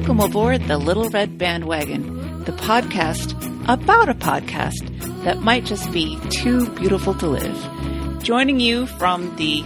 Welcome 0.00 0.20
aboard 0.20 0.62
the 0.62 0.78
Little 0.78 1.10
Red 1.10 1.36
Bandwagon, 1.36 2.42
the 2.44 2.52
podcast 2.52 3.34
about 3.68 4.08
a 4.08 4.14
podcast 4.14 5.24
that 5.24 5.40
might 5.40 5.66
just 5.66 5.92
be 5.92 6.18
too 6.30 6.70
beautiful 6.70 7.12
to 7.16 7.26
live. 7.26 8.22
Joining 8.22 8.60
you 8.60 8.86
from 8.86 9.36
the 9.36 9.62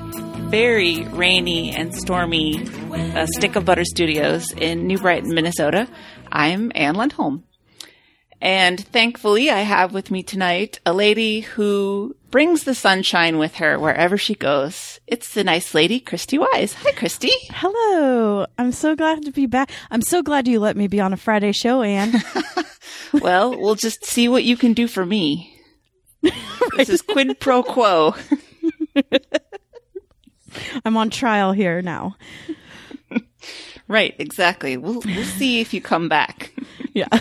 very 0.51 1.05
rainy 1.05 1.71
and 1.71 1.95
stormy 1.95 2.69
uh, 2.93 3.27
Stick 3.27 3.55
of 3.55 3.65
Butter 3.65 3.85
Studios 3.85 4.51
in 4.55 4.89
New 4.89 4.99
Brighton, 4.99 5.33
Minnesota, 5.33 5.89
I'm 6.33 6.73
Anne 6.75 6.97
Lundholm. 6.97 7.45
And 8.41 8.81
thankfully, 8.81 9.51
I 9.51 9.61
have 9.61 9.95
with 9.95 10.11
me 10.11 10.25
tonight 10.25 10.81
a 10.85 10.93
lady 10.93 11.43
who 11.43 12.17
brings 12.35 12.65
the 12.65 12.75
sunshine 12.75 13.39
with 13.39 13.55
her 13.55 13.79
wherever 13.79 14.19
she 14.19 14.35
goes. 14.35 14.99
It's 15.07 15.35
the 15.35 15.45
nice 15.45 15.73
lady, 15.73 16.01
Christy 16.01 16.37
Wise. 16.37 16.73
Hi, 16.73 16.91
Christy. 16.91 17.31
Hello. 17.51 18.45
I'm 18.59 18.73
so 18.73 18.97
glad 18.97 19.25
to 19.27 19.31
be 19.31 19.47
back. 19.47 19.71
I'm 19.89 20.03
so 20.03 20.21
glad 20.21 20.49
you 20.49 20.59
let 20.59 20.77
me 20.77 20.89
be 20.89 20.99
on 20.99 21.13
a 21.13 21.17
Friday 21.17 21.53
show, 21.53 21.83
Anne. 21.83 22.13
well, 23.13 23.57
we'll 23.57 23.77
just 23.77 24.05
see 24.05 24.29
what 24.29 24.43
you 24.43 24.57
can 24.57 24.73
do 24.73 24.89
for 24.89 25.07
me. 25.07 25.57
This 26.77 26.89
is 26.89 27.03
quid 27.03 27.39
pro 27.39 27.63
quo. 27.63 28.17
I'm 30.85 30.97
on 30.97 31.11
trial 31.11 31.53
here 31.53 31.83
now. 31.83 32.17
Right, 33.87 34.17
exactly. 34.19 34.77
We'll 34.77 35.03
we'll 35.05 35.25
see 35.25 35.61
if 35.61 35.73
you 35.73 35.81
come 35.81 36.09
back. 36.09 36.53
Yeah. 36.95 37.17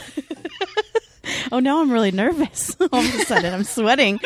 oh, 1.51 1.59
now 1.59 1.81
I'm 1.81 1.91
really 1.91 2.11
nervous. 2.11 2.75
All 2.79 2.99
of 2.99 3.13
a 3.13 3.25
sudden, 3.25 3.53
I'm 3.53 3.63
sweating. 3.63 4.19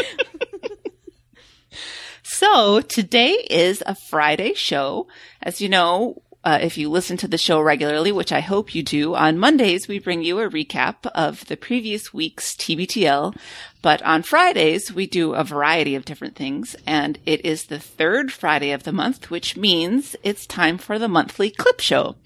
So 2.39 2.81
today 2.81 3.31
is 3.49 3.81
a 3.87 3.95
Friday 3.95 4.53
show. 4.53 5.07
As 5.41 5.59
you 5.59 5.69
know, 5.69 6.21
uh, 6.43 6.59
if 6.61 6.77
you 6.77 6.87
listen 6.87 7.17
to 7.17 7.27
the 7.27 7.35
show 7.35 7.59
regularly, 7.59 8.11
which 8.11 8.31
I 8.31 8.41
hope 8.41 8.75
you 8.75 8.83
do, 8.83 9.15
on 9.15 9.39
Mondays 9.39 9.87
we 9.87 9.97
bring 9.97 10.21
you 10.21 10.37
a 10.37 10.47
recap 10.47 11.07
of 11.15 11.47
the 11.47 11.57
previous 11.57 12.13
week's 12.13 12.55
TBTL. 12.55 13.35
But 13.81 14.03
on 14.03 14.21
Fridays 14.21 14.93
we 14.93 15.07
do 15.07 15.33
a 15.33 15.43
variety 15.43 15.95
of 15.95 16.05
different 16.05 16.35
things, 16.35 16.75
and 16.85 17.17
it 17.25 17.43
is 17.43 17.65
the 17.65 17.79
third 17.79 18.31
Friday 18.31 18.69
of 18.69 18.83
the 18.83 18.93
month, 18.93 19.31
which 19.31 19.57
means 19.57 20.15
it's 20.21 20.45
time 20.45 20.77
for 20.77 20.99
the 20.99 21.07
monthly 21.07 21.49
clip 21.49 21.79
show. 21.79 22.17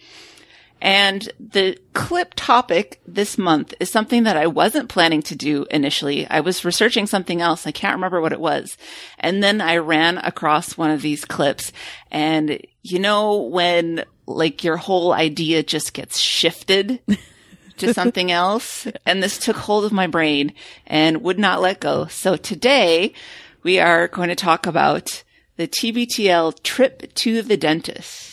And 0.82 1.30
the 1.40 1.78
clip 1.94 2.34
topic 2.36 3.02
this 3.06 3.38
month 3.38 3.76
is 3.80 3.92
something 3.92 4.24
that 4.24 4.36
I 4.36 4.48
wasn't 4.48 4.90
planning 4.90 5.22
to 5.24 5.36
do 5.36 5.68
initially. 5.70 6.28
I 6.28 6.40
was 6.40 6.66
researching 6.66 7.06
something 7.06 7.40
else. 7.40 7.68
I 7.68 7.72
can't 7.72 7.96
remember 7.96 8.20
what 8.20 8.34
it 8.34 8.40
was. 8.40 8.78
And 9.20 9.44
then 9.44 9.62
I 9.62 9.78
ran 9.78 10.18
across 10.18 10.78
one 10.78 10.90
of 10.90 11.04
these 11.04 11.24
clips 11.24 11.72
and 12.09 12.59
you 12.82 12.98
know, 12.98 13.44
when 13.44 14.06
like 14.26 14.64
your 14.64 14.78
whole 14.78 15.14
idea 15.14 15.62
just 15.62 15.94
gets 15.94 16.18
shifted 16.18 17.00
to 17.78 17.94
something 17.94 18.32
else 18.32 18.88
and 19.06 19.22
this 19.22 19.38
took 19.38 19.58
hold 19.58 19.86
of 19.86 19.92
my 19.92 20.08
brain 20.08 20.54
and 20.88 21.22
would 21.22 21.38
not 21.38 21.62
let 21.62 21.80
go. 21.80 22.08
So 22.08 22.38
today 22.38 23.14
we 23.62 23.80
are 23.80 24.08
going 24.08 24.30
to 24.30 24.36
talk 24.36 24.66
about 24.66 25.24
the 25.58 25.68
TBTL 25.68 26.64
trip 26.64 27.14
to 27.16 27.44
the 27.44 27.58
dentist. 27.58 28.31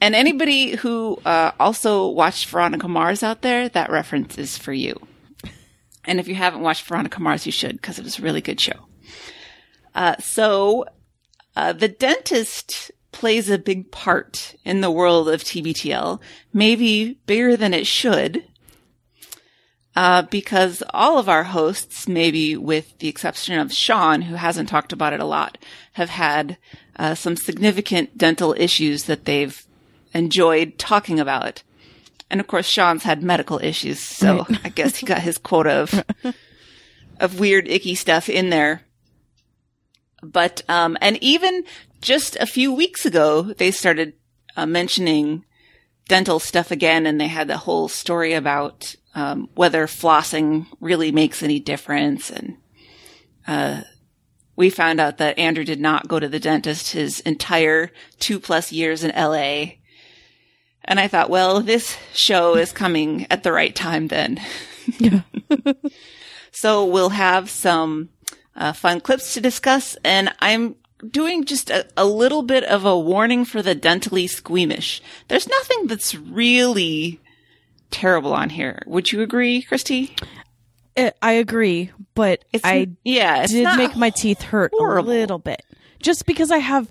And 0.00 0.14
anybody 0.14 0.76
who 0.76 1.18
uh, 1.24 1.52
also 1.58 2.08
watched 2.08 2.48
Veronica 2.48 2.88
Mars 2.88 3.22
out 3.22 3.42
there, 3.42 3.68
that 3.68 3.90
reference 3.90 4.38
is 4.38 4.56
for 4.56 4.72
you. 4.72 4.94
And 6.04 6.20
if 6.20 6.28
you 6.28 6.34
haven't 6.34 6.62
watched 6.62 6.86
Veronica 6.86 7.20
Mars, 7.20 7.46
you 7.46 7.52
should 7.52 7.72
because 7.72 7.98
it 7.98 8.04
was 8.04 8.18
a 8.18 8.22
really 8.22 8.40
good 8.40 8.60
show. 8.60 8.88
Uh, 9.94 10.16
so, 10.20 10.86
uh, 11.56 11.72
the 11.72 11.88
dentist 11.88 12.92
plays 13.10 13.50
a 13.50 13.58
big 13.58 13.90
part 13.90 14.54
in 14.64 14.80
the 14.80 14.90
world 14.90 15.28
of 15.28 15.42
TBTL, 15.42 16.20
maybe 16.52 17.18
bigger 17.26 17.56
than 17.56 17.74
it 17.74 17.86
should. 17.86 18.44
Uh, 19.96 20.22
because 20.22 20.84
all 20.94 21.18
of 21.18 21.28
our 21.28 21.42
hosts, 21.42 22.06
maybe 22.06 22.56
with 22.56 22.96
the 23.00 23.08
exception 23.08 23.58
of 23.58 23.72
Sean, 23.72 24.22
who 24.22 24.36
hasn't 24.36 24.68
talked 24.68 24.92
about 24.92 25.12
it 25.12 25.18
a 25.18 25.24
lot, 25.24 25.58
have 25.94 26.10
had 26.10 26.56
uh, 26.94 27.16
some 27.16 27.34
significant 27.34 28.16
dental 28.16 28.54
issues 28.56 29.04
that 29.04 29.24
they've 29.24 29.66
enjoyed 30.14 30.78
talking 30.78 31.20
about. 31.20 31.62
And 32.30 32.40
of 32.40 32.46
course, 32.46 32.66
Sean's 32.66 33.04
had 33.04 33.22
medical 33.22 33.58
issues, 33.62 34.00
so 34.00 34.38
right. 34.48 34.60
I 34.64 34.68
guess 34.68 34.96
he 34.96 35.06
got 35.06 35.22
his 35.22 35.38
quota 35.38 35.70
of 35.70 36.04
of 37.20 37.40
weird, 37.40 37.68
icky 37.68 37.94
stuff 37.94 38.28
in 38.28 38.50
there. 38.50 38.82
But 40.22 40.62
um, 40.68 40.98
and 41.00 41.22
even 41.22 41.64
just 42.00 42.36
a 42.36 42.46
few 42.46 42.72
weeks 42.72 43.06
ago, 43.06 43.42
they 43.42 43.70
started 43.70 44.14
uh, 44.56 44.66
mentioning 44.66 45.44
dental 46.08 46.38
stuff 46.38 46.70
again, 46.70 47.06
and 47.06 47.20
they 47.20 47.28
had 47.28 47.48
the 47.48 47.58
whole 47.58 47.88
story 47.88 48.32
about 48.32 48.94
um, 49.14 49.48
whether 49.54 49.86
flossing 49.86 50.66
really 50.80 51.12
makes 51.12 51.42
any 51.42 51.60
difference. 51.60 52.30
And 52.30 52.56
uh, 53.46 53.82
we 54.56 54.70
found 54.70 55.00
out 55.00 55.18
that 55.18 55.38
Andrew 55.38 55.64
did 55.64 55.80
not 55.80 56.08
go 56.08 56.18
to 56.18 56.28
the 56.28 56.40
dentist 56.40 56.92
his 56.92 57.20
entire 57.20 57.90
two 58.18 58.40
plus 58.40 58.72
years 58.72 59.04
in 59.04 59.12
LA. 59.14 59.76
And 60.84 60.98
I 60.98 61.08
thought, 61.08 61.30
well, 61.30 61.60
this 61.60 61.96
show 62.14 62.56
is 62.56 62.72
coming 62.72 63.26
at 63.30 63.42
the 63.42 63.52
right 63.52 63.74
time 63.74 64.08
then. 64.08 64.40
Yeah. 64.98 65.20
so 66.50 66.84
we'll 66.86 67.10
have 67.10 67.50
some 67.50 68.08
uh, 68.56 68.72
fun 68.72 69.00
clips 69.00 69.34
to 69.34 69.40
discuss. 69.40 69.96
And 70.04 70.32
I'm 70.40 70.76
doing 71.06 71.44
just 71.44 71.70
a, 71.70 71.86
a 71.96 72.04
little 72.04 72.42
bit 72.42 72.64
of 72.64 72.84
a 72.84 72.98
warning 72.98 73.44
for 73.44 73.62
the 73.62 73.74
dentally 73.76 74.28
squeamish. 74.28 75.02
There's 75.28 75.48
nothing 75.48 75.86
that's 75.86 76.14
really 76.14 77.20
terrible 77.90 78.32
on 78.32 78.50
here. 78.50 78.82
Would 78.86 79.12
you 79.12 79.22
agree, 79.22 79.62
Christy? 79.62 80.14
Uh, 80.96 81.10
I 81.22 81.32
agree, 81.32 81.92
but 82.14 82.44
it's, 82.52 82.64
I 82.64 82.88
yeah, 83.04 83.46
did 83.46 83.76
make 83.76 83.96
my 83.96 84.10
teeth 84.10 84.42
hurt 84.42 84.72
horrible. 84.74 85.08
a 85.08 85.12
little 85.12 85.38
bit. 85.38 85.62
Just 86.00 86.26
because 86.26 86.50
I 86.50 86.58
have 86.58 86.90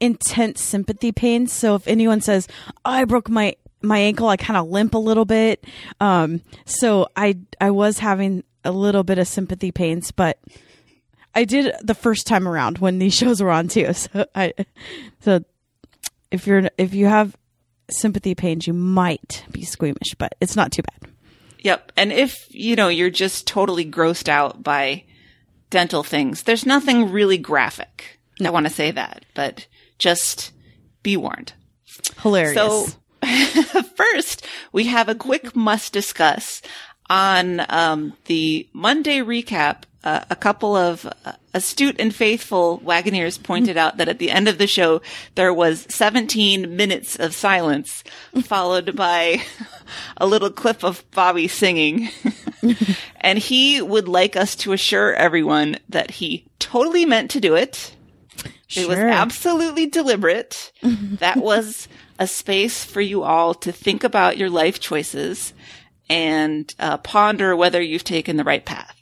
intense 0.00 0.62
sympathy 0.62 1.12
pain. 1.12 1.46
So 1.46 1.74
if 1.74 1.86
anyone 1.88 2.20
says, 2.20 2.48
oh, 2.84 2.90
I 2.90 3.04
broke 3.04 3.28
my 3.28 3.56
my 3.80 3.98
ankle, 3.98 4.28
I 4.28 4.36
kind 4.36 4.56
of 4.56 4.68
limp 4.68 4.94
a 4.94 4.98
little 4.98 5.24
bit. 5.24 5.64
Um, 6.00 6.42
so 6.64 7.08
I 7.16 7.38
I 7.60 7.70
was 7.70 7.98
having 7.98 8.44
a 8.64 8.72
little 8.72 9.04
bit 9.04 9.18
of 9.18 9.28
sympathy 9.28 9.72
pains, 9.72 10.10
but 10.10 10.38
I 11.34 11.44
did 11.44 11.72
the 11.82 11.94
first 11.94 12.26
time 12.26 12.48
around 12.48 12.78
when 12.78 12.98
these 12.98 13.14
shows 13.18 13.42
were 13.42 13.50
on 13.50 13.68
too. 13.68 13.92
So 13.92 14.26
I 14.34 14.52
so 15.20 15.40
if 16.30 16.46
you're 16.46 16.68
if 16.76 16.94
you 16.94 17.06
have 17.06 17.36
sympathy 17.90 18.34
pains, 18.34 18.66
you 18.66 18.72
might 18.72 19.44
be 19.50 19.64
squeamish, 19.64 20.14
but 20.18 20.34
it's 20.40 20.56
not 20.56 20.72
too 20.72 20.82
bad. 20.82 21.12
Yep. 21.60 21.92
And 21.96 22.12
if, 22.12 22.46
you 22.50 22.76
know, 22.76 22.88
you're 22.88 23.10
just 23.10 23.46
totally 23.46 23.84
grossed 23.84 24.28
out 24.28 24.62
by 24.62 25.04
dental 25.70 26.02
things, 26.02 26.42
there's 26.42 26.66
nothing 26.66 27.10
really 27.10 27.38
graphic. 27.38 28.18
No. 28.40 28.50
I 28.50 28.52
want 28.52 28.66
to 28.66 28.72
say 28.72 28.90
that, 28.92 29.24
but 29.34 29.66
just 29.98 30.52
be 31.02 31.16
warned. 31.16 31.52
Hilarious. 32.22 32.54
So 32.54 32.86
first, 33.96 34.46
we 34.72 34.84
have 34.84 35.08
a 35.08 35.14
quick 35.14 35.54
must 35.56 35.92
discuss 35.92 36.62
on 37.10 37.64
um, 37.68 38.14
the 38.26 38.68
Monday 38.72 39.18
recap. 39.18 39.82
Uh, 40.04 40.24
a 40.30 40.36
couple 40.36 40.76
of 40.76 41.04
uh, 41.24 41.32
astute 41.52 41.96
and 41.98 42.14
faithful 42.14 42.78
Wagoneers 42.84 43.42
pointed 43.42 43.76
out 43.76 43.96
that 43.96 44.08
at 44.08 44.20
the 44.20 44.30
end 44.30 44.46
of 44.46 44.56
the 44.56 44.68
show 44.68 45.02
there 45.34 45.52
was 45.52 45.86
17 45.90 46.76
minutes 46.76 47.16
of 47.16 47.34
silence, 47.34 48.04
followed 48.44 48.94
by 48.94 49.42
a 50.16 50.26
little 50.26 50.50
clip 50.50 50.84
of 50.84 51.04
Bobby 51.10 51.48
singing. 51.48 52.10
and 53.20 53.40
he 53.40 53.82
would 53.82 54.06
like 54.06 54.36
us 54.36 54.54
to 54.56 54.72
assure 54.72 55.14
everyone 55.14 55.78
that 55.88 56.12
he 56.12 56.46
totally 56.60 57.04
meant 57.04 57.32
to 57.32 57.40
do 57.40 57.56
it 57.56 57.96
Sure. 58.66 58.82
It 58.82 58.88
was 58.88 58.98
absolutely 58.98 59.86
deliberate. 59.86 60.72
that 60.82 61.38
was 61.38 61.88
a 62.18 62.26
space 62.26 62.84
for 62.84 63.00
you 63.00 63.22
all 63.22 63.54
to 63.54 63.72
think 63.72 64.04
about 64.04 64.36
your 64.36 64.50
life 64.50 64.80
choices 64.80 65.54
and 66.10 66.74
uh, 66.78 66.98
ponder 66.98 67.54
whether 67.56 67.80
you've 67.80 68.04
taken 68.04 68.36
the 68.36 68.44
right 68.44 68.64
path. 68.64 68.94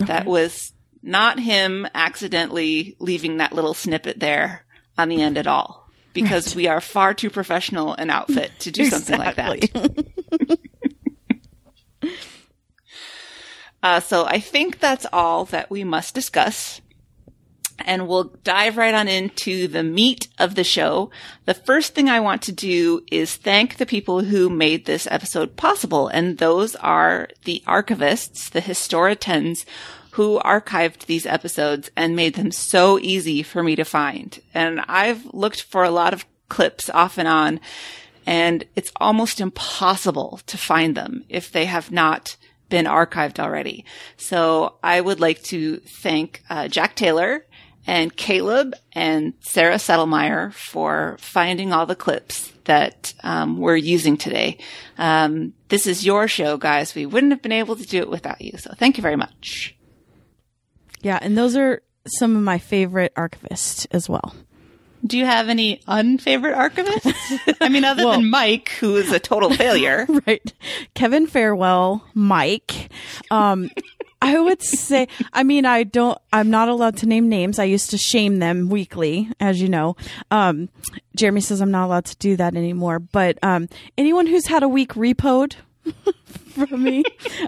Okay. 0.00 0.06
That 0.06 0.26
was 0.26 0.72
not 1.02 1.38
him 1.38 1.86
accidentally 1.94 2.96
leaving 2.98 3.36
that 3.36 3.52
little 3.52 3.74
snippet 3.74 4.18
there 4.20 4.64
on 4.96 5.08
the 5.08 5.22
end 5.22 5.38
at 5.38 5.46
all 5.46 5.88
because 6.12 6.48
right. 6.48 6.56
we 6.56 6.66
are 6.66 6.80
far 6.80 7.12
too 7.14 7.30
professional 7.30 7.94
an 7.94 8.10
outfit 8.10 8.52
to 8.60 8.70
do 8.70 8.86
something 8.86 9.18
like 9.18 9.36
that. 9.36 10.58
uh, 13.82 14.00
so 14.00 14.24
I 14.24 14.40
think 14.40 14.80
that's 14.80 15.06
all 15.12 15.44
that 15.46 15.70
we 15.70 15.84
must 15.84 16.14
discuss 16.14 16.80
and 17.78 18.06
we'll 18.06 18.32
dive 18.44 18.76
right 18.76 18.94
on 18.94 19.08
into 19.08 19.68
the 19.68 19.82
meat 19.82 20.28
of 20.38 20.54
the 20.54 20.64
show. 20.64 21.10
The 21.44 21.54
first 21.54 21.94
thing 21.94 22.08
I 22.08 22.20
want 22.20 22.42
to 22.42 22.52
do 22.52 23.04
is 23.10 23.36
thank 23.36 23.76
the 23.76 23.86
people 23.86 24.24
who 24.24 24.48
made 24.48 24.84
this 24.84 25.06
episode 25.10 25.56
possible, 25.56 26.08
and 26.08 26.38
those 26.38 26.76
are 26.76 27.28
the 27.44 27.62
archivists, 27.66 28.50
the 28.50 28.60
historians, 28.60 29.66
who 30.12 30.38
archived 30.40 31.06
these 31.06 31.26
episodes 31.26 31.90
and 31.96 32.14
made 32.14 32.34
them 32.34 32.52
so 32.52 33.00
easy 33.00 33.42
for 33.42 33.64
me 33.64 33.74
to 33.74 33.84
find. 33.84 34.40
And 34.54 34.80
I've 34.86 35.26
looked 35.34 35.62
for 35.62 35.82
a 35.82 35.90
lot 35.90 36.12
of 36.12 36.24
clips 36.48 36.88
off 36.90 37.18
and 37.18 37.26
on, 37.26 37.58
and 38.24 38.64
it's 38.76 38.92
almost 38.96 39.40
impossible 39.40 40.40
to 40.46 40.56
find 40.56 40.96
them 40.96 41.24
if 41.28 41.50
they 41.50 41.64
have 41.64 41.90
not 41.90 42.36
been 42.68 42.86
archived 42.86 43.38
already. 43.38 43.84
So 44.16 44.76
I 44.82 45.00
would 45.00 45.20
like 45.20 45.42
to 45.44 45.78
thank 45.78 46.42
uh, 46.48 46.68
Jack 46.68 46.94
Taylor 46.94 47.44
and 47.86 48.14
Caleb 48.16 48.74
and 48.92 49.34
Sarah 49.40 49.76
Settlemeyer 49.76 50.52
for 50.52 51.16
finding 51.18 51.72
all 51.72 51.86
the 51.86 51.96
clips 51.96 52.52
that 52.64 53.12
um, 53.22 53.58
we're 53.58 53.76
using 53.76 54.16
today. 54.16 54.58
Um, 54.98 55.52
this 55.68 55.86
is 55.86 56.04
your 56.04 56.28
show, 56.28 56.56
guys. 56.56 56.94
We 56.94 57.06
wouldn't 57.06 57.32
have 57.32 57.42
been 57.42 57.52
able 57.52 57.76
to 57.76 57.86
do 57.86 57.98
it 57.98 58.08
without 58.08 58.40
you. 58.40 58.56
So 58.58 58.72
thank 58.76 58.96
you 58.96 59.02
very 59.02 59.16
much. 59.16 59.76
Yeah, 61.02 61.18
and 61.20 61.36
those 61.36 61.56
are 61.56 61.82
some 62.06 62.36
of 62.36 62.42
my 62.42 62.58
favorite 62.58 63.14
archivists 63.14 63.86
as 63.90 64.08
well. 64.08 64.34
Do 65.06 65.18
you 65.18 65.26
have 65.26 65.50
any 65.50 65.82
unfavorite 65.86 66.56
archivists? 66.56 67.56
I 67.60 67.68
mean, 67.68 67.84
other 67.84 68.04
well, 68.06 68.14
than 68.14 68.30
Mike, 68.30 68.70
who 68.80 68.96
is 68.96 69.12
a 69.12 69.18
total 69.18 69.50
failure. 69.50 70.06
right. 70.26 70.52
Kevin 70.94 71.26
Farewell, 71.26 72.02
Mike. 72.14 72.90
Um, 73.30 73.70
I 74.24 74.40
would 74.40 74.62
say, 74.62 75.06
I 75.34 75.42
mean, 75.42 75.66
I 75.66 75.82
don't, 75.82 76.18
I'm 76.32 76.48
not 76.48 76.70
allowed 76.70 76.96
to 76.98 77.06
name 77.06 77.28
names. 77.28 77.58
I 77.58 77.64
used 77.64 77.90
to 77.90 77.98
shame 77.98 78.38
them 78.38 78.70
weekly, 78.70 79.30
as 79.38 79.60
you 79.60 79.68
know. 79.68 79.96
Um, 80.30 80.70
Jeremy 81.14 81.42
says 81.42 81.60
I'm 81.60 81.70
not 81.70 81.84
allowed 81.84 82.06
to 82.06 82.16
do 82.16 82.34
that 82.36 82.56
anymore. 82.56 83.00
But 83.00 83.38
um, 83.42 83.68
anyone 83.98 84.26
who's 84.26 84.46
had 84.46 84.62
a 84.62 84.68
week 84.68 84.94
repoed 84.94 85.56
from 86.54 86.82
me, 86.82 87.04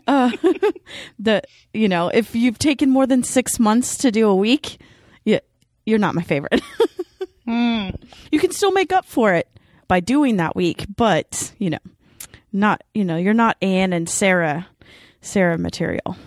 uh, 0.07 0.31
the, 1.19 1.41
you 1.73 1.89
know, 1.89 2.09
if 2.09 2.35
you've 2.35 2.59
taken 2.59 2.91
more 2.91 3.07
than 3.07 3.23
six 3.23 3.59
months 3.59 3.97
to 3.97 4.13
do 4.13 4.29
a 4.29 4.37
week, 4.37 4.79
you, 5.25 5.41
you're 5.87 5.99
not 5.99 6.15
my 6.15 6.23
favorite. 6.23 6.61
mm. 7.49 7.99
You 8.31 8.39
can 8.39 8.51
still 8.51 8.73
make 8.73 8.93
up 8.93 9.07
for 9.07 9.33
it 9.33 9.49
by 9.89 10.01
doing 10.01 10.37
that 10.37 10.55
week, 10.55 10.85
but, 10.95 11.55
you 11.57 11.71
know, 11.71 11.79
not, 12.53 12.83
you 12.93 13.07
know, 13.07 13.17
you're 13.17 13.33
not 13.33 13.57
Anne 13.63 13.95
and 13.95 14.11
Sarah, 14.11 14.67
Sarah 15.23 15.57
material. 15.57 16.19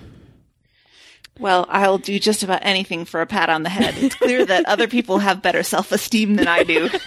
Well, 1.40 1.66
I'll 1.70 1.98
do 1.98 2.20
just 2.20 2.44
about 2.44 2.60
anything 2.64 3.06
for 3.06 3.22
a 3.22 3.26
pat 3.26 3.50
on 3.50 3.64
the 3.64 3.70
head. 3.70 3.96
It's 3.98 4.16
clear 4.16 4.46
that 4.46 4.66
other 4.66 4.88
people 4.88 5.20
have 5.20 5.42
better 5.42 5.64
self 5.64 5.94
esteem 5.94 6.36
than 6.36 6.48
I 6.50 6.64
do. 6.64 6.90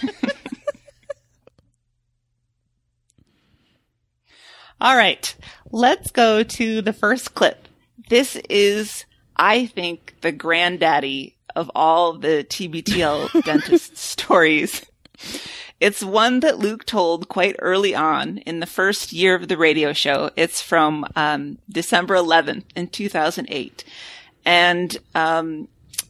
All 4.81 4.97
right, 4.97 5.33
let's 5.71 6.11
go 6.11 6.43
to 6.43 6.81
the 6.81 6.91
first 6.91 7.35
clip. 7.35 7.67
This 8.09 8.35
is, 8.49 9.05
I 9.37 9.67
think, 9.67 10.15
the 10.21 10.33
granddaddy 10.33 11.37
of 11.55 11.71
all 11.75 12.13
the 12.17 12.45
TBTL 12.49 13.43
dentist 13.45 13.95
stories. 13.95 14.85
It's 15.79 16.03
one 16.03 16.41
that 16.41 16.59
Luke 16.59 16.85
told 16.85 17.29
quite 17.29 17.55
early 17.59 17.93
on 17.95 18.39
in 18.39 18.59
the 18.59 18.65
first 18.65 19.13
year 19.13 19.35
of 19.35 19.47
the 19.47 19.57
radio 19.57 19.93
show. 19.93 20.31
It's 20.35 20.61
from 20.61 21.05
um, 21.15 21.59
December 21.69 22.15
11th 22.15 22.65
in 22.75 22.87
2008. 22.87 23.85
And 24.45 24.95
um, 25.15 25.67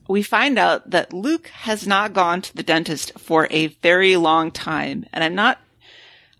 we 0.07 0.23
find 0.23 0.57
out 0.59 0.89
that 0.89 1.13
Luke 1.13 1.47
has 1.47 1.87
not 1.87 2.13
gone 2.13 2.41
to 2.41 2.55
the 2.55 2.63
dentist 2.63 3.17
for 3.19 3.47
a 3.49 3.67
very 3.67 4.15
long 4.15 4.51
time. 4.51 5.05
And 5.13 5.23
I'm 5.23 5.35
not 5.35 5.59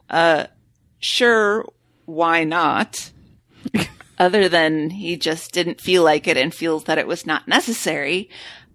uh, 0.09 0.47
sure 0.99 1.65
why 2.05 2.43
not, 2.43 3.11
other 4.19 4.49
than 4.49 4.89
he 4.89 5.17
just 5.17 5.51
didn't 5.51 5.81
feel 5.81 6.03
like 6.03 6.27
it 6.27 6.37
and 6.37 6.53
feels 6.53 6.85
that 6.85 6.97
it 6.97 7.07
was 7.07 7.25
not 7.25 7.47
necessary. 7.47 8.29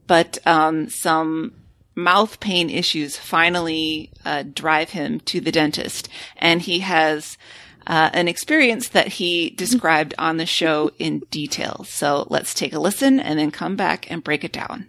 But 0.07 0.39
um, 0.47 0.89
some 0.89 1.55
mouth 1.95 2.41
pain 2.41 2.71
issues 2.71 3.17
finally 3.17 4.11
uh, 4.25 4.45
drive 4.55 4.91
him 4.91 5.21
to 5.21 5.41
the 5.41 5.53
dentist. 5.53 6.09
And 6.37 6.63
he 6.63 6.81
has 6.81 7.37
uh, 7.89 8.11
an 8.13 8.29
experience 8.29 8.91
that 8.91 9.09
he 9.09 9.51
described 9.51 10.15
on 10.19 10.37
the 10.37 10.47
show 10.47 10.93
in 10.99 11.21
detail. 11.31 11.85
So 11.89 12.27
let's 12.29 12.55
take 12.55 12.75
a 12.75 12.79
listen 12.79 13.19
and 13.19 13.39
then 13.39 13.51
come 13.51 13.75
back 13.75 14.11
and 14.11 14.23
break 14.23 14.45
it 14.45 14.53
down. 14.53 14.87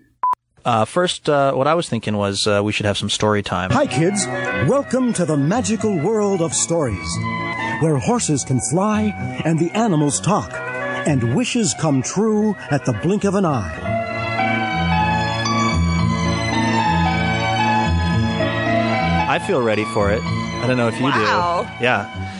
Uh, 0.66 0.84
first, 0.84 1.30
uh, 1.30 1.54
what 1.54 1.68
I 1.68 1.74
was 1.74 1.88
thinking 1.88 2.18
was 2.18 2.46
uh, 2.46 2.62
we 2.62 2.74
should 2.74 2.86
have 2.86 2.98
some 2.98 3.10
story 3.10 3.42
time. 3.42 3.72
Hi, 3.72 3.88
kids. 3.88 4.28
Welcome 4.68 5.14
to 5.14 5.26
the 5.26 5.38
magical 5.38 5.98
world 5.98 6.42
of 6.42 6.54
stories, 6.54 7.10
where 7.80 7.98
horses 7.98 8.44
can 8.44 8.60
fly 8.70 9.14
and 9.46 9.58
the 9.58 9.72
animals 9.72 10.20
talk, 10.20 10.52
and 11.08 11.34
wishes 11.34 11.74
come 11.80 12.02
true 12.02 12.56
at 12.70 12.84
the 12.84 12.92
blink 12.92 13.24
of 13.24 13.36
an 13.36 13.46
eye. 13.46 13.96
I 19.30 19.40
feel 19.40 19.62
ready 19.62 19.86
for 19.94 20.12
it. 20.12 20.22
I 20.22 20.68
don't 20.68 20.76
know 20.76 20.90
if 20.90 20.98
you 20.98 21.04
wow. 21.04 21.64
do. 21.64 21.84
Yeah. 21.84 22.39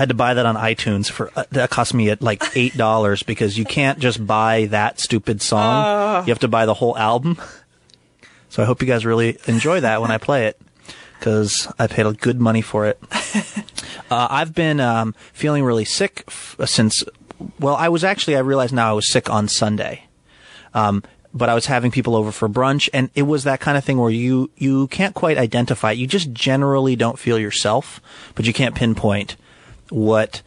I 0.00 0.04
had 0.04 0.08
to 0.08 0.14
buy 0.14 0.32
that 0.32 0.46
on 0.46 0.56
iTunes 0.56 1.10
for 1.10 1.30
uh, 1.36 1.44
that 1.50 1.68
cost 1.68 1.92
me 1.92 2.08
at 2.08 2.22
like 2.22 2.42
eight 2.56 2.74
dollars 2.74 3.22
because 3.22 3.58
you 3.58 3.66
can't 3.66 3.98
just 3.98 4.26
buy 4.26 4.64
that 4.70 4.98
stupid 4.98 5.42
song. 5.42 5.84
Uh. 5.84 6.22
You 6.26 6.30
have 6.30 6.38
to 6.38 6.48
buy 6.48 6.64
the 6.64 6.72
whole 6.72 6.96
album. 6.96 7.36
So 8.48 8.62
I 8.62 8.66
hope 8.66 8.80
you 8.80 8.88
guys 8.88 9.04
really 9.04 9.36
enjoy 9.46 9.80
that 9.80 10.00
when 10.00 10.10
I 10.10 10.16
play 10.28 10.46
it 10.46 10.58
because 11.18 11.70
I 11.78 11.86
paid 11.86 12.06
a 12.06 12.14
good 12.14 12.40
money 12.40 12.62
for 12.62 12.86
it. 12.86 12.98
uh, 14.10 14.26
I've 14.30 14.54
been 14.54 14.80
um, 14.80 15.14
feeling 15.34 15.64
really 15.64 15.84
sick 15.84 16.24
f- 16.28 16.56
since. 16.64 17.04
Well, 17.58 17.76
I 17.76 17.90
was 17.90 18.02
actually. 18.02 18.36
I 18.36 18.40
realized 18.40 18.72
now 18.72 18.88
I 18.88 18.94
was 18.94 19.12
sick 19.12 19.28
on 19.28 19.48
Sunday. 19.48 20.04
Um, 20.72 21.02
but 21.34 21.50
I 21.50 21.54
was 21.54 21.66
having 21.66 21.90
people 21.90 22.16
over 22.16 22.32
for 22.32 22.48
brunch 22.48 22.88
and 22.94 23.10
it 23.14 23.22
was 23.22 23.44
that 23.44 23.60
kind 23.60 23.76
of 23.76 23.84
thing 23.84 23.98
where 23.98 24.10
you, 24.10 24.50
you 24.56 24.86
can't 24.88 25.14
quite 25.14 25.36
identify. 25.36 25.92
You 25.92 26.06
just 26.06 26.32
generally 26.32 26.96
don't 26.96 27.18
feel 27.18 27.38
yourself, 27.38 28.00
but 28.34 28.46
you 28.46 28.52
can't 28.52 28.74
pinpoint 28.74 29.36
what 29.90 30.42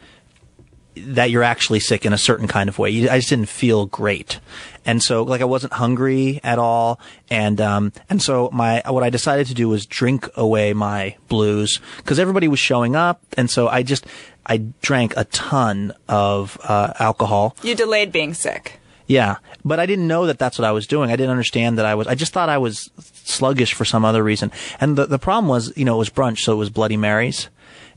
that 0.96 1.30
you're 1.30 1.42
actually 1.42 1.80
sick 1.80 2.06
in 2.06 2.12
a 2.12 2.18
certain 2.18 2.46
kind 2.46 2.68
of 2.68 2.78
way. 2.78 3.08
I 3.08 3.18
just 3.18 3.28
didn't 3.28 3.48
feel 3.48 3.86
great. 3.86 4.38
And 4.84 5.02
so, 5.02 5.22
like, 5.22 5.40
I 5.40 5.44
wasn't 5.44 5.72
hungry 5.72 6.40
at 6.44 6.58
all. 6.58 7.00
And, 7.30 7.60
um, 7.60 7.92
and 8.08 8.22
so 8.22 8.50
my, 8.52 8.82
what 8.86 9.02
I 9.02 9.10
decided 9.10 9.46
to 9.48 9.54
do 9.54 9.68
was 9.68 9.86
drink 9.86 10.28
away 10.36 10.72
my 10.72 11.16
blues 11.28 11.80
because 11.96 12.18
everybody 12.18 12.48
was 12.48 12.60
showing 12.60 12.94
up. 12.94 13.22
And 13.36 13.50
so 13.50 13.66
I 13.66 13.82
just, 13.82 14.06
I 14.46 14.58
drank 14.82 15.14
a 15.16 15.24
ton 15.24 15.94
of, 16.08 16.58
uh, 16.62 16.92
alcohol. 16.98 17.56
You 17.62 17.74
delayed 17.74 18.12
being 18.12 18.34
sick. 18.34 18.78
Yeah. 19.06 19.36
But 19.64 19.80
I 19.80 19.86
didn't 19.86 20.06
know 20.06 20.26
that 20.26 20.38
that's 20.38 20.58
what 20.58 20.66
I 20.66 20.72
was 20.72 20.86
doing. 20.86 21.10
I 21.10 21.16
didn't 21.16 21.30
understand 21.30 21.78
that 21.78 21.86
I 21.86 21.94
was, 21.94 22.06
I 22.06 22.14
just 22.14 22.32
thought 22.32 22.48
I 22.48 22.58
was 22.58 22.90
sluggish 22.98 23.74
for 23.74 23.84
some 23.84 24.04
other 24.04 24.22
reason. 24.22 24.52
And 24.80 24.96
the, 24.96 25.06
the 25.06 25.18
problem 25.18 25.48
was, 25.48 25.76
you 25.76 25.84
know, 25.84 25.96
it 25.96 25.98
was 25.98 26.10
brunch, 26.10 26.40
so 26.40 26.52
it 26.52 26.56
was 26.56 26.70
Bloody 26.70 26.96
Marys. 26.96 27.48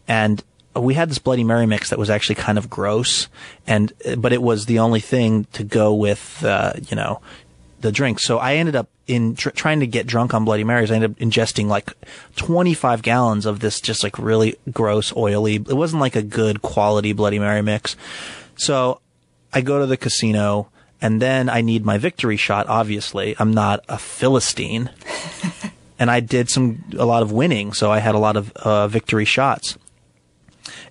And 0.08 0.44
we 0.82 0.94
had 0.94 1.10
this 1.10 1.20
Bloody 1.20 1.44
Mary 1.44 1.66
mix 1.66 1.90
that 1.90 2.00
was 2.00 2.10
actually 2.10 2.36
kind 2.36 2.58
of 2.58 2.70
gross, 2.70 3.28
and 3.66 3.92
but 4.18 4.34
it 4.34 4.42
was 4.42 4.66
the 4.66 4.80
only 4.80 5.00
thing 5.00 5.46
to 5.54 5.64
go 5.64 5.94
with, 5.94 6.44
uh, 6.44 6.74
you 6.90 6.96
know, 6.96 7.22
the 7.82 7.92
drink. 7.92 8.20
So 8.20 8.38
I 8.38 8.56
ended 8.56 8.76
up 8.76 8.90
in 9.08 9.36
tr- 9.36 9.50
trying 9.52 9.80
to 9.80 9.88
get 9.88 10.08
drunk 10.08 10.34
on 10.34 10.46
Bloody 10.46 10.64
Marys. 10.64 10.92
I 10.92 10.96
ended 10.96 11.12
up 11.12 11.18
ingesting 11.18 11.68
like 11.68 11.92
25 12.36 13.02
gallons 13.02 13.46
of 13.46 13.60
this 13.60 13.80
just 13.80 14.04
like 14.04 14.18
really 14.20 14.58
gross, 14.72 15.16
oily. 15.16 15.56
It 15.56 15.76
wasn't 15.76 16.02
like 16.02 16.16
a 16.16 16.22
good 16.24 16.62
quality 16.62 17.14
Bloody 17.14 17.40
Mary 17.40 17.62
mix. 17.62 17.96
So 18.56 19.00
I 19.54 19.62
go 19.62 19.80
to 19.80 19.86
the 19.86 19.98
casino 19.98 20.70
and 21.02 21.22
then 21.22 21.50
I 21.50 21.62
need 21.62 21.86
my 21.86 21.98
victory 21.98 22.38
shot. 22.38 22.68
Obviously, 22.68 23.36
I'm 23.40 23.54
not 23.54 23.84
a 23.88 23.98
philistine. 23.98 24.90
and 26.00 26.10
I 26.12 26.20
did 26.20 26.50
some 26.50 26.84
a 26.98 27.06
lot 27.06 27.24
of 27.24 27.32
winning, 27.32 27.74
so 27.74 27.92
I 27.92 28.00
had 28.00 28.16
a 28.16 28.20
lot 28.20 28.36
of 28.36 28.52
uh, 28.58 28.88
victory 28.88 29.26
shots. 29.26 29.78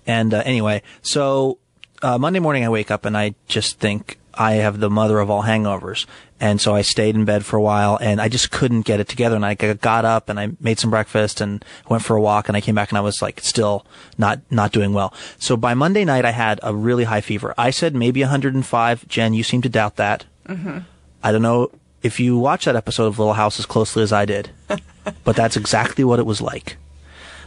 And 0.05 0.33
uh, 0.33 0.43
anyway, 0.45 0.81
so 1.01 1.59
uh, 2.01 2.17
Monday 2.17 2.39
morning 2.39 2.63
I 2.63 2.69
wake 2.69 2.91
up 2.91 3.05
and 3.05 3.17
I 3.17 3.35
just 3.47 3.79
think 3.79 4.19
I 4.33 4.53
have 4.53 4.79
the 4.79 4.89
mother 4.89 5.19
of 5.19 5.29
all 5.29 5.43
hangovers. 5.43 6.05
And 6.39 6.61
so 6.61 6.75
I 6.75 6.83
stayed 6.83 7.15
in 7.15 7.25
bed 7.25 7.43
for 7.43 7.57
a 7.57 7.61
while 7.61 7.97
and 7.99 8.21
I 8.21 8.29
just 8.29 8.51
couldn't 8.51 8.81
get 8.81 8.99
it 8.99 9.07
together. 9.07 9.35
And 9.35 9.45
I 9.45 9.55
got 9.55 10.05
up 10.05 10.29
and 10.29 10.39
I 10.39 10.51
made 10.59 10.77
some 10.79 10.91
breakfast 10.91 11.41
and 11.41 11.65
went 11.89 12.03
for 12.03 12.15
a 12.15 12.21
walk 12.21 12.47
and 12.47 12.55
I 12.55 12.61
came 12.61 12.75
back 12.75 12.91
and 12.91 12.97
I 12.97 13.01
was 13.01 13.21
like 13.21 13.39
still 13.41 13.85
not, 14.17 14.39
not 14.51 14.71
doing 14.71 14.93
well. 14.93 15.13
So 15.39 15.57
by 15.57 15.73
Monday 15.73 16.05
night 16.05 16.25
I 16.25 16.31
had 16.31 16.59
a 16.61 16.75
really 16.75 17.05
high 17.05 17.21
fever. 17.21 17.55
I 17.57 17.71
said 17.71 17.95
maybe 17.95 18.21
105. 18.21 19.07
Jen, 19.07 19.33
you 19.33 19.43
seem 19.43 19.63
to 19.63 19.69
doubt 19.69 19.95
that. 19.95 20.25
Mm-hmm. 20.47 20.79
I 21.23 21.31
don't 21.31 21.41
know 21.41 21.71
if 22.03 22.19
you 22.19 22.37
watch 22.37 22.65
that 22.65 22.75
episode 22.75 23.07
of 23.07 23.17
Little 23.17 23.33
House 23.33 23.59
as 23.59 23.65
closely 23.65 24.03
as 24.03 24.13
I 24.13 24.25
did, 24.25 24.51
but 25.23 25.35
that's 25.35 25.57
exactly 25.57 26.03
what 26.03 26.19
it 26.19 26.25
was 26.25 26.41
like. 26.41 26.77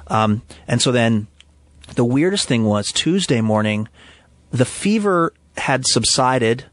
Um, 0.08 0.42
and 0.66 0.82
so 0.82 0.90
then 0.90 1.28
the 1.94 2.04
weirdest 2.04 2.48
thing 2.48 2.64
was 2.64 2.92
Tuesday 2.92 3.40
morning, 3.40 3.88
the 4.50 4.64
fever 4.64 5.32
had 5.56 5.86
subsided 5.86 6.64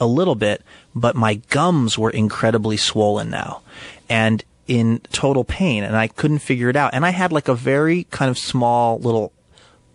a 0.00 0.06
little 0.06 0.34
bit, 0.34 0.62
but 0.94 1.14
my 1.14 1.34
gums 1.50 1.98
were 1.98 2.10
incredibly 2.10 2.76
swollen 2.76 3.30
now 3.30 3.62
and 4.08 4.44
in 4.66 5.00
total 5.12 5.44
pain 5.44 5.82
and 5.82 5.96
I 5.96 6.08
couldn't 6.08 6.38
figure 6.38 6.68
it 6.68 6.76
out. 6.76 6.94
And 6.94 7.04
I 7.04 7.10
had 7.10 7.32
like 7.32 7.48
a 7.48 7.54
very 7.54 8.04
kind 8.04 8.30
of 8.30 8.38
small 8.38 8.98
little 8.98 9.32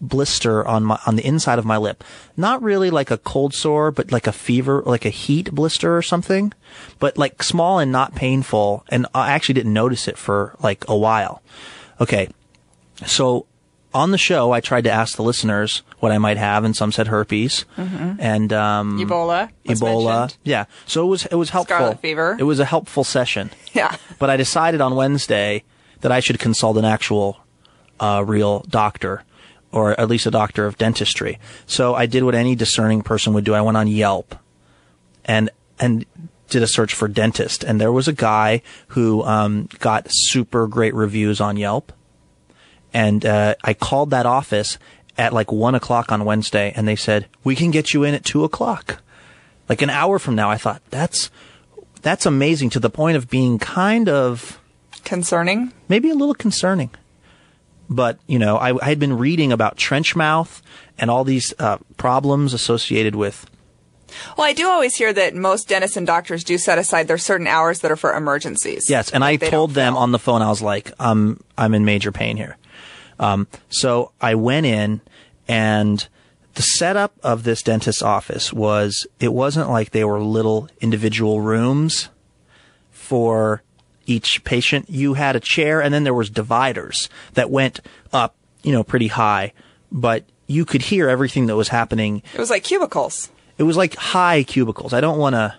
blister 0.01 0.67
on 0.67 0.83
my 0.83 0.99
on 1.07 1.15
the 1.15 1.25
inside 1.25 1.59
of 1.59 1.65
my 1.65 1.77
lip. 1.77 2.03
Not 2.35 2.61
really 2.61 2.89
like 2.89 3.11
a 3.11 3.17
cold 3.17 3.53
sore, 3.53 3.91
but 3.91 4.11
like 4.11 4.27
a 4.27 4.31
fever, 4.31 4.83
like 4.85 5.05
a 5.05 5.09
heat 5.09 5.51
blister 5.51 5.95
or 5.95 6.01
something, 6.01 6.53
but 6.99 7.17
like 7.17 7.41
small 7.41 7.79
and 7.79 7.91
not 7.91 8.15
painful. 8.15 8.83
And 8.89 9.07
I 9.13 9.31
actually 9.31 9.53
didn't 9.53 9.73
notice 9.73 10.07
it 10.07 10.17
for 10.17 10.55
like 10.61 10.85
a 10.87 10.97
while. 10.97 11.41
Okay. 11.99 12.29
So 13.05 13.45
on 13.95 14.11
the 14.11 14.17
show, 14.17 14.51
I 14.51 14.59
tried 14.59 14.83
to 14.83 14.91
ask 14.91 15.15
the 15.15 15.23
listeners 15.23 15.81
what 15.99 16.11
I 16.11 16.17
might 16.17 16.35
have, 16.35 16.65
and 16.65 16.75
some 16.75 16.91
said 16.91 17.07
herpes 17.07 17.63
mm-hmm. 17.77 18.19
and 18.19 18.51
um, 18.51 18.99
Ebola. 18.99 19.49
Ebola, 19.63 20.19
mentioned. 20.19 20.37
yeah. 20.43 20.65
So 20.85 21.05
it 21.05 21.07
was 21.07 21.25
it 21.27 21.35
was 21.35 21.49
helpful. 21.49 21.77
Scarlet 21.77 21.99
fever. 22.01 22.35
It 22.37 22.43
was 22.43 22.59
a 22.59 22.65
helpful 22.65 23.05
session. 23.05 23.51
Yeah. 23.71 23.95
But 24.19 24.29
I 24.29 24.35
decided 24.37 24.81
on 24.81 24.95
Wednesday 24.95 25.63
that 26.01 26.11
I 26.11 26.19
should 26.19 26.39
consult 26.39 26.77
an 26.77 26.83
actual, 26.83 27.39
uh, 27.99 28.23
real 28.27 28.59
doctor, 28.67 29.23
or 29.71 29.97
at 29.99 30.09
least 30.09 30.25
a 30.25 30.31
doctor 30.31 30.65
of 30.65 30.77
dentistry. 30.77 31.39
So 31.65 31.95
I 31.95 32.05
did 32.05 32.23
what 32.23 32.35
any 32.35 32.53
discerning 32.53 33.01
person 33.01 33.33
would 33.33 33.45
do. 33.45 33.53
I 33.53 33.61
went 33.61 33.77
on 33.77 33.87
Yelp, 33.87 34.35
and 35.23 35.49
and 35.79 36.05
did 36.49 36.61
a 36.61 36.67
search 36.67 36.93
for 36.93 37.07
dentist, 37.07 37.63
and 37.63 37.79
there 37.79 37.93
was 37.93 38.09
a 38.09 38.13
guy 38.13 38.61
who 38.89 39.23
um, 39.23 39.69
got 39.79 40.07
super 40.09 40.67
great 40.67 40.93
reviews 40.93 41.39
on 41.39 41.55
Yelp 41.55 41.93
and 42.95 43.25
uh, 43.25 43.55
I 43.61 43.73
called 43.73 44.11
that 44.11 44.25
office 44.25 44.79
at 45.17 45.33
like 45.33 45.51
one 45.51 45.75
o'clock 45.75 46.13
on 46.13 46.23
Wednesday, 46.23 46.71
and 46.77 46.87
they 46.87 46.95
said 46.95 47.27
we 47.43 47.53
can 47.53 47.69
get 47.69 47.93
you 47.93 48.05
in 48.05 48.13
at 48.13 48.23
two 48.23 48.45
o'clock, 48.45 49.03
like 49.67 49.81
an 49.81 49.89
hour 49.89 50.17
from 50.17 50.35
now. 50.35 50.49
I 50.49 50.57
thought 50.57 50.81
that's 50.91 51.29
that's 52.01 52.25
amazing 52.25 52.69
to 52.69 52.79
the 52.79 52.89
point 52.89 53.17
of 53.17 53.29
being 53.29 53.59
kind 53.59 54.07
of 54.07 54.61
concerning, 55.03 55.73
maybe 55.89 56.09
a 56.09 56.15
little 56.15 56.33
concerning. 56.33 56.89
But 57.89 58.17
you 58.27 58.39
know, 58.39 58.55
I, 58.55 58.73
I 58.81 58.87
had 58.87 58.99
been 58.99 59.17
reading 59.17 59.51
about 59.51 59.75
trench 59.75 60.15
mouth 60.15 60.61
and 60.97 61.11
all 61.11 61.25
these 61.25 61.53
uh, 61.59 61.79
problems 61.97 62.53
associated 62.53 63.13
with 63.13 63.45
well, 64.37 64.47
I 64.47 64.53
do 64.53 64.69
always 64.69 64.95
hear 64.95 65.11
that 65.11 65.35
most 65.35 65.67
dentists 65.67 65.97
and 65.97 66.07
doctors 66.07 66.45
do 66.45 66.57
set 66.57 66.77
aside 66.77 67.09
their 67.09 67.17
certain 67.17 67.47
hours 67.47 67.81
that 67.81 67.91
are 67.91 67.97
for 67.97 68.13
emergencies. 68.13 68.89
Yes, 68.89 69.11
and 69.11 69.25
I 69.25 69.35
told 69.35 69.71
them 69.71 69.97
on 69.97 70.13
the 70.13 70.19
phone, 70.19 70.41
I 70.41 70.47
was 70.47 70.61
like, 70.61 70.93
um, 70.99 71.41
I'm 71.57 71.73
in 71.73 71.83
major 71.83 72.13
pain 72.13 72.37
here. 72.37 72.55
Um, 73.19 73.47
so 73.69 74.11
I 74.19 74.35
went 74.35 74.65
in 74.65 75.01
and 75.47 76.07
the 76.55 76.61
setup 76.61 77.13
of 77.21 77.43
this 77.43 77.61
dentist's 77.61 78.01
office 78.01 78.51
was 78.51 79.05
it 79.19 79.33
wasn't 79.33 79.69
like 79.69 79.91
they 79.91 80.05
were 80.05 80.19
little 80.19 80.69
individual 80.79 81.41
rooms 81.41 82.09
for 82.91 83.61
each 84.05 84.43
patient. 84.43 84.89
You 84.89 85.15
had 85.15 85.35
a 85.35 85.39
chair 85.39 85.81
and 85.81 85.93
then 85.93 86.03
there 86.03 86.13
was 86.13 86.29
dividers 86.29 87.09
that 87.33 87.49
went 87.49 87.81
up, 88.13 88.35
you 88.63 88.71
know, 88.71 88.83
pretty 88.83 89.07
high, 89.07 89.53
but 89.91 90.23
you 90.47 90.65
could 90.65 90.83
hear 90.83 91.09
everything 91.09 91.47
that 91.47 91.55
was 91.55 91.69
happening. 91.69 92.23
It 92.33 92.39
was 92.39 92.49
like 92.49 92.63
cubicles. 92.63 93.29
It 93.57 93.63
was 93.63 93.77
like 93.77 93.95
high 93.95 94.43
cubicles. 94.43 94.93
I 94.93 95.01
don't 95.01 95.17
want 95.17 95.33
to 95.35 95.55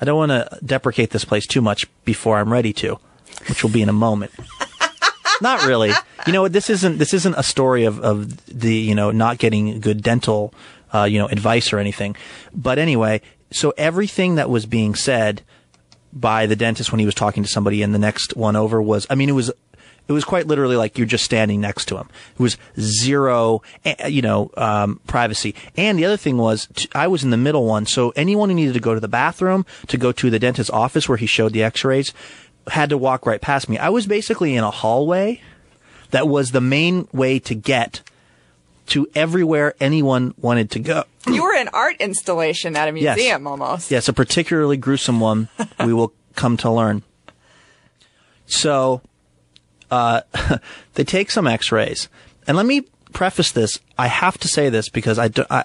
I 0.00 0.06
don't 0.06 0.16
want 0.16 0.30
to 0.30 0.58
deprecate 0.64 1.10
this 1.10 1.26
place 1.26 1.46
too 1.46 1.60
much 1.60 1.86
before 2.04 2.38
I'm 2.38 2.50
ready 2.50 2.72
to, 2.74 2.98
which 3.48 3.62
will 3.62 3.70
be 3.70 3.82
in 3.82 3.90
a 3.90 3.94
moment. 3.94 4.32
not 5.40 5.66
really. 5.66 5.92
You 6.26 6.32
know, 6.32 6.48
this 6.48 6.70
isn't 6.70 6.98
this 6.98 7.14
isn't 7.14 7.34
a 7.34 7.42
story 7.42 7.84
of 7.84 8.00
of 8.00 8.44
the 8.46 8.74
you 8.74 8.94
know 8.94 9.10
not 9.10 9.38
getting 9.38 9.80
good 9.80 10.02
dental 10.02 10.54
uh, 10.92 11.04
you 11.04 11.18
know 11.18 11.26
advice 11.26 11.72
or 11.72 11.78
anything. 11.78 12.16
But 12.54 12.78
anyway, 12.78 13.22
so 13.52 13.72
everything 13.76 14.36
that 14.36 14.50
was 14.50 14.66
being 14.66 14.94
said 14.94 15.42
by 16.12 16.46
the 16.46 16.56
dentist 16.56 16.92
when 16.92 16.98
he 16.98 17.06
was 17.06 17.14
talking 17.14 17.42
to 17.42 17.48
somebody 17.48 17.82
in 17.82 17.92
the 17.92 17.98
next 17.98 18.36
one 18.36 18.56
over 18.56 18.82
was, 18.82 19.06
I 19.08 19.14
mean, 19.14 19.28
it 19.28 19.32
was 19.32 19.50
it 20.08 20.12
was 20.12 20.24
quite 20.24 20.48
literally 20.48 20.74
like 20.74 20.98
you're 20.98 21.06
just 21.06 21.24
standing 21.24 21.60
next 21.60 21.84
to 21.86 21.96
him. 21.96 22.08
It 22.32 22.40
was 22.40 22.56
zero, 22.80 23.62
eh, 23.84 24.08
you 24.08 24.22
know, 24.22 24.50
um, 24.56 25.00
privacy. 25.06 25.54
And 25.76 25.96
the 25.96 26.04
other 26.04 26.16
thing 26.16 26.36
was, 26.36 26.66
I 26.96 27.06
was 27.06 27.22
in 27.22 27.30
the 27.30 27.36
middle 27.36 27.64
one, 27.64 27.86
so 27.86 28.10
anyone 28.16 28.48
who 28.48 28.56
needed 28.56 28.74
to 28.74 28.80
go 28.80 28.92
to 28.92 28.98
the 28.98 29.06
bathroom, 29.06 29.64
to 29.86 29.96
go 29.96 30.10
to 30.10 30.28
the 30.28 30.40
dentist's 30.40 30.70
office 30.70 31.08
where 31.08 31.16
he 31.16 31.26
showed 31.26 31.52
the 31.52 31.62
X-rays, 31.62 32.12
had 32.68 32.90
to 32.90 32.98
walk 32.98 33.26
right 33.26 33.40
past 33.40 33.68
me. 33.68 33.78
I 33.78 33.88
was 33.88 34.06
basically 34.06 34.54
in 34.54 34.64
a 34.64 34.70
hallway 34.70 35.40
that 36.10 36.28
was 36.28 36.50
the 36.50 36.60
main 36.60 37.08
way 37.12 37.38
to 37.40 37.54
get 37.54 38.02
to 38.88 39.08
everywhere 39.14 39.74
anyone 39.80 40.34
wanted 40.38 40.70
to 40.72 40.80
go. 40.80 41.04
You 41.26 41.44
were 41.44 41.54
an 41.54 41.68
art 41.72 41.96
installation 42.00 42.76
at 42.76 42.88
a 42.88 42.92
museum 42.92 43.16
yes. 43.16 43.46
almost. 43.46 43.90
Yes, 43.90 44.08
a 44.08 44.12
particularly 44.12 44.76
gruesome 44.76 45.20
one 45.20 45.48
we 45.84 45.92
will 45.92 46.12
come 46.34 46.56
to 46.58 46.70
learn. 46.70 47.02
So, 48.46 49.00
uh, 49.90 50.22
they 50.94 51.04
take 51.04 51.30
some 51.30 51.46
x-rays. 51.46 52.08
And 52.46 52.56
let 52.56 52.66
me 52.66 52.82
preface 53.12 53.52
this. 53.52 53.78
I 53.96 54.08
have 54.08 54.38
to 54.38 54.48
say 54.48 54.70
this 54.70 54.88
because 54.88 55.18
I, 55.18 55.28
do, 55.28 55.44
I, 55.50 55.64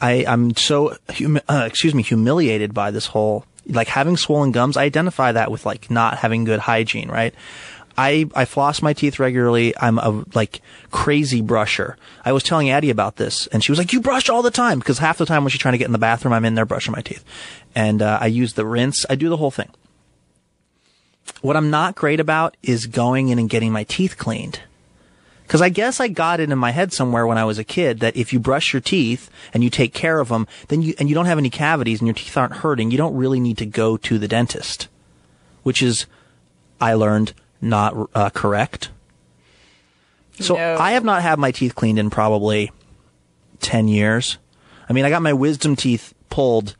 I 0.00 0.12
am 0.26 0.54
so, 0.54 0.96
humi- 1.12 1.40
uh, 1.48 1.64
excuse 1.66 1.94
me, 1.94 2.04
humiliated 2.04 2.72
by 2.72 2.90
this 2.92 3.06
whole 3.06 3.46
like 3.70 3.88
having 3.88 4.16
swollen 4.16 4.52
gums, 4.52 4.76
I 4.76 4.84
identify 4.84 5.32
that 5.32 5.50
with 5.50 5.66
like 5.66 5.90
not 5.90 6.18
having 6.18 6.44
good 6.44 6.60
hygiene, 6.60 7.08
right? 7.08 7.34
I, 7.96 8.28
I 8.34 8.44
floss 8.44 8.82
my 8.82 8.92
teeth 8.92 9.18
regularly. 9.18 9.74
I'm 9.76 9.98
a 9.98 10.24
like 10.34 10.62
crazy 10.90 11.42
brusher. 11.42 11.96
I 12.24 12.32
was 12.32 12.42
telling 12.42 12.70
Addie 12.70 12.90
about 12.90 13.16
this 13.16 13.46
and 13.48 13.62
she 13.62 13.72
was 13.72 13.78
like, 13.78 13.92
you 13.92 14.00
brush 14.00 14.28
all 14.28 14.42
the 14.42 14.50
time 14.50 14.78
because 14.78 14.98
half 14.98 15.18
the 15.18 15.26
time 15.26 15.44
when 15.44 15.50
she's 15.50 15.60
trying 15.60 15.72
to 15.72 15.78
get 15.78 15.86
in 15.86 15.92
the 15.92 15.98
bathroom, 15.98 16.32
I'm 16.32 16.44
in 16.44 16.54
there 16.54 16.66
brushing 16.66 16.92
my 16.92 17.02
teeth 17.02 17.24
and, 17.74 18.00
uh, 18.00 18.18
I 18.20 18.26
use 18.26 18.54
the 18.54 18.64
rinse. 18.64 19.04
I 19.10 19.16
do 19.16 19.28
the 19.28 19.36
whole 19.36 19.50
thing. 19.50 19.70
What 21.42 21.56
I'm 21.56 21.70
not 21.70 21.94
great 21.94 22.20
about 22.20 22.56
is 22.62 22.86
going 22.86 23.28
in 23.28 23.38
and 23.38 23.50
getting 23.50 23.72
my 23.72 23.84
teeth 23.84 24.16
cleaned. 24.18 24.60
Because 25.50 25.62
I 25.62 25.68
guess 25.68 25.98
I 25.98 26.06
got 26.06 26.38
it 26.38 26.52
in 26.52 26.58
my 26.58 26.70
head 26.70 26.92
somewhere 26.92 27.26
when 27.26 27.36
I 27.36 27.44
was 27.44 27.58
a 27.58 27.64
kid 27.64 27.98
that 27.98 28.16
if 28.16 28.32
you 28.32 28.38
brush 28.38 28.72
your 28.72 28.78
teeth 28.78 29.28
and 29.52 29.64
you 29.64 29.68
take 29.68 29.92
care 29.92 30.20
of 30.20 30.28
them, 30.28 30.46
then 30.68 30.80
you 30.80 30.94
and 30.96 31.08
you 31.08 31.14
don't 31.16 31.26
have 31.26 31.38
any 31.38 31.50
cavities 31.50 31.98
and 31.98 32.06
your 32.06 32.14
teeth 32.14 32.36
aren't 32.36 32.58
hurting, 32.58 32.92
you 32.92 32.96
don't 32.96 33.16
really 33.16 33.40
need 33.40 33.58
to 33.58 33.66
go 33.66 33.96
to 33.96 34.16
the 34.16 34.28
dentist, 34.28 34.86
which 35.64 35.82
is, 35.82 36.06
I 36.80 36.94
learned, 36.94 37.32
not 37.60 38.10
uh, 38.14 38.30
correct. 38.30 38.90
So 40.38 40.54
no. 40.54 40.76
I 40.78 40.92
have 40.92 41.02
not 41.02 41.20
had 41.20 41.40
my 41.40 41.50
teeth 41.50 41.74
cleaned 41.74 41.98
in 41.98 42.10
probably 42.10 42.70
ten 43.58 43.88
years. 43.88 44.38
I 44.88 44.92
mean, 44.92 45.04
I 45.04 45.10
got 45.10 45.20
my 45.20 45.32
wisdom 45.32 45.74
teeth 45.74 46.14
pulled 46.28 46.76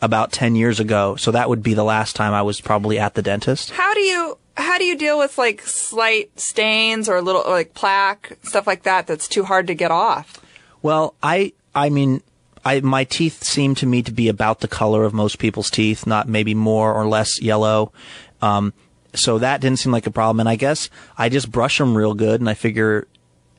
about 0.00 0.30
10 0.30 0.54
years 0.54 0.78
ago. 0.78 1.16
So 1.16 1.32
that 1.32 1.48
would 1.48 1.64
be 1.64 1.74
the 1.74 1.82
last 1.82 2.14
time 2.14 2.34
I 2.34 2.42
was 2.42 2.60
probably 2.60 3.00
at 3.00 3.14
the 3.14 3.22
dentist. 3.22 3.70
How 3.70 3.94
do 3.94 4.00
you 4.00 4.38
how 4.56 4.78
do 4.78 4.84
you 4.84 4.96
deal 4.96 5.18
with 5.18 5.38
like 5.38 5.62
slight 5.62 6.38
stains 6.38 7.08
or 7.08 7.20
little 7.20 7.44
like 7.46 7.74
plaque 7.74 8.38
stuff 8.42 8.66
like 8.66 8.84
that 8.84 9.06
that's 9.06 9.28
too 9.28 9.44
hard 9.44 9.66
to 9.66 9.74
get 9.74 9.90
off? 9.90 10.40
Well, 10.82 11.14
I 11.22 11.52
I 11.74 11.90
mean 11.90 12.22
I 12.64 12.80
my 12.80 13.04
teeth 13.04 13.44
seem 13.44 13.74
to 13.76 13.86
me 13.86 14.02
to 14.02 14.12
be 14.12 14.28
about 14.28 14.60
the 14.60 14.68
color 14.68 15.04
of 15.04 15.14
most 15.14 15.38
people's 15.38 15.70
teeth, 15.70 16.06
not 16.06 16.28
maybe 16.28 16.54
more 16.54 16.92
or 16.92 17.06
less 17.06 17.40
yellow. 17.40 17.92
Um, 18.42 18.72
so 19.14 19.38
that 19.38 19.60
didn't 19.60 19.78
seem 19.78 19.92
like 19.92 20.06
a 20.06 20.10
problem. 20.10 20.40
And 20.40 20.48
I 20.48 20.56
guess 20.56 20.90
I 21.16 21.28
just 21.28 21.50
brush 21.50 21.78
them 21.78 21.96
real 21.96 22.14
good, 22.14 22.40
and 22.40 22.50
I 22.50 22.54
figure 22.54 23.06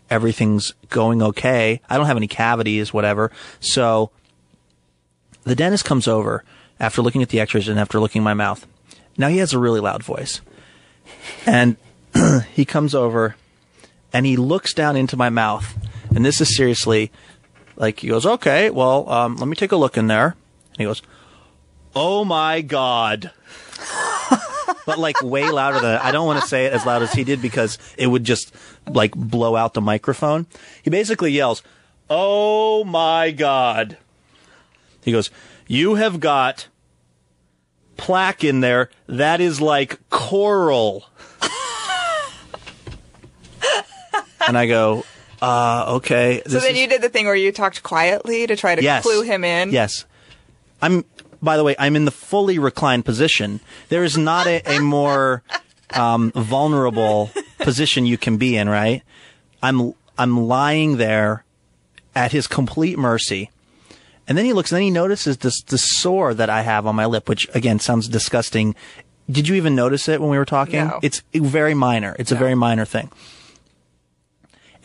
everything's 0.09 0.73
going 0.89 1.21
okay. 1.21 1.81
I 1.89 1.97
don't 1.97 2.05
have 2.05 2.17
any 2.17 2.27
cavities, 2.27 2.93
whatever. 2.93 3.31
So 3.59 4.11
the 5.43 5.55
dentist 5.55 5.85
comes 5.85 6.07
over 6.07 6.43
after 6.79 7.01
looking 7.01 7.21
at 7.21 7.29
the 7.29 7.39
X-rays 7.39 7.67
and 7.67 7.79
after 7.79 7.99
looking 7.99 8.21
at 8.21 8.25
my 8.25 8.33
mouth. 8.33 8.67
Now 9.17 9.29
he 9.29 9.37
has 9.37 9.53
a 9.53 9.59
really 9.59 9.79
loud 9.79 10.03
voice. 10.03 10.41
And 11.45 11.77
he 12.53 12.65
comes 12.65 12.95
over 12.95 13.35
and 14.13 14.25
he 14.25 14.37
looks 14.37 14.73
down 14.73 14.95
into 14.95 15.17
my 15.17 15.29
mouth. 15.29 15.77
And 16.15 16.25
this 16.25 16.41
is 16.41 16.55
seriously 16.55 17.11
like, 17.75 17.99
he 17.99 18.07
goes, 18.07 18.25
okay, 18.25 18.69
well, 18.69 19.09
um, 19.09 19.35
let 19.37 19.47
me 19.47 19.55
take 19.55 19.71
a 19.71 19.75
look 19.75 19.97
in 19.97 20.07
there. 20.07 20.35
And 20.71 20.77
he 20.77 20.85
goes, 20.85 21.01
oh 21.95 22.25
my 22.25 22.61
God. 22.61 23.31
but 24.85 24.97
like 24.97 25.21
way 25.21 25.49
louder 25.49 25.79
than 25.79 25.99
I 25.99 26.11
don't 26.11 26.25
want 26.25 26.41
to 26.41 26.47
say 26.47 26.65
it 26.65 26.73
as 26.73 26.85
loud 26.85 27.03
as 27.03 27.11
he 27.13 27.23
did 27.23 27.41
because 27.41 27.77
it 27.97 28.07
would 28.07 28.23
just 28.23 28.55
like 28.87 29.13
blow 29.15 29.55
out 29.55 29.73
the 29.73 29.81
microphone. 29.81 30.47
He 30.81 30.89
basically 30.89 31.31
yells, 31.31 31.61
"Oh 32.09 32.83
my 32.83 33.31
god." 33.31 33.97
He 35.03 35.11
goes, 35.11 35.29
"You 35.67 35.95
have 35.95 36.19
got 36.19 36.67
plaque 37.97 38.43
in 38.43 38.61
there 38.61 38.89
that 39.07 39.41
is 39.41 39.59
like 39.59 39.99
coral. 40.09 41.05
And 44.45 44.57
I 44.57 44.67
go, 44.67 45.05
uh, 45.41 45.95
okay. 45.97 46.41
So 46.45 46.59
then 46.59 46.71
is... 46.71 46.79
you 46.79 46.87
did 46.87 47.01
the 47.01 47.09
thing 47.09 47.25
where 47.25 47.35
you 47.35 47.51
talked 47.51 47.83
quietly 47.83 48.47
to 48.47 48.55
try 48.55 48.75
to 48.75 48.83
yes. 48.83 49.03
clue 49.03 49.21
him 49.21 49.43
in. 49.43 49.71
Yes. 49.71 50.05
I'm, 50.81 51.05
by 51.41 51.57
the 51.57 51.63
way, 51.63 51.75
I'm 51.79 51.95
in 51.95 52.05
the 52.05 52.11
fully 52.11 52.59
reclined 52.59 53.05
position. 53.05 53.59
There 53.89 54.03
is 54.03 54.17
not 54.17 54.47
a, 54.47 54.61
a 54.65 54.79
more, 54.79 55.43
um, 55.91 56.31
vulnerable 56.31 57.31
position 57.59 58.05
you 58.05 58.17
can 58.17 58.37
be 58.37 58.57
in, 58.57 58.69
right? 58.69 59.03
I'm, 59.61 59.93
I'm 60.17 60.47
lying 60.47 60.97
there 60.97 61.43
at 62.15 62.31
his 62.31 62.47
complete 62.47 62.97
mercy. 62.97 63.49
And 64.27 64.37
then 64.37 64.45
he 64.45 64.53
looks 64.53 64.71
and 64.71 64.77
then 64.77 64.83
he 64.83 64.91
notices 64.91 65.37
this, 65.37 65.61
this 65.61 65.99
sore 66.01 66.33
that 66.33 66.49
I 66.49 66.61
have 66.61 66.85
on 66.85 66.95
my 66.95 67.05
lip, 67.05 67.29
which 67.29 67.47
again 67.55 67.79
sounds 67.79 68.09
disgusting. 68.09 68.75
Did 69.29 69.47
you 69.47 69.55
even 69.55 69.75
notice 69.75 70.09
it 70.09 70.19
when 70.19 70.29
we 70.29 70.37
were 70.37 70.45
talking? 70.45 70.87
No. 70.87 70.99
It's 71.01 71.23
very 71.33 71.73
minor. 71.73 72.15
It's 72.19 72.31
no. 72.31 72.37
a 72.37 72.39
very 72.39 72.55
minor 72.55 72.85
thing. 72.85 73.09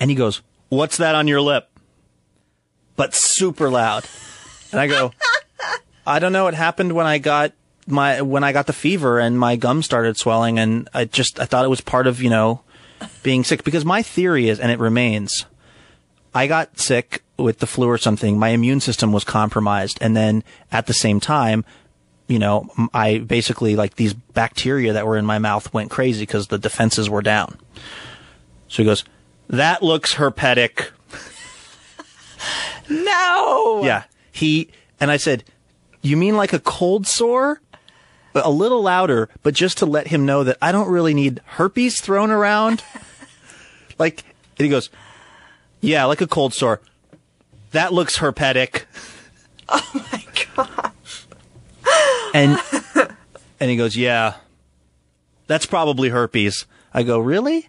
And 0.02 0.10
he 0.10 0.16
goes, 0.16 0.42
what's 0.68 0.96
that 0.96 1.14
on 1.14 1.28
your 1.28 1.40
lip? 1.40 1.68
But 2.96 3.14
super 3.14 3.70
loud. 3.70 4.04
And 4.72 4.80
I 4.80 4.88
go, 4.88 5.12
I 6.04 6.18
don't 6.18 6.32
know. 6.32 6.48
It 6.48 6.54
happened 6.54 6.94
when 6.94 7.06
I 7.06 7.18
got 7.18 7.52
my, 7.86 8.20
when 8.20 8.42
I 8.42 8.50
got 8.50 8.66
the 8.66 8.72
fever 8.72 9.20
and 9.20 9.38
my 9.38 9.54
gum 9.54 9.80
started 9.80 10.16
swelling 10.16 10.58
and 10.58 10.88
I 10.92 11.04
just, 11.04 11.38
I 11.38 11.44
thought 11.44 11.64
it 11.64 11.68
was 11.68 11.80
part 11.80 12.08
of, 12.08 12.20
you 12.20 12.30
know, 12.30 12.62
being 13.22 13.44
sick 13.44 13.62
because 13.62 13.84
my 13.84 14.02
theory 14.02 14.48
is, 14.48 14.58
and 14.58 14.72
it 14.72 14.80
remains, 14.80 15.46
I 16.34 16.48
got 16.48 16.80
sick 16.80 17.22
with 17.36 17.60
the 17.60 17.68
flu 17.68 17.86
or 17.86 17.96
something. 17.96 18.36
My 18.36 18.48
immune 18.48 18.80
system 18.80 19.12
was 19.12 19.22
compromised. 19.22 19.98
And 20.00 20.16
then 20.16 20.42
at 20.72 20.88
the 20.88 20.94
same 20.94 21.20
time, 21.20 21.64
you 22.26 22.40
know, 22.40 22.68
I 22.92 23.18
basically 23.18 23.76
like 23.76 23.94
these 23.94 24.14
bacteria 24.14 24.94
that 24.94 25.06
were 25.06 25.16
in 25.16 25.26
my 25.26 25.38
mouth 25.38 25.72
went 25.72 25.92
crazy 25.92 26.22
because 26.22 26.48
the 26.48 26.58
defenses 26.58 27.08
were 27.08 27.22
down. 27.22 27.56
So 28.66 28.82
he 28.82 28.84
goes, 28.84 29.04
that 29.48 29.82
looks 29.82 30.14
herpetic. 30.14 30.90
no. 32.88 33.82
Yeah. 33.84 34.04
He, 34.30 34.68
and 35.00 35.10
I 35.10 35.16
said, 35.16 35.44
you 36.00 36.16
mean 36.16 36.36
like 36.36 36.52
a 36.52 36.58
cold 36.58 37.06
sore? 37.06 37.60
But 38.32 38.46
a 38.46 38.50
little 38.50 38.80
louder, 38.82 39.28
but 39.42 39.52
just 39.52 39.78
to 39.78 39.86
let 39.86 40.06
him 40.06 40.24
know 40.24 40.42
that 40.44 40.56
I 40.62 40.72
don't 40.72 40.88
really 40.88 41.12
need 41.12 41.42
herpes 41.44 42.00
thrown 42.00 42.30
around. 42.30 42.82
like, 43.98 44.24
he 44.56 44.70
goes, 44.70 44.88
yeah, 45.82 46.06
like 46.06 46.22
a 46.22 46.26
cold 46.26 46.54
sore. 46.54 46.80
That 47.72 47.92
looks 47.92 48.18
herpetic. 48.18 48.84
Oh 49.68 49.90
my 49.94 50.24
gosh. 50.54 51.26
And, 52.32 52.58
and 53.60 53.70
he 53.70 53.76
goes, 53.76 53.96
yeah, 53.96 54.36
that's 55.46 55.66
probably 55.66 56.08
herpes. 56.08 56.64
I 56.94 57.02
go, 57.02 57.18
really? 57.18 57.68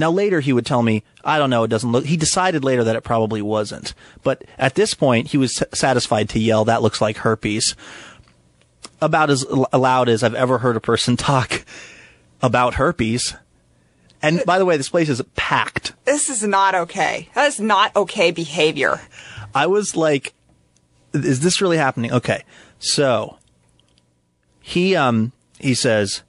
Now 0.00 0.10
later 0.10 0.40
he 0.40 0.52
would 0.52 0.64
tell 0.66 0.82
me, 0.82 1.04
I 1.22 1.38
don't 1.38 1.50
know, 1.50 1.62
it 1.62 1.68
doesn't 1.68 1.92
look, 1.92 2.06
he 2.06 2.16
decided 2.16 2.64
later 2.64 2.82
that 2.84 2.96
it 2.96 3.04
probably 3.04 3.42
wasn't. 3.42 3.94
But 4.22 4.44
at 4.58 4.74
this 4.74 4.94
point, 4.94 5.28
he 5.28 5.36
was 5.36 5.62
satisfied 5.74 6.30
to 6.30 6.40
yell, 6.40 6.64
that 6.64 6.82
looks 6.82 7.00
like 7.00 7.18
herpes. 7.18 7.76
About 9.02 9.30
as 9.30 9.46
loud 9.46 10.08
as 10.08 10.22
I've 10.22 10.34
ever 10.34 10.58
heard 10.58 10.76
a 10.76 10.80
person 10.80 11.16
talk 11.18 11.64
about 12.42 12.74
herpes. 12.74 13.34
And 14.22 14.42
by 14.46 14.58
the 14.58 14.64
way, 14.64 14.76
this 14.76 14.88
place 14.88 15.08
is 15.08 15.22
packed. 15.36 15.92
This 16.04 16.30
is 16.30 16.42
not 16.42 16.74
okay. 16.74 17.28
That 17.34 17.46
is 17.46 17.60
not 17.60 17.94
okay 17.94 18.30
behavior. 18.30 19.00
I 19.54 19.66
was 19.66 19.96
like, 19.96 20.32
is 21.12 21.40
this 21.40 21.60
really 21.60 21.76
happening? 21.76 22.12
Okay. 22.12 22.44
So 22.78 23.38
he, 24.60 24.96
um, 24.96 25.32
he 25.58 25.74
says, 25.74 26.22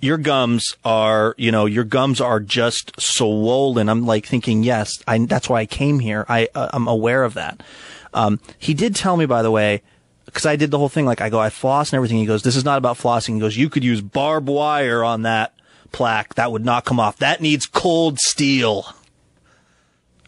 your 0.00 0.18
gums 0.18 0.76
are, 0.84 1.34
you 1.38 1.50
know, 1.50 1.66
your 1.66 1.84
gums 1.84 2.20
are 2.20 2.40
just 2.40 3.00
swollen. 3.00 3.88
I'm 3.88 4.04
like 4.04 4.26
thinking, 4.26 4.62
yes, 4.62 5.02
I, 5.06 5.18
that's 5.18 5.48
why 5.48 5.60
I 5.60 5.66
came 5.66 5.98
here. 5.98 6.24
I, 6.28 6.48
uh, 6.54 6.70
I'm 6.72 6.86
aware 6.86 7.24
of 7.24 7.34
that. 7.34 7.62
Um, 8.12 8.40
he 8.58 8.74
did 8.74 8.94
tell 8.94 9.16
me, 9.16 9.26
by 9.26 9.42
the 9.42 9.50
way, 9.50 9.82
because 10.24 10.46
I 10.46 10.56
did 10.56 10.70
the 10.70 10.78
whole 10.78 10.88
thing. 10.88 11.06
Like 11.06 11.20
I 11.20 11.30
go, 11.30 11.38
I 11.38 11.50
floss 11.50 11.90
and 11.90 11.96
everything. 11.96 12.18
He 12.18 12.26
goes, 12.26 12.42
this 12.42 12.56
is 12.56 12.64
not 12.64 12.78
about 12.78 12.98
flossing. 12.98 13.34
He 13.34 13.40
goes, 13.40 13.56
you 13.56 13.68
could 13.70 13.84
use 13.84 14.00
barbed 14.00 14.48
wire 14.48 15.02
on 15.02 15.22
that 15.22 15.54
plaque. 15.92 16.34
That 16.34 16.52
would 16.52 16.64
not 16.64 16.84
come 16.84 17.00
off. 17.00 17.18
That 17.18 17.40
needs 17.40 17.66
cold 17.66 18.18
steel. 18.18 18.86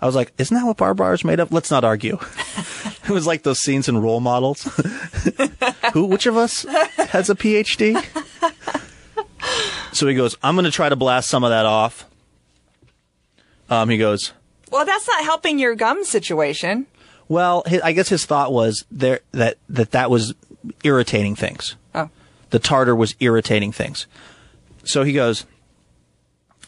I 0.01 0.07
was 0.07 0.15
like, 0.15 0.33
isn't 0.39 0.55
that 0.55 0.65
what 0.65 0.77
barbed 0.77 1.01
wire 1.01 1.15
is 1.15 1.25
made 1.25 1.41
of? 1.41 1.53
Let's 1.53 1.71
not 1.71 1.85
argue. 1.85 2.19
it 3.05 3.11
was 3.11 3.27
like 3.27 3.43
those 3.43 3.61
scenes 3.61 3.89
in 3.89 3.99
role 3.99 4.21
models. 4.21 4.63
Who, 5.93 6.05
which 6.05 6.27
of 6.27 6.37
us 6.37 6.63
has 6.63 7.29
a 7.29 7.35
PhD? 7.35 8.25
So 9.92 10.07
he 10.07 10.14
goes, 10.14 10.37
I'm 10.42 10.54
going 10.54 10.64
to 10.64 10.71
try 10.71 10.88
to 10.88 10.97
blast 10.97 11.28
some 11.28 11.45
of 11.45 11.50
that 11.50 11.66
off. 11.66 12.07
Um, 13.71 13.88
he 13.88 13.99
goes, 13.99 14.33
Well, 14.71 14.85
that's 14.85 15.07
not 15.07 15.25
helping 15.25 15.59
your 15.59 15.75
gum 15.75 16.04
situation. 16.04 16.87
Well, 17.28 17.62
his, 17.66 17.83
I 17.83 17.92
guess 17.92 18.09
his 18.09 18.25
thought 18.25 18.52
was 18.52 18.85
there 18.90 19.21
that, 19.33 19.59
that 19.68 19.90
that 19.92 20.11
was 20.11 20.35
irritating 20.83 21.37
things. 21.37 21.76
Oh. 21.95 22.09
The 22.50 22.59
tartar 22.59 22.97
was 22.97 23.15
irritating 23.21 23.73
things. 23.73 24.06
So 24.84 25.04
he 25.04 25.13
goes, 25.13 25.45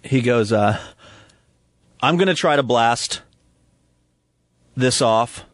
he 0.02 0.20
goes, 0.20 0.52
uh, 0.52 0.78
I'm 2.02 2.16
going 2.16 2.28
to 2.28 2.34
try 2.34 2.56
to 2.56 2.62
blast 2.62 3.22
this 4.76 5.00
off 5.00 5.44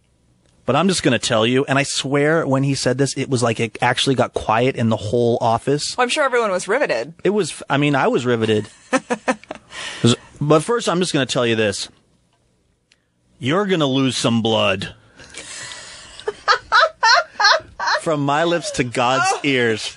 but 0.66 0.74
I'm 0.74 0.88
just 0.88 1.04
going 1.04 1.18
to 1.18 1.24
tell 1.24 1.46
you, 1.46 1.64
and 1.64 1.78
I 1.78 1.84
swear 1.84 2.44
when 2.44 2.64
he 2.64 2.74
said 2.74 2.98
this, 2.98 3.16
it 3.16 3.30
was 3.30 3.42
like 3.42 3.60
it 3.60 3.78
actually 3.80 4.16
got 4.16 4.34
quiet 4.34 4.74
in 4.74 4.88
the 4.88 4.96
whole 4.96 5.38
office. 5.40 5.96
Well, 5.96 6.02
I'm 6.02 6.08
sure 6.08 6.24
everyone 6.24 6.50
was 6.50 6.66
riveted. 6.66 7.14
It 7.22 7.30
was, 7.30 7.62
I 7.70 7.76
mean, 7.76 7.94
I 7.94 8.08
was 8.08 8.26
riveted. 8.26 8.68
but 10.40 10.64
first, 10.64 10.88
I'm 10.88 10.98
just 10.98 11.12
going 11.12 11.24
to 11.24 11.32
tell 11.32 11.46
you 11.46 11.54
this. 11.54 11.88
You're 13.38 13.66
going 13.66 13.80
to 13.80 13.86
lose 13.86 14.16
some 14.16 14.42
blood. 14.42 14.92
From 18.00 18.24
my 18.24 18.42
lips 18.42 18.72
to 18.72 18.84
God's 18.84 19.26
oh, 19.28 19.40
ears. 19.44 19.96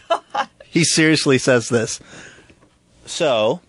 He 0.66 0.84
seriously 0.84 1.40
says 1.40 1.70
this. 1.70 2.00
So, 3.08 3.60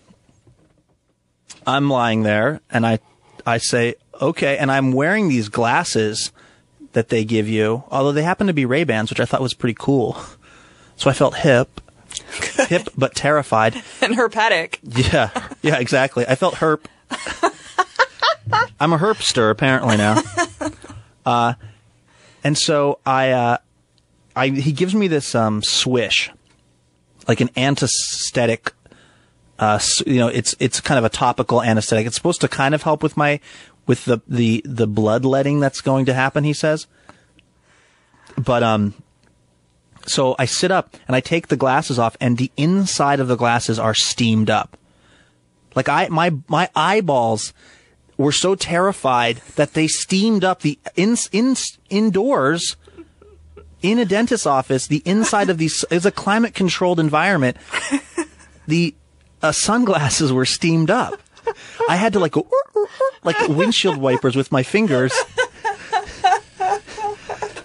I'm 1.67 1.89
lying 1.89 2.25
there 2.25 2.61
and 2.71 2.87
I, 2.87 2.99
I 3.47 3.57
say, 3.57 3.95
okay, 4.21 4.59
and 4.59 4.71
I'm 4.71 4.93
wearing 4.93 5.29
these 5.29 5.49
glasses 5.49 6.31
that 6.93 7.09
they 7.09 7.25
give 7.25 7.49
you, 7.49 7.85
although 7.91 8.13
they 8.13 8.23
happen 8.23 8.47
to 8.47 8.53
be 8.53 8.65
Ray 8.67 8.85
Bans, 8.85 9.11
which 9.11 9.21
I 9.21 9.25
thought 9.25 9.41
was 9.41 9.55
pretty 9.55 9.77
cool. 9.79 10.21
So 10.97 11.09
I 11.09 11.13
felt 11.13 11.37
hip, 11.37 11.81
hip 12.69 12.89
but 12.97 13.15
terrified 13.15 13.75
and 14.03 14.15
herpetic. 14.15 14.79
Yeah, 14.83 15.31
yeah, 15.63 15.79
exactly. 15.79 16.27
I 16.27 16.35
felt 16.35 16.57
herp. 16.57 16.85
I'm 18.81 18.93
a 18.93 18.99
herpster 18.99 19.51
apparently 19.51 19.97
now. 19.97 20.23
Uh, 21.25 21.55
and 22.43 22.57
so 22.57 22.99
I, 23.05 23.31
uh, 23.31 23.59
I 24.35 24.49
he 24.49 24.73
gives 24.73 24.95
me 24.95 25.09
this 25.09 25.35
um, 25.35 25.63
swish, 25.63 26.31
like 27.29 27.41
an 27.41 27.51
anesthetic. 27.57 28.73
Uh, 29.59 29.79
you 30.07 30.19
know, 30.19 30.29
it's 30.29 30.55
it's 30.59 30.81
kind 30.81 30.99
of 30.99 31.05
a 31.05 31.11
topical 31.11 31.63
anesthetic. 31.63 32.07
It's 32.07 32.17
supposed 32.17 32.41
to 32.41 32.49
kind 32.49 32.75
of 32.75 32.83
help 32.83 33.03
with 33.03 33.17
my 33.17 33.41
with 33.91 34.05
the, 34.05 34.21
the, 34.29 34.63
the 34.65 34.87
bloodletting 34.87 35.59
that's 35.59 35.81
going 35.81 36.07
to 36.07 36.15
happen, 36.15 36.45
he 36.45 36.53
says. 36.53 36.87
But, 38.39 38.63
um, 38.63 38.95
so 40.07 40.37
I 40.39 40.45
sit 40.45 40.71
up 40.71 40.97
and 41.09 41.17
I 41.17 41.21
take 41.21 41.49
the 41.49 41.57
glasses 41.57 41.99
off 41.99 42.17
and 42.21 42.39
the 42.39 42.53
inside 42.57 43.19
of 43.19 43.27
the 43.27 43.35
glasses 43.35 43.81
are 43.81 43.93
steamed 43.93 44.49
up. 44.49 44.77
Like 45.75 45.89
I, 45.89 46.07
my, 46.07 46.31
my 46.47 46.71
eyeballs 46.77 47.53
were 48.17 48.31
so 48.31 48.55
terrified 48.55 49.39
that 49.57 49.75
they 49.75 49.89
steamed 49.89 50.45
up 50.45 50.61
the 50.61 50.79
in, 50.95 51.17
in, 51.33 51.57
indoors 51.89 52.77
in 53.83 53.99
a 53.99 54.05
dentist's 54.05 54.47
office. 54.47 54.87
The 54.87 55.03
inside 55.05 55.51
of 55.51 55.59
these 55.59 55.85
is 55.91 56.07
a 56.07 56.13
climate 56.13 56.55
controlled 56.55 57.01
environment. 57.01 57.57
The 58.69 58.95
uh, 59.43 59.51
sunglasses 59.51 60.33
were 60.33 60.45
steamed 60.45 60.91
up. 60.91 61.21
I 61.89 61.97
had 61.97 62.13
to 62.15 62.19
like 62.19 62.33
go 62.33 62.47
like 63.25 63.37
windshield 63.49 63.99
wipers 63.99 64.37
with 64.37 64.53
my 64.53 64.63
fingers. 64.63 65.13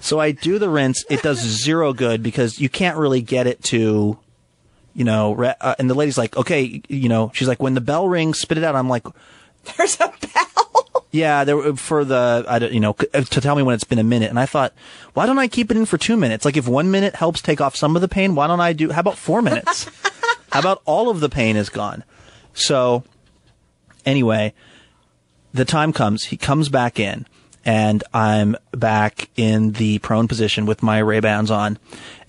So 0.05 0.19
I 0.19 0.31
do 0.33 0.59
the 0.59 0.69
rinse. 0.69 1.03
It 1.09 1.23
does 1.23 1.39
zero 1.39 1.91
good 1.91 2.21
because 2.21 2.59
you 2.59 2.69
can't 2.69 2.95
really 2.95 3.21
get 3.21 3.47
it 3.47 3.63
to, 3.63 4.19
you 4.93 5.03
know. 5.03 5.33
Re- 5.33 5.55
uh, 5.59 5.73
and 5.79 5.89
the 5.89 5.95
lady's 5.95 6.15
like, 6.15 6.38
okay, 6.38 6.83
you 6.88 7.09
know, 7.09 7.31
she's 7.33 7.47
like, 7.47 7.59
when 7.59 7.73
the 7.73 7.81
bell 7.81 8.07
rings, 8.07 8.39
spit 8.39 8.59
it 8.59 8.63
out. 8.63 8.75
I'm 8.75 8.88
like, 8.88 9.07
there's 9.77 9.99
a 9.99 10.13
bell. 10.33 11.07
Yeah, 11.09 11.43
there 11.43 11.75
for 11.75 12.05
the 12.05 12.45
I 12.47 12.59
don't, 12.59 12.71
you 12.71 12.81
know 12.81 12.93
to 12.93 13.41
tell 13.41 13.55
me 13.55 13.63
when 13.63 13.73
it's 13.73 13.83
been 13.83 13.97
a 13.97 14.03
minute, 14.03 14.29
and 14.29 14.39
I 14.39 14.45
thought, 14.45 14.73
why 15.15 15.25
don't 15.25 15.39
I 15.39 15.47
keep 15.47 15.71
it 15.71 15.77
in 15.77 15.85
for 15.85 15.97
two 15.97 16.17
minutes? 16.17 16.45
Like 16.45 16.57
if 16.57 16.67
one 16.67 16.91
minute 16.91 17.15
helps 17.15 17.41
take 17.41 17.59
off 17.59 17.75
some 17.75 17.95
of 17.95 18.03
the 18.03 18.07
pain, 18.07 18.35
why 18.35 18.45
don't 18.45 18.59
I 18.59 18.73
do? 18.73 18.91
How 18.91 18.99
about 18.99 19.17
four 19.17 19.41
minutes? 19.41 19.89
how 20.51 20.59
about 20.59 20.83
all 20.85 21.09
of 21.09 21.19
the 21.19 21.29
pain 21.29 21.55
is 21.55 21.69
gone? 21.69 22.03
So 22.53 23.03
Anyway, 24.05 24.53
the 25.53 25.65
time 25.65 25.93
comes, 25.93 26.25
he 26.25 26.37
comes 26.37 26.69
back 26.69 26.99
in 26.99 27.25
and 27.65 28.03
I'm 28.13 28.55
back 28.71 29.29
in 29.35 29.71
the 29.71 29.97
prone 29.99 30.27
position 30.27 30.65
with 30.65 30.83
my 30.83 30.99
Ray 30.99 31.19
Bans 31.19 31.49
on. 31.49 31.79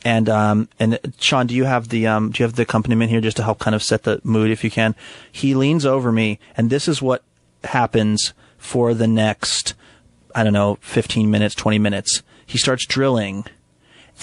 And 0.04 0.28
um 0.28 0.68
and 0.78 0.98
Sean, 1.18 1.46
do 1.46 1.54
you 1.54 1.64
have 1.64 1.88
the 1.90 2.06
um 2.06 2.30
do 2.30 2.42
you 2.42 2.46
have 2.46 2.54
the 2.54 2.62
accompaniment 2.62 3.10
here 3.10 3.20
just 3.20 3.36
to 3.36 3.42
help 3.42 3.58
kind 3.58 3.74
of 3.74 3.82
set 3.82 4.04
the 4.04 4.20
mood 4.24 4.50
if 4.50 4.64
you 4.64 4.70
can? 4.70 4.94
He 5.30 5.54
leans 5.54 5.84
over 5.84 6.10
me 6.10 6.38
and 6.56 6.70
this 6.70 6.88
is 6.88 7.02
what 7.02 7.22
happens 7.64 8.32
for 8.56 8.94
the 8.94 9.06
next 9.06 9.74
I 10.34 10.44
don't 10.44 10.52
know, 10.52 10.76
15 10.82 11.30
minutes, 11.30 11.54
20 11.54 11.78
minutes. 11.78 12.22
He 12.46 12.58
starts 12.58 12.86
drilling 12.86 13.44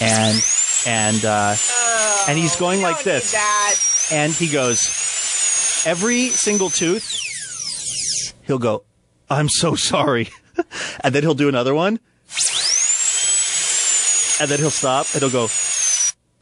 and 0.00 0.42
and 0.86 1.24
uh 1.24 1.54
oh, 1.56 2.24
and 2.28 2.38
he's 2.38 2.56
going 2.56 2.82
like 2.82 3.04
this. 3.04 3.32
And 4.10 4.32
he 4.32 4.48
goes 4.48 5.84
every 5.86 6.28
single 6.28 6.70
tooth 6.70 7.23
he'll 8.46 8.58
go, 8.58 8.84
I'm 9.28 9.48
so 9.48 9.74
sorry. 9.74 10.28
and 11.00 11.14
then 11.14 11.22
he'll 11.22 11.34
do 11.34 11.48
another 11.48 11.74
one. 11.74 12.00
And 14.40 14.50
then 14.50 14.58
he'll 14.58 14.70
stop 14.70 15.06
and 15.12 15.20
he'll 15.22 15.30
go, 15.30 15.48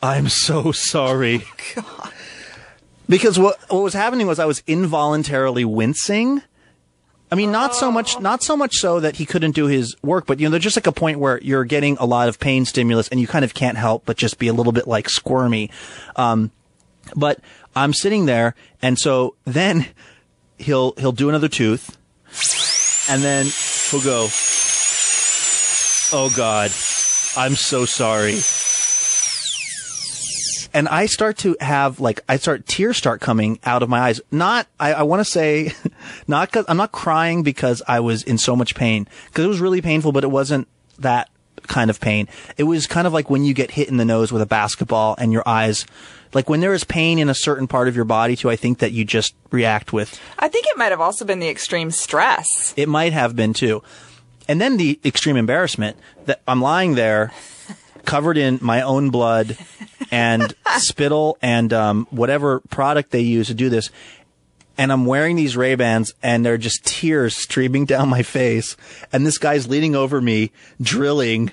I'm 0.03 0.29
so 0.29 0.73
sorry. 0.73 1.45
Oh, 1.75 2.13
because 3.09 3.39
what, 3.39 3.59
what 3.71 3.83
was 3.83 3.95
happening 3.95 4.27
was 4.27 4.39
I 4.39 4.45
was 4.45 4.63
involuntarily 4.67 5.65
wincing. 5.65 6.43
I 7.31 7.35
mean, 7.35 7.51
not 7.51 7.75
so 7.75 7.91
much, 7.91 8.21
not 8.21 8.43
so 8.43 8.57
much 8.57 8.77
so 8.77 9.01
that 9.01 9.17
he 9.17 9.27
couldn't 9.27 9.53
do 9.53 9.67
his 9.67 9.97
work, 10.03 10.27
but 10.27 10.39
you 10.39 10.47
know, 10.47 10.51
there's 10.51 10.63
just 10.63 10.77
like 10.77 10.87
a 10.87 10.93
point 10.93 11.19
where 11.19 11.39
you're 11.41 11.65
getting 11.65 11.97
a 11.99 12.05
lot 12.05 12.29
of 12.29 12.39
pain 12.39 12.65
stimulus 12.65 13.09
and 13.09 13.19
you 13.21 13.27
kind 13.27 13.45
of 13.45 13.55
can't 13.55 13.77
help 13.77 14.05
but 14.05 14.17
just 14.17 14.39
be 14.39 14.49
a 14.49 14.53
little 14.53 14.73
bit 14.73 14.87
like 14.87 15.09
squirmy. 15.09 15.71
Um, 16.17 16.51
but 17.17 17.41
I'm 17.75 17.93
sitting 17.93 18.27
there 18.27 18.55
and 18.81 18.99
so 18.99 19.35
then 19.45 19.87
he'll 20.63 20.93
he'll 20.99 21.13
do 21.13 21.29
another 21.29 21.49
tooth, 21.49 21.97
and 23.11 23.23
then 23.23 23.47
he'll 23.91 24.03
go, 24.03 24.29
"Oh 26.13 26.33
God, 26.37 26.71
I'm 27.37 27.55
so 27.55 27.85
sorry." 27.85 28.39
and 30.75 30.89
I 30.89 31.07
start 31.07 31.39
to 31.39 31.57
have 31.61 32.01
like 32.01 32.21
I 32.29 32.37
start 32.37 32.67
tears 32.67 32.97
start 32.97 33.21
coming 33.21 33.59
out 33.65 33.83
of 33.83 33.89
my 33.89 34.01
eyes. 34.01 34.21
Not 34.31 34.67
I, 34.81 34.95
I 34.95 35.03
want 35.03 35.21
to 35.21 35.25
say, 35.25 35.73
not 36.27 36.49
because 36.49 36.65
I'm 36.69 36.77
not 36.77 36.93
crying 36.93 37.43
because 37.43 37.83
I 37.87 38.01
was 38.01 38.23
in 38.23 38.39
so 38.39 38.57
much 38.57 38.75
pain 38.75 39.07
because 39.27 39.45
it 39.45 39.49
was 39.49 39.61
really 39.61 39.81
painful, 39.81 40.13
but 40.13 40.25
it 40.25 40.31
wasn't 40.31 40.69
that 40.99 41.29
kind 41.69 41.91
of 41.91 42.01
pain. 42.01 42.29
It 42.57 42.65
was 42.65 42.87
kind 42.87 43.07
of 43.07 43.13
like 43.13 43.31
when 43.31 43.45
you 43.45 43.55
get 43.55 43.73
hit 43.73 43.89
in 43.89 43.97
the 43.97 44.05
nose 44.05 44.33
with 44.33 44.43
a 44.43 44.47
basketball 44.47 45.15
and 45.19 45.33
your 45.33 45.47
eyes. 45.47 45.87
Like 46.35 46.49
when 46.49 46.61
there 46.61 46.73
is 46.73 46.85
pain 46.85 47.19
in 47.19 47.29
a 47.29 47.35
certain 47.35 47.67
part 47.67 47.89
of 47.89 47.97
your 47.97 48.05
body 48.05 48.37
too, 48.37 48.51
I 48.51 48.57
think 48.57 48.79
that 48.79 48.93
you 48.93 49.05
just 49.05 49.35
react 49.51 49.93
with. 49.93 50.21
I 50.39 50.49
think 50.49 50.67
it 50.67 50.77
might 50.77 50.91
have 50.91 51.01
also 51.01 51.25
been 51.25 51.41
the 51.41 51.49
extreme 51.49 51.91
stress. 51.91 52.73
It 52.77 52.89
might 52.89 53.13
have 53.13 53.37
been 53.37 53.53
too. 53.53 53.83
And 54.49 54.61
then 54.61 54.77
the 54.77 54.99
extreme 55.05 55.37
embarrassment 55.37 55.97
that 56.27 56.41
I'm 56.49 56.61
lying 56.61 56.95
there 56.95 57.33
covered 58.05 58.37
in 58.37 58.59
my 58.61 58.83
own 58.83 59.11
blood 59.11 59.57
and 60.11 60.55
spittle 60.79 61.39
and 61.41 61.73
um, 61.73 62.07
whatever 62.11 62.61
product 62.71 63.11
they 63.11 63.21
use 63.21 63.49
to 63.49 63.55
do 63.55 63.69
this. 63.69 63.91
And 64.79 64.91
I'm 64.91 65.05
wearing 65.05 65.37
these 65.37 65.55
Ray 65.55 65.75
Bans, 65.75 66.15
and 66.23 66.47
there 66.47 66.55
are 66.55 66.59
just 66.59 66.85
tears 66.85 67.37
streaming 67.37 67.85
down 67.85 68.09
my 68.09 68.23
face. 68.23 68.75
And 69.13 69.27
this 69.27 69.37
guy's 69.37 69.69
leaning 69.69 69.95
over 69.95 70.21
me, 70.21 70.51
drilling, 70.81 71.51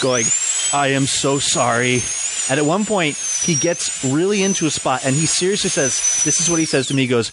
going, 0.00 0.24
"I 0.72 0.88
am 0.88 1.06
so 1.06 1.38
sorry." 1.38 2.00
And 2.48 2.58
at 2.58 2.66
one 2.66 2.84
point, 2.84 3.16
he 3.44 3.54
gets 3.54 4.04
really 4.04 4.42
into 4.42 4.66
a 4.66 4.70
spot, 4.70 5.04
and 5.04 5.14
he 5.14 5.26
seriously 5.26 5.70
says, 5.70 6.22
"This 6.24 6.40
is 6.40 6.50
what 6.50 6.58
he 6.58 6.64
says 6.64 6.86
to 6.88 6.94
me." 6.94 7.02
He 7.02 7.08
goes, 7.08 7.32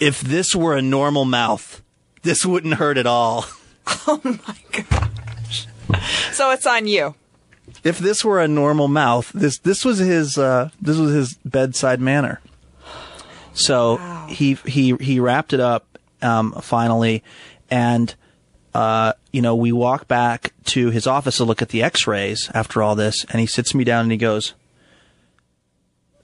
"If 0.00 0.20
this 0.20 0.54
were 0.54 0.76
a 0.76 0.82
normal 0.82 1.24
mouth, 1.24 1.82
this 2.22 2.44
wouldn't 2.44 2.74
hurt 2.74 2.98
at 2.98 3.06
all." 3.06 3.46
Oh 4.06 4.20
my 4.22 4.56
gosh! 4.70 5.66
So 6.32 6.50
it's 6.50 6.66
on 6.66 6.86
you 6.86 7.14
if 7.84 7.98
this 7.98 8.24
were 8.24 8.40
a 8.40 8.48
normal 8.48 8.88
mouth, 8.88 9.30
this 9.32 9.58
this 9.58 9.84
was 9.84 9.98
his 9.98 10.38
uh, 10.38 10.70
this 10.80 10.96
was 10.96 11.12
his 11.12 11.34
bedside 11.44 12.00
manner. 12.00 12.40
So 13.52 13.96
wow. 13.96 14.26
he 14.28 14.54
he 14.66 14.94
he 14.96 15.20
wrapped 15.20 15.52
it 15.52 15.60
up 15.60 15.98
um, 16.22 16.52
finally, 16.60 17.22
and 17.70 18.14
uh, 18.74 19.12
you 19.32 19.42
know 19.42 19.54
we 19.54 19.72
walk 19.72 20.08
back 20.08 20.52
to 20.66 20.90
his 20.90 21.06
office 21.06 21.38
to 21.38 21.44
look 21.44 21.62
at 21.62 21.70
the 21.70 21.82
X-rays 21.82 22.50
after 22.54 22.82
all 22.82 22.94
this, 22.94 23.24
and 23.30 23.40
he 23.40 23.46
sits 23.46 23.74
me 23.74 23.84
down 23.84 24.02
and 24.02 24.12
he 24.12 24.18
goes, 24.18 24.54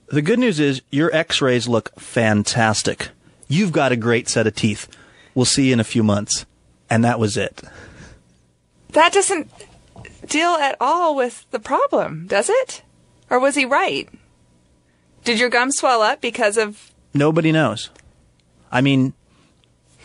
"The 0.07 0.21
good 0.21 0.39
news 0.39 0.59
is 0.59 0.81
your 0.91 1.13
X-rays 1.15 1.67
look 1.67 1.99
fantastic. 1.99 3.09
You've 3.47 3.71
got 3.71 3.91
a 3.91 3.97
great 3.97 4.29
set 4.29 4.47
of 4.47 4.55
teeth. 4.55 4.87
We'll 5.33 5.45
see 5.45 5.67
you 5.67 5.73
in 5.73 5.79
a 5.79 5.83
few 5.85 6.03
months." 6.03 6.45
And 6.89 7.03
that 7.03 7.19
was 7.19 7.35
it. 7.35 7.63
That 8.89 9.11
doesn't 9.11 9.51
deal 10.27 10.51
at 10.51 10.77
all 10.79 11.15
with 11.15 11.45
the 11.51 11.59
problem, 11.59 12.27
does 12.27 12.49
it? 12.49 12.83
Or 13.29 13.39
was 13.39 13.55
he 13.55 13.65
right? 13.65 14.07
Did 15.23 15.39
your 15.39 15.49
gum 15.49 15.71
swell 15.71 16.01
up 16.01 16.21
because 16.21 16.57
of. 16.57 16.91
Nobody 17.13 17.51
knows. 17.51 17.89
I 18.71 18.81
mean. 18.81 19.13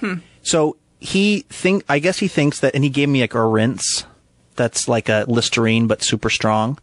Hmm. 0.00 0.14
So 0.42 0.76
he 1.00 1.40
think 1.48 1.84
I 1.88 1.98
guess 1.98 2.18
he 2.18 2.28
thinks 2.28 2.60
that, 2.60 2.74
and 2.74 2.84
he 2.84 2.90
gave 2.90 3.08
me 3.08 3.22
like 3.22 3.34
a 3.34 3.44
rinse 3.44 4.04
that's 4.56 4.86
like 4.86 5.08
a 5.08 5.24
Listerine 5.26 5.86
but 5.86 6.02
super 6.02 6.30
strong. 6.30 6.78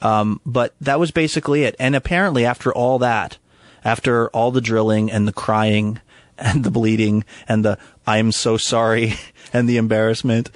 Um, 0.00 0.40
but 0.44 0.74
that 0.80 0.98
was 0.98 1.12
basically 1.12 1.62
it. 1.62 1.76
And 1.78 1.94
apparently, 1.94 2.44
after 2.44 2.74
all 2.74 2.98
that, 2.98 3.38
after 3.84 4.28
all 4.30 4.50
the 4.50 4.60
drilling 4.60 5.10
and 5.10 5.26
the 5.28 5.32
crying 5.32 6.00
and 6.38 6.64
the 6.64 6.70
bleeding 6.70 7.24
and 7.48 7.64
the 7.64 7.78
"I'm 8.06 8.32
so 8.32 8.56
sorry" 8.56 9.14
and 9.52 9.68
the 9.68 9.76
embarrassment, 9.76 10.50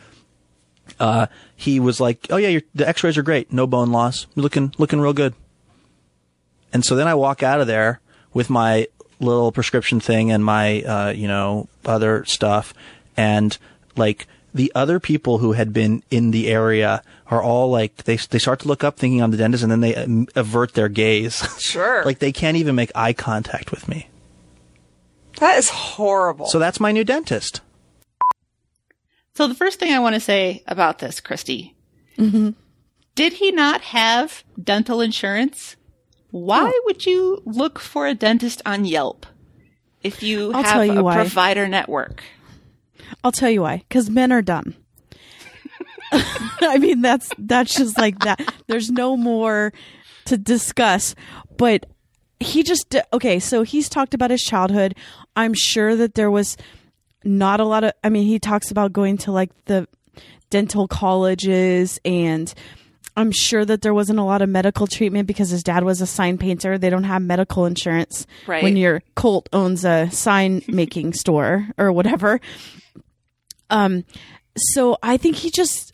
uh, 0.99 1.29
he 1.55 1.79
was 1.79 2.01
like, 2.01 2.27
"Oh 2.31 2.37
yeah, 2.37 2.59
the 2.75 2.89
X-rays 2.89 3.17
are 3.17 3.23
great, 3.23 3.53
no 3.53 3.67
bone 3.69 3.93
loss, 3.93 4.27
You're 4.35 4.43
looking 4.43 4.75
looking 4.79 5.01
real 5.01 5.13
good." 5.13 5.35
And 6.73 6.85
so 6.85 6.97
then 6.97 7.07
I 7.07 7.15
walk 7.15 7.45
out 7.45 7.61
of 7.61 7.69
there 7.69 8.01
with 8.35 8.51
my 8.51 8.89
little 9.21 9.51
prescription 9.53 10.01
thing 10.01 10.31
and 10.31 10.45
my 10.45 10.83
uh, 10.83 11.11
you 11.11 11.29
know 11.29 11.69
other 11.85 12.25
stuff, 12.25 12.75
and 13.17 13.57
like 13.97 14.27
the 14.55 14.73
other 14.75 14.99
people 14.99 15.39
who 15.39 15.53
had 15.53 15.73
been 15.73 16.03
in 16.11 16.31
the 16.31 16.49
area 16.49 17.03
are 17.29 17.43
all 17.43 17.71
like 17.71 18.05
they 18.05 18.17
they 18.17 18.39
start 18.39 18.61
to 18.61 18.69
look 18.69 18.83
up 18.83 18.99
thinking 18.99 19.23
I'm 19.23 19.31
the 19.31 19.37
dentist, 19.37 19.63
and 19.63 19.71
then 19.71 19.81
they 19.81 19.95
um, 19.95 20.27
avert 20.35 20.75
their 20.75 20.89
gaze. 20.89 21.47
Sure, 21.61 22.05
like 22.05 22.19
they 22.19 22.33
can't 22.33 22.57
even 22.57 22.75
make 22.75 22.91
eye 22.95 23.13
contact 23.13 23.71
with 23.71 23.89
me. 23.89 24.09
That 25.39 25.59
is 25.59 25.69
horrible. 25.69 26.47
So 26.47 26.59
that's 26.59 26.81
my 26.81 26.93
new 26.93 27.05
dentist. 27.05 27.61
So 29.35 29.47
the 29.47 29.55
first 29.55 29.79
thing 29.79 29.93
I 29.93 29.99
want 29.99 30.15
to 30.15 30.21
say 30.21 30.63
about 30.67 30.99
this, 30.99 31.21
Christy, 31.21 31.75
mm-hmm. 32.17 32.51
did 33.15 33.35
he 33.35 33.51
not 33.53 33.83
have 33.83 34.45
dental 34.63 35.03
insurance? 35.03 35.77
Why 36.31 36.71
oh. 36.75 36.83
would 36.87 37.05
you 37.05 37.43
look 37.45 37.79
for 37.79 38.07
a 38.07 38.15
dentist 38.15 38.63
on 38.65 38.87
Yelp 38.87 39.27
if 40.03 40.23
you 40.23 40.53
I'll 40.53 40.63
have 40.63 40.87
you 40.87 41.01
a 41.01 41.03
why. 41.03 41.17
provider 41.17 41.69
network? 41.69 42.23
I'll 43.25 43.33
tell 43.33 43.51
you 43.51 43.63
why. 43.63 43.85
Because 43.89 44.11
men 44.11 44.33
are 44.33 44.43
dumb. 44.43 44.75
I 46.13 46.79
mean, 46.79 47.03
that's 47.03 47.31
that's 47.39 47.75
just 47.75 47.99
like 47.99 48.19
that. 48.21 48.41
There's 48.67 48.91
no 48.91 49.17
more 49.17 49.73
to 50.27 50.39
discuss. 50.39 51.15
But 51.57 51.87
he 52.41 52.63
just 52.63 52.95
okay. 53.13 53.39
So 53.39 53.63
he's 53.63 53.89
talked 53.89 54.15
about 54.15 54.31
his 54.31 54.43
childhood. 54.43 54.95
I'm 55.35 55.55
sure 55.55 55.97
that 55.97 56.15
there 56.15 56.31
was 56.31 56.57
not 57.25 57.61
a 57.61 57.65
lot 57.65 57.85
of 57.85 57.93
I 58.05 58.09
mean 58.09 58.27
he 58.27 58.39
talks 58.39 58.71
about 58.71 58.93
going 58.93 59.19
to 59.19 59.33
like 59.33 59.51
the 59.65 59.89
dental 60.51 60.87
colleges 60.87 61.99
and 62.05 62.53
I'm 63.17 63.33
sure 63.33 63.65
that 63.65 63.81
there 63.81 63.95
wasn't 63.95 64.19
a 64.19 64.25
lot 64.25 64.43
of 64.43 64.49
medical 64.51 64.87
treatment 64.87 65.27
because 65.27 65.49
his 65.49 65.63
dad 65.63 65.85
was 65.85 66.03
a 66.03 66.07
sign 66.07 66.37
painter. 66.37 66.77
They 66.77 66.91
don't 66.91 67.05
have 67.05 67.23
medical 67.23 67.65
insurance 67.65 68.27
right. 68.47 68.63
when 68.63 68.77
your 68.77 69.03
Colt 69.15 69.49
owns 69.55 69.87
a 69.87 70.11
sign 70.11 70.63
making 70.69 71.15
store 71.15 71.67
or 71.79 71.93
whatever. 71.93 72.41
Um, 73.71 74.05
so 74.57 74.97
I 75.03 75.17
think 75.17 75.37
he 75.37 75.51
just 75.51 75.93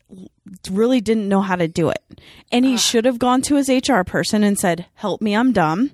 really 0.71 1.01
didn't 1.01 1.29
know 1.29 1.41
how 1.41 1.57
to 1.57 1.69
do 1.69 1.89
it, 1.89 2.03
and 2.51 2.65
he 2.65 2.75
uh. 2.75 2.79
should 2.79 3.05
have 3.05 3.19
gone 3.19 3.43
to 3.43 3.57
his 3.57 3.69
HR 3.69 4.03
person 4.03 4.43
and 4.43 4.59
said, 4.59 4.87
"Help 4.95 5.21
me, 5.21 5.35
I'm 5.35 5.53
dumb." 5.53 5.93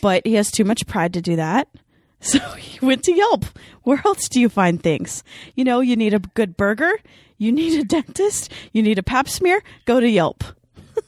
But 0.00 0.26
he 0.26 0.34
has 0.34 0.50
too 0.50 0.64
much 0.64 0.86
pride 0.86 1.12
to 1.14 1.20
do 1.22 1.36
that. 1.36 1.68
So 2.24 2.38
he 2.38 2.82
went 2.84 3.02
to 3.02 3.12
Yelp. 3.12 3.44
Where 3.82 4.00
else 4.02 4.30
do 4.30 4.40
you 4.40 4.48
find 4.48 4.82
things? 4.82 5.22
You 5.56 5.62
know, 5.62 5.80
you 5.80 5.94
need 5.94 6.14
a 6.14 6.20
good 6.20 6.56
burger, 6.56 6.90
you 7.36 7.52
need 7.52 7.78
a 7.78 7.84
dentist, 7.84 8.50
you 8.72 8.82
need 8.82 8.98
a 8.98 9.02
pap 9.02 9.28
smear, 9.28 9.62
go 9.84 10.00
to 10.00 10.08
Yelp. 10.08 10.42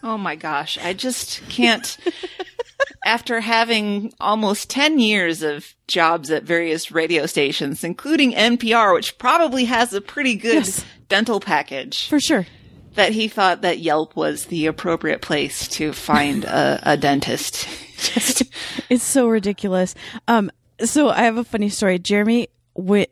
oh 0.02 0.18
my 0.18 0.36
gosh, 0.36 0.76
I 0.76 0.92
just 0.92 1.40
can't. 1.48 1.96
After 3.04 3.40
having 3.40 4.12
almost 4.20 4.68
10 4.70 4.98
years 4.98 5.42
of 5.42 5.74
jobs 5.88 6.30
at 6.30 6.42
various 6.42 6.90
radio 6.90 7.26
stations, 7.26 7.84
including 7.84 8.32
NPR, 8.32 8.94
which 8.94 9.18
probably 9.18 9.64
has 9.64 9.92
a 9.92 10.00
pretty 10.00 10.34
good 10.34 10.66
yes. 10.66 10.84
dental 11.08 11.40
package. 11.40 12.08
For 12.08 12.20
sure. 12.20 12.46
That 12.94 13.12
he 13.12 13.28
thought 13.28 13.62
that 13.62 13.78
Yelp 13.78 14.16
was 14.16 14.46
the 14.46 14.66
appropriate 14.66 15.22
place 15.22 15.68
to 15.68 15.92
find 15.92 16.44
a, 16.44 16.80
a 16.82 16.96
dentist. 16.96 17.68
Just, 17.96 18.42
it's 18.90 19.04
so 19.04 19.28
ridiculous. 19.28 19.94
Um, 20.28 20.50
so 20.84 21.08
I 21.08 21.22
have 21.22 21.38
a 21.38 21.44
funny 21.44 21.70
story. 21.70 21.98
Jeremy 21.98 22.48
went, 22.74 23.08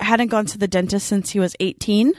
hadn't 0.00 0.28
gone 0.28 0.46
to 0.46 0.58
the 0.58 0.68
dentist 0.68 1.06
since 1.06 1.30
he 1.30 1.40
was 1.40 1.56
18 1.60 2.12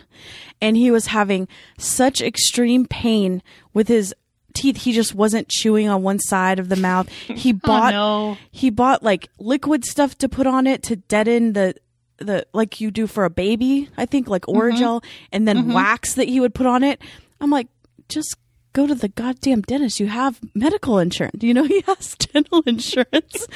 and 0.61 0.77
he 0.77 0.91
was 0.91 1.07
having 1.07 1.47
such 1.77 2.21
extreme 2.21 2.85
pain 2.85 3.41
with 3.73 3.87
his 3.87 4.13
teeth 4.57 4.77
he 4.77 4.91
just 4.91 5.13
wasn't 5.13 5.47
chewing 5.49 5.87
on 5.87 6.01
one 6.01 6.19
side 6.19 6.59
of 6.59 6.69
the 6.69 6.75
mouth 6.75 7.07
he 7.09 7.53
oh, 7.55 7.59
bought 7.63 7.93
oh, 7.93 8.31
no. 8.31 8.37
he 8.51 8.69
bought 8.69 9.03
like 9.03 9.29
liquid 9.39 9.85
stuff 9.85 10.17
to 10.17 10.27
put 10.27 10.47
on 10.47 10.67
it 10.67 10.83
to 10.83 10.95
deaden 10.95 11.53
the 11.53 11.75
the 12.17 12.45
like 12.53 12.81
you 12.81 12.89
do 12.89 13.05
for 13.05 13.25
a 13.25 13.29
baby 13.29 13.89
i 13.97 14.05
think 14.05 14.27
like 14.27 14.43
orajel 14.43 15.01
mm-hmm. 15.01 15.25
and 15.31 15.47
then 15.47 15.57
mm-hmm. 15.57 15.73
wax 15.73 16.15
that 16.15 16.27
he 16.27 16.39
would 16.39 16.55
put 16.55 16.65
on 16.65 16.83
it 16.83 16.99
i'm 17.39 17.51
like 17.51 17.67
just 18.09 18.35
go 18.73 18.87
to 18.87 18.95
the 18.95 19.07
goddamn 19.09 19.61
dentist. 19.61 19.99
You 19.99 20.07
have 20.07 20.39
medical 20.53 20.99
insurance. 20.99 21.43
You 21.43 21.53
know, 21.53 21.63
he 21.67 21.81
has 21.87 22.15
dental 22.15 22.61
insurance. 22.65 23.47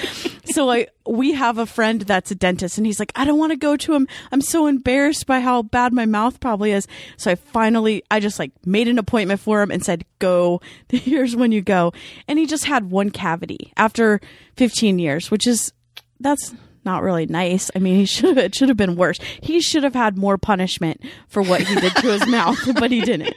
so 0.46 0.70
I, 0.70 0.88
we 1.08 1.34
have 1.34 1.58
a 1.58 1.66
friend 1.66 2.02
that's 2.02 2.32
a 2.32 2.36
dentist 2.36 2.78
and 2.78 2.86
he's 2.86 3.00
like, 3.00 3.12
I 3.16 3.26
don't 3.26 3.40
want 3.40 3.52
to 3.52 3.58
go 3.58 3.78
to 3.78 3.94
him. 3.94 4.08
I'm 4.32 4.42
so 4.42 4.68
embarrassed 4.68 5.26
by 5.26 5.40
how 5.40 5.62
bad 5.62 5.94
my 5.94 6.06
mouth 6.06 6.40
probably 6.40 6.72
is. 6.72 6.88
So 7.18 7.32
I 7.32 7.36
finally, 7.36 8.04
I 8.10 8.20
just 8.20 8.40
like 8.40 8.52
made 8.66 8.88
an 8.88 9.00
appointment 9.00 9.40
for 9.40 9.62
him 9.62 9.72
and 9.72 9.84
said, 9.84 10.06
go, 10.20 10.62
here's 10.90 11.36
when 11.36 11.52
you 11.52 11.62
go. 11.62 11.94
And 12.28 12.40
he 12.40 12.46
just 12.46 12.66
had 12.66 12.92
one 12.92 13.12
cavity 13.12 13.74
after 13.78 14.22
15 14.58 15.00
years, 15.00 15.32
which 15.32 15.48
is, 15.48 15.72
that's 16.20 16.54
not 16.84 17.04
really 17.04 17.26
nice. 17.26 17.70
I 17.76 17.80
mean, 17.80 17.96
he 17.96 18.06
should 18.06 18.38
it 18.38 18.56
should 18.56 18.70
have 18.70 18.78
been 18.78 18.96
worse. 18.96 19.20
He 19.42 19.62
should 19.62 19.84
have 19.84 19.94
had 19.94 20.18
more 20.18 20.38
punishment 20.38 21.02
for 21.28 21.42
what 21.42 21.62
he 21.62 21.76
did 21.76 21.96
to 21.96 22.08
his 22.12 22.28
mouth, 22.28 22.60
but 22.80 22.92
he 22.92 23.02
didn't. 23.02 23.36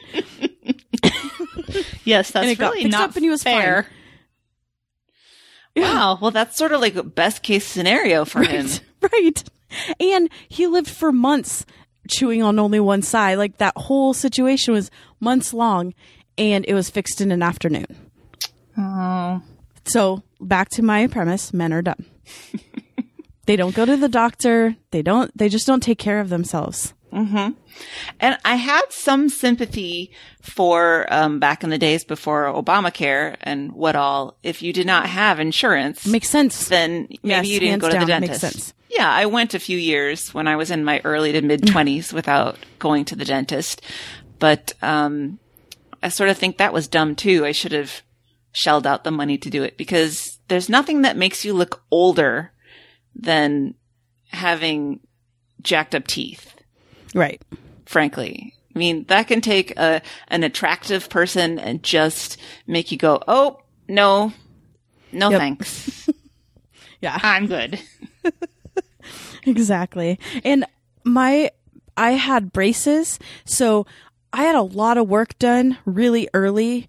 yes, 2.03 2.31
that's 2.31 2.43
and 2.43 2.51
it 2.51 2.59
really 2.59 2.83
got 2.83 2.91
not 2.91 3.09
up 3.09 3.15
and 3.15 3.23
he 3.23 3.29
was 3.29 3.43
fair. 3.43 3.83
Fine. 5.75 5.83
Wow. 5.83 6.17
Well, 6.21 6.31
that's 6.31 6.57
sort 6.57 6.71
of 6.71 6.81
like 6.81 6.95
a 6.95 7.03
best 7.03 7.43
case 7.43 7.65
scenario 7.65 8.25
for 8.25 8.39
right, 8.39 8.65
him. 8.65 8.69
Right. 9.13 9.43
And 9.99 10.29
he 10.49 10.65
lived 10.65 10.89
for 10.89 11.11
months 11.11 11.65
chewing 12.09 12.41
on 12.41 12.57
only 12.57 12.79
one 12.79 13.03
side. 13.03 13.37
Like 13.37 13.57
that 13.57 13.73
whole 13.77 14.13
situation 14.13 14.73
was 14.73 14.89
months 15.19 15.53
long 15.53 15.93
and 16.39 16.65
it 16.67 16.73
was 16.73 16.89
fixed 16.89 17.21
in 17.21 17.31
an 17.31 17.43
afternoon. 17.43 17.85
Oh. 18.77 19.43
So 19.85 20.23
back 20.41 20.69
to 20.69 20.81
my 20.81 21.05
premise, 21.05 21.53
men 21.53 21.71
are 21.71 21.83
dumb. 21.83 22.03
they 23.45 23.55
don't 23.55 23.75
go 23.75 23.85
to 23.85 23.95
the 23.95 24.09
doctor. 24.09 24.75
They 24.89 25.03
don't, 25.03 25.35
they 25.37 25.49
just 25.49 25.67
don't 25.67 25.83
take 25.83 25.99
care 25.99 26.19
of 26.19 26.29
themselves. 26.29 26.94
Mm-hmm. 27.13 27.51
And 28.19 28.37
I 28.43 28.55
had 28.55 28.83
some 28.89 29.29
sympathy 29.29 30.11
for 30.41 31.05
um, 31.13 31.39
back 31.39 31.63
in 31.63 31.69
the 31.69 31.77
days 31.77 32.03
before 32.03 32.45
Obamacare 32.45 33.37
and 33.41 33.71
what 33.71 33.95
all. 33.95 34.37
If 34.43 34.61
you 34.61 34.73
did 34.73 34.85
not 34.87 35.07
have 35.07 35.39
insurance, 35.39 36.05
makes 36.05 36.29
sense. 36.29 36.67
Then 36.67 37.07
maybe 37.09 37.19
yes, 37.23 37.47
you 37.47 37.59
didn't 37.59 37.79
go 37.79 37.89
to 37.89 37.99
the 37.99 38.05
dentist. 38.05 38.43
Makes 38.43 38.53
sense. 38.53 38.73
Yeah, 38.89 39.09
I 39.09 39.25
went 39.25 39.53
a 39.53 39.59
few 39.59 39.77
years 39.77 40.33
when 40.33 40.47
I 40.47 40.55
was 40.55 40.71
in 40.71 40.83
my 40.83 41.01
early 41.03 41.31
to 41.31 41.41
mid 41.41 41.67
twenties 41.67 42.11
without 42.11 42.57
going 42.79 43.05
to 43.05 43.15
the 43.15 43.25
dentist, 43.25 43.81
but 44.39 44.73
um, 44.81 45.39
I 46.03 46.09
sort 46.09 46.29
of 46.29 46.37
think 46.37 46.57
that 46.57 46.73
was 46.73 46.87
dumb 46.87 47.15
too. 47.15 47.45
I 47.45 47.51
should 47.51 47.71
have 47.71 48.01
shelled 48.51 48.87
out 48.87 49.03
the 49.03 49.11
money 49.11 49.37
to 49.37 49.49
do 49.49 49.63
it 49.63 49.77
because 49.77 50.39
there's 50.47 50.69
nothing 50.69 51.01
that 51.01 51.17
makes 51.17 51.43
you 51.43 51.53
look 51.53 51.83
older 51.91 52.51
than 53.15 53.75
having 54.29 55.01
jacked 55.61 55.95
up 55.95 56.07
teeth. 56.07 56.54
Right. 57.15 57.41
Frankly. 57.85 58.53
I 58.75 58.77
mean, 58.79 59.05
that 59.05 59.27
can 59.27 59.39
take 59.41 59.79
a, 59.79 60.01
an 60.27 60.43
attractive 60.43 61.09
person 61.09 61.57
and 61.57 61.81
just 61.81 62.37
make 62.67 62.91
you 62.91 62.97
go, 62.97 63.23
oh, 63.27 63.61
no, 63.87 64.33
no 65.13 65.29
yep. 65.29 65.39
thanks. 65.39 66.09
yeah. 67.01 67.17
I'm 67.23 67.47
good. 67.47 67.79
exactly. 69.45 70.19
And 70.43 70.65
my, 71.05 71.51
I 71.95 72.11
had 72.11 72.51
braces. 72.51 73.17
So 73.45 73.87
I 74.33 74.43
had 74.43 74.55
a 74.55 74.61
lot 74.61 74.97
of 74.97 75.07
work 75.07 75.39
done 75.39 75.77
really 75.85 76.27
early 76.33 76.87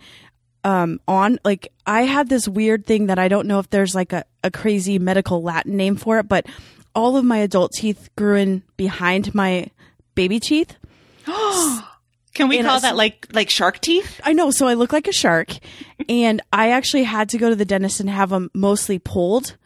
um, 0.65 1.01
on. 1.07 1.39
Like, 1.45 1.73
I 1.87 2.03
had 2.03 2.29
this 2.29 2.49
weird 2.49 2.85
thing 2.85 3.07
that 3.07 3.21
I 3.21 3.29
don't 3.29 3.47
know 3.47 3.61
if 3.61 3.71
there's 3.71 3.95
like 3.95 4.12
a, 4.12 4.25
a 4.43 4.51
crazy 4.51 4.99
medical 4.99 5.41
Latin 5.41 5.77
name 5.77 5.95
for 5.95 6.19
it, 6.19 6.29
but 6.29 6.47
all 6.97 7.17
of 7.17 7.25
my 7.25 7.39
adult 7.39 7.71
teeth 7.75 8.09
grew 8.17 8.35
in 8.35 8.65
behind 8.77 9.33
my 9.33 9.71
baby 10.16 10.40
teeth. 10.40 10.74
Can 12.35 12.48
we 12.48 12.59
and 12.59 12.66
call 12.66 12.81
that 12.81 12.96
like 12.96 13.29
like 13.33 13.48
shark 13.48 13.81
teeth? 13.81 14.20
I 14.24 14.33
know. 14.33 14.50
So 14.50 14.66
I 14.66 14.74
look 14.74 14.92
like 14.92 15.07
a 15.07 15.12
shark, 15.12 15.50
and 16.09 16.42
I 16.52 16.70
actually 16.70 17.05
had 17.05 17.29
to 17.31 17.38
go 17.38 17.48
to 17.48 17.57
the 17.57 17.64
dentist 17.64 18.00
and 18.00 18.11
have 18.11 18.31
them 18.31 18.50
mostly 18.52 18.98
pulled 18.98 19.57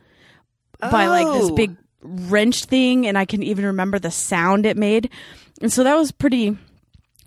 by 0.78 1.06
like 1.06 1.26
this 1.26 1.50
oh. 1.50 1.54
big 1.54 1.76
wrench 2.02 2.66
thing, 2.66 3.06
and 3.06 3.16
I 3.16 3.24
can 3.24 3.42
even 3.42 3.64
remember 3.64 3.98
the 3.98 4.10
sound 4.10 4.66
it 4.66 4.76
made. 4.76 5.10
And 5.62 5.72
so 5.72 5.84
that 5.84 5.96
was 5.96 6.12
pretty 6.12 6.56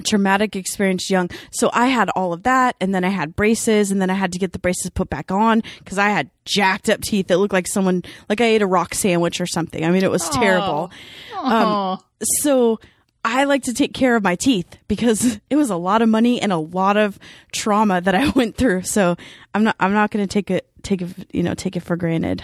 traumatic 0.03 0.55
experience 0.55 1.09
young. 1.09 1.29
So 1.51 1.69
I 1.73 1.87
had 1.87 2.09
all 2.15 2.33
of 2.33 2.43
that 2.43 2.75
and 2.81 2.93
then 2.93 3.03
I 3.03 3.09
had 3.09 3.35
braces 3.35 3.91
and 3.91 4.01
then 4.01 4.09
I 4.09 4.15
had 4.15 4.33
to 4.33 4.39
get 4.39 4.51
the 4.51 4.59
braces 4.59 4.89
put 4.89 5.09
back 5.09 5.31
on 5.31 5.61
because 5.79 5.97
I 5.97 6.09
had 6.09 6.29
jacked 6.45 6.89
up 6.89 7.01
teeth 7.01 7.27
that 7.27 7.37
looked 7.37 7.53
like 7.53 7.67
someone 7.67 8.03
like 8.27 8.41
I 8.41 8.45
ate 8.45 8.61
a 8.61 8.67
rock 8.67 8.95
sandwich 8.95 9.39
or 9.39 9.45
something. 9.45 9.85
I 9.85 9.91
mean 9.91 10.03
it 10.03 10.11
was 10.11 10.27
terrible. 10.29 10.91
Um, 11.37 11.99
so 12.41 12.79
I 13.25 13.45
like 13.45 13.63
to 13.63 13.73
take 13.73 13.93
care 13.93 14.15
of 14.15 14.23
my 14.23 14.35
teeth 14.35 14.77
because 14.87 15.39
it 15.49 15.55
was 15.55 15.69
a 15.69 15.75
lot 15.75 16.01
of 16.01 16.09
money 16.09 16.41
and 16.41 16.51
a 16.51 16.57
lot 16.57 16.97
of 16.97 17.17
trauma 17.51 18.01
that 18.01 18.15
I 18.15 18.29
went 18.35 18.57
through. 18.57 18.83
So 18.83 19.15
I'm 19.53 19.63
not 19.63 19.75
I'm 19.79 19.93
not 19.93 20.11
going 20.11 20.25
to 20.25 20.31
take 20.31 20.51
it 20.51 20.67
take 20.81 21.01
it 21.01 21.09
you 21.31 21.43
know 21.43 21.53
take 21.53 21.75
it 21.75 21.81
for 21.81 21.95
granted. 21.95 22.43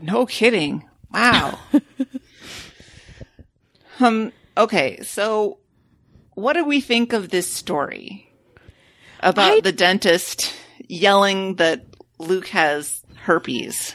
No 0.00 0.26
kidding. 0.26 0.84
Wow. 1.12 1.58
um 4.00 4.32
okay, 4.56 5.02
so 5.02 5.58
what 6.34 6.54
do 6.54 6.64
we 6.64 6.80
think 6.80 7.12
of 7.12 7.30
this 7.30 7.50
story 7.50 8.32
about 9.20 9.52
I... 9.52 9.60
the 9.60 9.72
dentist 9.72 10.54
yelling 10.88 11.56
that 11.56 11.84
Luke 12.18 12.48
has 12.48 13.02
herpes? 13.16 13.94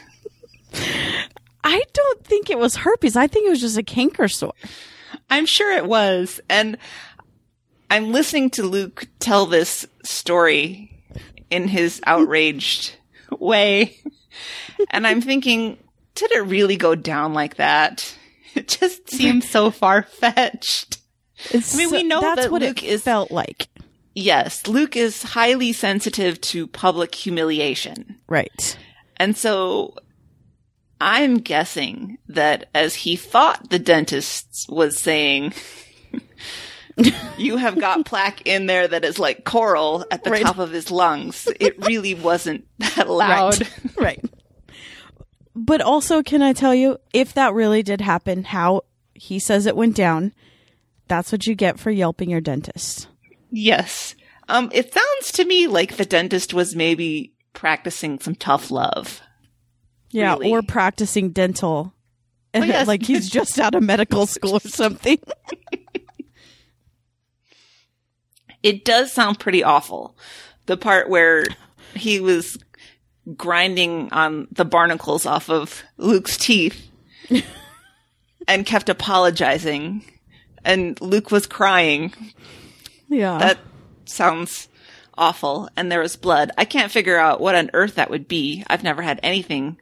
I 1.64 1.82
don't 1.92 2.24
think 2.24 2.50
it 2.50 2.58
was 2.58 2.76
herpes. 2.76 3.16
I 3.16 3.26
think 3.26 3.46
it 3.46 3.50
was 3.50 3.60
just 3.60 3.78
a 3.78 3.82
canker 3.82 4.28
sore. 4.28 4.52
I'm 5.30 5.46
sure 5.46 5.72
it 5.72 5.86
was. 5.86 6.40
And 6.48 6.76
I'm 7.90 8.12
listening 8.12 8.50
to 8.50 8.62
Luke 8.62 9.06
tell 9.18 9.46
this 9.46 9.86
story 10.02 10.90
in 11.50 11.68
his 11.68 12.00
outraged 12.06 12.96
way. 13.30 13.98
And 14.90 15.06
I'm 15.06 15.22
thinking, 15.22 15.78
did 16.14 16.30
it 16.32 16.44
really 16.44 16.76
go 16.76 16.94
down 16.94 17.32
like 17.32 17.56
that? 17.56 18.14
It 18.54 18.68
just 18.68 19.10
seems 19.10 19.48
so 19.48 19.70
far 19.70 20.02
fetched. 20.02 20.98
I 21.52 21.62
mean, 21.76 21.90
we 21.90 22.02
know 22.02 22.22
that's 22.22 22.42
that 22.42 22.50
what 22.50 22.62
Luke 22.62 22.82
it 22.82 22.86
is, 22.86 23.02
felt 23.02 23.30
like. 23.30 23.68
Yes, 24.14 24.66
Luke 24.66 24.96
is 24.96 25.22
highly 25.22 25.74
sensitive 25.74 26.40
to 26.42 26.66
public 26.66 27.14
humiliation. 27.14 28.16
Right. 28.28 28.78
And 29.18 29.36
so 29.36 29.94
I'm 31.00 31.36
guessing 31.36 32.18
that 32.28 32.68
as 32.74 32.94
he 32.94 33.16
thought 33.16 33.70
the 33.70 33.78
dentist 33.78 34.66
was 34.68 34.98
saying, 34.98 35.52
you 37.36 37.56
have 37.56 37.78
got 37.78 38.06
plaque 38.06 38.46
in 38.46 38.66
there 38.66 38.88
that 38.88 39.04
is 39.04 39.18
like 39.18 39.44
coral 39.44 40.04
at 40.10 40.24
the 40.24 40.30
right. 40.30 40.42
top 40.42 40.58
of 40.58 40.70
his 40.70 40.90
lungs. 40.90 41.48
It 41.60 41.84
really 41.86 42.14
wasn't 42.14 42.66
that 42.78 43.08
loud. 43.08 43.60
Right. 43.60 43.96
right. 43.96 44.24
But 45.54 45.80
also, 45.80 46.22
can 46.22 46.42
I 46.42 46.52
tell 46.52 46.74
you, 46.74 46.98
if 47.12 47.32
that 47.34 47.54
really 47.54 47.82
did 47.82 48.00
happen, 48.00 48.44
how 48.44 48.82
he 49.14 49.38
says 49.38 49.66
it 49.66 49.76
went 49.76 49.96
down, 49.96 50.32
that's 51.08 51.32
what 51.32 51.46
you 51.46 51.54
get 51.54 51.78
for 51.78 51.90
yelping 51.90 52.28
your 52.28 52.42
dentist. 52.42 53.08
Yes. 53.50 54.14
Um, 54.48 54.70
it 54.72 54.92
sounds 54.92 55.32
to 55.32 55.44
me 55.44 55.66
like 55.66 55.96
the 55.96 56.04
dentist 56.04 56.52
was 56.52 56.76
maybe 56.76 57.32
practicing 57.52 58.20
some 58.20 58.34
tough 58.34 58.70
love. 58.70 59.22
Yeah, 60.10 60.34
really. 60.34 60.50
or 60.50 60.62
practicing 60.62 61.30
dental. 61.30 61.92
And 62.54 62.64
oh, 62.64 62.66
yes. 62.68 62.86
like 62.86 63.02
he's 63.02 63.28
just 63.28 63.58
out 63.58 63.74
of 63.74 63.82
medical 63.82 64.26
school 64.26 64.54
or 64.56 64.60
something. 64.60 65.18
it 68.62 68.84
does 68.84 69.12
sound 69.12 69.38
pretty 69.38 69.62
awful. 69.62 70.16
The 70.66 70.76
part 70.76 71.08
where 71.08 71.44
he 71.94 72.20
was 72.20 72.58
grinding 73.36 74.12
on 74.12 74.48
the 74.52 74.64
barnacles 74.64 75.26
off 75.26 75.50
of 75.50 75.82
Luke's 75.96 76.36
teeth 76.36 76.88
and 78.48 78.66
kept 78.66 78.88
apologizing 78.88 80.04
and 80.64 81.00
Luke 81.00 81.30
was 81.30 81.46
crying. 81.46 82.12
Yeah. 83.08 83.38
That 83.38 83.58
sounds 84.04 84.68
awful. 85.16 85.68
And 85.76 85.90
there 85.90 86.00
was 86.00 86.16
blood. 86.16 86.50
I 86.58 86.64
can't 86.64 86.92
figure 86.92 87.16
out 87.16 87.40
what 87.40 87.54
on 87.54 87.70
earth 87.72 87.94
that 87.94 88.10
would 88.10 88.28
be. 88.28 88.64
I've 88.66 88.82
never 88.82 89.02
had 89.02 89.20
anything 89.22 89.78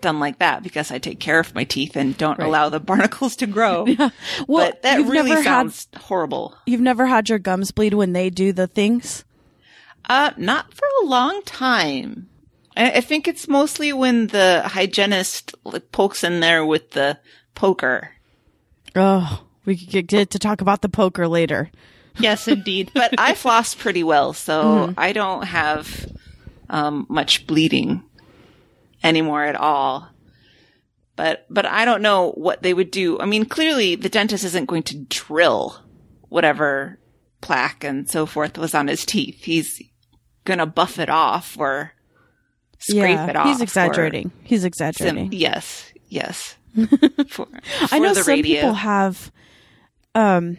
done 0.00 0.20
like 0.20 0.38
that 0.38 0.62
because 0.62 0.90
I 0.90 0.98
take 0.98 1.20
care 1.20 1.40
of 1.40 1.54
my 1.54 1.64
teeth 1.64 1.96
and 1.96 2.16
don't 2.16 2.38
right. 2.38 2.46
allow 2.46 2.68
the 2.68 2.80
barnacles 2.90 3.36
to 3.36 3.46
grow. 3.46 3.86
yeah. 3.86 4.10
Well, 4.46 4.70
but 4.70 4.82
that 4.82 5.06
really 5.06 5.42
sounds 5.42 5.88
had, 5.92 6.02
horrible. 6.02 6.56
You've 6.66 6.80
never 6.80 7.06
had 7.06 7.28
your 7.28 7.38
gums 7.38 7.70
bleed 7.70 7.94
when 7.94 8.12
they 8.12 8.30
do 8.30 8.52
the 8.52 8.66
things? 8.66 9.24
Uh, 10.08 10.32
not 10.36 10.72
for 10.74 10.86
a 11.02 11.06
long 11.06 11.42
time. 11.44 12.28
I, 12.76 12.92
I 12.92 13.00
think 13.00 13.28
it's 13.28 13.48
mostly 13.48 13.92
when 13.92 14.28
the 14.28 14.62
hygienist 14.64 15.54
like, 15.64 15.92
pokes 15.92 16.24
in 16.24 16.40
there 16.40 16.64
with 16.64 16.92
the 16.92 17.18
poker. 17.54 18.10
Oh, 18.96 19.44
we 19.64 19.76
could 19.76 20.08
get 20.08 20.30
to 20.30 20.38
talk 20.38 20.60
about 20.60 20.82
the 20.82 20.88
poker 20.88 21.28
later. 21.28 21.70
Yes, 22.18 22.48
indeed. 22.48 22.90
but 22.92 23.14
I 23.18 23.34
floss 23.34 23.74
pretty 23.74 24.02
well, 24.02 24.32
so 24.32 24.62
mm-hmm. 24.62 24.92
I 24.98 25.12
don't 25.12 25.44
have 25.44 26.10
um, 26.68 27.06
much 27.08 27.46
bleeding 27.46 28.02
anymore 29.02 29.44
at 29.44 29.56
all. 29.56 30.08
But 31.16 31.46
but 31.50 31.66
I 31.66 31.84
don't 31.84 32.02
know 32.02 32.30
what 32.32 32.62
they 32.62 32.72
would 32.72 32.90
do. 32.90 33.18
I 33.20 33.26
mean, 33.26 33.44
clearly 33.44 33.94
the 33.94 34.08
dentist 34.08 34.44
isn't 34.44 34.66
going 34.66 34.84
to 34.84 34.98
drill 35.04 35.78
whatever 36.28 36.98
plaque 37.40 37.84
and 37.84 38.08
so 38.08 38.26
forth 38.26 38.56
was 38.56 38.74
on 38.74 38.88
his 38.88 39.04
teeth. 39.04 39.44
He's 39.44 39.82
gonna 40.44 40.66
buff 40.66 40.98
it 40.98 41.10
off 41.10 41.56
or 41.58 41.92
scrape 42.78 43.16
yeah, 43.16 43.26
it 43.26 43.36
off. 43.36 43.46
He's 43.46 43.60
exaggerating. 43.60 44.32
He's 44.42 44.64
exaggerating. 44.64 45.30
Sim- 45.30 45.38
yes, 45.38 45.92
yes. 46.08 46.56
For, 46.74 46.86
for 47.28 47.48
I 47.90 47.98
know 47.98 48.14
some 48.14 48.26
radio. 48.26 48.60
people 48.60 48.74
have 48.74 49.30
um 50.14 50.56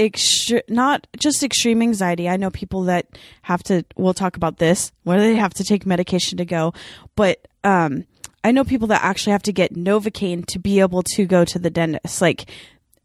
extre- 0.00 0.68
not 0.68 1.06
just 1.18 1.42
extreme 1.42 1.82
anxiety. 1.82 2.28
I 2.28 2.36
know 2.36 2.50
people 2.50 2.84
that 2.84 3.06
have 3.42 3.62
to 3.64 3.84
we'll 3.96 4.14
talk 4.14 4.36
about 4.36 4.58
this, 4.58 4.92
where 5.04 5.20
they 5.20 5.34
have 5.34 5.54
to 5.54 5.64
take 5.64 5.86
medication 5.86 6.38
to 6.38 6.44
go, 6.44 6.72
but 7.14 7.46
um 7.62 8.06
I 8.42 8.52
know 8.52 8.64
people 8.64 8.88
that 8.88 9.04
actually 9.04 9.32
have 9.32 9.42
to 9.42 9.52
get 9.52 9.74
Novocaine 9.74 10.46
to 10.46 10.58
be 10.58 10.80
able 10.80 11.02
to 11.14 11.26
go 11.26 11.44
to 11.44 11.58
the 11.58 11.70
dentist. 11.70 12.22
Like 12.22 12.50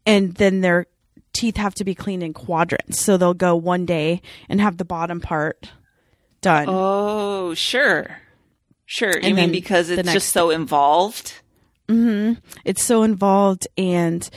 and 0.06 0.34
then 0.34 0.62
their 0.62 0.86
teeth 1.34 1.58
have 1.58 1.74
to 1.74 1.84
be 1.84 1.94
cleaned 1.94 2.22
in 2.22 2.32
quadrants. 2.32 3.00
So 3.00 3.18
they'll 3.18 3.34
go 3.34 3.54
one 3.54 3.84
day 3.84 4.22
and 4.48 4.60
have 4.60 4.78
the 4.78 4.84
bottom 4.86 5.20
part 5.20 5.70
done. 6.40 6.66
Oh, 6.68 7.52
sure. 7.52 8.18
Sure. 8.86 9.10
And 9.10 9.26
you 9.26 9.34
mean 9.34 9.52
because 9.52 9.90
it's 9.90 10.12
just 10.12 10.30
so 10.30 10.48
involved? 10.48 11.34
Mm-hmm. 11.88 12.40
It's 12.64 12.82
so 12.82 13.02
involved 13.02 13.66
and 13.76 14.28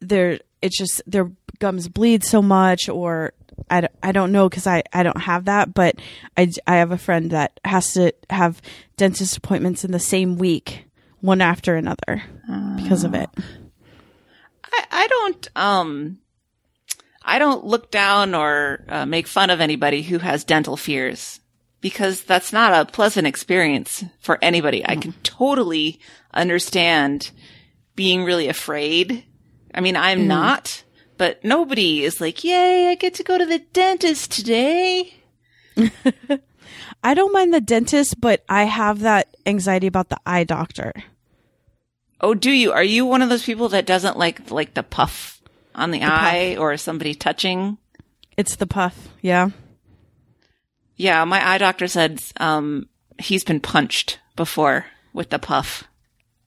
there 0.00 0.38
it's 0.62 0.76
just 0.76 1.02
their 1.06 1.30
gums 1.58 1.88
bleed 1.88 2.24
so 2.24 2.40
much 2.40 2.88
or 2.88 3.32
I, 3.70 3.88
I 4.02 4.12
don't 4.12 4.32
know 4.32 4.48
because 4.48 4.66
I, 4.66 4.82
I 4.92 5.02
don't 5.02 5.20
have 5.20 5.44
that, 5.44 5.74
but 5.74 5.96
I, 6.36 6.50
I 6.66 6.76
have 6.76 6.92
a 6.92 6.98
friend 6.98 7.30
that 7.30 7.60
has 7.64 7.92
to 7.94 8.12
have 8.30 8.62
dentist 8.96 9.36
appointments 9.36 9.84
in 9.84 9.92
the 9.92 9.98
same 9.98 10.36
week, 10.36 10.86
one 11.20 11.40
after 11.40 11.76
another, 11.76 12.22
uh, 12.50 12.76
because 12.76 13.04
of 13.04 13.14
it. 13.14 13.28
I, 14.64 14.84
I 14.90 15.06
don't 15.08 15.48
um 15.56 16.18
I 17.22 17.38
don't 17.38 17.64
look 17.64 17.90
down 17.90 18.34
or 18.34 18.84
uh, 18.88 19.06
make 19.06 19.26
fun 19.26 19.50
of 19.50 19.60
anybody 19.60 20.02
who 20.02 20.18
has 20.18 20.42
dental 20.42 20.76
fears 20.76 21.40
because 21.80 22.22
that's 22.22 22.52
not 22.52 22.72
a 22.72 22.90
pleasant 22.90 23.26
experience 23.26 24.04
for 24.20 24.38
anybody. 24.42 24.84
I 24.86 24.96
can 24.96 25.14
totally 25.22 26.00
understand 26.32 27.30
being 27.94 28.24
really 28.24 28.48
afraid. 28.48 29.24
I 29.74 29.80
mean, 29.80 29.96
I'm 29.96 30.20
mm. 30.20 30.26
not, 30.26 30.82
but 31.16 31.44
nobody 31.44 32.04
is 32.04 32.20
like, 32.20 32.44
yay, 32.44 32.88
I 32.88 32.94
get 32.94 33.14
to 33.14 33.22
go 33.22 33.38
to 33.38 33.46
the 33.46 33.60
dentist 33.72 34.32
today. 34.32 35.14
I 37.02 37.14
don't 37.14 37.32
mind 37.32 37.54
the 37.54 37.60
dentist, 37.60 38.20
but 38.20 38.44
I 38.48 38.64
have 38.64 39.00
that 39.00 39.36
anxiety 39.46 39.86
about 39.86 40.08
the 40.08 40.18
eye 40.26 40.44
doctor. 40.44 40.92
Oh, 42.20 42.34
do 42.34 42.50
you? 42.50 42.72
Are 42.72 42.84
you 42.84 43.06
one 43.06 43.22
of 43.22 43.30
those 43.30 43.44
people 43.44 43.70
that 43.70 43.86
doesn't 43.86 44.18
like 44.18 44.50
like 44.50 44.74
the 44.74 44.82
puff 44.82 45.40
on 45.74 45.90
the, 45.90 46.00
the 46.00 46.04
eye 46.04 46.52
puff. 46.54 46.60
or 46.60 46.76
somebody 46.76 47.14
touching? 47.14 47.78
It's 48.36 48.56
the 48.56 48.66
puff, 48.66 49.08
yeah. 49.22 49.50
Yeah, 50.96 51.24
my 51.24 51.46
eye 51.46 51.58
doctor 51.58 51.88
said 51.88 52.20
um, 52.38 52.88
he's 53.18 53.44
been 53.44 53.60
punched 53.60 54.18
before 54.36 54.84
with 55.14 55.30
the 55.30 55.38
puff. 55.38 55.84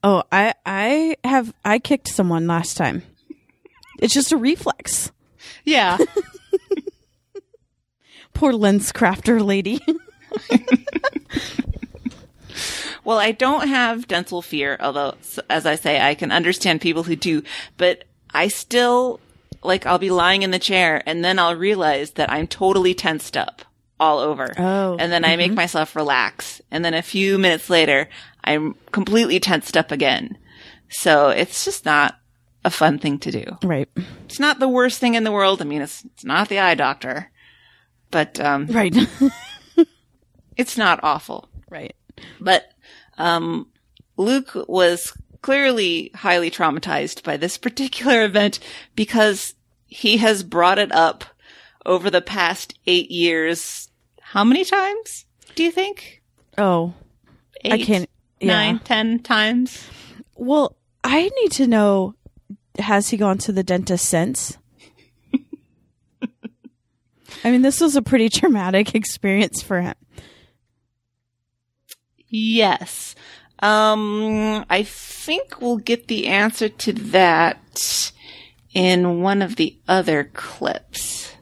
Oh, 0.04 0.22
I 0.30 0.54
I 0.64 1.16
have 1.24 1.52
I 1.64 1.80
kicked 1.80 2.08
someone 2.08 2.46
last 2.46 2.76
time. 2.76 3.02
It's 3.98 4.14
just 4.14 4.32
a 4.32 4.36
reflex. 4.36 5.10
Yeah. 5.64 5.98
Poor 8.34 8.52
lens 8.52 8.92
crafter 8.92 9.44
lady. 9.44 9.80
well, 13.04 13.18
I 13.18 13.32
don't 13.32 13.68
have 13.68 14.08
dental 14.08 14.42
fear, 14.42 14.76
although, 14.80 15.14
as 15.48 15.66
I 15.66 15.76
say, 15.76 16.00
I 16.00 16.14
can 16.14 16.32
understand 16.32 16.80
people 16.80 17.04
who 17.04 17.16
do, 17.16 17.42
but 17.76 18.04
I 18.32 18.48
still, 18.48 19.20
like, 19.62 19.86
I'll 19.86 19.98
be 19.98 20.10
lying 20.10 20.42
in 20.42 20.50
the 20.50 20.58
chair 20.58 21.02
and 21.06 21.24
then 21.24 21.38
I'll 21.38 21.56
realize 21.56 22.12
that 22.12 22.30
I'm 22.30 22.46
totally 22.46 22.94
tensed 22.94 23.36
up 23.36 23.62
all 24.00 24.18
over. 24.18 24.52
Oh. 24.58 24.96
And 24.98 25.12
then 25.12 25.22
mm-hmm. 25.22 25.30
I 25.30 25.36
make 25.36 25.50
mm-hmm. 25.50 25.56
myself 25.56 25.96
relax. 25.96 26.60
And 26.70 26.84
then 26.84 26.94
a 26.94 27.02
few 27.02 27.38
minutes 27.38 27.70
later, 27.70 28.08
I'm 28.42 28.74
completely 28.90 29.40
tensed 29.40 29.76
up 29.76 29.92
again. 29.92 30.36
So 30.88 31.30
it's 31.30 31.64
just 31.64 31.84
not 31.84 32.18
a 32.64 32.70
fun 32.70 32.98
thing 32.98 33.18
to 33.20 33.30
do. 33.30 33.44
Right. 33.62 33.88
It's 34.24 34.40
not 34.40 34.58
the 34.58 34.68
worst 34.68 34.98
thing 34.98 35.14
in 35.14 35.24
the 35.24 35.32
world. 35.32 35.60
I 35.60 35.64
mean, 35.64 35.82
it's, 35.82 36.04
it's 36.04 36.24
not 36.24 36.48
the 36.48 36.58
eye 36.58 36.74
doctor, 36.74 37.30
but, 38.10 38.40
um, 38.40 38.66
right. 38.66 38.94
it's 40.56 40.76
not 40.76 41.00
awful. 41.02 41.48
Right. 41.68 41.94
But, 42.40 42.72
um, 43.18 43.68
Luke 44.16 44.52
was 44.68 45.12
clearly 45.42 46.10
highly 46.14 46.50
traumatized 46.50 47.22
by 47.22 47.36
this 47.36 47.58
particular 47.58 48.24
event 48.24 48.58
because 48.96 49.54
he 49.86 50.16
has 50.16 50.42
brought 50.42 50.78
it 50.78 50.90
up 50.92 51.24
over 51.84 52.10
the 52.10 52.22
past 52.22 52.78
eight 52.86 53.10
years. 53.10 53.90
How 54.20 54.42
many 54.42 54.64
times 54.64 55.26
do 55.54 55.62
you 55.62 55.70
think? 55.70 56.22
Oh, 56.56 56.94
eight, 57.62 57.72
I 57.72 57.82
can't. 57.82 58.10
Yeah. 58.40 58.48
Nine, 58.48 58.78
ten 58.80 59.20
times. 59.20 59.86
Well, 60.34 60.76
I 61.02 61.30
need 61.42 61.52
to 61.52 61.66
know: 61.66 62.14
Has 62.78 63.10
he 63.10 63.16
gone 63.16 63.38
to 63.38 63.52
the 63.52 63.62
dentist 63.62 64.06
since? 64.06 64.58
I 67.44 67.50
mean, 67.50 67.62
this 67.62 67.80
was 67.80 67.94
a 67.94 68.02
pretty 68.02 68.28
traumatic 68.28 68.94
experience 68.94 69.62
for 69.62 69.80
him. 69.80 69.94
Yes. 72.28 73.14
Um, 73.60 74.64
I 74.68 74.82
think 74.82 75.60
we'll 75.60 75.76
get 75.76 76.08
the 76.08 76.26
answer 76.26 76.68
to 76.68 76.92
that 76.92 78.12
in 78.72 79.20
one 79.20 79.42
of 79.42 79.56
the 79.56 79.78
other 79.86 80.24
clips. 80.32 81.33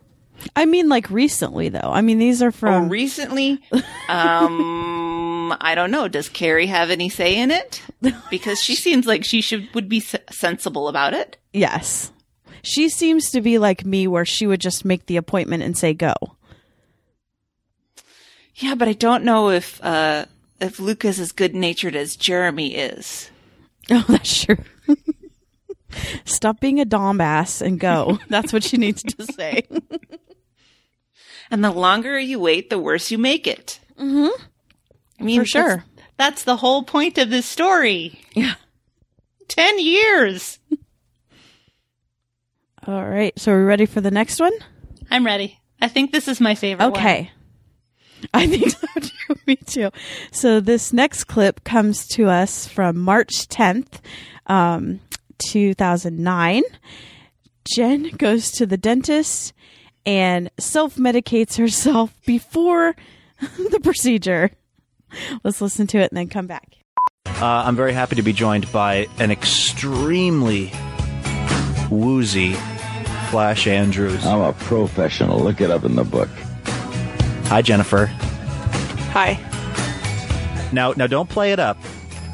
I 0.57 0.67
mean, 0.67 0.89
like 0.89 1.11
recently, 1.11 1.69
though. 1.69 1.91
I 1.93 2.01
mean, 2.01 2.19
these 2.19 2.43
are 2.43 2.53
from 2.53 2.85
oh, 2.85 2.89
recently. 2.89 3.63
um, 4.09 5.53
I 5.61 5.75
don't 5.75 5.91
know. 5.91 6.09
Does 6.09 6.29
Carrie 6.29 6.67
have 6.67 6.91
any 6.91 7.09
say 7.09 7.37
in 7.37 7.51
it? 7.51 7.83
Because 8.31 8.63
she 8.63 8.75
seems 8.75 9.07
like 9.07 9.25
she 9.25 9.41
should 9.41 9.69
would 9.75 9.89
be 9.89 10.01
sensible 10.01 10.89
about 10.89 11.15
it. 11.15 11.37
Yes, 11.53 12.13
she 12.63 12.89
seems 12.89 13.31
to 13.31 13.41
be 13.41 13.59
like 13.59 13.85
me, 13.85 14.07
where 14.07 14.25
she 14.25 14.47
would 14.47 14.61
just 14.61 14.85
make 14.85 15.07
the 15.07 15.17
appointment 15.17 15.63
and 15.63 15.77
say 15.77 15.95
go. 15.95 16.15
Yeah, 18.57 18.75
but 18.75 18.89
I 18.89 18.93
don't 18.93 19.25
know 19.25 19.51
if 19.51 19.83
uh, 19.85 20.27
if 20.61 20.79
Luke 20.79 21.05
is 21.05 21.19
as 21.19 21.33
good 21.33 21.55
natured 21.55 21.97
as 21.97 22.17
Jeremy 22.17 22.75
is. 22.75 23.29
Oh, 23.91 24.05
that's 24.09 24.45
true. 24.45 24.59
Stop 26.25 26.61
being 26.61 26.81
a 26.81 26.87
dombass 26.87 27.61
and 27.61 27.81
go. 27.81 28.21
That's 28.29 28.53
what 28.53 28.63
she 28.63 28.77
needs 28.77 29.03
to 29.03 29.25
say. 29.27 29.67
And 31.51 31.65
the 31.65 31.71
longer 31.71 32.19
you 32.19 32.39
wait, 32.41 32.71
the 32.71 32.79
worse 32.79 33.11
you 33.11 33.19
make 33.19 33.47
it. 33.47 33.81
Mm-hmm. 33.99 34.43
I 35.21 35.23
mean, 35.23 35.41
for 35.41 35.47
sure. 35.47 35.85
That's, 35.97 36.07
that's 36.17 36.45
the 36.45 36.57
whole 36.57 36.83
point 36.83 37.19
of 37.19 37.31
this 37.31 37.47
story. 37.47 38.21
Yeah. 38.35 38.55
10 39.49 39.79
years. 39.79 40.59
All 42.87 43.05
right. 43.05 43.39
So, 43.39 43.53
are 43.53 43.59
we 43.59 43.65
ready 43.65 43.87
for 43.87 44.01
the 44.01 44.11
next 44.11 44.41
one? 44.41 44.53
I'm 45.11 45.25
ready. 45.25 45.61
I 45.81 45.89
think 45.89 46.11
this 46.11 46.27
is 46.27 46.41
my 46.41 46.55
favorite 46.55 46.91
one. 46.91 46.97
okay. 46.97 47.31
I 48.35 48.47
think 48.47 48.71
so 48.71 48.87
too. 49.01 49.41
Me 49.47 49.57
too. 49.57 49.91
So, 50.31 50.61
this 50.61 50.93
next 50.93 51.25
clip 51.25 51.65
comes 51.65 52.07
to 52.09 52.27
us 52.29 52.67
from 52.67 52.99
March 52.99 53.49
10th, 53.49 54.01
um, 54.47 55.01
2009. 55.39 56.63
Jen 57.75 58.11
goes 58.17 58.51
to 58.53 58.67
the 58.67 58.77
dentist 58.77 59.53
and 60.07 60.51
self 60.59 60.97
medicates 60.97 61.57
herself 61.57 62.13
before 62.27 62.95
the 63.41 63.81
procedure. 63.83 64.51
Let's 65.45 65.61
listen 65.61 65.87
to 65.89 65.99
it 65.99 66.11
and 66.11 66.17
then 66.17 66.29
come 66.29 66.47
back. 66.47 66.77
Uh, 67.27 67.65
I'm 67.67 67.77
very 67.77 67.93
happy 67.93 68.17
to 68.17 68.23
be 68.23 68.33
joined 68.33 68.71
by 68.73 69.09
an 69.19 69.31
extremely 69.31 70.73
woozy 71.91 72.55
Flash 73.31 73.67
Andrews. 73.67 74.25
I'm 74.27 74.41
a 74.41 74.53
professional. 74.53 75.41
Look 75.41 75.61
it 75.61 75.71
up 75.71 75.85
in 75.85 75.97
the 75.97 76.05
book. 76.05 76.29
Hi, 77.47 77.63
Jennifer. 77.63 78.07
Hi. 79.13 79.39
Now, 80.73 80.93
now, 80.93 81.07
don't 81.07 81.29
play 81.29 81.53
it 81.53 81.59
up. 81.59 81.79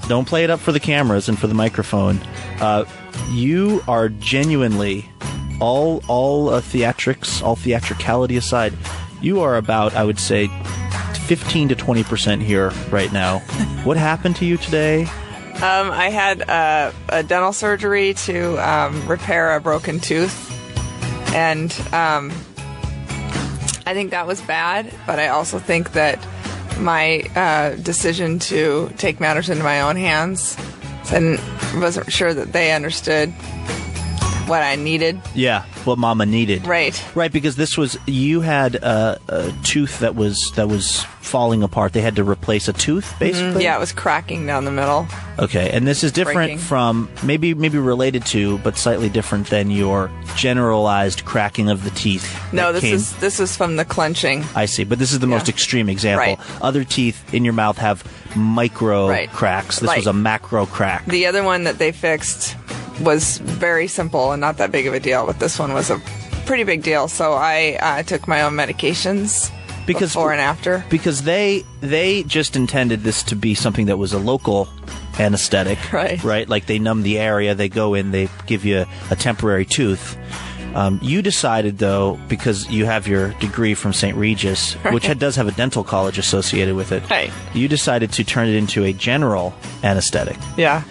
Don't 0.09 0.27
play 0.27 0.45
it 0.45 0.51
up 0.51 0.61
for 0.61 0.73
the 0.73 0.81
cameras 0.81 1.29
and 1.29 1.39
for 1.39 1.47
the 1.47 1.55
microphone. 1.55 2.21
Uh, 2.61 2.85
you 3.31 3.83
are 3.89 4.09
genuinely 4.09 5.09
all 5.61 6.03
all 6.09 6.51
uh, 6.51 6.61
theatrics, 6.61 7.43
all 7.43 7.57
theatricality 7.57 8.37
aside, 8.37 8.73
you 9.21 9.41
are 9.41 9.57
about, 9.57 9.95
I 9.95 10.05
would 10.05 10.19
say, 10.19 10.49
fifteen 11.27 11.69
to 11.69 11.75
twenty 11.75 12.05
percent 12.05 12.43
here 12.43 12.71
right 12.91 13.13
now. 13.13 13.39
what 13.85 13.97
happened 13.97 14.37
to 14.37 14.45
you 14.45 14.57
today? 14.57 15.03
Um, 15.03 15.91
I 15.91 16.11
had 16.11 16.49
uh, 16.49 16.93
a 17.09 17.23
dental 17.23 17.53
surgery 17.53 18.15
to 18.15 18.57
um, 18.59 19.07
repair 19.09 19.57
a 19.57 19.61
broken 19.61 19.99
tooth, 19.99 20.51
and 21.35 21.73
um, 21.93 22.31
I 23.85 23.95
think 23.95 24.13
that 24.13 24.27
was 24.27 24.41
bad. 24.41 24.93
But 25.07 25.19
I 25.19 25.29
also 25.29 25.59
think 25.59 25.93
that 25.93 26.25
my 26.79 27.23
uh, 27.35 27.75
decision 27.77 28.39
to 28.39 28.91
take 28.99 29.19
matters 29.19 29.51
into 29.51 29.65
my 29.65 29.81
own 29.81 29.97
hands 29.97 30.57
and 31.13 31.41
wasn't 31.75 32.13
sure 32.13 32.33
that 32.33 32.53
they 32.53 32.73
understood 32.73 33.33
what 34.49 34.63
I 34.63 34.77
needed. 34.77 35.21
Yeah, 35.35 35.65
what 35.85 35.99
Mama 35.99 36.27
needed. 36.27 36.67
Right. 36.67 37.03
Right, 37.15 37.33
because 37.33 37.57
this 37.57 37.77
was 37.77 37.99
you 38.07 38.41
had 38.41 38.77
a, 38.77 39.21
a 39.29 39.53
tooth 39.63 40.01
that 40.01 40.15
was 40.15 40.53
that 40.57 40.69
was 40.69 41.05
falling 41.29 41.63
apart. 41.63 41.93
They 41.93 42.01
had 42.01 42.17
to 42.17 42.25
replace 42.25 42.69
a 42.69 42.73
tooth, 42.73 43.05
mm-hmm. 43.05 43.19
basically. 43.19 43.49
Mm-hmm. 43.51 43.61
Yeah, 43.61 43.77
it 43.77 43.81
was 43.81 43.93
cracking 43.93 44.47
down 44.47 44.65
the 44.65 44.71
middle. 44.71 45.07
Okay, 45.39 45.71
and 45.71 45.87
this 45.87 46.03
is 46.03 46.11
different 46.11 46.37
Breaking. 46.37 46.59
from 46.59 47.09
maybe 47.23 47.55
maybe 47.55 47.79
related 47.79 48.25
to, 48.27 48.59
but 48.59 48.77
slightly 48.77 49.09
different 49.09 49.49
than 49.49 49.71
your 49.71 50.11
generalized 50.35 51.25
cracking 51.25 51.69
of 51.69 51.85
the 51.85 51.91
teeth. 51.91 52.27
No, 52.53 52.73
this 52.73 52.83
came. 52.83 52.95
is 52.95 53.17
this 53.19 53.39
is 53.39 53.57
from 53.57 53.77
the 53.77 53.85
clenching. 53.85 54.45
I 54.55 54.67
see, 54.67 54.85
but 54.85 54.99
this 54.99 55.13
is 55.13 55.21
the 55.21 55.29
yeah. 55.29 55.35
most 55.35 55.49
extreme 55.49 55.89
example. 55.89 56.37
Right. 56.37 56.63
Other 56.63 56.85
teeth 56.85 57.35
in 57.35 57.45
your 57.45 57.55
mouth 57.55 57.79
have 57.79 58.05
micro 58.37 59.09
right. 59.09 59.31
cracks. 59.31 59.81
This 59.81 59.89
like, 59.89 59.99
was 59.99 60.07
a 60.07 60.13
macro 60.13 60.67
crack. 60.67 61.07
The 61.07 61.27
other 61.27 61.43
one 61.43 61.65
that 61.65 61.79
they 61.79 61.93
fixed 61.93 62.57
was 63.01 63.39
very 63.39 63.87
simple 63.89 64.33
and 64.33 64.41
not 64.41 64.59
that 64.59 64.73
big 64.73 64.87
of 64.87 64.95
a 64.95 65.01
deal, 65.01 65.27
but 65.27 65.39
this 65.39 65.59
one 65.59 65.73
was 65.73 65.91
a 65.91 65.99
pretty 66.47 66.65
big 66.65 66.83
deal. 66.83 67.09
So 67.09 67.33
I 67.33 67.79
uh, 67.81 68.03
took 68.03 68.27
my 68.27 68.43
own 68.43 68.55
medications 68.55 69.53
because 69.87 70.13
before 70.13 70.33
and 70.33 70.41
after. 70.41 70.85
Because 70.91 71.23
they 71.23 71.65
they 71.81 72.23
just 72.25 72.57
intended 72.57 73.03
this 73.03 73.23
to 73.25 73.37
be 73.37 73.55
something 73.55 73.87
that 73.87 73.97
was 73.97 74.13
a 74.13 74.19
local 74.19 74.69
anesthetic, 75.19 75.79
right? 75.93 76.23
Right, 76.23 76.49
like 76.49 76.67
they 76.67 76.79
numb 76.79 77.03
the 77.03 77.19
area, 77.19 77.55
they 77.55 77.69
go 77.69 77.95
in, 77.95 78.13
they 78.13 78.29
give 78.47 78.65
you 78.65 78.87
a, 79.11 79.17
temporary 79.17 79.65
tooth. 79.65 80.17
Um, 80.75 81.01
you 81.03 81.23
decided, 81.23 81.79
though, 81.79 82.21
because 82.29 82.69
you 82.69 82.85
have 82.85 83.09
your 83.09 83.31
degree 83.35 83.75
from 83.75 83.93
St. 83.93 84.17
Regis, 84.17 84.77
right. 84.85 84.93
which 84.93 85.19
does 85.19 85.35
have 85.37 85.49
a 85.49 85.53
dental 85.53 85.83
college 85.83 86.19
associated 86.19 86.77
with 86.77 86.93
it, 86.93 87.09
right. 87.11 87.33
you 87.55 87.69
decided 87.69 88.13
to 88.13 88.23
turn 88.23 88.49
it 88.49 88.55
into 88.55 88.85
a 88.85 88.93
general 88.93 89.55
anesthetic. 89.83 90.37
Yeah. 90.57 90.85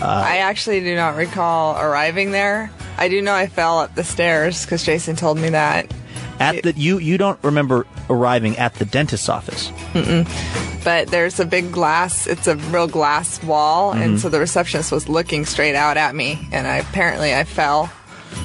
Uh, 0.00 0.22
I 0.24 0.38
actually 0.38 0.80
do 0.80 0.94
not 0.94 1.16
recall 1.16 1.76
arriving 1.76 2.30
there. 2.30 2.70
I 2.96 3.08
do 3.08 3.20
know 3.22 3.34
I 3.34 3.46
fell 3.46 3.78
up 3.80 3.94
the 3.94 4.04
stairs 4.04 4.64
because 4.64 4.84
Jason 4.84 5.16
told 5.16 5.38
me 5.38 5.50
that. 5.50 5.92
At 6.40 6.62
the 6.62 6.72
you 6.76 6.98
you 6.98 7.18
don't 7.18 7.38
remember 7.42 7.86
arriving 8.08 8.56
at 8.58 8.74
the 8.74 8.84
dentist's 8.84 9.28
office. 9.28 9.70
Mm-mm. 9.92 10.84
But 10.84 11.08
there's 11.08 11.40
a 11.40 11.44
big 11.44 11.72
glass. 11.72 12.26
It's 12.26 12.46
a 12.46 12.56
real 12.56 12.86
glass 12.86 13.42
wall, 13.42 13.92
mm-hmm. 13.92 14.02
and 14.02 14.20
so 14.20 14.28
the 14.28 14.38
receptionist 14.38 14.92
was 14.92 15.08
looking 15.08 15.44
straight 15.44 15.74
out 15.74 15.96
at 15.96 16.14
me, 16.14 16.48
and 16.52 16.66
I 16.66 16.76
apparently 16.76 17.34
I 17.34 17.42
fell 17.44 17.90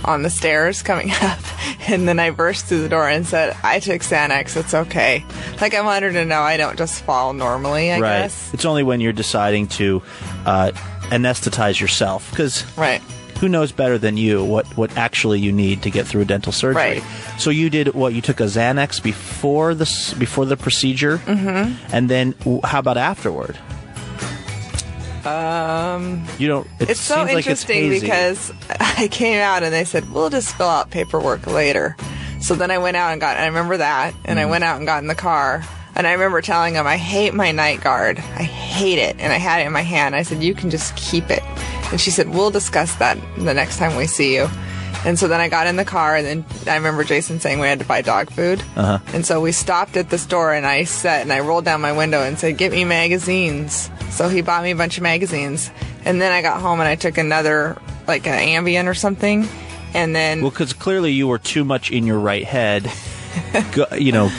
on 0.05 0.23
the 0.23 0.29
stairs 0.29 0.81
coming 0.81 1.11
up, 1.21 1.39
and 1.87 2.07
then 2.07 2.19
I 2.19 2.31
burst 2.31 2.65
through 2.65 2.81
the 2.81 2.89
door 2.89 3.07
and 3.07 3.25
said, 3.27 3.55
"I 3.63 3.79
took 3.79 4.01
Xanax. 4.01 4.57
It's 4.57 4.73
okay." 4.73 5.23
Like 5.61 5.75
I 5.75 5.81
wanted 5.81 6.13
to 6.13 6.25
know 6.25 6.41
I 6.41 6.57
don't 6.57 6.77
just 6.77 7.03
fall 7.03 7.33
normally. 7.33 7.91
I 7.91 7.99
right. 7.99 8.21
guess 8.23 8.53
it's 8.53 8.65
only 8.65 8.83
when 8.83 9.01
you're 9.01 9.13
deciding 9.13 9.67
to 9.67 10.01
uh, 10.45 10.71
anesthetize 11.13 11.79
yourself 11.79 12.29
because 12.31 12.65
right 12.77 13.01
who 13.39 13.49
knows 13.49 13.73
better 13.73 13.97
than 13.97 14.15
you 14.15 14.41
what, 14.41 14.65
what 14.77 14.95
actually 14.95 15.37
you 15.37 15.51
need 15.51 15.81
to 15.81 15.91
get 15.91 16.07
through 16.07 16.21
a 16.21 16.25
dental 16.25 16.53
surgery. 16.53 17.01
Right. 17.01 17.03
So 17.37 17.49
you 17.49 17.69
did 17.69 17.93
what? 17.93 18.13
You 18.13 18.21
took 18.21 18.39
a 18.39 18.43
Xanax 18.43 19.03
before 19.03 19.75
the 19.75 20.15
before 20.17 20.45
the 20.45 20.55
procedure, 20.55 21.17
mm-hmm. 21.17 21.93
and 21.93 22.09
then 22.09 22.35
how 22.63 22.79
about 22.79 22.95
afterward? 22.95 23.57
Um, 25.25 26.25
you 26.37 26.47
don't. 26.47 26.67
It 26.79 26.91
it's 26.91 27.01
so 27.01 27.27
interesting 27.27 27.89
like 27.89 27.97
it's 27.97 28.01
because 28.01 28.53
I 28.79 29.09
came 29.09 29.41
out 29.41 29.63
and 29.63 29.73
they 29.73 29.83
said 29.83 30.09
we'll 30.11 30.29
just 30.29 30.55
fill 30.55 30.69
out 30.69 30.89
paperwork 30.89 31.45
later. 31.45 31.97
So 32.39 32.55
then 32.55 32.71
I 32.71 32.77
went 32.77 32.97
out 32.97 33.11
and 33.11 33.21
got. 33.21 33.37
I 33.37 33.47
remember 33.47 33.77
that, 33.77 34.13
and 34.25 34.37
mm. 34.37 34.41
I 34.41 34.45
went 34.45 34.63
out 34.63 34.77
and 34.77 34.85
got 34.85 35.01
in 35.01 35.07
the 35.07 35.15
car. 35.15 35.63
And 35.95 36.07
I 36.07 36.13
remember 36.13 36.41
telling 36.41 36.75
him, 36.75 36.87
I 36.87 36.97
hate 36.97 37.33
my 37.33 37.51
night 37.51 37.81
guard. 37.81 38.17
I 38.17 38.43
hate 38.43 38.99
it. 38.99 39.19
And 39.19 39.31
I 39.31 39.37
had 39.37 39.61
it 39.61 39.67
in 39.67 39.73
my 39.73 39.81
hand. 39.81 40.15
I 40.15 40.23
said, 40.23 40.43
You 40.43 40.55
can 40.55 40.69
just 40.69 40.95
keep 40.95 41.29
it. 41.29 41.43
And 41.91 42.01
she 42.01 42.11
said, 42.11 42.29
We'll 42.29 42.51
discuss 42.51 42.95
that 42.95 43.17
the 43.37 43.53
next 43.53 43.77
time 43.77 43.95
we 43.95 44.07
see 44.07 44.35
you. 44.35 44.49
And 45.05 45.19
so 45.19 45.27
then 45.27 45.41
I 45.41 45.49
got 45.49 45.67
in 45.67 45.75
the 45.75 45.83
car, 45.83 46.15
and 46.15 46.25
then 46.25 46.45
I 46.65 46.75
remember 46.77 47.03
Jason 47.03 47.41
saying 47.41 47.59
we 47.59 47.67
had 47.67 47.79
to 47.79 47.85
buy 47.85 48.01
dog 48.01 48.29
food. 48.29 48.61
Uh-huh. 48.75 48.99
And 49.13 49.25
so 49.25 49.41
we 49.41 49.51
stopped 49.51 49.97
at 49.97 50.09
the 50.09 50.17
store, 50.17 50.53
and 50.53 50.65
I 50.65 50.85
sat 50.85 51.21
and 51.23 51.33
I 51.33 51.41
rolled 51.41 51.65
down 51.65 51.81
my 51.81 51.91
window 51.91 52.23
and 52.23 52.39
said, 52.39 52.57
Get 52.57 52.71
me 52.71 52.85
magazines. 52.85 53.91
So 54.09 54.29
he 54.29 54.41
bought 54.41 54.63
me 54.63 54.71
a 54.71 54.75
bunch 54.75 54.97
of 54.97 55.03
magazines. 55.03 55.71
And 56.05 56.21
then 56.21 56.31
I 56.31 56.41
got 56.41 56.61
home 56.61 56.79
and 56.79 56.87
I 56.87 56.95
took 56.95 57.17
another, 57.17 57.77
like 58.07 58.25
an 58.27 58.33
Ambien 58.33 58.87
or 58.87 58.93
something. 58.93 59.47
And 59.93 60.15
then. 60.15 60.41
Well, 60.41 60.51
because 60.51 60.73
clearly 60.73 61.11
you 61.11 61.27
were 61.27 61.39
too 61.39 61.65
much 61.65 61.91
in 61.91 62.07
your 62.07 62.19
right 62.19 62.45
head, 62.45 62.89
you 63.97 64.11
know, 64.11 64.31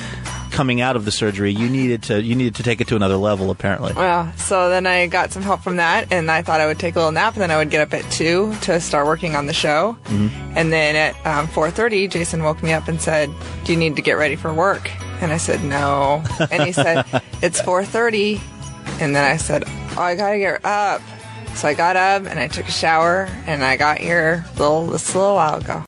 coming 0.55 0.81
out 0.81 0.95
of 0.95 1.05
the 1.05 1.11
surgery, 1.11 1.51
you 1.53 1.69
needed 1.69 2.05
to 2.05 2.23
you 2.23 2.35
needed 2.37 2.55
to 2.55 2.63
take 2.63 2.81
it 2.81 2.89
to 2.89 2.97
another 2.97 3.17
level. 3.17 3.51
Apparently. 3.51 3.93
Well, 3.93 4.33
so 4.37 4.71
then 4.71 4.87
I 4.87 5.09
got 5.09 5.33
some 5.33 5.43
help 5.43 5.61
from 5.61 5.77
that, 5.77 6.13
and 6.13 6.31
I 6.31 6.43
thought 6.43 6.61
I 6.61 6.67
would 6.67 6.79
take 6.79 6.95
a 6.95 6.99
little 6.99 7.13
nap, 7.13 7.35
and 7.35 7.43
then 7.43 7.51
I 7.51 7.59
would 7.59 7.71
get 7.71 7.81
up 7.81 7.93
at 7.93 8.11
two 8.11 8.55
to 8.63 8.81
start 8.81 9.07
working 9.07 9.35
on 9.35 9.47
the 9.47 9.53
show. 9.53 9.99
Mm-hmm. 10.05 10.53
And 10.57 10.73
then 10.73 10.97
at 10.97 11.27
um, 11.27 11.49
four 11.49 11.71
thirty, 11.71 12.07
Jason 12.09 12.43
woke 12.43 12.63
me 12.63 12.73
up 12.73 12.89
and 12.89 13.01
said, 13.01 13.31
"Do 13.65 13.73
you 13.73 13.79
need 13.79 13.97
to 13.97 14.03
get 14.03 14.13
ready 14.13 14.37
for 14.37 14.55
work?" 14.55 14.91
And 15.21 15.33
I 15.33 15.37
said, 15.37 15.63
"No." 15.65 16.23
and 16.51 16.63
he 16.63 16.73
said, 16.73 17.05
"It's 17.43 17.61
four 17.61 17.85
30. 17.85 18.41
And 19.01 19.15
then 19.15 19.25
I 19.25 19.37
said, 19.37 19.65
"Oh, 19.67 20.03
I 20.03 20.15
gotta 20.15 20.39
get 20.39 20.65
up." 20.65 21.03
So 21.57 21.69
I 21.69 21.75
got 21.75 21.97
up 21.97 22.27
and 22.27 22.39
I 22.39 22.49
took 22.49 22.69
a 22.69 22.73
shower, 22.73 23.29
and 23.47 23.65
I 23.65 23.77
got 23.77 23.99
here 23.99 24.45
a 24.55 24.59
little 24.59 24.87
this 24.87 25.15
little 25.15 25.35
while 25.35 25.57
ago. 25.57 25.85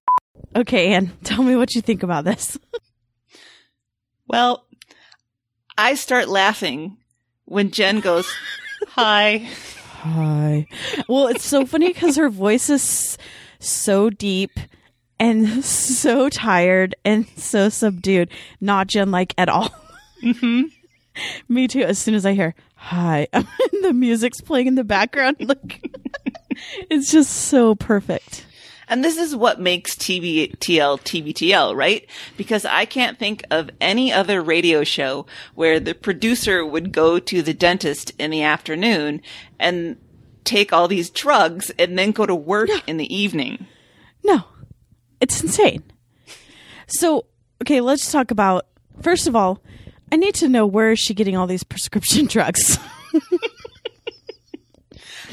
Okay, 0.57 0.95
Anne, 0.95 1.13
tell 1.23 1.43
me 1.43 1.55
what 1.55 1.75
you 1.75 1.83
think 1.83 2.03
about 2.03 2.25
this. 2.25 2.59
Well, 4.29 4.67
I 5.79 5.95
start 5.95 6.29
laughing 6.29 6.97
when 7.45 7.71
Jen 7.71 8.01
goes, 8.01 8.27
Hi. 8.89 9.49
Hi. 10.01 10.67
Well, 11.09 11.29
it's 11.29 11.45
so 11.45 11.65
funny 11.67 11.93
because 11.93 12.17
her 12.17 12.29
voice 12.29 12.71
is 12.71 13.19
so 13.59 14.11
deep 14.11 14.51
and 15.19 15.65
so 15.65 16.29
tired 16.29 16.95
and 17.05 17.27
so 17.37 17.69
subdued. 17.69 18.31
Not 18.61 18.89
Jen 18.89 19.11
like 19.11 19.35
at 19.39 19.49
all. 19.49 19.71
Mm-hmm. 20.23 20.63
Me 21.49 21.69
too. 21.69 21.83
As 21.83 21.99
soon 21.99 22.15
as 22.15 22.27
I 22.27 22.35
hear 22.35 22.55
hi, 22.75 23.27
the 23.83 23.93
music's 23.95 24.41
playing 24.41 24.67
in 24.67 24.75
the 24.75 24.85
background. 24.85 25.37
Like, 25.41 25.83
it's 26.91 27.11
just 27.11 27.31
so 27.33 27.75
perfect. 27.75 28.47
And 28.89 29.03
this 29.03 29.17
is 29.17 29.35
what 29.35 29.61
makes 29.61 29.97
TBTL 29.97 31.01
TBTL, 31.01 31.75
right? 31.75 32.09
Because 32.37 32.65
I 32.65 32.85
can't 32.85 33.19
think 33.19 33.45
of 33.51 33.71
any 33.81 34.13
other 34.13 34.41
radio 34.41 34.85
show 34.85 35.27
where 35.55 35.81
the 35.81 35.95
producer 35.95 36.65
would 36.65 36.93
go 36.93 37.19
to 37.19 37.43
the 37.43 37.55
dentist 37.55 38.13
in 38.19 38.31
the 38.31 38.43
afternoon 38.43 39.23
and 39.59 39.97
take 40.45 40.73
all 40.73 40.87
these 40.87 41.11
drugs 41.11 41.71
and 41.79 41.99
then 41.99 42.13
go 42.13 42.27
to 42.27 42.35
work 42.35 42.69
no. 42.69 42.79
in 42.87 42.97
the 42.97 43.13
evening. 43.15 43.67
No. 44.25 44.45
It's 45.21 45.43
insane. 45.43 45.83
So, 46.87 47.27
okay, 47.63 47.81
let's 47.81 48.13
talk 48.13 48.31
about 48.31 48.67
first 49.01 49.27
of 49.27 49.35
all, 49.35 49.63
I 50.13 50.17
need 50.17 50.35
to 50.37 50.49
know 50.49 50.67
where 50.67 50.93
is 50.93 51.01
she 51.01 51.15
getting 51.15 51.37
all 51.37 51.47
these 51.47 51.65
prescription 51.65 52.27
drugs? 52.27 52.79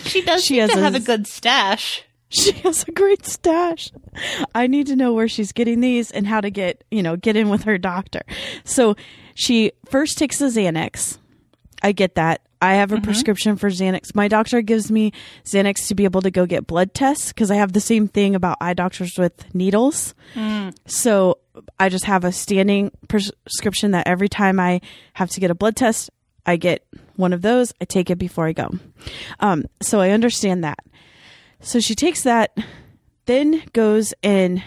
she 0.03 0.21
does 0.23 0.43
she 0.43 0.57
has 0.57 0.71
to 0.71 0.79
a, 0.79 0.81
have 0.81 0.95
a 0.95 0.99
good 0.99 1.27
stash. 1.27 2.03
She 2.33 2.51
has 2.63 2.83
a 2.87 2.91
great 2.91 3.25
stash. 3.25 3.91
I 4.55 4.67
need 4.67 4.87
to 4.87 4.95
know 4.95 5.13
where 5.13 5.27
she's 5.27 5.51
getting 5.51 5.81
these 5.81 6.11
and 6.11 6.25
how 6.25 6.41
to 6.41 6.49
get, 6.49 6.83
you 6.89 7.03
know, 7.03 7.15
get 7.15 7.35
in 7.35 7.49
with 7.49 7.63
her 7.63 7.77
doctor. 7.77 8.21
So 8.63 8.95
she 9.35 9.71
first 9.85 10.17
takes 10.17 10.39
the 10.39 10.45
Xanax. 10.45 11.19
I 11.81 11.91
get 11.91 12.15
that. 12.15 12.41
I 12.61 12.75
have 12.75 12.93
a 12.93 12.95
mm-hmm. 12.95 13.03
prescription 13.03 13.57
for 13.57 13.69
Xanax. 13.69 14.15
My 14.15 14.29
doctor 14.29 14.61
gives 14.61 14.89
me 14.89 15.11
Xanax 15.43 15.87
to 15.89 15.95
be 15.95 16.05
able 16.05 16.21
to 16.21 16.31
go 16.31 16.45
get 16.45 16.65
blood 16.65 16.93
tests 16.93 17.27
because 17.27 17.51
I 17.51 17.55
have 17.55 17.73
the 17.73 17.81
same 17.81 18.07
thing 18.07 18.35
about 18.35 18.57
eye 18.61 18.73
doctors 18.73 19.17
with 19.17 19.53
needles. 19.53 20.15
Mm. 20.33 20.73
So 20.85 21.39
I 21.77 21.89
just 21.89 22.05
have 22.05 22.23
a 22.23 22.31
standing 22.31 22.91
prescription 23.09 23.91
that 23.91 24.07
every 24.07 24.29
time 24.29 24.61
I 24.61 24.79
have 25.13 25.29
to 25.31 25.41
get 25.41 25.51
a 25.51 25.55
blood 25.55 25.75
test, 25.75 26.09
I 26.45 26.55
get 26.55 26.85
one 27.17 27.33
of 27.33 27.41
those. 27.41 27.73
I 27.81 27.85
take 27.85 28.09
it 28.09 28.17
before 28.17 28.47
I 28.47 28.53
go. 28.53 28.69
Um, 29.41 29.65
so 29.81 29.99
I 29.99 30.11
understand 30.11 30.63
that. 30.63 30.79
So 31.63 31.79
she 31.79 31.95
takes 31.95 32.23
that, 32.23 32.55
then 33.25 33.63
goes 33.73 34.13
and 34.21 34.61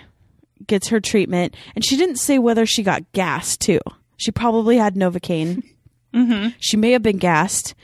gets 0.66 0.88
her 0.88 1.00
treatment. 1.00 1.54
And 1.74 1.84
she 1.84 1.96
didn't 1.96 2.16
say 2.16 2.38
whether 2.38 2.66
she 2.66 2.82
got 2.82 3.12
gas 3.12 3.56
too. 3.56 3.80
She 4.16 4.30
probably 4.30 4.78
had 4.78 4.94
Novocaine. 4.94 5.62
Mm-hmm. 6.14 6.50
She 6.60 6.78
may 6.78 6.92
have 6.92 7.02
been 7.02 7.18
gassed. 7.18 7.74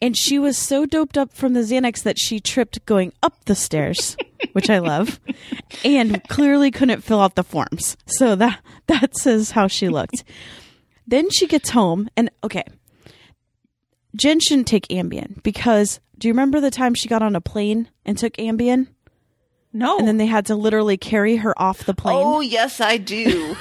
And 0.00 0.16
she 0.16 0.38
was 0.38 0.56
so 0.56 0.86
doped 0.86 1.18
up 1.18 1.34
from 1.34 1.52
the 1.52 1.60
Xanax 1.60 2.02
that 2.02 2.18
she 2.18 2.40
tripped 2.40 2.86
going 2.86 3.12
up 3.22 3.44
the 3.44 3.54
stairs, 3.54 4.16
which 4.52 4.70
I 4.70 4.78
love, 4.78 5.20
and 5.84 6.26
clearly 6.28 6.70
couldn't 6.70 7.04
fill 7.04 7.20
out 7.20 7.34
the 7.34 7.44
forms. 7.44 7.98
So 8.06 8.36
that 8.36 8.58
that 8.86 9.18
says 9.18 9.50
how 9.50 9.66
she 9.66 9.90
looked. 9.90 10.24
then 11.06 11.28
she 11.30 11.46
gets 11.46 11.68
home, 11.68 12.08
and 12.16 12.30
okay, 12.42 12.64
Jen 14.16 14.40
shouldn't 14.40 14.68
take 14.68 14.88
Ambien 14.88 15.42
because 15.42 16.00
do 16.22 16.28
you 16.28 16.34
remember 16.34 16.60
the 16.60 16.70
time 16.70 16.94
she 16.94 17.08
got 17.08 17.20
on 17.20 17.34
a 17.34 17.40
plane 17.40 17.88
and 18.04 18.16
took 18.16 18.34
Ambien? 18.34 18.86
No. 19.72 19.98
And 19.98 20.06
then 20.06 20.18
they 20.18 20.26
had 20.26 20.46
to 20.46 20.54
literally 20.54 20.96
carry 20.96 21.34
her 21.34 21.52
off 21.60 21.84
the 21.84 21.94
plane. 21.94 22.16
Oh, 22.16 22.38
yes, 22.40 22.80
I 22.80 22.96
do. 22.96 23.56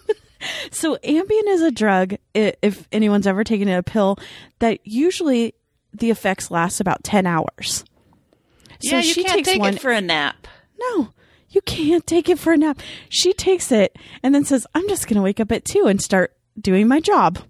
so 0.70 0.96
Ambien 1.04 1.46
is 1.48 1.60
a 1.60 1.70
drug, 1.70 2.14
if 2.32 2.88
anyone's 2.90 3.26
ever 3.26 3.44
taken 3.44 3.68
a 3.68 3.82
pill, 3.82 4.16
that 4.60 4.78
usually 4.82 5.54
the 5.92 6.08
effects 6.08 6.50
last 6.50 6.80
about 6.80 7.04
10 7.04 7.26
hours. 7.26 7.84
So 8.80 8.96
yeah, 8.96 9.00
you 9.00 9.12
she 9.12 9.22
can't 9.22 9.34
takes 9.34 9.48
take 9.48 9.60
one, 9.60 9.74
it 9.74 9.82
for 9.82 9.90
a 9.90 10.00
nap. 10.00 10.48
No, 10.80 11.10
you 11.50 11.60
can't 11.60 12.06
take 12.06 12.30
it 12.30 12.38
for 12.38 12.54
a 12.54 12.56
nap. 12.56 12.80
She 13.10 13.34
takes 13.34 13.70
it 13.70 13.94
and 14.22 14.34
then 14.34 14.46
says, 14.46 14.66
I'm 14.74 14.88
just 14.88 15.06
going 15.06 15.16
to 15.16 15.22
wake 15.22 15.38
up 15.38 15.52
at 15.52 15.66
2 15.66 15.84
and 15.86 16.00
start 16.00 16.34
doing 16.58 16.88
my 16.88 17.00
job. 17.00 17.40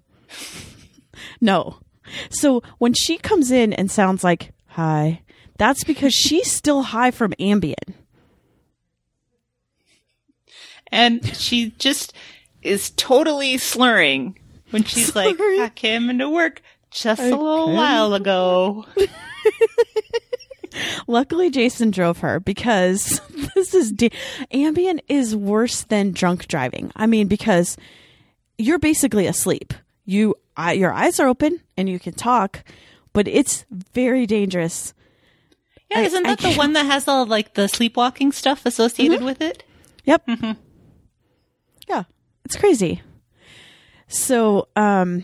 no, 1.39 1.79
so 2.29 2.61
when 2.77 2.93
she 2.93 3.17
comes 3.17 3.51
in 3.51 3.73
and 3.73 3.89
sounds 3.89 4.23
like, 4.23 4.51
hi, 4.67 5.21
that's 5.57 5.83
because 5.83 6.13
she's 6.13 6.51
still 6.55 6.81
high 6.81 7.11
from 7.11 7.33
Ambien. 7.39 7.93
And 10.93 11.25
she 11.37 11.71
just 11.79 12.13
is 12.61 12.89
totally 12.91 13.57
slurring 13.57 14.37
when 14.71 14.83
she's 14.83 15.15
like, 15.15 15.39
I 15.39 15.71
came 15.73 16.09
into 16.09 16.29
work 16.29 16.61
just 16.91 17.21
I 17.21 17.27
a 17.27 17.35
little 17.35 17.73
while 17.73 18.13
ago. 18.13 18.85
Luckily, 21.07 21.49
Jason 21.49 21.91
drove 21.91 22.19
her 22.19 22.39
because 22.39 23.21
this 23.55 23.73
is 23.73 23.91
de- 23.91 24.11
Ambien 24.53 24.99
is 25.07 25.35
worse 25.35 25.83
than 25.83 26.11
drunk 26.11 26.47
driving. 26.47 26.91
I 26.95 27.07
mean, 27.07 27.27
because 27.27 27.77
you're 28.57 28.79
basically 28.79 29.27
asleep. 29.27 29.73
You, 30.11 30.35
uh, 30.57 30.73
your 30.75 30.91
eyes 30.91 31.19
are 31.21 31.27
open 31.27 31.61
and 31.77 31.87
you 31.87 31.97
can 31.97 32.13
talk, 32.13 32.63
but 33.13 33.27
it's 33.27 33.65
very 33.93 34.25
dangerous. 34.25 34.93
Yeah, 35.89 35.99
I, 35.99 36.01
isn't 36.01 36.23
that 36.23 36.43
I, 36.43 36.51
the 36.51 36.57
one 36.57 36.73
that 36.73 36.85
has 36.85 37.07
all 37.07 37.25
like 37.25 37.53
the 37.53 37.67
sleepwalking 37.67 38.33
stuff 38.33 38.65
associated 38.65 39.19
mm-hmm. 39.19 39.25
with 39.25 39.41
it? 39.41 39.63
Yep. 40.03 40.27
Mm-hmm. 40.27 40.51
Yeah, 41.87 42.03
it's 42.43 42.57
crazy. 42.57 43.01
So, 44.07 44.67
um, 44.75 45.23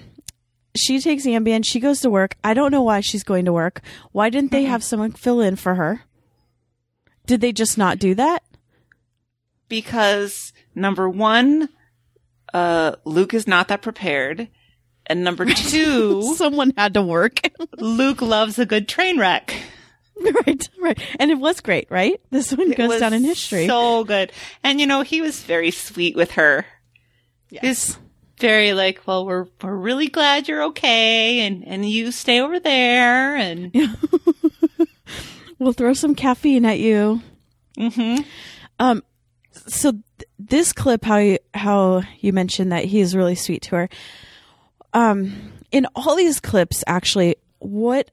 she 0.77 1.01
takes 1.01 1.25
Ambien. 1.25 1.65
She 1.65 1.81
goes 1.81 1.99
to 2.01 2.09
work. 2.09 2.37
I 2.43 2.53
don't 2.53 2.71
know 2.71 2.83
why 2.83 3.01
she's 3.01 3.23
going 3.23 3.45
to 3.45 3.53
work. 3.53 3.81
Why 4.13 4.29
didn't 4.29 4.51
they 4.51 4.63
mm-hmm. 4.63 4.71
have 4.71 4.83
someone 4.83 5.11
fill 5.11 5.41
in 5.41 5.57
for 5.57 5.75
her? 5.75 6.03
Did 7.25 7.41
they 7.41 7.51
just 7.51 7.77
not 7.77 7.99
do 7.99 8.15
that? 8.15 8.43
Because 9.67 10.53
number 10.73 11.09
one, 11.09 11.67
uh, 12.53 12.95
Luke 13.03 13.33
is 13.33 13.47
not 13.47 13.67
that 13.67 13.81
prepared. 13.81 14.47
And 15.09 15.23
number 15.23 15.45
two, 15.53 16.35
someone 16.35 16.73
had 16.77 16.93
to 16.95 17.01
work. 17.01 17.39
Luke 17.77 18.21
loves 18.21 18.59
a 18.59 18.65
good 18.65 18.87
train 18.87 19.19
wreck. 19.19 19.55
Right, 20.19 20.67
right. 20.79 20.99
And 21.19 21.29
it 21.29 21.37
was 21.37 21.61
great, 21.61 21.91
right? 21.91 22.19
This 22.31 22.51
one 22.51 22.71
goes 22.71 22.99
down 22.99 23.13
in 23.13 23.23
history. 23.23 23.67
So 23.67 24.03
good. 24.03 24.31
And 24.63 24.79
you 24.79 24.87
know, 24.87 25.03
he 25.03 25.21
was 25.21 25.43
very 25.43 25.69
sweet 25.69 26.15
with 26.15 26.31
her. 26.31 26.65
Yes. 27.51 27.61
He's 27.63 27.99
very 28.39 28.73
like, 28.73 29.05
well, 29.05 29.27
we're 29.27 29.45
we're 29.61 29.75
really 29.75 30.07
glad 30.07 30.47
you're 30.47 30.63
okay 30.63 31.41
and 31.41 31.63
and 31.67 31.87
you 31.87 32.11
stay 32.11 32.41
over 32.41 32.59
there 32.59 33.35
and 33.35 33.71
we'll 35.59 35.73
throw 35.73 35.93
some 35.93 36.15
caffeine 36.15 36.65
at 36.65 36.79
you. 36.79 37.21
Mhm. 37.77 38.25
Um 38.79 39.03
so 39.67 39.91
th- 39.91 40.03
this 40.39 40.73
clip 40.73 41.05
how 41.05 41.17
you 41.17 41.37
how 41.53 42.01
you 42.21 42.33
mentioned 42.33 42.71
that 42.71 42.85
he 42.85 43.01
is 43.01 43.15
really 43.15 43.35
sweet 43.35 43.61
to 43.63 43.75
her. 43.75 43.89
Um 44.93 45.53
in 45.71 45.85
all 45.95 46.15
these 46.15 46.39
clips 46.39 46.83
actually 46.87 47.35
what 47.59 48.11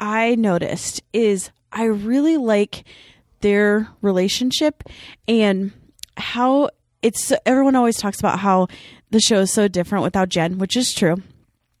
I 0.00 0.34
noticed 0.34 1.02
is 1.12 1.50
I 1.72 1.84
really 1.84 2.36
like 2.36 2.84
their 3.40 3.88
relationship 4.02 4.82
and 5.28 5.72
how 6.16 6.70
it's 7.02 7.32
everyone 7.46 7.76
always 7.76 7.98
talks 7.98 8.18
about 8.18 8.40
how 8.40 8.68
the 9.10 9.20
show 9.20 9.40
is 9.40 9.52
so 9.52 9.68
different 9.68 10.04
without 10.04 10.28
Jen, 10.28 10.58
which 10.58 10.76
is 10.76 10.92
true. 10.92 11.16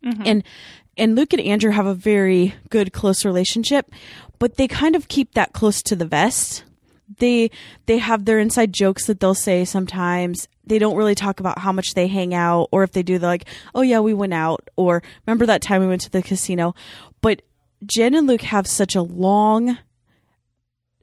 Mm-hmm. 0.04 0.22
And 0.24 0.44
and 0.96 1.16
Luke 1.16 1.32
and 1.32 1.42
Andrew 1.42 1.70
have 1.70 1.86
a 1.86 1.94
very 1.94 2.54
good 2.68 2.92
close 2.92 3.24
relationship, 3.24 3.90
but 4.38 4.56
they 4.56 4.68
kind 4.68 4.96
of 4.96 5.08
keep 5.08 5.34
that 5.34 5.52
close 5.52 5.82
to 5.82 5.96
the 5.96 6.06
vest. 6.06 6.64
They 7.18 7.50
they 7.86 7.98
have 7.98 8.24
their 8.24 8.38
inside 8.38 8.72
jokes 8.72 9.06
that 9.06 9.20
they'll 9.20 9.34
say 9.34 9.64
sometimes. 9.64 10.48
They 10.70 10.78
don't 10.78 10.96
really 10.96 11.16
talk 11.16 11.40
about 11.40 11.58
how 11.58 11.72
much 11.72 11.94
they 11.94 12.06
hang 12.06 12.32
out 12.32 12.68
or 12.70 12.84
if 12.84 12.92
they 12.92 13.02
do 13.02 13.18
they're 13.18 13.28
like, 13.28 13.48
"Oh 13.74 13.82
yeah, 13.82 13.98
we 13.98 14.14
went 14.14 14.32
out," 14.32 14.68
or 14.76 15.02
"Remember 15.26 15.44
that 15.46 15.62
time 15.62 15.80
we 15.80 15.88
went 15.88 16.02
to 16.02 16.10
the 16.10 16.22
casino?" 16.22 16.76
But 17.20 17.42
Jen 17.84 18.14
and 18.14 18.28
Luke 18.28 18.42
have 18.42 18.68
such 18.68 18.94
a 18.94 19.02
long 19.02 19.78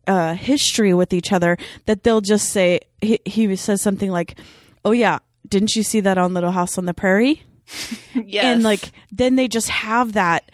uh, 0.07 0.36
history 0.36 0.93
with 0.93 1.11
each 1.11 1.34
other 1.34 1.57
that 1.86 2.03
they'll 2.03 2.22
just 2.22 2.47
say 2.47 2.80
he, 3.01 3.20
he 3.26 3.53
says 3.57 3.82
something 3.82 4.09
like, 4.09 4.39
"Oh 4.86 4.91
yeah, 4.91 5.20
didn't 5.45 5.76
you 5.76 5.84
see 5.84 5.99
that 5.99 6.18
on 6.18 6.34
Little 6.34 6.51
House 6.51 6.78
on 6.78 6.86
the 6.86 6.93
Prairie?" 6.93 7.43
yes. 8.15 8.45
And 8.45 8.63
like 8.63 8.93
then 9.11 9.36
they 9.36 9.49
just 9.49 9.68
have 9.68 10.13
that 10.13 10.49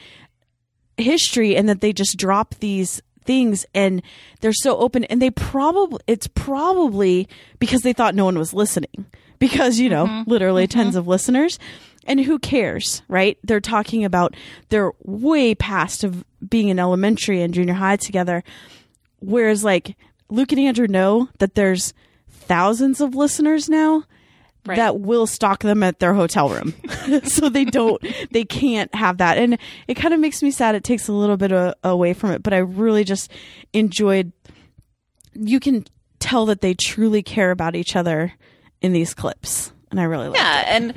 history 0.97 1.55
and 1.55 1.70
that 1.70 1.82
they 1.82 1.93
just 1.93 2.18
drop 2.18 2.55
these 2.55 2.99
things 3.26 3.65
and 3.74 4.01
they're 4.41 4.53
so 4.53 4.78
open 4.78 5.03
and 5.05 5.21
they 5.21 5.32
probably 5.32 5.99
it's 6.07 6.28
probably 6.28 7.28
because 7.59 7.82
they 7.82 7.93
thought 7.93 8.15
no 8.15 8.26
one 8.26 8.38
was 8.38 8.53
listening 8.53 9.05
because 9.39 9.80
you 9.80 9.89
know 9.89 10.05
mm-hmm. 10.05 10.30
literally 10.30 10.67
mm-hmm. 10.67 10.80
tens 10.80 10.95
of 10.95 11.07
listeners 11.07 11.59
and 12.05 12.19
who 12.21 12.38
cares 12.39 13.01
right 13.07 13.38
they're 13.43 13.59
talking 13.59 14.03
about 14.05 14.36
they're 14.69 14.91
way 15.03 15.55
past 15.55 16.03
of 16.03 16.24
being 16.47 16.69
in 16.69 16.80
elementary 16.80 17.41
and 17.41 17.53
junior 17.53 17.74
high 17.74 17.97
together 17.97 18.43
whereas 19.19 19.63
like 19.63 19.95
luke 20.30 20.51
and 20.51 20.61
andrew 20.61 20.88
know 20.88 21.30
that 21.39 21.55
there's 21.55 21.93
thousands 22.30 22.99
of 23.01 23.15
listeners 23.15 23.69
now 23.69 24.03
Right. 24.66 24.78
that 24.78 25.01
will 25.01 25.28
stalk 25.28 25.59
them 25.61 25.84
at 25.84 25.99
their 25.99 26.14
hotel 26.14 26.47
room. 26.49 26.74
so 27.26 27.49
they 27.49 27.66
don't, 27.66 28.01
they 28.32 28.45
can't 28.45 28.93
have 28.95 29.18
that. 29.18 29.38
And 29.38 29.57
it 29.88 29.95
kind 29.95 30.14
of 30.14 30.22
makes 30.22 30.41
me 30.41 30.51
sad. 30.51 30.74
It 30.76 30.86
takes 30.86 31.09
a 31.09 31.14
little 31.14 31.36
bit 31.36 31.51
of, 31.51 31.74
away 31.84 32.14
from 32.14 32.32
it, 32.32 32.41
but 32.41 32.53
I 32.53 32.59
really 32.59 33.03
just 33.03 33.30
enjoyed, 33.74 34.32
you 35.34 35.59
can 35.59 35.86
tell 36.20 36.45
that 36.45 36.61
they 36.61 36.74
truly 36.74 37.22
care 37.22 37.51
about 37.51 37.76
each 37.76 37.95
other 37.97 38.32
in 38.82 38.93
these 38.93 39.14
clips. 39.14 39.74
And 39.91 39.99
I 39.99 40.03
really 40.03 40.30
like 40.30 40.38
Yeah. 40.39 40.61
It. 40.61 40.68
And, 40.68 40.93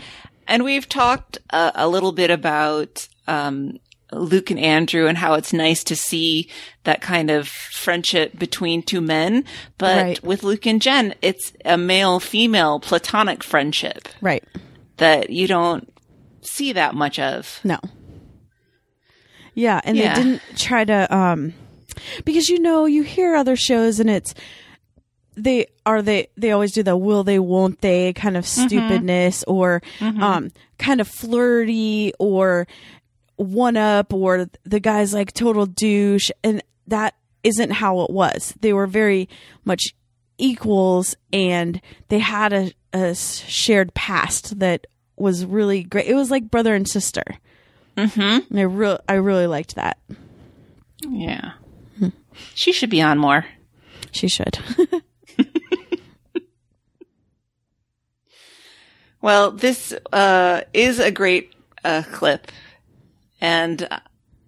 and 0.46 0.62
we've 0.64 0.88
talked 0.88 1.38
uh, 1.50 1.72
a 1.74 1.88
little 1.88 2.12
bit 2.12 2.30
about, 2.30 3.08
um, 3.26 3.78
Luke 4.12 4.50
and 4.50 4.60
Andrew 4.60 5.06
and 5.06 5.18
how 5.18 5.34
it's 5.34 5.52
nice 5.52 5.82
to 5.84 5.96
see 5.96 6.48
that 6.84 7.00
kind 7.00 7.30
of 7.30 7.48
friendship 7.48 8.38
between 8.38 8.82
two 8.82 9.00
men. 9.00 9.44
But 9.78 10.02
right. 10.02 10.22
with 10.22 10.42
Luke 10.42 10.66
and 10.66 10.80
Jen, 10.80 11.14
it's 11.22 11.52
a 11.64 11.76
male 11.76 12.20
female 12.20 12.80
platonic 12.80 13.42
friendship. 13.42 14.08
Right. 14.20 14.44
That 14.98 15.30
you 15.30 15.46
don't 15.46 15.92
see 16.40 16.72
that 16.72 16.94
much 16.94 17.18
of. 17.18 17.60
No. 17.64 17.78
Yeah. 19.54 19.80
And 19.84 19.96
yeah. 19.96 20.14
they 20.14 20.22
didn't 20.22 20.42
try 20.56 20.84
to, 20.84 21.14
um, 21.14 21.54
because 22.24 22.48
you 22.48 22.60
know, 22.60 22.86
you 22.86 23.02
hear 23.02 23.34
other 23.34 23.56
shows 23.56 24.00
and 24.00 24.08
it's, 24.08 24.34
they 25.36 25.66
are 25.84 26.00
they 26.00 26.28
they 26.36 26.50
always 26.50 26.72
do 26.72 26.82
the 26.82 26.96
will 26.96 27.22
they 27.22 27.38
won't 27.38 27.80
they 27.82 28.12
kind 28.14 28.36
of 28.36 28.44
mm-hmm. 28.44 28.66
stupidness 28.66 29.42
mm-hmm. 29.42 29.52
or 29.52 29.82
mm-hmm. 29.98 30.22
um 30.22 30.50
kind 30.78 31.00
of 31.00 31.06
flirty 31.06 32.12
or 32.18 32.66
one 33.36 33.76
up 33.76 34.12
or 34.12 34.48
the 34.64 34.80
guy's 34.80 35.14
like 35.14 35.32
total 35.32 35.66
douche. 35.66 36.30
And 36.42 36.62
that 36.86 37.14
isn't 37.44 37.70
how 37.70 38.00
it 38.00 38.10
was. 38.10 38.54
They 38.60 38.72
were 38.72 38.86
very 38.86 39.28
much 39.64 39.94
equals 40.38 41.16
and 41.32 41.80
they 42.08 42.18
had 42.18 42.52
a, 42.52 42.72
a 42.92 43.14
shared 43.14 43.94
past 43.94 44.58
that 44.58 44.86
was 45.16 45.44
really 45.44 45.82
great. 45.82 46.06
It 46.06 46.14
was 46.14 46.30
like 46.30 46.50
brother 46.50 46.74
and 46.74 46.88
sister. 46.88 47.24
Mm-hmm. 47.96 48.20
And 48.50 48.58
I 48.58 48.62
really, 48.62 48.98
I 49.08 49.14
really 49.14 49.46
liked 49.46 49.76
that. 49.76 49.98
Yeah. 51.08 51.52
Hmm. 51.98 52.08
She 52.54 52.72
should 52.72 52.90
be 52.90 53.00
on 53.00 53.18
more. 53.18 53.46
She 54.10 54.28
should. 54.28 54.58
well, 59.20 59.50
this 59.50 59.94
uh, 60.12 60.62
is 60.74 60.98
a 60.98 61.10
great 61.10 61.54
uh, 61.84 62.02
clip 62.12 62.50
and 63.40 63.88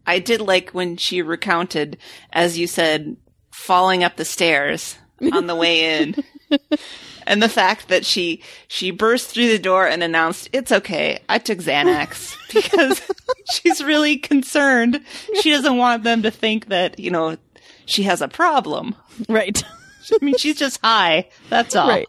I 0.06 0.18
did 0.18 0.40
like 0.40 0.70
when 0.70 0.96
she 0.96 1.22
recounted, 1.22 1.98
as 2.32 2.58
you 2.58 2.66
said, 2.66 3.16
falling 3.50 4.04
up 4.04 4.16
the 4.16 4.24
stairs 4.24 4.96
on 5.32 5.46
the 5.46 5.56
way 5.56 6.00
in. 6.00 6.16
and 7.26 7.42
the 7.42 7.48
fact 7.48 7.88
that 7.88 8.06
she 8.06 8.42
she 8.68 8.90
burst 8.90 9.30
through 9.30 9.48
the 9.48 9.58
door 9.58 9.86
and 9.86 10.02
announced, 10.02 10.48
"It's 10.52 10.72
okay. 10.72 11.20
I 11.28 11.38
took 11.38 11.58
Xanax." 11.58 12.36
because 12.52 13.02
she's 13.50 13.82
really 13.82 14.16
concerned. 14.16 15.00
She 15.40 15.50
doesn't 15.50 15.76
want 15.76 16.04
them 16.04 16.22
to 16.22 16.30
think 16.30 16.66
that, 16.66 16.98
you 16.98 17.10
know, 17.10 17.36
she 17.86 18.04
has 18.04 18.20
a 18.20 18.28
problem. 18.28 18.94
Right. 19.28 19.62
I 20.10 20.24
mean, 20.24 20.36
she's 20.38 20.58
just 20.58 20.80
high. 20.82 21.28
That's 21.50 21.76
all. 21.76 21.88
Right. 21.88 22.08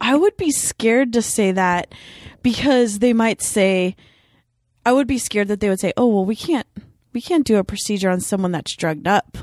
I 0.00 0.16
would 0.16 0.36
be 0.36 0.50
scared 0.50 1.12
to 1.14 1.22
say 1.22 1.52
that 1.52 1.92
because 2.42 2.98
they 2.98 3.12
might 3.12 3.42
say, 3.42 3.96
I 4.86 4.92
would 4.92 5.06
be 5.06 5.18
scared 5.18 5.48
that 5.48 5.60
they 5.60 5.68
would 5.68 5.80
say, 5.80 5.92
"Oh, 5.96 6.06
well, 6.08 6.24
we 6.24 6.36
can't 6.36 6.66
we 7.12 7.20
can't 7.20 7.46
do 7.46 7.56
a 7.56 7.64
procedure 7.64 8.10
on 8.10 8.20
someone 8.20 8.52
that's 8.52 8.76
drugged 8.76 9.06
up." 9.08 9.38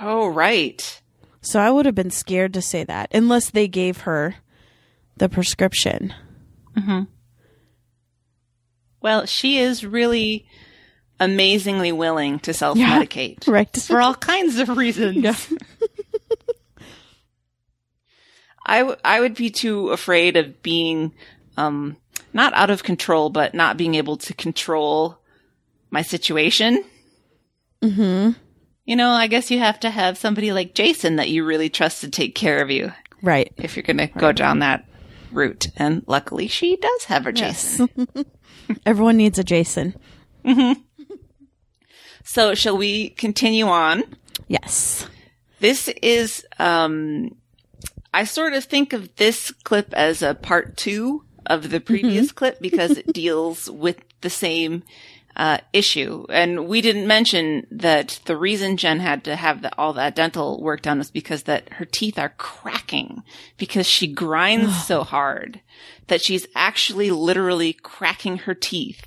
Oh, 0.00 0.28
right. 0.28 1.00
So 1.40 1.60
I 1.60 1.70
would 1.70 1.86
have 1.86 1.94
been 1.94 2.10
scared 2.10 2.52
to 2.54 2.62
say 2.62 2.84
that 2.84 3.08
unless 3.14 3.50
they 3.50 3.68
gave 3.68 4.00
her 4.02 4.36
the 5.16 5.28
prescription. 5.28 6.12
hmm 6.76 7.02
Well, 9.00 9.24
she 9.26 9.58
is 9.58 9.84
really 9.86 10.46
amazingly 11.18 11.92
willing 11.92 12.38
to 12.40 12.52
self-medicate. 12.52 13.46
Yeah, 13.46 13.52
right. 13.54 13.74
For 13.76 14.02
all 14.02 14.14
kinds 14.14 14.58
of 14.58 14.68
reasons. 14.76 15.16
Yeah. 15.16 15.36
I, 18.66 18.78
w- 18.80 18.98
I 19.04 19.20
would 19.20 19.34
be 19.34 19.50
too 19.50 19.90
afraid 19.90 20.36
of 20.36 20.60
being 20.62 21.12
um, 21.56 21.96
not 22.36 22.54
out 22.54 22.70
of 22.70 22.84
control, 22.84 23.30
but 23.30 23.54
not 23.54 23.76
being 23.76 23.94
able 23.96 24.16
to 24.18 24.34
control 24.34 25.18
my 25.90 26.02
situation. 26.02 26.84
Hmm. 27.82 28.30
You 28.84 28.94
know, 28.94 29.10
I 29.10 29.26
guess 29.26 29.50
you 29.50 29.58
have 29.58 29.80
to 29.80 29.90
have 29.90 30.16
somebody 30.16 30.52
like 30.52 30.74
Jason 30.74 31.16
that 31.16 31.30
you 31.30 31.44
really 31.44 31.68
trust 31.68 32.02
to 32.02 32.10
take 32.10 32.34
care 32.36 32.62
of 32.62 32.70
you. 32.70 32.92
Right. 33.22 33.52
If 33.56 33.74
you're 33.74 33.82
going 33.82 33.96
right. 33.96 34.12
to 34.12 34.18
go 34.18 34.30
down 34.30 34.60
that 34.60 34.86
route. 35.32 35.68
And 35.76 36.04
luckily 36.06 36.46
she 36.46 36.76
does 36.76 37.04
have 37.04 37.24
her 37.24 37.32
Jason. 37.32 37.88
Everyone 38.86 39.16
needs 39.16 39.38
a 39.38 39.44
Jason. 39.44 39.96
Mm-hmm. 40.44 40.80
So 42.22 42.54
shall 42.54 42.76
we 42.76 43.10
continue 43.10 43.66
on? 43.66 44.02
Yes. 44.48 45.08
This 45.60 45.88
is, 46.02 46.44
um, 46.58 47.30
I 48.12 48.24
sort 48.24 48.52
of 48.52 48.64
think 48.64 48.92
of 48.92 49.14
this 49.16 49.50
clip 49.64 49.94
as 49.94 50.22
a 50.22 50.34
part 50.34 50.76
two 50.76 51.25
of 51.46 51.70
the 51.70 51.80
previous 51.80 52.28
mm-hmm. 52.28 52.36
clip 52.36 52.60
because 52.60 52.92
it 52.92 53.12
deals 53.12 53.70
with 53.70 54.00
the 54.20 54.30
same 54.30 54.82
uh, 55.36 55.58
issue. 55.72 56.24
And 56.30 56.66
we 56.66 56.80
didn't 56.80 57.06
mention 57.06 57.66
that 57.70 58.20
the 58.24 58.36
reason 58.36 58.78
Jen 58.78 59.00
had 59.00 59.24
to 59.24 59.36
have 59.36 59.62
the, 59.62 59.76
all 59.78 59.92
that 59.92 60.14
dental 60.14 60.62
work 60.62 60.82
done 60.82 60.98
was 60.98 61.10
because 61.10 61.42
that 61.42 61.74
her 61.74 61.84
teeth 61.84 62.18
are 62.18 62.32
cracking 62.38 63.22
because 63.58 63.86
she 63.86 64.06
grinds 64.06 64.84
so 64.86 65.04
hard 65.04 65.60
that 66.06 66.22
she's 66.22 66.46
actually 66.54 67.10
literally 67.10 67.74
cracking 67.74 68.38
her 68.38 68.54
teeth. 68.54 69.06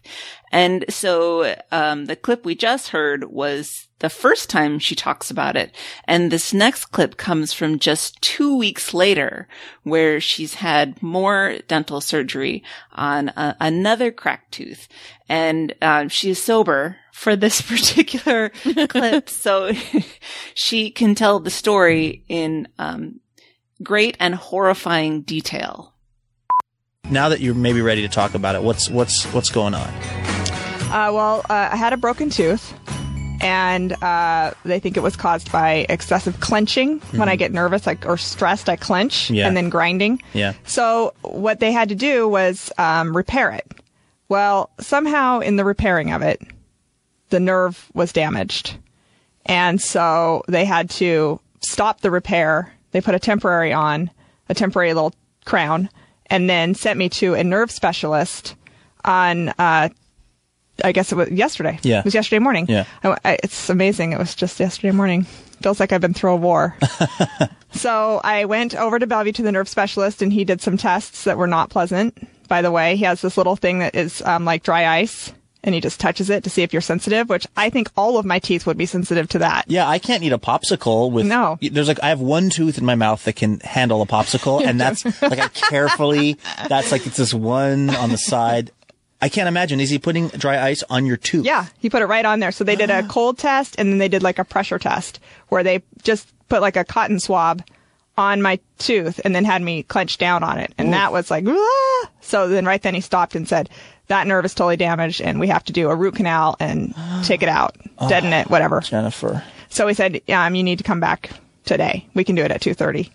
And 0.51 0.85
so, 0.89 1.55
um, 1.71 2.05
the 2.05 2.15
clip 2.15 2.45
we 2.45 2.55
just 2.55 2.89
heard 2.89 3.23
was 3.25 3.88
the 3.99 4.09
first 4.09 4.49
time 4.49 4.79
she 4.79 4.95
talks 4.95 5.29
about 5.29 5.55
it. 5.55 5.75
And 6.05 6.31
this 6.31 6.53
next 6.53 6.85
clip 6.85 7.17
comes 7.17 7.53
from 7.53 7.79
just 7.79 8.21
two 8.21 8.57
weeks 8.57 8.93
later 8.93 9.47
where 9.83 10.19
she's 10.19 10.55
had 10.55 11.01
more 11.03 11.57
dental 11.67 12.01
surgery 12.01 12.63
on 12.93 13.29
a, 13.29 13.55
another 13.59 14.11
cracked 14.11 14.53
tooth 14.53 14.87
and 15.27 15.75
um, 15.81 16.09
she's 16.09 16.41
sober 16.41 16.97
for 17.13 17.35
this 17.35 17.61
particular 17.69 18.49
clip. 18.87 19.29
So 19.39 19.71
she 20.53 20.91
can 20.91 21.15
tell 21.15 21.39
the 21.39 21.49
story 21.49 22.23
in 22.27 22.67
um, 22.77 23.19
great 23.83 24.15
and 24.19 24.35
horrifying 24.35 25.21
detail. 25.21 25.93
Now 27.09 27.29
that 27.29 27.39
you're 27.39 27.55
maybe 27.55 27.81
ready 27.81 28.01
to 28.03 28.07
talk 28.07 28.35
about 28.35 28.55
it, 28.55 28.63
what's 28.63 28.89
what's 28.89 29.25
what's 29.33 29.49
going 29.49 29.73
on? 29.73 29.87
Uh, 30.91 31.11
well, 31.13 31.39
uh, 31.49 31.69
I 31.71 31.75
had 31.75 31.93
a 31.93 31.97
broken 31.97 32.29
tooth 32.29 32.73
and 33.41 33.93
uh, 34.03 34.51
they 34.65 34.79
think 34.79 34.97
it 34.97 35.03
was 35.03 35.15
caused 35.15 35.51
by 35.51 35.85
excessive 35.89 36.39
clenching. 36.39 36.99
Mm-hmm. 36.99 37.17
When 37.17 37.29
I 37.29 37.33
mm-hmm. 37.33 37.39
get 37.39 37.51
nervous 37.53 37.85
like, 37.85 38.05
or 38.05 38.17
stressed, 38.17 38.69
I 38.69 38.75
clench 38.75 39.29
yeah. 39.29 39.47
and 39.47 39.55
then 39.55 39.69
grinding. 39.69 40.21
Yeah. 40.33 40.53
So 40.65 41.13
what 41.21 41.59
they 41.59 41.71
had 41.71 41.89
to 41.89 41.95
do 41.95 42.27
was 42.27 42.71
um, 42.77 43.15
repair 43.15 43.51
it. 43.51 43.65
Well, 44.27 44.69
somehow 44.79 45.39
in 45.39 45.55
the 45.55 45.65
repairing 45.65 46.11
of 46.11 46.21
it, 46.21 46.41
the 47.29 47.39
nerve 47.39 47.89
was 47.93 48.13
damaged. 48.13 48.77
And 49.45 49.81
so 49.81 50.43
they 50.47 50.65
had 50.65 50.89
to 50.91 51.39
stop 51.61 52.01
the 52.01 52.11
repair. 52.11 52.71
They 52.91 53.01
put 53.01 53.15
a 53.15 53.19
temporary 53.19 53.73
on, 53.73 54.11
a 54.47 54.53
temporary 54.53 54.93
little 54.93 55.13
crown, 55.45 55.89
and 56.27 56.49
then 56.49 56.75
sent 56.75 56.99
me 56.99 57.09
to 57.09 57.33
a 57.33 57.43
nerve 57.43 57.71
specialist 57.71 58.55
on 59.03 59.49
uh, 59.57 59.89
I 60.83 60.91
guess 60.91 61.11
it 61.11 61.15
was 61.15 61.29
yesterday. 61.29 61.79
Yeah. 61.83 61.99
It 61.99 62.05
was 62.05 62.13
yesterday 62.13 62.39
morning. 62.39 62.65
Yeah. 62.67 62.85
I, 63.03 63.17
I, 63.25 63.39
it's 63.43 63.69
amazing. 63.69 64.13
It 64.13 64.19
was 64.19 64.35
just 64.35 64.59
yesterday 64.59 64.91
morning. 64.91 65.23
Feels 65.61 65.79
like 65.79 65.91
I've 65.91 66.01
been 66.01 66.13
through 66.13 66.31
a 66.31 66.37
war. 66.37 66.77
so 67.71 68.21
I 68.23 68.45
went 68.45 68.75
over 68.75 68.97
to 68.97 69.07
Bellevue 69.07 69.33
to 69.33 69.41
the 69.41 69.51
nerve 69.51 69.67
specialist 69.67 70.21
and 70.21 70.31
he 70.31 70.45
did 70.45 70.61
some 70.61 70.77
tests 70.77 71.25
that 71.25 71.37
were 71.37 71.47
not 71.47 71.69
pleasant. 71.69 72.17
By 72.47 72.61
the 72.61 72.71
way, 72.71 72.95
he 72.95 73.03
has 73.05 73.21
this 73.21 73.37
little 73.37 73.55
thing 73.55 73.79
that 73.79 73.95
is 73.95 74.21
um, 74.23 74.45
like 74.45 74.63
dry 74.63 74.87
ice 74.87 75.33
and 75.63 75.75
he 75.75 75.81
just 75.81 75.99
touches 75.99 76.29
it 76.29 76.43
to 76.43 76.49
see 76.49 76.63
if 76.63 76.73
you're 76.73 76.81
sensitive, 76.81 77.29
which 77.29 77.45
I 77.57 77.69
think 77.69 77.89
all 77.97 78.17
of 78.17 78.25
my 78.25 78.39
teeth 78.39 78.65
would 78.65 78.77
be 78.77 78.85
sensitive 78.85 79.27
to 79.29 79.39
that. 79.39 79.65
Yeah, 79.67 79.87
I 79.87 79.99
can't 79.99 80.23
eat 80.23 80.31
a 80.31 80.37
popsicle 80.37 81.11
with 81.11 81.25
no. 81.25 81.57
There's 81.61 81.87
like 81.87 82.01
I 82.01 82.09
have 82.09 82.21
one 82.21 82.49
tooth 82.49 82.77
in 82.77 82.85
my 82.85 82.95
mouth 82.95 83.23
that 83.25 83.35
can 83.35 83.59
handle 83.59 84.01
a 84.01 84.05
popsicle, 84.05 84.65
and 84.65 84.79
that's 84.81 85.03
like 85.21 85.39
I 85.39 85.47
carefully. 85.49 86.37
That's 86.67 86.91
like 86.91 87.05
it's 87.05 87.17
this 87.17 87.33
one 87.33 87.89
on 87.89 88.09
the 88.09 88.17
side. 88.17 88.71
I 89.21 89.29
can't 89.29 89.47
imagine. 89.47 89.79
Is 89.79 89.89
he 89.89 89.99
putting 89.99 90.29
dry 90.29 90.59
ice 90.59 90.83
on 90.89 91.05
your 91.05 91.17
tooth? 91.17 91.45
Yeah, 91.45 91.65
he 91.79 91.89
put 91.89 92.01
it 92.01 92.05
right 92.05 92.25
on 92.25 92.39
there. 92.39 92.51
So 92.51 92.63
they 92.63 92.75
did 92.75 92.89
a 92.89 93.03
cold 93.03 93.37
test 93.37 93.75
and 93.77 93.91
then 93.91 93.97
they 93.97 94.07
did 94.07 94.23
like 94.23 94.39
a 94.39 94.45
pressure 94.45 94.79
test 94.79 95.19
where 95.49 95.63
they 95.63 95.83
just 96.03 96.31
put 96.47 96.61
like 96.61 96.77
a 96.77 96.85
cotton 96.85 97.19
swab 97.19 97.63
on 98.17 98.41
my 98.41 98.59
tooth 98.77 99.19
and 99.23 99.35
then 99.35 99.45
had 99.45 99.61
me 99.61 99.83
clench 99.83 100.17
down 100.17 100.43
on 100.43 100.57
it. 100.57 100.73
And 100.77 100.89
Ooh. 100.89 100.91
that 100.91 101.11
was 101.11 101.29
like, 101.29 101.45
ah! 101.47 102.09
so 102.21 102.47
then 102.47 102.65
right 102.65 102.81
then 102.81 102.93
he 102.93 103.01
stopped 103.01 103.35
and 103.35 103.47
said, 103.47 103.69
that 104.07 104.25
nerve 104.25 104.45
is 104.45 104.53
totally 104.53 104.77
damaged 104.77 105.21
and 105.21 105.39
we 105.39 105.47
have 105.47 105.63
to 105.65 105.73
do 105.73 105.89
a 105.89 105.95
root 105.95 106.15
canal 106.15 106.55
and 106.59 106.95
take 107.23 107.43
it 107.43 107.49
out, 107.49 107.75
deaden 108.07 108.33
it, 108.33 108.49
whatever. 108.49 108.79
Jennifer. 108.81 109.43
So 109.69 109.87
he 109.87 109.93
said, 109.93 110.21
yeah, 110.27 110.45
um, 110.45 110.55
you 110.55 110.63
need 110.63 110.79
to 110.79 110.83
come 110.83 110.99
back 110.99 111.29
today. 111.65 112.07
We 112.13 112.23
can 112.23 112.35
do 112.35 112.43
it 112.43 112.51
at 112.51 112.61
2.30. 112.61 113.09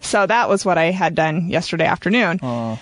So 0.00 0.26
that 0.26 0.48
was 0.48 0.64
what 0.64 0.78
I 0.78 0.90
had 0.90 1.14
done 1.14 1.48
yesterday 1.48 1.86
afternoon. 1.86 2.40
Uh. 2.42 2.76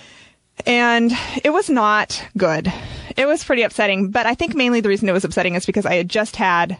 And 0.65 1.11
it 1.43 1.51
was 1.51 1.69
not 1.69 2.25
good. 2.37 2.71
It 3.17 3.27
was 3.27 3.43
pretty 3.43 3.63
upsetting, 3.63 4.11
but 4.11 4.25
I 4.25 4.35
think 4.35 4.55
mainly 4.55 4.81
the 4.81 4.89
reason 4.89 5.07
it 5.09 5.13
was 5.13 5.25
upsetting 5.25 5.55
is 5.55 5.65
because 5.65 5.85
I 5.85 5.95
had 5.95 6.09
just 6.09 6.35
had 6.35 6.77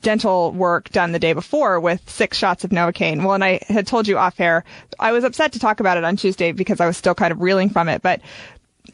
dental 0.00 0.52
work 0.52 0.90
done 0.90 1.12
the 1.12 1.18
day 1.18 1.32
before 1.32 1.80
with 1.80 2.08
six 2.08 2.38
shots 2.38 2.64
of 2.64 2.70
Novocaine. 2.70 3.24
Well, 3.24 3.34
and 3.34 3.44
I 3.44 3.60
had 3.68 3.86
told 3.86 4.06
you 4.06 4.18
off 4.18 4.38
air, 4.40 4.64
I 5.00 5.12
was 5.12 5.24
upset 5.24 5.52
to 5.52 5.58
talk 5.58 5.80
about 5.80 5.98
it 5.98 6.04
on 6.04 6.16
Tuesday 6.16 6.52
because 6.52 6.80
I 6.80 6.86
was 6.86 6.96
still 6.96 7.14
kind 7.14 7.32
of 7.32 7.40
reeling 7.40 7.70
from 7.70 7.88
it, 7.88 8.02
but 8.02 8.20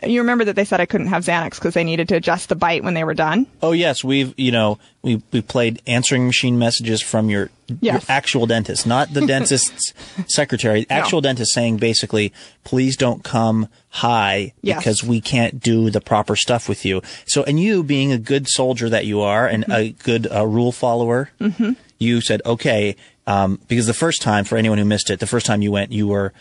you 0.05 0.21
remember 0.21 0.45
that 0.45 0.57
they 0.57 0.65
said 0.65 0.81
I 0.81 0.87
couldn't 0.87 1.09
have 1.09 1.25
Xanax 1.25 1.57
because 1.57 1.75
they 1.75 1.85
needed 1.85 2.09
to 2.09 2.17
adjust 2.17 2.49
the 2.49 2.57
bite 2.57 2.85
when 2.85 2.95
they 2.95 3.05
were 3.05 3.15
done. 3.15 3.47
Oh 3.63 3.73
yes, 3.73 4.05
we've 4.05 4.33
you 4.39 4.53
know 4.53 4.79
we 5.03 5.23
we 5.33 5.41
played 5.43 5.83
answering 5.87 6.27
machine 6.27 6.59
messages 6.59 7.03
from 7.03 7.31
your, 7.31 7.51
yes. 7.81 7.95
your 7.95 8.01
actual 8.09 8.47
dentist, 8.47 8.87
not 8.87 9.13
the 9.13 9.21
dentist's 9.27 9.93
secretary. 10.29 10.87
Actual 10.89 11.21
no. 11.21 11.29
dentist 11.29 11.53
saying 11.53 11.79
basically, 11.79 12.33
please 12.65 12.97
don't 12.97 13.25
come 13.25 13.69
high 13.89 14.53
yes. 14.63 14.79
because 14.79 15.03
we 15.05 15.21
can't 15.21 15.61
do 15.61 15.91
the 15.91 16.01
proper 16.01 16.37
stuff 16.37 16.69
with 16.69 16.85
you. 16.85 17.03
So, 17.27 17.43
and 17.45 17.59
you 17.59 17.83
being 17.83 18.13
a 18.13 18.19
good 18.19 18.49
soldier 18.49 18.89
that 18.89 19.07
you 19.07 19.21
are 19.21 19.47
and 19.47 19.65
mm-hmm. 19.65 19.73
a 19.73 19.91
good 19.91 20.31
uh, 20.31 20.47
rule 20.47 20.73
follower, 20.73 21.31
mm-hmm. 21.41 21.73
you 21.99 22.21
said 22.21 22.43
okay 22.45 22.97
um, 23.29 23.61
because 23.69 23.87
the 23.87 23.95
first 23.95 24.23
time 24.23 24.45
for 24.45 24.57
anyone 24.57 24.79
who 24.79 24.87
missed 24.87 25.11
it, 25.11 25.21
the 25.21 25.27
first 25.27 25.45
time 25.45 25.61
you 25.61 25.71
went, 25.71 25.93
you 25.93 26.07
were 26.07 26.33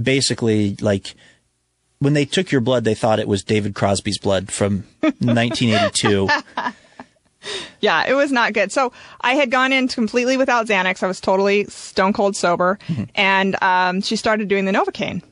basically 0.00 0.74
like 0.80 1.14
when 2.00 2.14
they 2.14 2.24
took 2.24 2.50
your 2.50 2.60
blood, 2.60 2.84
they 2.84 2.94
thought 2.94 3.20
it 3.20 3.28
was 3.28 3.44
David 3.44 3.74
Crosby's 3.74 4.18
blood 4.18 4.50
from 4.50 4.84
1982. 5.00 6.28
yeah, 7.80 8.08
it 8.08 8.14
was 8.14 8.32
not 8.32 8.52
good. 8.52 8.72
So 8.72 8.92
I 9.20 9.34
had 9.34 9.50
gone 9.50 9.72
in 9.72 9.86
completely 9.86 10.36
without 10.36 10.66
Xanax. 10.66 11.02
I 11.02 11.06
was 11.06 11.20
totally 11.20 11.64
stone 11.66 12.12
cold 12.12 12.36
sober, 12.36 12.78
mm-hmm. 12.88 13.04
and 13.14 13.62
um, 13.62 14.00
she 14.00 14.16
started 14.16 14.48
doing 14.48 14.64
the 14.64 14.72
Novocaine. 14.72 15.22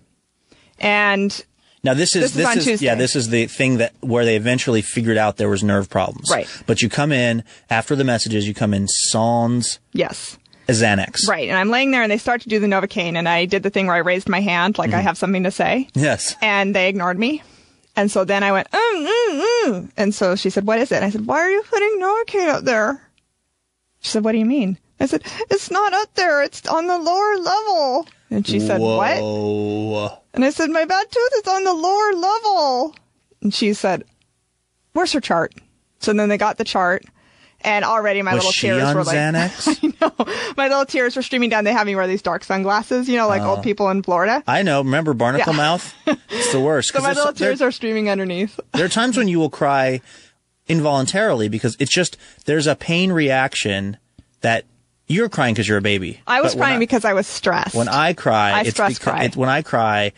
And 0.78 1.44
now 1.82 1.94
this 1.94 2.14
is 2.14 2.34
this, 2.34 2.46
this 2.54 2.56
is, 2.58 2.66
is 2.68 2.82
yeah 2.82 2.94
this 2.94 3.16
is 3.16 3.30
the 3.30 3.46
thing 3.46 3.78
that 3.78 3.92
where 4.00 4.24
they 4.24 4.36
eventually 4.36 4.82
figured 4.82 5.16
out 5.16 5.38
there 5.38 5.48
was 5.48 5.64
nerve 5.64 5.88
problems. 5.88 6.30
Right. 6.30 6.46
But 6.66 6.82
you 6.82 6.88
come 6.88 7.12
in 7.12 7.44
after 7.70 7.96
the 7.96 8.04
messages. 8.04 8.46
You 8.46 8.54
come 8.54 8.74
in 8.74 8.86
sans. 8.88 9.78
Yes. 9.92 10.38
Xanax. 10.68 11.26
Right. 11.28 11.48
And 11.48 11.56
I'm 11.56 11.70
laying 11.70 11.90
there 11.90 12.02
and 12.02 12.12
they 12.12 12.18
start 12.18 12.42
to 12.42 12.48
do 12.48 12.58
the 12.58 12.66
Novocaine 12.66 13.16
and 13.16 13.28
I 13.28 13.46
did 13.46 13.62
the 13.62 13.70
thing 13.70 13.86
where 13.86 13.96
I 13.96 14.00
raised 14.00 14.28
my 14.28 14.40
hand 14.40 14.78
like 14.78 14.90
mm-hmm. 14.90 14.98
I 14.98 15.02
have 15.02 15.18
something 15.18 15.44
to 15.44 15.50
say. 15.50 15.88
Yes. 15.94 16.36
And 16.42 16.74
they 16.74 16.88
ignored 16.88 17.18
me. 17.18 17.42
And 17.96 18.10
so 18.10 18.24
then 18.24 18.44
I 18.44 18.52
went, 18.52 18.70
mm, 18.70 19.06
mm, 19.06 19.44
mm. 19.64 19.90
and 19.96 20.14
so 20.14 20.36
she 20.36 20.50
said, 20.50 20.66
what 20.66 20.78
is 20.78 20.92
it? 20.92 20.96
And 20.96 21.04
I 21.04 21.10
said, 21.10 21.26
why 21.26 21.40
are 21.40 21.50
you 21.50 21.62
putting 21.62 22.00
Novocaine 22.00 22.48
up 22.48 22.64
there? 22.64 23.02
She 24.00 24.10
said, 24.10 24.22
what 24.22 24.32
do 24.32 24.38
you 24.38 24.46
mean? 24.46 24.78
I 25.00 25.06
said, 25.06 25.22
it's 25.50 25.70
not 25.70 25.92
up 25.92 26.14
there. 26.14 26.42
It's 26.42 26.66
on 26.66 26.86
the 26.86 26.98
lower 26.98 27.36
level. 27.36 28.06
And 28.30 28.46
she 28.46 28.60
said, 28.60 28.80
Whoa. 28.80 29.88
what? 29.90 30.24
And 30.34 30.44
I 30.44 30.50
said, 30.50 30.70
my 30.70 30.84
bad 30.84 31.10
tooth 31.10 31.32
is 31.36 31.48
on 31.48 31.64
the 31.64 31.72
lower 31.72 32.12
level. 32.12 32.94
And 33.42 33.54
she 33.54 33.72
said, 33.72 34.04
where's 34.92 35.12
her 35.12 35.20
chart? 35.20 35.54
So 36.00 36.12
then 36.12 36.28
they 36.28 36.38
got 36.38 36.58
the 36.58 36.64
chart 36.64 37.04
and 37.62 37.84
already 37.84 38.22
my 38.22 38.34
was 38.34 38.44
little 38.44 38.52
tears 38.52 38.94
were 38.94 39.04
like, 39.04 39.16
Xanax? 39.16 39.94
I 40.00 40.06
know, 40.06 40.52
my 40.56 40.68
little 40.68 40.86
tears 40.86 41.16
were 41.16 41.22
streaming 41.22 41.50
down. 41.50 41.64
They 41.64 41.72
have 41.72 41.86
me 41.86 41.96
wear 41.96 42.06
these 42.06 42.22
dark 42.22 42.44
sunglasses, 42.44 43.08
you 43.08 43.16
know, 43.16 43.26
like 43.26 43.42
uh, 43.42 43.50
old 43.50 43.58
oh. 43.60 43.62
people 43.62 43.88
in 43.90 44.02
Florida. 44.02 44.42
I 44.46 44.62
know. 44.62 44.80
Remember 44.82 45.14
Barnacle 45.14 45.52
yeah. 45.52 45.56
Mouth? 45.56 45.94
It's 46.06 46.52
the 46.52 46.60
worst. 46.60 46.88
so 46.92 47.00
my 47.00 47.12
little 47.12 47.32
tears 47.32 47.60
are 47.60 47.72
streaming 47.72 48.08
underneath. 48.08 48.58
there 48.72 48.84
are 48.84 48.90
times 48.90 49.16
when 49.16 49.28
you 49.28 49.38
will 49.38 49.50
cry 49.50 50.00
involuntarily 50.68 51.48
because 51.48 51.76
it's 51.80 51.92
just 51.92 52.16
there's 52.44 52.66
a 52.66 52.76
pain 52.76 53.10
reaction 53.10 53.96
that 54.40 54.64
you're 55.08 55.28
crying 55.28 55.54
because 55.54 55.66
you're 55.66 55.78
a 55.78 55.82
baby. 55.82 56.20
I 56.26 56.42
was 56.42 56.54
crying 56.54 56.76
I, 56.76 56.78
because 56.78 57.04
I 57.04 57.14
was 57.14 57.26
stressed. 57.26 57.74
When 57.74 57.88
I 57.88 58.12
cry, 58.12 58.52
I 58.52 58.60
it's 58.60 58.72
because 58.72 58.98
cry. 58.98 59.28
when 59.34 59.48
I 59.48 59.62
cry, 59.62 60.12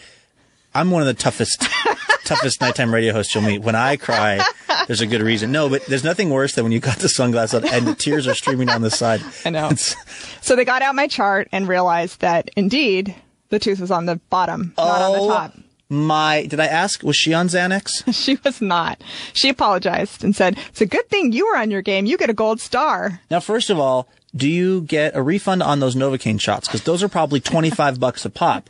I'm 0.74 0.90
one 0.90 1.02
of 1.02 1.06
the 1.06 1.14
toughest 1.14 1.68
toughest 2.24 2.60
nighttime 2.60 2.94
radio 2.94 3.12
hosts 3.12 3.34
you'll 3.34 3.44
meet. 3.44 3.60
When 3.60 3.74
I 3.74 3.96
cry, 3.96 4.40
there's 4.86 5.00
a 5.00 5.06
good 5.06 5.20
reason. 5.20 5.50
No, 5.50 5.68
but 5.68 5.84
there's 5.86 6.04
nothing 6.04 6.30
worse 6.30 6.54
than 6.54 6.64
when 6.64 6.72
you 6.72 6.78
got 6.80 6.98
the 6.98 7.08
sunglasses 7.08 7.64
on 7.64 7.68
and 7.68 7.86
the 7.86 7.94
tears 7.94 8.28
are 8.28 8.34
streaming 8.34 8.68
down 8.68 8.82
the 8.82 8.90
side. 8.90 9.20
I 9.44 9.50
know. 9.50 9.68
It's, 9.70 9.96
so 10.40 10.54
they 10.54 10.64
got 10.64 10.82
out 10.82 10.94
my 10.94 11.08
chart 11.08 11.48
and 11.50 11.66
realized 11.66 12.20
that 12.20 12.50
indeed 12.56 13.14
the 13.48 13.58
tooth 13.58 13.80
was 13.80 13.90
on 13.90 14.06
the 14.06 14.16
bottom, 14.30 14.74
oh, 14.78 14.86
not 14.86 15.02
on 15.02 15.12
the 15.12 15.18
oh 15.18 15.28
top. 15.28 15.58
My, 15.92 16.46
did 16.46 16.60
I 16.60 16.66
ask, 16.66 17.02
was 17.02 17.16
she 17.16 17.34
on 17.34 17.48
Xanax? 17.48 18.14
she 18.14 18.38
was 18.44 18.60
not. 18.62 19.02
She 19.32 19.48
apologized 19.48 20.22
and 20.22 20.36
said, 20.36 20.56
it's 20.68 20.80
a 20.80 20.86
good 20.86 21.08
thing 21.08 21.32
you 21.32 21.48
were 21.48 21.56
on 21.56 21.72
your 21.72 21.82
game. 21.82 22.06
You 22.06 22.16
get 22.16 22.30
a 22.30 22.34
gold 22.34 22.60
star. 22.60 23.20
Now, 23.28 23.40
first 23.40 23.70
of 23.70 23.80
all, 23.80 24.08
do 24.34 24.48
you 24.48 24.82
get 24.82 25.16
a 25.16 25.22
refund 25.22 25.62
on 25.62 25.80
those 25.80 25.96
Novocaine 25.96 26.40
shots? 26.40 26.68
Because 26.68 26.84
those 26.84 27.02
are 27.02 27.08
probably 27.08 27.40
25 27.40 27.98
bucks 28.00 28.24
a 28.24 28.30
pop. 28.30 28.68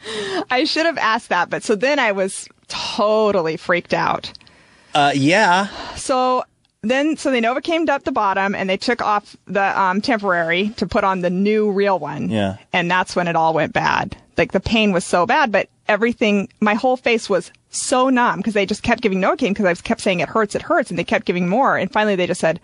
I 0.50 0.64
should 0.64 0.86
have 0.86 0.98
asked 0.98 1.28
that, 1.28 1.50
but 1.50 1.62
so 1.62 1.74
then 1.74 1.98
I 1.98 2.12
was 2.12 2.48
totally 2.68 3.56
freaked 3.56 3.94
out. 3.94 4.32
Uh, 4.94 5.12
yeah. 5.14 5.68
So 5.94 6.44
then, 6.82 7.16
so 7.16 7.30
they 7.30 7.40
Novocaine 7.40 7.88
up 7.88 8.04
the 8.04 8.12
bottom 8.12 8.54
and 8.54 8.68
they 8.68 8.76
took 8.76 9.02
off 9.02 9.36
the 9.46 9.80
um, 9.80 10.00
temporary 10.00 10.70
to 10.76 10.86
put 10.86 11.04
on 11.04 11.20
the 11.20 11.30
new 11.30 11.70
real 11.70 11.98
one. 11.98 12.30
Yeah. 12.30 12.56
And 12.72 12.90
that's 12.90 13.14
when 13.14 13.28
it 13.28 13.36
all 13.36 13.54
went 13.54 13.72
bad. 13.72 14.16
Like 14.36 14.52
the 14.52 14.61
pain 14.61 14.92
was 14.92 15.04
so 15.04 15.26
bad, 15.26 15.52
but 15.52 15.68
everything, 15.86 16.48
my 16.61 16.74
whole 16.74 16.96
face 16.96 17.28
was 17.28 17.52
so 17.68 18.08
numb 18.08 18.38
because 18.38 18.54
they 18.54 18.64
just 18.64 18.82
kept 18.82 19.02
giving 19.02 19.20
Novocaine 19.20 19.50
because 19.50 19.66
I 19.66 19.74
kept 19.74 20.00
saying 20.00 20.20
it 20.20 20.28
hurts, 20.28 20.54
it 20.54 20.62
hurts, 20.62 20.90
and 20.90 20.98
they 20.98 21.04
kept 21.04 21.26
giving 21.26 21.48
more. 21.48 21.76
And 21.76 21.92
finally 21.92 22.16
they 22.16 22.26
just 22.26 22.40
said, 22.40 22.61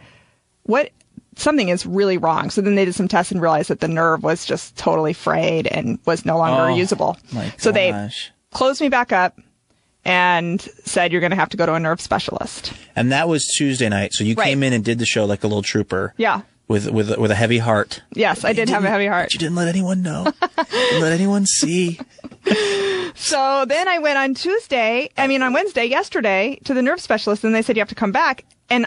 what, 0.62 0.90
something 1.37 1.68
is 1.68 1.87
really 1.87 2.18
wrong. 2.18 2.51
So 2.51 2.61
then 2.61 2.74
they 2.74 2.84
did 2.84 2.95
some 2.95 3.09
tests 3.09 3.30
and 3.32 3.41
realized 3.41 3.70
that 3.70 3.80
the 3.80 3.89
nerve 3.89 4.22
was 4.22 4.45
just 4.45 4.76
totally 4.76 5.12
frayed 5.12 5.66
and 5.68 5.99
was 6.05 6.24
no 6.24 6.37
longer 6.39 6.70
Oh, 6.72 6.74
usable. 6.74 7.16
So 7.59 7.70
they 7.72 8.11
closed 8.53 8.80
me 8.80 8.89
back 8.89 9.12
up 9.12 9.39
and 10.05 10.61
said, 10.84 11.12
you're 11.12 11.20
going 11.20 11.30
to 11.30 11.37
have 11.37 11.49
to 11.51 11.57
go 11.57 11.66
to 11.66 11.74
a 11.74 11.80
nerve 11.80 12.01
specialist. 12.01 12.72
And 12.95 13.12
that 13.12 13.28
was 13.28 13.45
Tuesday 13.57 13.89
night. 13.89 14.12
So 14.12 14.24
you 14.24 14.34
Right. 14.34 14.47
came 14.47 14.62
in 14.62 14.72
and 14.72 14.84
did 14.84 14.99
the 14.99 15.07
show 15.07 15.24
like 15.24 15.45
a 15.45 15.47
little 15.47 15.62
trooper. 15.62 16.14
Yeah. 16.16 16.43
With 16.68 16.91
with 16.91 17.16
with 17.16 17.30
a 17.30 17.37
heavy 17.37 17.59
heart. 17.59 18.03
Yes, 18.12 18.45
I 18.45 18.53
did 18.53 18.68
have 18.70 18.84
a 18.84 18.89
heavy 18.89 19.07
heart. 19.07 19.26
But 19.26 19.34
you 19.34 19.39
didn't 19.39 19.55
let 19.55 19.68
anyone 19.68 20.03
know. 20.03 20.32
didn't 20.72 21.01
let 21.01 21.12
anyone 21.12 21.47
see. 21.47 22.01
So 23.18 23.64
then 23.66 23.89
I 23.89 23.99
went 23.99 24.18
on 24.18 24.34
Tuesday, 24.34 25.09
I 25.16 25.26
mean 25.26 25.41
on 25.43 25.53
Wednesday, 25.55 25.87
yesterday, 25.87 26.59
to 26.64 26.74
the 26.74 26.82
nerve 26.82 27.01
specialist, 27.01 27.45
and 27.45 27.55
they 27.55 27.62
said 27.62 27.76
you 27.76 27.80
have 27.80 27.89
to 27.89 27.95
come 27.95 28.12
back. 28.12 28.45
And 28.68 28.87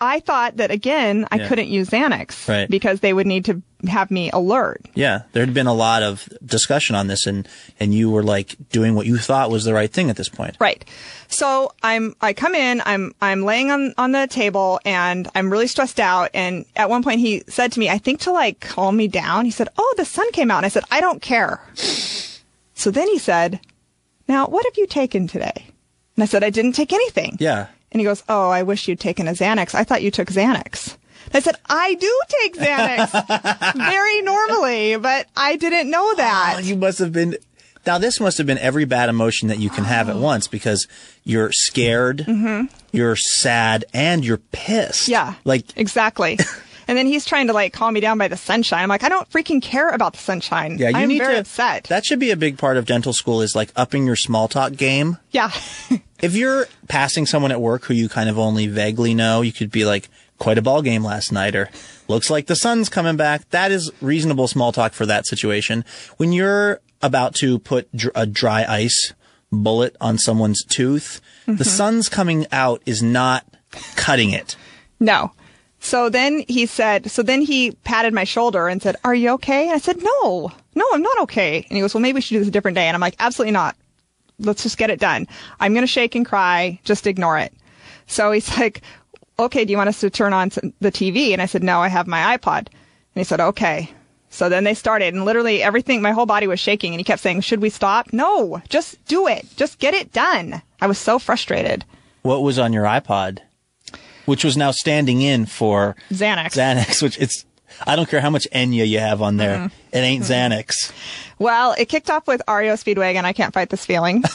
I 0.00 0.20
thought 0.20 0.56
that 0.56 0.70
again, 0.70 1.26
I 1.30 1.36
Yeah. 1.36 1.48
couldn't 1.48 1.68
use 1.68 1.90
Xanax 1.90 2.48
Right. 2.48 2.68
because 2.70 3.00
they 3.00 3.12
would 3.12 3.26
need 3.26 3.44
to 3.46 3.62
have 3.88 4.10
me 4.10 4.30
alert. 4.32 4.82
Yeah, 4.94 5.22
there 5.32 5.44
had 5.44 5.54
been 5.54 5.66
a 5.66 5.74
lot 5.74 6.02
of 6.02 6.28
discussion 6.44 6.94
on 6.96 7.06
this, 7.06 7.26
and 7.26 7.46
and 7.78 7.94
you 7.94 8.10
were 8.10 8.22
like 8.22 8.56
doing 8.70 8.94
what 8.94 9.06
you 9.06 9.18
thought 9.18 9.50
was 9.50 9.64
the 9.64 9.74
right 9.74 9.92
thing 9.92 10.08
at 10.10 10.16
this 10.16 10.28
point. 10.28 10.56
Right. 10.60 10.84
So 11.28 11.72
I'm, 11.82 12.14
I 12.20 12.32
come 12.32 12.54
in, 12.56 12.82
I'm, 12.84 13.14
I'm 13.22 13.42
laying 13.44 13.70
on, 13.70 13.94
on 13.96 14.10
the 14.12 14.26
table 14.26 14.80
and 14.84 15.28
I'm 15.34 15.48
really 15.48 15.68
stressed 15.68 16.00
out. 16.00 16.30
And 16.34 16.64
at 16.74 16.90
one 16.90 17.04
point 17.04 17.20
he 17.20 17.44
said 17.46 17.70
to 17.72 17.78
me, 17.80 17.88
I 17.88 17.98
think 17.98 18.18
to 18.22 18.32
like 18.32 18.58
calm 18.58 18.96
me 18.96 19.06
down, 19.06 19.44
he 19.44 19.52
said, 19.52 19.68
Oh, 19.78 19.94
the 19.96 20.04
sun 20.04 20.30
came 20.32 20.50
out. 20.50 20.56
And 20.58 20.66
I 20.66 20.70
said, 20.70 20.82
I 20.90 21.00
don't 21.00 21.22
care. 21.22 21.60
So 22.74 22.90
then 22.90 23.06
he 23.08 23.18
said, 23.18 23.60
now 24.26 24.46
what 24.46 24.64
have 24.64 24.76
you 24.76 24.86
taken 24.88 25.28
today? 25.28 25.66
And 26.16 26.22
I 26.22 26.26
said, 26.26 26.42
I 26.42 26.50
didn't 26.50 26.72
take 26.72 26.92
anything. 26.92 27.36
Yeah. 27.38 27.66
And 27.92 28.00
he 28.00 28.04
goes, 28.04 28.22
Oh, 28.28 28.50
I 28.50 28.62
wish 28.62 28.86
you'd 28.88 29.00
taken 29.00 29.26
a 29.28 29.32
Xanax. 29.32 29.74
I 29.74 29.84
thought 29.84 30.02
you 30.02 30.10
took 30.10 30.28
Xanax. 30.28 30.96
And 31.26 31.34
I 31.36 31.40
said, 31.40 31.56
I 31.68 31.94
do 31.94 32.20
take 32.40 32.56
Xanax 32.56 33.74
very 33.90 34.22
normally, 34.22 34.96
but 34.96 35.26
I 35.36 35.56
didn't 35.56 35.90
know 35.90 36.14
that. 36.16 36.54
Oh, 36.56 36.60
you 36.60 36.76
must 36.76 36.98
have 36.98 37.12
been. 37.12 37.36
Now 37.86 37.98
this 37.98 38.20
must 38.20 38.36
have 38.38 38.46
been 38.46 38.58
every 38.58 38.84
bad 38.84 39.08
emotion 39.08 39.48
that 39.48 39.58
you 39.58 39.70
can 39.70 39.84
have 39.84 40.08
at 40.10 40.16
once 40.16 40.46
because 40.48 40.86
you're 41.24 41.50
scared, 41.52 42.26
you're 42.92 43.16
sad, 43.16 43.84
and 43.94 44.24
you're 44.24 44.36
pissed. 44.38 45.04
Mm-hmm. 45.04 45.12
Yeah. 45.12 45.34
Like 45.44 45.64
exactly. 45.76 46.38
and 46.88 46.98
then 46.98 47.06
he's 47.06 47.24
trying 47.24 47.46
to 47.46 47.52
like 47.54 47.72
calm 47.72 47.94
me 47.94 48.00
down 48.00 48.18
by 48.18 48.28
the 48.28 48.36
sunshine. 48.36 48.82
I'm 48.82 48.88
like, 48.90 49.02
I 49.02 49.08
don't 49.08 49.28
freaking 49.30 49.62
care 49.62 49.88
about 49.88 50.12
the 50.12 50.18
sunshine. 50.18 50.76
yeah, 50.78 50.90
you 50.90 50.96
I'm 50.96 51.08
need 51.08 51.18
very 51.18 51.34
to. 51.34 51.40
upset. 51.40 51.84
That 51.84 52.04
should 52.04 52.18
be 52.18 52.30
a 52.30 52.36
big 52.36 52.58
part 52.58 52.76
of 52.76 52.84
dental 52.84 53.12
school 53.14 53.40
is 53.40 53.54
like 53.56 53.72
upping 53.76 54.04
your 54.04 54.16
small 54.16 54.46
talk 54.48 54.72
game. 54.74 55.16
yeah. 55.30 55.50
If 56.22 56.34
you're 56.34 56.66
passing 56.88 57.26
someone 57.26 57.52
at 57.52 57.60
work 57.60 57.84
who 57.84 57.94
you 57.94 58.08
kind 58.08 58.28
of 58.28 58.38
only 58.38 58.66
vaguely 58.66 59.14
know, 59.14 59.42
you 59.42 59.52
could 59.52 59.70
be 59.70 59.84
like, 59.84 60.08
quite 60.40 60.58
a 60.58 60.62
ball 60.62 60.82
game 60.82 61.04
last 61.04 61.30
night, 61.30 61.54
or 61.54 61.70
looks 62.08 62.28
like 62.30 62.46
the 62.46 62.56
sun's 62.56 62.88
coming 62.88 63.16
back. 63.16 63.48
That 63.50 63.70
is 63.70 63.92
reasonable 64.00 64.48
small 64.48 64.72
talk 64.72 64.92
for 64.92 65.06
that 65.06 65.26
situation. 65.26 65.84
When 66.16 66.32
you're 66.32 66.80
about 67.00 67.36
to 67.36 67.60
put 67.60 67.94
dr- 67.94 68.12
a 68.16 68.26
dry 68.26 68.64
ice 68.64 69.12
bullet 69.52 69.94
on 70.00 70.18
someone's 70.18 70.64
tooth, 70.64 71.20
the 71.46 71.52
mm-hmm. 71.52 71.62
sun's 71.62 72.08
coming 72.08 72.46
out 72.50 72.82
is 72.86 73.02
not 73.02 73.46
cutting 73.94 74.30
it. 74.30 74.56
no. 74.98 75.30
So 75.82 76.10
then 76.10 76.44
he 76.46 76.66
said, 76.66 77.10
so 77.10 77.22
then 77.22 77.40
he 77.40 77.70
patted 77.70 78.12
my 78.12 78.24
shoulder 78.24 78.68
and 78.68 78.82
said, 78.82 78.96
are 79.02 79.14
you 79.14 79.30
okay? 79.30 79.62
And 79.62 79.72
I 79.72 79.78
said, 79.78 79.96
no, 80.02 80.52
no, 80.74 80.84
I'm 80.92 81.00
not 81.00 81.20
okay. 81.20 81.56
And 81.56 81.76
he 81.76 81.80
goes, 81.80 81.94
well, 81.94 82.02
maybe 82.02 82.16
we 82.16 82.20
should 82.20 82.34
do 82.34 82.38
this 82.40 82.48
a 82.48 82.50
different 82.50 82.74
day. 82.74 82.86
And 82.86 82.94
I'm 82.94 83.00
like, 83.00 83.16
absolutely 83.18 83.52
not. 83.52 83.76
Let's 84.40 84.62
just 84.62 84.78
get 84.78 84.90
it 84.90 85.00
done. 85.00 85.26
I'm 85.60 85.72
going 85.72 85.82
to 85.82 85.86
shake 85.86 86.14
and 86.14 86.26
cry. 86.26 86.80
Just 86.84 87.06
ignore 87.06 87.38
it. 87.38 87.52
So 88.06 88.32
he's 88.32 88.56
like, 88.58 88.82
okay, 89.38 89.64
do 89.64 89.70
you 89.70 89.76
want 89.76 89.88
us 89.88 90.00
to 90.00 90.10
turn 90.10 90.32
on 90.32 90.50
the 90.80 90.92
TV? 90.92 91.32
And 91.32 91.40
I 91.40 91.46
said, 91.46 91.62
no, 91.62 91.80
I 91.80 91.88
have 91.88 92.06
my 92.06 92.36
iPod. 92.36 92.66
And 92.68 93.16
he 93.16 93.24
said, 93.24 93.40
okay. 93.40 93.90
So 94.30 94.48
then 94.48 94.64
they 94.64 94.74
started 94.74 95.12
and 95.12 95.24
literally 95.24 95.62
everything, 95.62 96.02
my 96.02 96.12
whole 96.12 96.26
body 96.26 96.46
was 96.46 96.60
shaking 96.60 96.92
and 96.92 97.00
he 97.00 97.04
kept 97.04 97.20
saying, 97.20 97.40
should 97.40 97.60
we 97.60 97.68
stop? 97.70 98.12
No, 98.12 98.62
just 98.68 99.04
do 99.06 99.26
it. 99.26 99.44
Just 99.56 99.80
get 99.80 99.92
it 99.92 100.12
done. 100.12 100.62
I 100.80 100.86
was 100.86 100.98
so 100.98 101.18
frustrated. 101.18 101.84
What 102.22 102.42
was 102.42 102.58
on 102.58 102.72
your 102.72 102.84
iPod? 102.84 103.40
Which 104.26 104.44
was 104.44 104.56
now 104.56 104.70
standing 104.70 105.20
in 105.20 105.46
for 105.46 105.96
Xanax. 106.12 106.52
Xanax, 106.52 107.02
which 107.02 107.18
it's, 107.18 107.44
I 107.86 107.96
don't 107.96 108.08
care 108.08 108.20
how 108.20 108.30
much 108.30 108.46
Enya 108.52 108.86
you 108.86 108.98
have 108.98 109.22
on 109.22 109.36
there. 109.36 109.70
It 109.92 109.98
ain't 109.98 110.24
Xanax. 110.24 110.92
Well, 111.38 111.74
it 111.78 111.86
kicked 111.86 112.10
off 112.10 112.26
with 112.26 112.42
REO 112.48 112.74
Speedwagon. 112.74 113.24
I 113.24 113.32
can't 113.32 113.52
fight 113.54 113.70
this 113.70 113.84
feeling. 113.86 114.22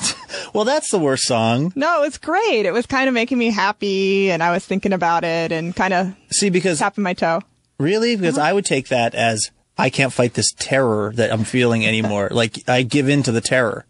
Well, 0.53 0.65
that's 0.65 0.89
the 0.91 0.99
worst 0.99 1.23
song. 1.23 1.71
no, 1.75 1.99
it 1.99 2.05
was 2.07 2.17
great. 2.17 2.65
It 2.65 2.71
was 2.71 2.85
kind 2.85 3.07
of 3.09 3.13
making 3.13 3.37
me 3.37 3.51
happy 3.51 4.31
and 4.31 4.41
I 4.43 4.51
was 4.51 4.65
thinking 4.65 4.91
about 4.93 5.23
it 5.25 5.51
and 5.51 5.75
kind 5.75 5.93
of 5.93 6.13
See, 6.29 6.49
because 6.49 6.79
tapping 6.79 7.03
my 7.03 7.13
toe. 7.13 7.41
Really? 7.77 8.15
Because 8.15 8.37
Uh-huh. 8.37 8.47
I 8.47 8.53
would 8.53 8.65
take 8.65 8.87
that 8.89 9.15
as 9.15 9.51
I 9.77 9.89
can't 9.89 10.13
fight 10.13 10.33
this 10.33 10.53
terror 10.57 11.11
that 11.15 11.31
I'm 11.31 11.43
feeling 11.43 11.85
anymore. 11.85 12.29
like 12.31 12.67
I 12.69 12.83
give 12.83 13.09
in 13.09 13.23
to 13.23 13.31
the 13.33 13.41
terror. 13.41 13.85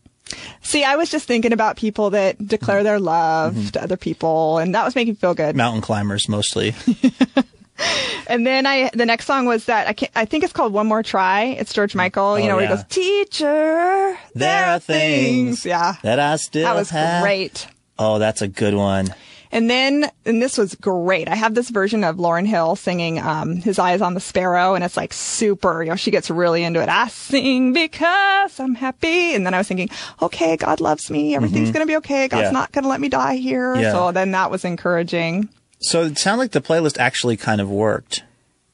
See, 0.61 0.83
I 0.83 0.95
was 0.95 1.09
just 1.11 1.27
thinking 1.27 1.53
about 1.53 1.77
people 1.77 2.11
that 2.11 2.43
declare 2.45 2.83
their 2.83 2.99
love 2.99 3.53
Mm-hmm. 3.53 3.67
to 3.69 3.83
other 3.83 3.97
people 3.97 4.57
and 4.59 4.73
that 4.75 4.85
was 4.85 4.95
making 4.95 5.13
me 5.13 5.17
feel 5.17 5.35
good. 5.35 5.55
Mountain 5.55 5.81
climbers 5.81 6.27
mostly. 6.29 6.73
And 8.27 8.45
then 8.47 8.65
I, 8.65 8.89
the 8.91 9.05
next 9.05 9.25
song 9.27 9.45
was 9.45 9.65
that 9.65 9.87
I 9.87 9.93
can't, 9.93 10.11
I 10.15 10.25
think 10.25 10.43
it's 10.43 10.51
called 10.51 10.73
One 10.73 10.87
More 10.87 11.03
Try. 11.03 11.43
It's 11.59 11.71
George 11.73 11.93
Michael, 11.93 12.39
you 12.39 12.45
Oh, 12.45 12.47
know, 12.47 12.55
where 12.55 12.67
he 12.67 12.73
goes, 12.73 12.83
teacher, 12.85 14.17
there 14.33 14.65
are 14.65 14.79
things 14.79 15.63
Yeah. 15.65 15.95
that 16.01 16.19
I 16.19 16.35
still 16.37 16.63
That 16.63 16.75
was 16.75 16.89
have. 16.89 17.21
great. 17.23 17.67
Oh, 17.99 18.17
that's 18.17 18.41
a 18.41 18.47
good 18.47 18.73
one. 18.73 19.13
And 19.51 19.69
then, 19.69 20.09
and 20.25 20.41
this 20.41 20.57
was 20.57 20.73
great. 20.75 21.29
I 21.29 21.35
have 21.35 21.53
this 21.53 21.69
version 21.69 22.03
of 22.03 22.15
Lauryn 22.17 22.47
Hill 22.47 22.75
singing, 22.75 23.19
um, 23.19 23.57
His 23.57 23.77
Eyes 23.77 24.01
on 24.01 24.15
the 24.15 24.19
Sparrow, 24.19 24.73
and 24.73 24.83
it's 24.83 24.97
like 24.97 25.13
super, 25.13 25.83
you 25.83 25.89
know, 25.91 25.95
she 25.95 26.09
gets 26.11 26.29
really 26.31 26.63
into 26.63 26.81
it. 26.81 26.89
I 26.89 27.07
sing 27.09 27.71
because 27.73 28.59
I'm 28.59 28.73
happy. 28.75 29.33
And 29.35 29.45
then 29.45 29.53
I 29.53 29.59
was 29.59 29.67
thinking, 29.67 29.89
okay, 30.21 30.57
God 30.57 30.81
loves 30.81 31.09
me. 31.11 31.35
Everything's 31.35 31.69
going 31.71 31.85
to 31.85 31.89
be 31.89 31.97
okay. 31.97 32.27
God's 32.27 32.47
Mm-hmm. 32.47 32.55
Yeah. 32.55 32.59
not 32.59 32.71
going 32.71 32.83
to 32.83 32.89
let 32.89 32.99
me 32.99 33.07
die 33.07 33.35
here. 33.35 33.75
Yeah. 33.75 33.91
So 33.91 34.11
then 34.11 34.31
that 34.31 34.49
was 34.49 34.65
encouraging. 34.65 35.47
So 35.79 36.03
it 36.03 36.17
sounded 36.17 36.39
like 36.43 36.51
the 36.51 36.61
playlist 36.61 36.97
actually 36.97 37.37
kind 37.37 37.61
of 37.61 37.69
worked. 37.69 38.23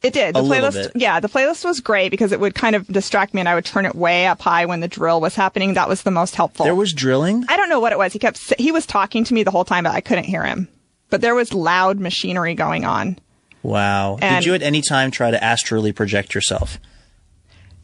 It 0.03 0.13
did. 0.13 0.33
The 0.33 0.39
A 0.39 0.43
playlist, 0.43 0.73
bit. 0.73 0.91
yeah, 0.95 1.19
the 1.19 1.29
playlist 1.29 1.63
was 1.63 1.79
great 1.79 2.09
because 2.09 2.31
it 2.31 2.39
would 2.39 2.55
kind 2.55 2.75
of 2.75 2.87
distract 2.87 3.33
me 3.35 3.39
and 3.41 3.47
I 3.47 3.53
would 3.53 3.65
turn 3.65 3.85
it 3.85 3.93
way 3.93 4.25
up 4.25 4.41
high 4.41 4.65
when 4.65 4.79
the 4.79 4.87
drill 4.87 5.21
was 5.21 5.35
happening. 5.35 5.75
That 5.75 5.87
was 5.87 6.01
the 6.01 6.09
most 6.11 6.33
helpful. 6.35 6.63
There 6.63 6.73
was 6.73 6.91
drilling. 6.93 7.45
I 7.47 7.55
don't 7.57 7.69
know 7.69 7.79
what 7.79 7.91
it 7.91 7.99
was. 7.99 8.11
He 8.13 8.17
kept, 8.19 8.39
he 8.59 8.71
was 8.71 8.85
talking 8.87 9.23
to 9.25 9.33
me 9.33 9.43
the 9.43 9.51
whole 9.51 9.65
time, 9.65 9.83
but 9.83 9.93
I 9.93 10.01
couldn't 10.01 10.23
hear 10.23 10.43
him. 10.43 10.67
But 11.11 11.21
there 11.21 11.35
was 11.35 11.53
loud 11.53 11.99
machinery 11.99 12.55
going 12.55 12.83
on. 12.85 13.19
Wow. 13.61 14.17
And- 14.21 14.37
Did 14.43 14.47
you 14.47 14.55
at 14.55 14.63
any 14.63 14.81
time 14.81 15.11
try 15.11 15.29
to 15.29 15.43
astrally 15.43 15.91
project 15.91 16.33
yourself? 16.33 16.79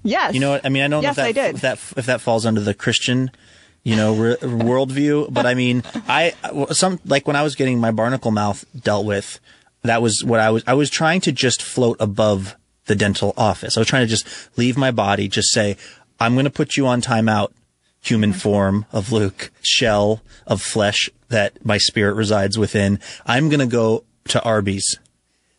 Yes. 0.03 0.34
You 0.34 0.39
know 0.39 0.51
what 0.51 0.65
I 0.65 0.70
mean? 0.70 0.84
I 0.84 0.88
don't 0.88 1.03
Yes, 1.03 1.18
know 1.18 1.26
if 1.28 1.36
that, 1.36 1.55
if 1.55 1.61
that 1.61 1.74
if 1.97 2.05
that 2.05 2.22
falls 2.22 2.45
under 2.45 2.61
the 2.61 2.74
Christian, 2.74 3.30
you 3.88 3.95
know, 3.95 4.13
re- 4.13 4.35
worldview. 4.35 5.31
But 5.31 5.45
I 5.45 5.53
mean, 5.53 5.81
I 6.09 6.33
some 6.71 6.99
like 7.05 7.25
when 7.25 7.38
I 7.38 7.43
was 7.43 7.55
getting 7.55 7.79
my 7.79 7.91
barnacle 7.91 8.31
mouth 8.31 8.65
dealt 8.77 9.05
with, 9.05 9.39
that 9.83 10.01
was 10.01 10.25
what 10.25 10.41
I 10.41 10.49
was. 10.49 10.61
I 10.67 10.73
was 10.73 10.89
trying 10.89 11.21
to 11.21 11.31
just 11.31 11.61
float 11.61 11.95
above 12.01 12.57
the 12.88 12.95
dental 12.95 13.33
office. 13.38 13.77
I 13.77 13.79
was 13.79 13.88
trying 13.88 14.03
to 14.03 14.09
just 14.09 14.27
leave 14.57 14.75
my 14.77 14.91
body, 14.91 15.29
just 15.29 15.53
say, 15.53 15.77
"I'm 16.19 16.33
going 16.33 16.43
to 16.43 16.51
put 16.51 16.75
you 16.75 16.85
on 16.85 17.01
timeout." 17.01 17.53
Human 18.01 18.33
form 18.33 18.85
of 18.91 19.11
Luke, 19.13 19.51
shell 19.61 20.21
of 20.45 20.61
flesh 20.61 21.09
that 21.29 21.65
my 21.65 21.77
spirit 21.77 22.13
resides 22.15 22.57
within. 22.57 22.99
I'm 23.25 23.47
going 23.47 23.59
to 23.59 23.65
go 23.65 24.03
to 24.29 24.43
Arby's 24.43 24.97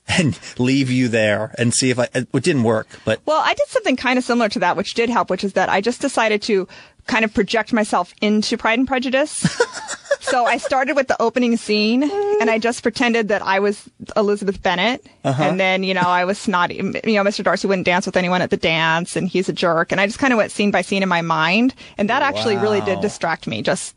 and 0.08 0.38
leave 0.58 0.90
you 0.90 1.08
there 1.08 1.54
and 1.58 1.72
see 1.72 1.90
if 1.90 1.98
I. 1.98 2.08
It 2.14 2.30
didn't 2.32 2.62
work, 2.62 2.88
but 3.04 3.20
Well, 3.24 3.40
I 3.42 3.54
did 3.54 3.68
something 3.68 3.96
kind 3.96 4.18
of 4.18 4.24
similar 4.24 4.48
to 4.50 4.58
that, 4.58 4.76
which 4.76 4.94
did 4.94 5.08
help, 5.08 5.30
which 5.30 5.44
is 5.44 5.54
that 5.54 5.68
I 5.68 5.80
just 5.80 6.00
decided 6.00 6.42
to 6.42 6.68
kind 7.09 7.24
of 7.24 7.34
project 7.34 7.72
myself 7.72 8.14
into 8.20 8.56
Pride 8.56 8.78
and 8.78 8.86
Prejudice. 8.86 9.32
so 10.20 10.44
I 10.44 10.59
started 10.59 10.94
with 10.94 11.09
the 11.09 11.20
opening 11.20 11.56
scene 11.56 12.04
and 12.04 12.48
I 12.48 12.59
just 12.59 12.82
pretended 12.82 13.28
that 13.28 13.42
I 13.42 13.59
was 13.59 13.88
Elizabeth 14.16 14.62
Bennet. 14.62 15.04
Uh-huh. 15.24 15.42
And 15.42 15.59
then, 15.59 15.82
you 15.82 15.94
know, 15.94 16.02
I 16.02 16.24
was 16.24 16.38
snotty. 16.38 16.76
You 16.76 16.82
know, 16.84 17.24
Mr. 17.24 17.42
Darcy 17.42 17.66
wouldn't 17.66 17.86
dance 17.86 18.06
with 18.06 18.16
anyone 18.16 18.42
at 18.42 18.50
the 18.50 18.56
dance 18.56 19.16
and 19.16 19.28
he's 19.28 19.48
a 19.48 19.52
jerk. 19.52 19.90
And 19.90 20.00
I 20.00 20.06
just 20.06 20.18
kind 20.18 20.32
of 20.32 20.36
went 20.36 20.52
scene 20.52 20.70
by 20.70 20.82
scene 20.82 21.02
in 21.02 21.09
my 21.09 21.22
mind. 21.22 21.74
And 21.96 22.09
that 22.11 22.22
actually 22.22 22.56
really 22.56 22.80
did 22.82 23.00
distract 23.00 23.46
me, 23.46 23.62
just 23.62 23.96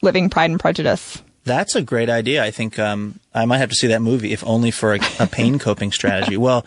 living 0.00 0.30
Pride 0.30 0.50
and 0.50 0.60
Prejudice. 0.60 1.22
That's 1.46 1.74
a 1.76 1.80
great 1.82 2.10
idea. 2.10 2.42
I 2.44 2.50
think 2.50 2.78
um, 2.78 3.20
I 3.32 3.44
might 3.46 3.58
have 3.58 3.70
to 3.70 3.74
see 3.76 3.86
that 3.86 4.02
movie, 4.02 4.32
if 4.32 4.44
only 4.44 4.70
for 4.72 4.94
a, 4.94 5.00
a 5.20 5.26
pain 5.26 5.58
coping 5.66 5.92
strategy. 5.92 6.36
Well, 6.36 6.62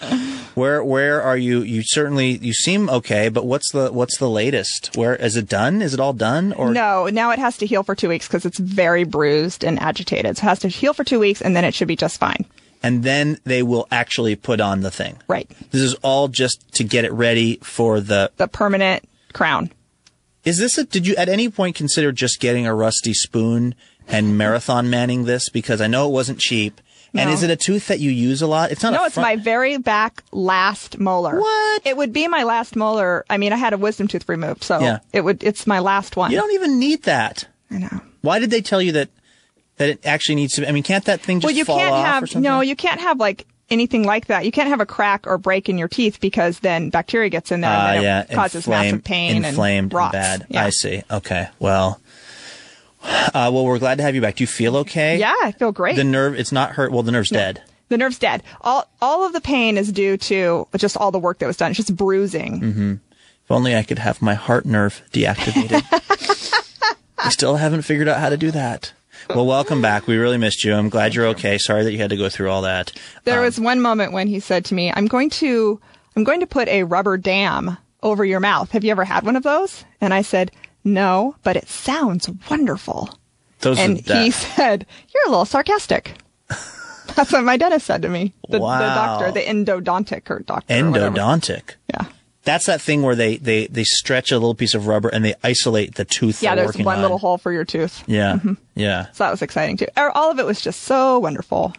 where 0.55 0.84
where 0.84 1.21
are 1.21 1.38
you? 1.38 1.61
You 1.61 1.84
certainly 1.84 2.38
you 2.38 2.53
seem 2.53 2.89
okay, 2.89 3.30
but 3.30 3.45
what's 3.45 3.71
the 3.71 3.91
what's 3.91 4.17
the 4.17 4.30
latest? 4.30 4.95
Where 4.95 5.15
is 5.15 5.36
it 5.36 5.47
done? 5.49 5.82
Is 5.82 5.93
it 5.93 5.99
all 5.99 6.13
done? 6.13 6.53
Or 6.53 6.71
No, 6.71 7.07
now 7.07 7.30
it 7.32 7.39
has 7.39 7.57
to 7.57 7.65
heal 7.65 7.84
for 7.84 7.93
two 7.93 8.09
weeks 8.09 8.27
because 8.27 8.45
it's 8.45 8.57
very 8.57 9.03
bruised 9.03 9.63
and 9.63 9.77
agitated. 9.80 10.38
So 10.38 10.45
it 10.45 10.49
has 10.49 10.59
to 10.59 10.69
heal 10.69 10.93
for 10.93 11.03
two 11.03 11.19
weeks 11.19 11.41
and 11.41 11.55
then 11.55 11.65
it 11.65 11.73
should 11.73 11.88
be 11.89 11.95
just 11.97 12.17
fine. 12.19 12.45
and 12.82 13.03
then 13.03 13.38
they 13.43 13.61
will 13.61 13.86
actually 13.91 14.38
put 14.38 14.61
on 14.61 14.80
the 14.80 14.91
thing. 14.91 15.17
Right. 15.27 15.49
This 15.71 15.82
is 15.82 15.93
all 15.95 16.30
just 16.30 16.71
to 16.75 16.86
get 16.86 17.03
it 17.03 17.11
ready 17.11 17.57
for 17.61 17.99
the. 17.99 18.32
The 18.38 18.47
permanent 18.47 19.03
crown. 19.34 19.71
Is 20.45 20.57
this 20.57 20.77
a, 20.77 20.86
did 20.86 21.05
you 21.05 21.15
at 21.17 21.27
any 21.27 21.49
point 21.49 21.75
consider 21.75 22.13
just 22.13 22.39
getting 22.39 22.65
a 22.65 22.73
rusty 22.73 23.13
spoon 23.13 23.75
and 24.10 24.38
marathon 24.38 24.89
manning 24.89 25.26
this? 25.26 25.49
Because 25.49 25.82
I 25.82 25.88
know 25.88 26.07
it 26.07 26.12
wasn't 26.12 26.39
cheap. 26.39 26.82
No. 27.14 27.24
And 27.24 27.32
is 27.32 27.41
it 27.41 27.49
a 27.49 27.55
tooth 27.55 27.88
that 27.88 27.99
you 27.99 28.12
use 28.12 28.41
a 28.41 28.47
lot? 28.47 28.72
It's 28.72 28.84
not. 28.84 28.93
No, 28.93 29.05
it's 29.05 29.18
my 29.18 29.36
very 29.36 29.78
back 29.78 30.24
last 30.32 30.99
molar. 30.99 31.39
What? 31.39 31.82
It 31.86 31.97
would 31.97 32.14
be 32.14 32.28
my 32.28 32.43
last 32.43 32.76
molar. 32.76 33.26
I 33.30 33.38
mean, 33.38 33.51
I 33.51 33.55
had 33.55 33.74
a 33.74 33.78
wisdom 33.78 34.07
tooth 34.07 34.30
removed, 34.30 34.64
so 34.64 34.80
yeah. 34.80 34.99
it 35.12 35.22
would. 35.22 35.43
It's 35.43 35.66
my 35.66 35.80
last 35.80 36.16
one. 36.16 36.30
You 36.32 36.38
don't 36.38 36.53
even 36.53 36.78
need 36.78 37.03
that. 37.03 37.47
I 37.72 37.80
know. 37.80 38.01
Why 38.22 38.39
did 38.39 38.51
they 38.51 38.62
tell 38.62 38.82
you 38.82 38.91
that? 38.93 39.10
That 39.78 39.89
it 39.89 40.05
actually 40.05 40.36
needs 40.36 40.55
to. 40.55 40.68
I 40.68 40.72
mean, 40.72 40.84
can't 40.84 41.05
that 41.05 41.22
thing 41.22 41.39
just 41.39 41.49
well, 41.49 41.57
you 41.57 41.66
fall 41.66 41.80
can't 41.80 41.93
off 41.93 42.05
have, 42.05 42.24
or 42.24 42.28
something? 42.28 42.43
No, 42.43 42.62
you 42.62 42.76
can't 42.76 42.99
have 42.99 43.18
like 43.18 43.47
anything 43.70 44.03
like 44.03 44.28
that. 44.28 44.45
You 44.45 44.51
can't 44.51 44.70
have 44.70 44.82
a 44.82 44.86
crack 44.86 45.26
or 45.26 45.38
break 45.38 45.70
in 45.70 45.78
your 45.78 45.88
teeth 45.88 46.20
because 46.20 46.60
then 46.60 46.89
bacteria 46.89 47.30
gets 47.30 47.51
in 47.51 47.62
there 47.62 47.72
and 47.72 47.99
uh, 47.99 48.01
yeah. 48.01 48.22
it 48.30 48.34
causes 48.34 48.68
inflamed, 48.68 48.86
massive 48.86 49.03
pain 49.03 49.45
inflamed 49.45 49.86
and 49.86 49.93
rots. 49.93 50.12
bad. 50.12 50.45
Yeah. 50.49 50.66
I 50.66 50.70
see. 50.70 51.03
Okay. 51.10 51.47
Well, 51.60 52.01
uh, 53.03 53.49
well, 53.53 53.65
we're 53.65 53.79
glad 53.79 53.97
to 53.97 54.03
have 54.03 54.15
you 54.15 54.21
back. 54.21 54.35
Do 54.35 54.43
you 54.43 54.47
feel 54.47 54.77
okay? 54.77 55.17
Yeah, 55.17 55.35
I 55.41 55.51
feel 55.51 55.71
great. 55.71 55.95
The 55.95 56.03
nerve, 56.03 56.35
it's 56.35 56.51
not 56.51 56.71
hurt. 56.71 56.91
Well, 56.91 57.03
the 57.03 57.11
nerve's 57.11 57.31
no, 57.31 57.39
dead. 57.39 57.63
The 57.89 57.97
nerve's 57.97 58.19
dead. 58.19 58.43
All 58.61 58.89
all 59.01 59.25
of 59.25 59.33
the 59.33 59.41
pain 59.41 59.77
is 59.77 59.91
due 59.91 60.17
to 60.17 60.67
just 60.77 60.97
all 60.97 61.11
the 61.11 61.19
work 61.19 61.39
that 61.39 61.47
was 61.47 61.57
done. 61.57 61.71
It's 61.71 61.77
just 61.77 61.95
bruising. 61.95 62.61
Mm-hmm. 62.61 62.93
If 63.49 63.51
only 63.51 63.75
I 63.75 63.83
could 63.83 63.99
have 63.99 64.21
my 64.21 64.35
heart 64.35 64.65
nerve 64.65 65.01
deactivated. 65.11 65.83
I 67.17 67.29
still 67.29 67.55
haven't 67.55 67.81
figured 67.81 68.07
out 68.07 68.19
how 68.19 68.29
to 68.29 68.37
do 68.37 68.51
that. 68.51 68.93
Well, 69.29 69.45
welcome 69.45 69.81
back. 69.81 70.07
We 70.07 70.17
really 70.17 70.37
missed 70.37 70.63
you. 70.63 70.73
I'm 70.73 70.89
glad 70.89 71.13
you're 71.13 71.27
okay. 71.27 71.57
Sorry 71.57 71.83
that 71.83 71.91
you 71.91 71.97
had 71.97 72.09
to 72.11 72.17
go 72.17 72.29
through 72.29 72.49
all 72.49 72.61
that. 72.63 72.91
There 73.25 73.39
um, 73.39 73.45
was 73.45 73.59
one 73.59 73.81
moment 73.81 74.13
when 74.13 74.27
he 74.27 74.39
said 74.39 74.65
to 74.65 74.75
me, 74.75 74.91
"I'm 74.93 75.07
going 75.07 75.29
to 75.31 75.79
I'm 76.15 76.23
going 76.23 76.39
to 76.41 76.47
put 76.47 76.67
a 76.67 76.83
rubber 76.83 77.17
dam 77.17 77.77
over 78.01 78.23
your 78.23 78.39
mouth. 78.39 78.71
Have 78.71 78.83
you 78.83 78.91
ever 78.91 79.03
had 79.03 79.23
one 79.23 79.35
of 79.35 79.43
those?" 79.43 79.83
And 80.01 80.13
I 80.13 80.21
said, 80.21 80.51
"No, 80.84 81.36
but 81.43 81.55
it 81.55 81.69
sounds 81.69 82.30
wonderful." 82.49 83.09
Those 83.59 83.80
and 83.80 83.99
he 83.99 84.32
said, 84.32 84.86
"You're 85.13 85.27
a 85.27 85.30
little 85.30 85.45
sarcastic." 85.45 86.13
That's 87.15 87.32
what 87.32 87.43
my 87.43 87.57
dentist 87.57 87.86
said 87.86 88.01
to 88.03 88.09
me. 88.09 88.34
The, 88.49 88.59
wow. 88.59 88.80
the 88.80 88.86
doctor, 88.86 89.32
the 89.32 89.41
endodontic 89.41 90.30
or 90.30 90.39
doctor. 90.39 90.73
Endodontic. 90.73 91.75
yeah. 91.93 92.05
That's 92.43 92.67
that 92.67 92.82
thing 92.82 93.01
where 93.01 93.15
they, 93.15 93.38
they, 93.38 93.67
they 93.67 93.84
stretch 93.84 94.32
a 94.32 94.36
little 94.36 94.55
piece 94.55 94.73
of 94.73 94.88
rubber 94.88 95.09
and 95.09 95.23
they 95.25 95.36
isolate 95.43 95.95
the 95.95 96.05
tooth. 96.05 96.41
Yeah, 96.41 96.55
there's 96.55 96.77
one 96.77 96.95
on. 96.95 97.01
little 97.01 97.17
hole 97.17 97.38
for 97.38 97.51
your 97.51 97.65
tooth. 97.65 98.03
Yeah. 98.07 98.36
Mm-hmm. 98.36 98.53
Yeah. 98.75 99.11
So 99.11 99.25
that 99.25 99.32
was 99.32 99.41
exciting 99.41 99.77
too. 99.77 99.88
All 99.97 100.32
of 100.32 100.39
it 100.39 100.45
was 100.45 100.61
just 100.61 100.84
so 100.84 101.19
wonderful. 101.19 101.73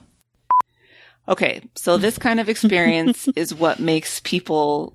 Okay, 1.29 1.63
so 1.77 1.97
this 1.97 2.19
kind 2.19 2.41
of 2.41 2.49
experience 2.49 3.29
is 3.37 3.55
what 3.55 3.79
makes 3.79 4.21
people 4.21 4.95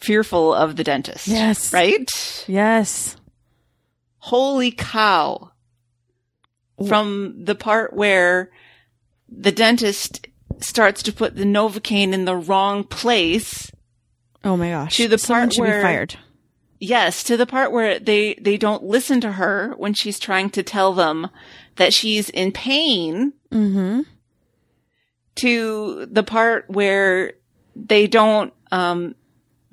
fearful 0.00 0.52
of 0.52 0.76
the 0.76 0.84
dentist. 0.84 1.28
Yes. 1.28 1.72
Right? 1.72 2.44
Yes. 2.46 3.16
Holy 4.24 4.70
cow. 4.70 5.50
From 6.88 7.44
the 7.44 7.54
part 7.54 7.92
where 7.92 8.50
the 9.28 9.52
dentist 9.52 10.26
starts 10.60 11.02
to 11.02 11.12
put 11.12 11.36
the 11.36 11.44
Novocaine 11.44 12.14
in 12.14 12.24
the 12.24 12.34
wrong 12.34 12.84
place. 12.84 13.70
Oh 14.42 14.56
my 14.56 14.70
gosh. 14.70 14.96
To 14.96 15.08
the 15.08 15.18
Someone 15.18 15.50
part 15.50 15.58
where, 15.58 15.82
fired. 15.82 16.16
Yes, 16.80 17.22
to 17.24 17.36
the 17.36 17.44
part 17.44 17.70
where 17.70 17.98
they, 17.98 18.34
they 18.40 18.56
don't 18.56 18.82
listen 18.82 19.20
to 19.20 19.32
her 19.32 19.74
when 19.76 19.92
she's 19.92 20.18
trying 20.18 20.48
to 20.50 20.62
tell 20.62 20.94
them 20.94 21.28
that 21.76 21.92
she's 21.92 22.30
in 22.30 22.50
pain. 22.50 23.34
Mm-hmm. 23.52 24.00
To 25.36 26.06
the 26.06 26.22
part 26.22 26.70
where 26.70 27.34
they 27.76 28.06
don't, 28.06 28.54
um, 28.72 29.16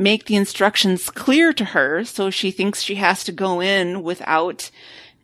make 0.01 0.25
the 0.25 0.35
instructions 0.35 1.09
clear 1.09 1.53
to 1.53 1.65
her. 1.65 2.03
So 2.03 2.29
she 2.29 2.51
thinks 2.51 2.81
she 2.81 2.95
has 2.95 3.23
to 3.25 3.31
go 3.31 3.61
in 3.61 4.03
without 4.03 4.69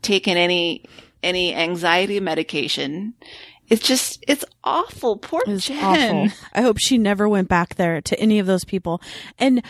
taking 0.01 0.37
any, 0.37 0.83
any 1.23 1.53
anxiety 1.55 2.19
medication. 2.19 3.13
It's 3.69 3.85
just, 3.85 4.23
it's 4.27 4.45
awful. 4.63 5.17
Poor 5.17 5.41
it's 5.45 5.65
Jen. 5.67 6.15
Awful. 6.27 6.37
I 6.53 6.61
hope 6.61 6.77
she 6.79 6.97
never 6.97 7.27
went 7.27 7.49
back 7.49 7.75
there 7.75 7.99
to 8.01 8.19
any 8.19 8.39
of 8.39 8.45
those 8.45 8.63
people. 8.63 9.01
And 9.37 9.61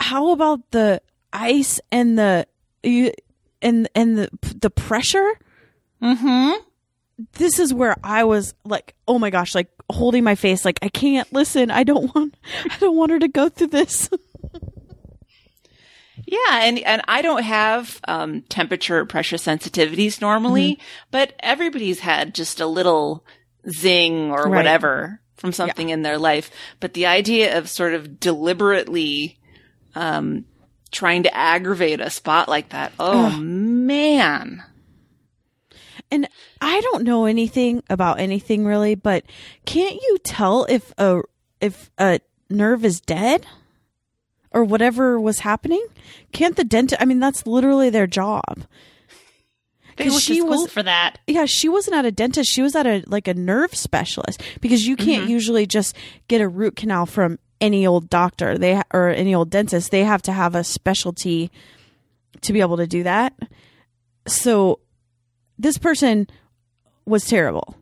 how 0.00 0.30
about 0.30 0.70
the 0.70 1.02
ice 1.32 1.80
and 1.92 2.18
the, 2.18 2.46
you, 2.82 3.12
and, 3.60 3.88
and 3.94 4.16
the, 4.16 4.28
the 4.60 4.70
pressure? 4.70 5.38
hmm 6.00 6.52
This 7.34 7.58
is 7.58 7.72
where 7.74 7.96
I 8.02 8.24
was 8.24 8.54
like, 8.64 8.94
oh 9.06 9.18
my 9.18 9.30
gosh, 9.30 9.54
like 9.54 9.68
holding 9.90 10.24
my 10.24 10.34
face, 10.34 10.64
like 10.64 10.78
I 10.82 10.88
can't 10.88 11.30
listen. 11.32 11.70
I 11.70 11.84
don't 11.84 12.14
want, 12.14 12.36
I 12.70 12.78
don't 12.78 12.96
want 12.96 13.10
her 13.10 13.18
to 13.18 13.28
go 13.28 13.48
through 13.48 13.68
this. 13.68 14.08
Yeah, 16.26 16.38
and 16.62 16.78
and 16.80 17.02
I 17.06 17.22
don't 17.22 17.42
have 17.42 18.00
um, 18.08 18.42
temperature 18.42 19.04
pressure 19.04 19.36
sensitivities 19.36 20.20
normally, 20.20 20.74
mm-hmm. 20.74 20.82
but 21.10 21.34
everybody's 21.40 22.00
had 22.00 22.34
just 22.34 22.60
a 22.60 22.66
little 22.66 23.24
zing 23.70 24.30
or 24.30 24.44
right. 24.44 24.56
whatever 24.56 25.20
from 25.36 25.52
something 25.52 25.88
yeah. 25.88 25.94
in 25.94 26.02
their 26.02 26.18
life. 26.18 26.50
But 26.80 26.94
the 26.94 27.06
idea 27.06 27.58
of 27.58 27.68
sort 27.68 27.94
of 27.94 28.18
deliberately 28.20 29.38
um, 29.94 30.46
trying 30.90 31.24
to 31.24 31.34
aggravate 31.34 32.00
a 32.00 32.10
spot 32.10 32.48
like 32.48 32.70
that, 32.70 32.92
oh 32.98 33.26
Ugh. 33.26 33.40
man. 33.40 34.62
And 36.10 36.28
I 36.60 36.80
don't 36.80 37.04
know 37.04 37.24
anything 37.24 37.82
about 37.90 38.20
anything 38.20 38.64
really, 38.64 38.94
but 38.94 39.24
can't 39.64 39.96
you 39.96 40.18
tell 40.22 40.64
if 40.64 40.92
a 40.96 41.22
if 41.60 41.90
a 41.98 42.20
nerve 42.48 42.84
is 42.84 43.00
dead? 43.00 43.46
Or 44.54 44.64
whatever 44.64 45.20
was 45.20 45.40
happening? 45.40 45.84
Can't 46.32 46.56
the 46.56 46.64
dentist? 46.64 47.02
I 47.02 47.04
mean, 47.04 47.18
that's 47.18 47.46
literally 47.46 47.90
their 47.90 48.06
job. 48.06 48.64
Because 49.96 50.22
she 50.22 50.40
was 50.40 50.70
for 50.70 50.82
that. 50.82 51.18
Yeah, 51.26 51.44
she 51.44 51.68
wasn't 51.68 51.96
at 51.96 52.04
a 52.04 52.10
dentist. 52.10 52.50
She 52.50 52.62
was 52.62 52.74
at 52.74 52.86
a 52.86 53.04
like 53.06 53.28
a 53.28 53.34
nerve 53.34 53.74
specialist 53.74 54.42
because 54.60 54.86
you 54.86 54.96
can't 54.96 55.24
mm-hmm. 55.24 55.30
usually 55.30 55.66
just 55.66 55.94
get 56.26 56.40
a 56.40 56.48
root 56.48 56.76
canal 56.76 57.06
from 57.06 57.38
any 57.60 57.86
old 57.86 58.10
doctor. 58.10 58.58
They 58.58 58.80
or 58.92 59.10
any 59.10 59.34
old 59.34 59.50
dentist. 59.50 59.90
They 59.90 60.02
have 60.02 60.22
to 60.22 60.32
have 60.32 60.54
a 60.54 60.64
specialty 60.64 61.50
to 62.40 62.52
be 62.52 62.60
able 62.60 62.78
to 62.78 62.86
do 62.86 63.04
that. 63.04 63.34
So 64.26 64.80
this 65.58 65.78
person 65.78 66.26
was 67.06 67.24
terrible. 67.24 67.76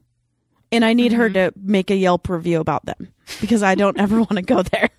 And 0.70 0.84
I 0.84 0.94
need 0.94 1.12
mm-hmm. 1.12 1.20
her 1.20 1.30
to 1.30 1.52
make 1.56 1.90
a 1.90 1.96
Yelp 1.96 2.28
review 2.28 2.60
about 2.60 2.84
them 2.86 3.12
because 3.40 3.62
I 3.62 3.74
don't 3.74 3.98
ever 3.98 4.16
want 4.18 4.36
to 4.36 4.42
go 4.42 4.62
there. 4.62 4.90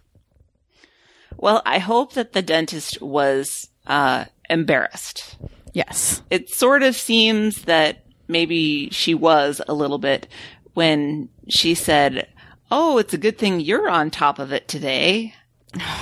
Well, 1.44 1.62
I 1.66 1.80
hope 1.80 2.14
that 2.14 2.32
the 2.32 2.41
dentist 2.41 3.02
was 3.02 3.68
uh, 3.86 4.24
embarrassed. 4.50 5.36
Yes. 5.74 6.22
It 6.30 6.50
sort 6.50 6.84
of 6.84 6.96
seems 6.96 7.64
that 7.64 8.06
maybe 8.30 8.89
she 8.91 9.14
was 9.14 9.62
a 9.68 9.74
little 9.74 9.98
bit 9.98 10.30
when 10.74 11.28
she 11.50 11.76
said, 11.76 12.30
"Oh, 12.72 12.98
it's 12.98 13.14
a 13.14 13.18
good 13.18 13.38
thing 13.38 13.60
you're 13.60 13.89
on 13.89 14.10
top 14.10 14.39
of 14.39 14.54
it 14.54 14.70
today." 14.70 15.34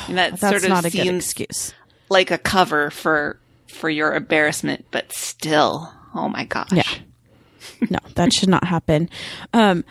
And 0.08 0.20
that 0.20 0.40
That's 0.40 0.42
sort 0.42 0.64
of 0.64 0.70
not 0.70 0.86
a 0.86 0.92
seems 0.92 1.34
good 1.34 1.46
excuse. 1.46 1.74
like 2.08 2.30
a 2.30 2.38
cover 2.38 2.92
for 2.92 3.40
for 3.66 3.90
your 3.90 4.14
embarrassment, 4.14 4.86
but 4.92 5.12
still, 5.12 5.92
oh 6.14 6.30
my 6.30 6.46
gosh. 6.46 6.72
Yeah. 6.72 7.90
No, 7.90 7.98
that 8.14 8.32
should 8.32 8.50
not 8.50 8.66
happen. 8.66 9.10
Um, 9.54 9.86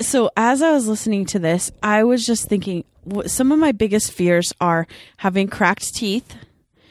so 0.00 0.30
as 0.36 0.62
I 0.62 0.72
was 0.72 0.88
listening 0.88 1.26
to 1.26 1.38
this, 1.38 1.70
I 1.82 2.04
was 2.04 2.24
just 2.26 2.48
thinking, 2.48 2.84
some 3.26 3.52
of 3.52 3.58
my 3.58 3.72
biggest 3.72 4.12
fears 4.12 4.52
are 4.60 4.86
having 5.18 5.48
cracked 5.48 5.94
teeth. 5.94 6.36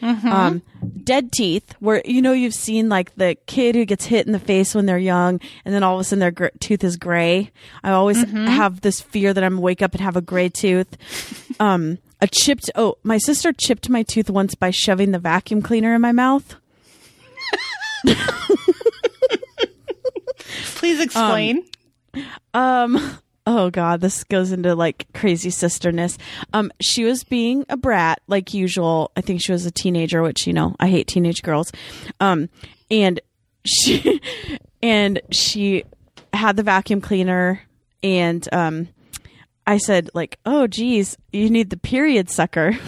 Mm-hmm. 0.02 0.28
Um, 0.28 0.62
dead 1.06 1.32
teeth, 1.32 1.76
where 1.80 2.02
you 2.04 2.22
know 2.22 2.34
you've 2.34 2.54
seen 2.54 2.90
like 2.90 3.16
the 3.16 3.38
kid 3.46 3.74
who 3.76 3.86
gets 3.86 4.04
hit 4.06 4.26
in 4.26 4.34
the 4.34 4.40
face 4.40 4.76
when 4.76 4.86
they're 4.86 4.98
young, 4.98 5.40
and 5.64 5.74
then 5.74 5.82
all 5.82 5.94
of 5.94 6.02
a 6.02 6.04
sudden 6.04 6.20
their 6.20 6.32
gr- 6.32 6.48
tooth 6.60 6.84
is 6.84 6.98
gray. 6.98 7.52
I 7.86 7.92
always 7.92 8.18
mm-hmm. 8.18 8.48
have 8.48 8.82
this 8.82 9.00
fear 9.00 9.34
that 9.34 9.46
I'm 9.46 9.60
wake 9.60 9.82
up 9.82 9.94
and 9.94 10.02
have 10.02 10.18
a 10.18 10.22
gray 10.22 10.50
tooth. 10.50 10.98
Um, 11.60 12.00
a 12.20 12.28
chipped. 12.28 12.72
Oh, 12.74 12.96
my 13.04 13.20
sister 13.20 13.54
chipped 13.54 13.88
my 13.88 14.02
tooth 14.02 14.28
once 14.30 14.56
by 14.56 14.72
shoving 14.72 15.12
the 15.12 15.20
vacuum 15.20 15.62
cleaner 15.62 15.94
in 15.94 16.02
my 16.02 16.12
mouth. 16.12 16.56
Please 20.76 21.00
explain. 21.00 21.60
Um, 21.60 21.66
um 22.54 23.20
oh 23.46 23.70
god 23.70 24.00
this 24.02 24.24
goes 24.24 24.52
into 24.52 24.76
like 24.76 25.08
crazy 25.14 25.50
sisterness. 25.50 26.18
Um 26.54 26.72
she 26.80 27.04
was 27.04 27.24
being 27.24 27.66
a 27.70 27.78
brat 27.78 28.22
like 28.28 28.54
usual. 28.54 29.12
I 29.16 29.22
think 29.22 29.42
she 29.42 29.52
was 29.52 29.66
a 29.66 29.72
teenager 29.72 30.22
which 30.22 30.48
you 30.48 30.54
know 30.54 30.76
i 30.80 30.88
hate 30.88 31.08
teenage 31.08 31.44
girls. 31.44 31.72
Um 32.20 32.50
and 32.90 33.20
she 33.66 34.22
and 34.82 35.22
she 35.32 35.84
had 36.34 36.58
the 36.58 36.64
vacuum 36.64 37.02
cleaner 37.02 37.62
and 38.02 38.48
um 38.52 38.88
i 39.68 39.78
said 39.78 40.10
like 40.14 40.40
oh 40.46 40.68
geez 40.68 41.16
you 41.32 41.50
need 41.50 41.70
the 41.70 41.78
period 41.78 42.30
sucker. 42.30 42.78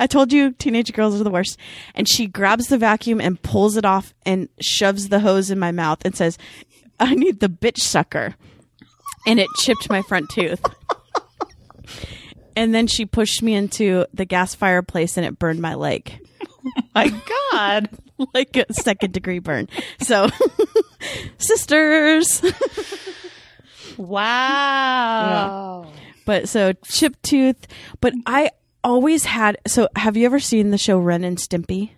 I 0.00 0.06
told 0.06 0.32
you 0.32 0.52
teenage 0.52 0.92
girls 0.92 1.20
are 1.20 1.24
the 1.24 1.30
worst. 1.30 1.58
And 1.94 2.08
she 2.08 2.26
grabs 2.26 2.66
the 2.66 2.78
vacuum 2.78 3.20
and 3.20 3.40
pulls 3.40 3.76
it 3.76 3.84
off 3.84 4.14
and 4.24 4.48
shoves 4.60 5.08
the 5.08 5.20
hose 5.20 5.50
in 5.50 5.58
my 5.58 5.72
mouth 5.72 5.98
and 6.04 6.16
says, 6.16 6.38
I 7.00 7.14
need 7.14 7.40
the 7.40 7.48
bitch 7.48 7.78
sucker 7.78 8.34
and 9.26 9.38
it 9.40 9.48
chipped 9.56 9.88
my 9.90 10.02
front 10.02 10.30
tooth. 10.30 10.60
and 12.56 12.74
then 12.74 12.86
she 12.86 13.06
pushed 13.06 13.42
me 13.42 13.54
into 13.54 14.06
the 14.14 14.24
gas 14.24 14.54
fireplace 14.54 15.16
and 15.16 15.26
it 15.26 15.38
burned 15.38 15.60
my 15.60 15.74
leg. 15.74 16.18
Oh 16.64 16.70
my 16.94 17.22
god. 17.52 17.88
like 18.34 18.56
a 18.56 18.72
second 18.72 19.12
degree 19.12 19.38
burn. 19.38 19.68
So, 20.00 20.28
sisters. 21.38 22.42
wow. 23.96 25.84
Yeah. 25.86 26.00
But 26.24 26.48
so 26.48 26.72
chip 26.84 27.20
tooth, 27.22 27.66
but 28.00 28.12
I 28.26 28.50
always 28.84 29.24
had 29.24 29.58
so 29.66 29.88
have 29.96 30.16
you 30.16 30.26
ever 30.26 30.38
seen 30.38 30.70
the 30.70 30.78
show 30.78 30.98
Ren 30.98 31.24
and 31.24 31.38
Stimpy? 31.38 31.90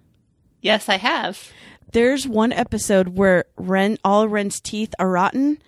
Yes, 0.62 0.88
I 0.88 0.96
have. 0.98 1.50
There's 1.92 2.26
one 2.26 2.52
episode 2.52 3.08
where 3.08 3.44
Ren 3.56 3.98
all 4.04 4.28
Ren's 4.28 4.60
teeth 4.60 4.94
are 4.98 5.10
rotten 5.10 5.60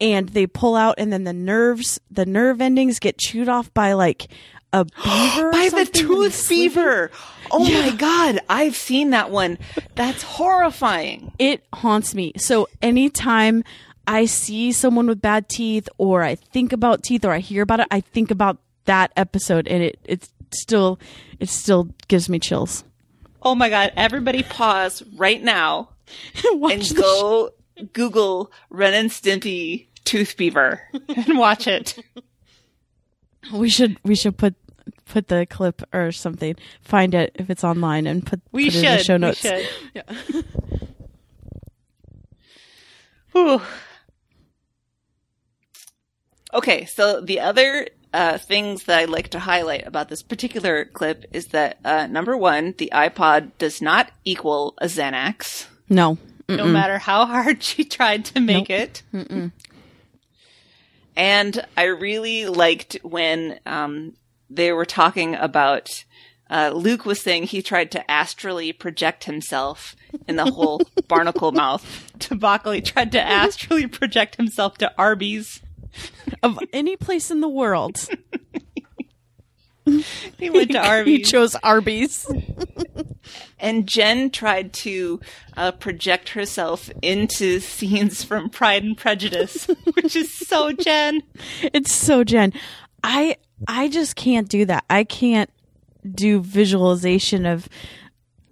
and 0.00 0.30
they 0.30 0.46
pull 0.46 0.76
out 0.76 0.96
and 0.98 1.12
then 1.12 1.24
the 1.24 1.32
nerves 1.32 2.00
the 2.10 2.26
nerve 2.26 2.60
endings 2.60 2.98
get 2.98 3.18
chewed 3.18 3.48
off 3.48 3.72
by 3.74 3.92
like 3.92 4.28
a 4.72 4.84
beaver 5.04 5.50
by 5.50 5.68
the 5.68 5.84
tooth 5.86 6.48
beaver. 6.48 7.10
Oh 7.50 7.66
yeah. 7.66 7.90
my 7.90 7.96
god, 7.96 8.40
I've 8.48 8.76
seen 8.76 9.10
that 9.10 9.30
one. 9.30 9.58
That's 9.94 10.22
horrifying. 10.22 11.32
It 11.38 11.64
haunts 11.72 12.14
me. 12.14 12.32
So 12.36 12.68
anytime 12.80 13.64
I 14.06 14.26
see 14.26 14.72
someone 14.72 15.06
with 15.06 15.20
bad 15.20 15.48
teeth 15.48 15.88
or 15.98 16.22
I 16.22 16.34
think 16.34 16.72
about 16.72 17.02
teeth 17.02 17.24
or 17.24 17.32
I 17.32 17.38
hear 17.40 17.62
about 17.62 17.80
it, 17.80 17.88
I 17.90 18.00
think 18.00 18.30
about 18.30 18.58
that 18.84 19.12
episode 19.16 19.68
and 19.68 19.82
it 19.82 19.98
it's 20.04 20.32
still 20.52 20.98
it 21.38 21.48
still 21.48 21.88
gives 22.08 22.28
me 22.28 22.38
chills. 22.38 22.84
Oh 23.42 23.54
my 23.54 23.68
god, 23.68 23.92
everybody 23.96 24.42
pause 24.42 25.02
right 25.16 25.42
now 25.42 25.90
and 26.52 26.94
go 26.94 27.50
sh- 27.50 27.82
Google 27.92 28.52
Ren 28.68 28.94
and 28.94 29.10
Stimpy 29.10 29.86
tooth 30.04 30.36
beaver 30.36 30.82
and 31.08 31.38
watch 31.38 31.66
it. 31.66 31.98
We 33.52 33.68
should 33.70 33.98
we 34.04 34.14
should 34.14 34.36
put 34.36 34.54
put 35.06 35.28
the 35.28 35.46
clip 35.46 35.82
or 35.92 36.12
something. 36.12 36.56
Find 36.82 37.14
it 37.14 37.32
if 37.34 37.50
it's 37.50 37.64
online 37.64 38.06
and 38.06 38.24
put, 38.24 38.40
we 38.52 38.66
put 38.66 38.74
should, 38.74 38.84
it 38.84 38.86
in 38.86 38.96
the 38.98 39.04
show 39.04 39.16
notes. 39.16 39.42
We 39.42 39.50
should. 39.50 39.68
Yeah. 39.94 40.42
Whew. 43.32 43.62
Okay, 46.52 46.84
so 46.86 47.20
the 47.20 47.40
other 47.40 47.86
uh, 48.12 48.38
things 48.38 48.84
that 48.84 48.98
I 48.98 49.04
like 49.04 49.28
to 49.30 49.38
highlight 49.38 49.86
about 49.86 50.08
this 50.08 50.22
particular 50.22 50.84
clip 50.84 51.24
is 51.32 51.48
that 51.48 51.78
uh, 51.84 52.06
number 52.06 52.36
one, 52.36 52.74
the 52.78 52.90
iPod 52.92 53.52
does 53.58 53.80
not 53.80 54.10
equal 54.24 54.74
a 54.78 54.86
Xanax. 54.86 55.66
No. 55.88 56.18
Mm-mm. 56.48 56.56
No 56.56 56.66
matter 56.66 56.98
how 56.98 57.26
hard 57.26 57.62
she 57.62 57.84
tried 57.84 58.24
to 58.26 58.40
make 58.40 58.68
nope. 58.68 58.78
it. 58.80 59.02
Mm-mm. 59.14 59.52
And 61.16 61.66
I 61.76 61.84
really 61.84 62.46
liked 62.46 62.98
when 63.02 63.60
um, 63.66 64.14
they 64.48 64.72
were 64.72 64.86
talking 64.86 65.34
about 65.34 66.04
uh, 66.50 66.72
Luke 66.74 67.06
was 67.06 67.20
saying 67.20 67.44
he 67.44 67.62
tried 67.62 67.92
to 67.92 68.10
astrally 68.10 68.72
project 68.72 69.24
himself 69.24 69.94
in 70.26 70.34
the 70.34 70.50
whole 70.50 70.80
barnacle 71.08 71.52
mouth. 71.52 72.12
Tabakali 72.18 72.84
tried 72.84 73.12
to 73.12 73.20
astrally 73.20 73.86
project 73.86 74.36
himself 74.36 74.76
to 74.78 74.92
Arby's. 74.98 75.60
Of 76.42 76.58
any 76.72 76.96
place 76.96 77.30
in 77.30 77.40
the 77.40 77.48
world. 77.48 78.08
he 80.38 80.48
went 80.50 80.72
to 80.72 80.78
Arby's. 80.86 81.18
He 81.18 81.22
chose 81.22 81.54
Arby's. 81.56 82.26
and 83.60 83.86
Jen 83.86 84.30
tried 84.30 84.72
to 84.74 85.20
uh, 85.56 85.72
project 85.72 86.30
herself 86.30 86.90
into 87.02 87.60
scenes 87.60 88.24
from 88.24 88.48
Pride 88.48 88.84
and 88.84 88.96
Prejudice, 88.96 89.66
which 89.94 90.16
is 90.16 90.32
so 90.32 90.72
Jen. 90.72 91.22
It's 91.74 91.92
so 91.92 92.24
Jen. 92.24 92.52
I 93.02 93.36
I 93.68 93.88
just 93.88 94.16
can't 94.16 94.48
do 94.48 94.64
that. 94.66 94.84
I 94.88 95.04
can't 95.04 95.50
do 96.10 96.40
visualization 96.40 97.46
of 97.46 97.68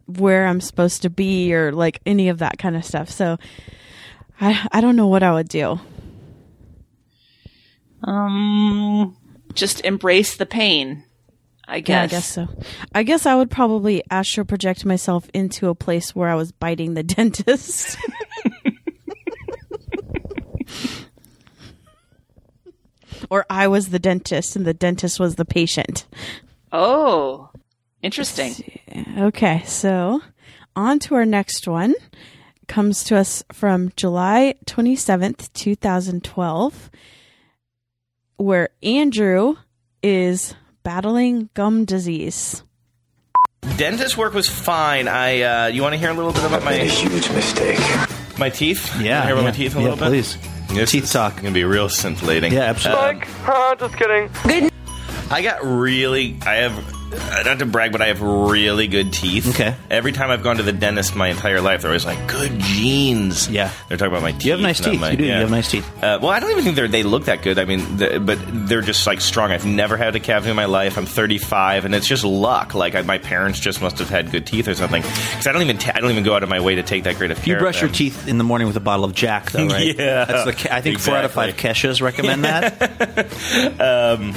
where 0.07 0.47
I'm 0.47 0.61
supposed 0.61 1.03
to 1.03 1.11
be 1.11 1.55
or 1.55 1.73
like 1.73 2.01
any 2.07 2.29
of 2.29 2.39
that 2.39 2.59
kind 2.59 2.77
of 2.77 2.85
stuff. 2.85 3.11
So 3.11 3.39
I 4.41 4.67
I 4.73 4.81
don't 4.81 4.97
know 4.97 5.07
what 5.07 5.23
I 5.23 5.33
would 5.33 5.49
do. 5.49 5.81
Um 8.05 9.17
just 9.55 9.85
embrace 9.85 10.37
the 10.37 10.47
pain. 10.47 11.05
I 11.71 11.81
guess. 11.81 11.95
Yeah, 11.95 12.03
I 12.03 12.07
guess 12.07 12.27
so. 12.27 12.49
I 12.95 13.03
guess 13.03 13.27
I 13.27 13.35
would 13.35 13.51
probably 13.51 14.03
astral 14.11 14.47
project 14.47 14.87
myself 14.87 15.29
into 15.35 15.69
a 15.69 15.75
place 15.75 16.15
where 16.15 16.29
I 16.31 16.35
was 16.35 16.51
biting 16.51 16.95
the 16.95 17.03
dentist. 17.15 17.99
or 23.31 23.45
I 23.51 23.69
was 23.69 23.89
the 23.91 23.99
dentist 23.99 24.57
and 24.57 24.67
the 24.67 24.75
dentist 24.75 25.21
was 25.21 25.37
the 25.37 25.45
patient. 25.45 26.07
Oh, 26.73 27.51
interesting. 28.03 28.55
Okay, 29.19 29.63
so 29.67 30.21
on 30.77 30.99
to 31.01 31.15
our 31.15 31.27
next 31.27 31.67
one. 31.69 31.95
Comes 32.67 33.03
to 33.05 33.17
us 33.17 33.43
from 33.53 33.93
July 33.97 34.55
27th, 34.67 35.51
2012, 35.55 36.91
where 38.39 38.71
Andrew 38.83 39.57
is 40.03 40.55
battling 40.83 41.51
gum 41.53 41.85
disease. 41.85 42.63
Dentist 43.77 44.17
work 44.17 44.33
was 44.33 44.49
fine. 44.49 45.09
I 45.09 45.43
uh, 45.43 45.67
you 45.67 45.83
want 45.83 45.93
to 45.93 45.99
hear 45.99 46.11
a 46.11 46.15
little 46.15 46.33
bit 46.33 46.45
about 46.45 46.65
my 46.65 46.75
huge 46.75 47.31
mistake. 47.31 47.79
My 48.39 48.49
teeth. 48.49 48.89
Yeah, 49.01 49.25
hear 49.25 49.35
about 49.35 49.43
yeah, 49.43 49.51
my 49.51 49.51
teeth 49.51 49.75
a 49.75 49.79
yeah, 49.79 49.83
little 49.83 49.99
bit. 49.99 50.09
Please. 50.09 50.39
This 50.69 50.91
teeth 50.91 51.11
talk. 51.11 51.37
Gonna 51.37 51.51
be 51.51 51.65
real 51.65 51.89
scintillating. 51.89 52.53
Yeah, 52.53 52.63
absolutely. 52.63 53.23
Uh, 53.47 53.75
just 53.79 53.97
kidding. 53.97 54.31
Good. 54.45 54.73
I 55.31 55.43
got 55.43 55.65
really. 55.65 56.39
I 56.47 56.55
have 56.57 56.98
not 57.11 57.59
to 57.59 57.67
brag, 57.67 57.93
but 57.93 58.03
I 58.03 58.07
have 58.07 58.21
really 58.21 58.89
good 58.89 59.13
teeth. 59.13 59.49
Okay. 59.49 59.75
Every 59.91 60.13
time 60.13 60.31
I've 60.31 60.43
gone 60.43 60.57
to 60.57 60.63
the 60.63 60.73
dentist 60.73 61.17
my 61.17 61.29
entire 61.29 61.61
life, 61.61 61.83
they're 61.83 61.91
always 61.91 62.05
like, 62.05 62.27
"Good 62.29 62.59
genes." 62.59 63.49
Yeah. 63.49 63.71
They're 63.89 63.97
talking 63.97 64.13
about 64.13 64.23
my 64.23 64.33
teeth. 64.33 64.45
You 64.45 64.53
have 64.53 64.61
nice 64.61 64.81
teeth. 64.81 65.01
My, 65.01 65.11
you 65.11 65.17
do. 65.17 65.25
Yeah. 65.25 65.35
You 65.35 65.41
have 65.43 65.51
nice 65.51 65.71
teeth. 65.71 65.87
Uh, 66.03 66.19
well, 66.21 66.31
I 66.31 66.41
don't 66.41 66.51
even 66.51 66.65
think 66.65 66.91
they 66.91 67.03
look 67.03 67.27
that 67.27 67.43
good. 67.43 67.59
I 67.59 67.65
mean, 67.65 67.97
the, 67.97 68.21
but 68.21 68.39
they're 68.69 68.83
just 68.83 69.07
like 69.07 69.21
strong. 69.21 69.51
I've 69.51 69.67
never 69.67 69.97
had 69.97 70.15
a 70.15 70.21
cavity 70.21 70.51
in 70.51 70.57
my 70.57 70.67
life. 70.67 70.99
I'm 70.99 71.07
35, 71.07 71.85
and 71.85 71.95
it's 71.95 72.07
just 72.07 72.25
luck. 72.25 72.75
Like 72.75 72.95
I, 72.95 73.03
my 73.03 73.19
parents 73.19 73.59
just 73.61 73.81
must 73.81 73.99
have 73.99 74.09
had 74.09 74.31
good 74.31 74.47
teeth 74.47 74.69
or 74.69 74.75
something. 74.75 75.03
Because 75.03 75.47
I 75.47 75.53
don't 75.53 75.63
even 75.63 75.79
ta- 75.79 75.93
I 75.95 76.01
don't 76.01 76.11
even 76.11 76.25
go 76.25 76.35
out 76.35 76.43
of 76.43 76.49
my 76.49 76.61
way 76.61 76.77
to 76.77 76.83
take 76.83 77.05
that 77.05 77.17
great 77.17 77.31
of 77.31 77.39
care. 77.39 77.55
You 77.55 77.61
brush 77.61 77.81
your 77.81 77.91
teeth 77.91 78.29
in 78.29 78.39
the 78.39 78.45
morning 78.45 78.67
with 78.67 78.77
a 78.77 78.81
bottle 78.81 79.05
of 79.05 79.15
Jack, 79.15 79.51
though, 79.53 79.67
right? 79.67 79.97
yeah. 79.99 80.25
That's 80.25 80.45
the, 80.45 80.75
I 80.75 80.81
think 80.81 80.97
exactly. 80.97 80.99
four 80.99 81.17
out 81.17 81.25
of 81.25 81.33
five 81.33 81.57
Keshas 81.57 82.03
recommend 82.03 82.45
that. 82.45 83.81
um, 83.81 84.35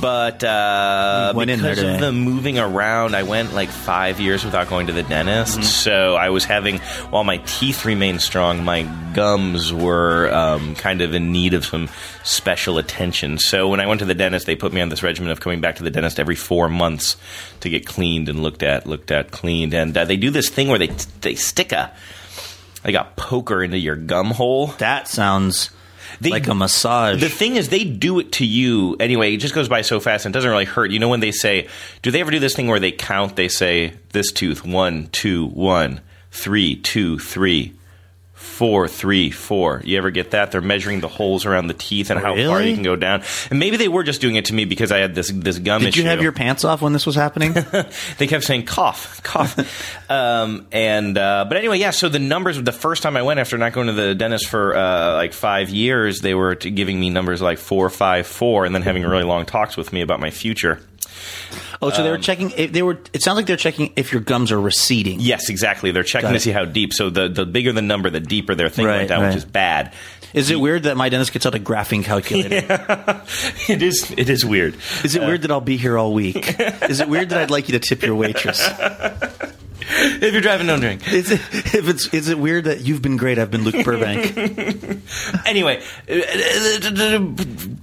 but 0.00 0.42
uh, 0.44 1.32
went 1.34 1.50
in 1.50 1.62
there 1.62 1.74
today. 1.74 2.07
The 2.08 2.12
moving 2.12 2.58
around, 2.58 3.14
I 3.14 3.22
went 3.22 3.52
like 3.52 3.68
five 3.68 4.18
years 4.18 4.42
without 4.42 4.68
going 4.68 4.86
to 4.86 4.94
the 4.94 5.02
dentist. 5.02 5.54
Mm-hmm. 5.54 5.62
So 5.62 6.16
I 6.16 6.30
was 6.30 6.44
having, 6.44 6.78
while 7.10 7.22
my 7.22 7.36
teeth 7.44 7.84
remained 7.84 8.22
strong, 8.22 8.64
my 8.64 8.84
gums 9.12 9.74
were 9.74 10.32
um, 10.32 10.74
kind 10.74 11.02
of 11.02 11.12
in 11.12 11.32
need 11.32 11.52
of 11.52 11.66
some 11.66 11.90
special 12.24 12.78
attention. 12.78 13.36
So 13.36 13.68
when 13.68 13.80
I 13.80 13.86
went 13.86 14.00
to 14.00 14.06
the 14.06 14.14
dentist, 14.14 14.46
they 14.46 14.56
put 14.56 14.72
me 14.72 14.80
on 14.80 14.88
this 14.88 15.02
regimen 15.02 15.30
of 15.30 15.40
coming 15.40 15.60
back 15.60 15.76
to 15.76 15.82
the 15.82 15.90
dentist 15.90 16.18
every 16.18 16.34
four 16.34 16.70
months 16.70 17.18
to 17.60 17.68
get 17.68 17.84
cleaned 17.84 18.30
and 18.30 18.42
looked 18.42 18.62
at, 18.62 18.86
looked 18.86 19.10
at, 19.10 19.30
cleaned. 19.30 19.74
And 19.74 19.94
uh, 19.94 20.06
they 20.06 20.16
do 20.16 20.30
this 20.30 20.48
thing 20.48 20.68
where 20.68 20.78
they 20.78 20.88
they 21.20 21.34
stick 21.34 21.72
a 21.72 21.94
like 22.84 22.94
a 22.94 23.06
poker 23.16 23.62
into 23.62 23.78
your 23.78 23.96
gum 23.96 24.30
hole. 24.30 24.68
That 24.78 25.08
sounds. 25.08 25.70
They, 26.20 26.30
like 26.30 26.46
a 26.48 26.54
massage. 26.54 27.20
The 27.20 27.28
thing 27.28 27.56
is, 27.56 27.68
they 27.68 27.84
do 27.84 28.18
it 28.18 28.32
to 28.32 28.46
you 28.46 28.96
anyway. 29.00 29.34
It 29.34 29.38
just 29.38 29.54
goes 29.54 29.68
by 29.68 29.82
so 29.82 30.00
fast 30.00 30.26
and 30.26 30.34
it 30.34 30.36
doesn't 30.36 30.50
really 30.50 30.64
hurt. 30.64 30.90
You 30.90 30.98
know, 30.98 31.08
when 31.08 31.20
they 31.20 31.32
say, 31.32 31.68
do 32.02 32.10
they 32.10 32.20
ever 32.20 32.30
do 32.30 32.38
this 32.38 32.54
thing 32.54 32.66
where 32.66 32.80
they 32.80 32.92
count? 32.92 33.36
They 33.36 33.48
say, 33.48 33.94
this 34.10 34.32
tooth, 34.32 34.64
one, 34.64 35.08
two, 35.08 35.46
one, 35.48 36.00
three, 36.30 36.76
two, 36.76 37.18
three, 37.18 37.74
four, 38.38 38.86
three, 38.86 39.30
four. 39.30 39.82
You 39.84 39.98
ever 39.98 40.10
get 40.10 40.30
that? 40.30 40.52
They're 40.52 40.60
measuring 40.60 41.00
the 41.00 41.08
holes 41.08 41.44
around 41.44 41.66
the 41.66 41.74
teeth 41.74 42.10
and 42.10 42.20
how 42.20 42.34
really? 42.34 42.46
far 42.46 42.62
you 42.62 42.74
can 42.74 42.84
go 42.84 42.94
down. 42.94 43.22
And 43.50 43.58
maybe 43.58 43.76
they 43.76 43.88
were 43.88 44.04
just 44.04 44.20
doing 44.20 44.36
it 44.36 44.46
to 44.46 44.54
me 44.54 44.64
because 44.64 44.92
I 44.92 44.98
had 44.98 45.14
this 45.14 45.30
this 45.30 45.58
gum 45.58 45.82
issue. 45.82 45.86
Did 45.86 45.94
issue. 45.94 46.02
you 46.02 46.08
have 46.08 46.22
your 46.22 46.32
pants 46.32 46.64
off 46.64 46.80
when 46.80 46.92
this 46.92 47.04
was 47.04 47.16
happening? 47.16 47.52
they 48.18 48.26
kept 48.26 48.44
saying 48.44 48.64
cough, 48.64 49.22
cough. 49.24 50.10
um, 50.10 50.66
and 50.70 51.18
uh, 51.18 51.46
but 51.48 51.56
anyway, 51.56 51.78
yeah. 51.78 51.90
So 51.90 52.08
the 52.08 52.18
numbers. 52.18 52.62
The 52.62 52.72
first 52.72 53.02
time 53.02 53.16
I 53.16 53.22
went 53.22 53.40
after 53.40 53.58
not 53.58 53.72
going 53.72 53.88
to 53.88 53.92
the 53.92 54.14
dentist 54.14 54.46
for 54.48 54.76
uh, 54.76 55.14
like 55.14 55.32
five 55.32 55.70
years, 55.70 56.20
they 56.20 56.34
were 56.34 56.54
giving 56.54 56.98
me 56.98 57.10
numbers 57.10 57.42
like 57.42 57.58
four, 57.58 57.90
five, 57.90 58.26
four, 58.26 58.64
and 58.64 58.74
then 58.74 58.82
having 58.82 59.02
really 59.02 59.24
long 59.24 59.46
talks 59.46 59.76
with 59.76 59.92
me 59.92 60.00
about 60.00 60.20
my 60.20 60.30
future. 60.30 60.80
Oh, 61.80 61.90
so 61.90 62.02
they 62.02 62.10
were 62.10 62.16
um, 62.16 62.22
checking. 62.22 62.50
If 62.50 62.72
They 62.72 62.82
were. 62.82 62.98
It 63.12 63.22
sounds 63.22 63.36
like 63.36 63.46
they're 63.46 63.56
checking 63.56 63.92
if 63.96 64.12
your 64.12 64.20
gums 64.20 64.50
are 64.50 64.60
receding. 64.60 65.20
Yes, 65.20 65.48
exactly. 65.48 65.90
They're 65.92 66.02
checking 66.02 66.32
to 66.32 66.40
see 66.40 66.50
how 66.50 66.64
deep. 66.64 66.92
So 66.92 67.10
the 67.10 67.28
the 67.28 67.46
bigger 67.46 67.72
the 67.72 67.82
number, 67.82 68.10
the 68.10 68.20
deeper 68.20 68.54
their 68.54 68.68
thing 68.68 68.86
Right, 68.86 68.96
went 68.98 69.08
down, 69.08 69.22
right. 69.22 69.28
which 69.28 69.36
is 69.36 69.44
bad. 69.44 69.94
Is 70.34 70.50
it 70.50 70.60
weird 70.60 70.82
that 70.82 70.96
my 70.96 71.08
dentist 71.08 71.32
gets 71.32 71.46
out 71.46 71.54
a 71.54 71.58
graphing 71.58 72.04
calculator? 72.04 72.56
it 73.68 73.82
is. 73.82 74.10
It 74.16 74.28
is 74.28 74.44
weird. 74.44 74.76
Is 75.04 75.14
it 75.14 75.22
weird 75.22 75.40
uh, 75.40 75.42
that 75.42 75.50
I'll 75.50 75.60
be 75.60 75.76
here 75.76 75.96
all 75.96 76.12
week? 76.12 76.36
Is 76.88 77.00
it 77.00 77.08
weird 77.08 77.30
that 77.30 77.38
I'd 77.38 77.50
like 77.50 77.68
you 77.68 77.78
to 77.78 77.80
tip 77.80 78.02
your 78.02 78.14
waitress? 78.14 78.68
if 79.90 80.32
you're 80.32 80.42
driving, 80.42 80.66
don't 80.66 80.80
drink. 80.80 81.06
Is 81.12 81.30
it, 81.30 81.40
if 81.52 81.88
it's 81.88 82.12
is 82.12 82.28
it 82.28 82.38
weird 82.38 82.64
that 82.64 82.80
you've 82.80 83.00
been 83.00 83.16
great? 83.16 83.38
I've 83.38 83.50
been 83.50 83.62
Luke 83.62 83.84
Burbank. 83.84 84.36
anyway, 85.46 85.80
uh, 85.80 86.14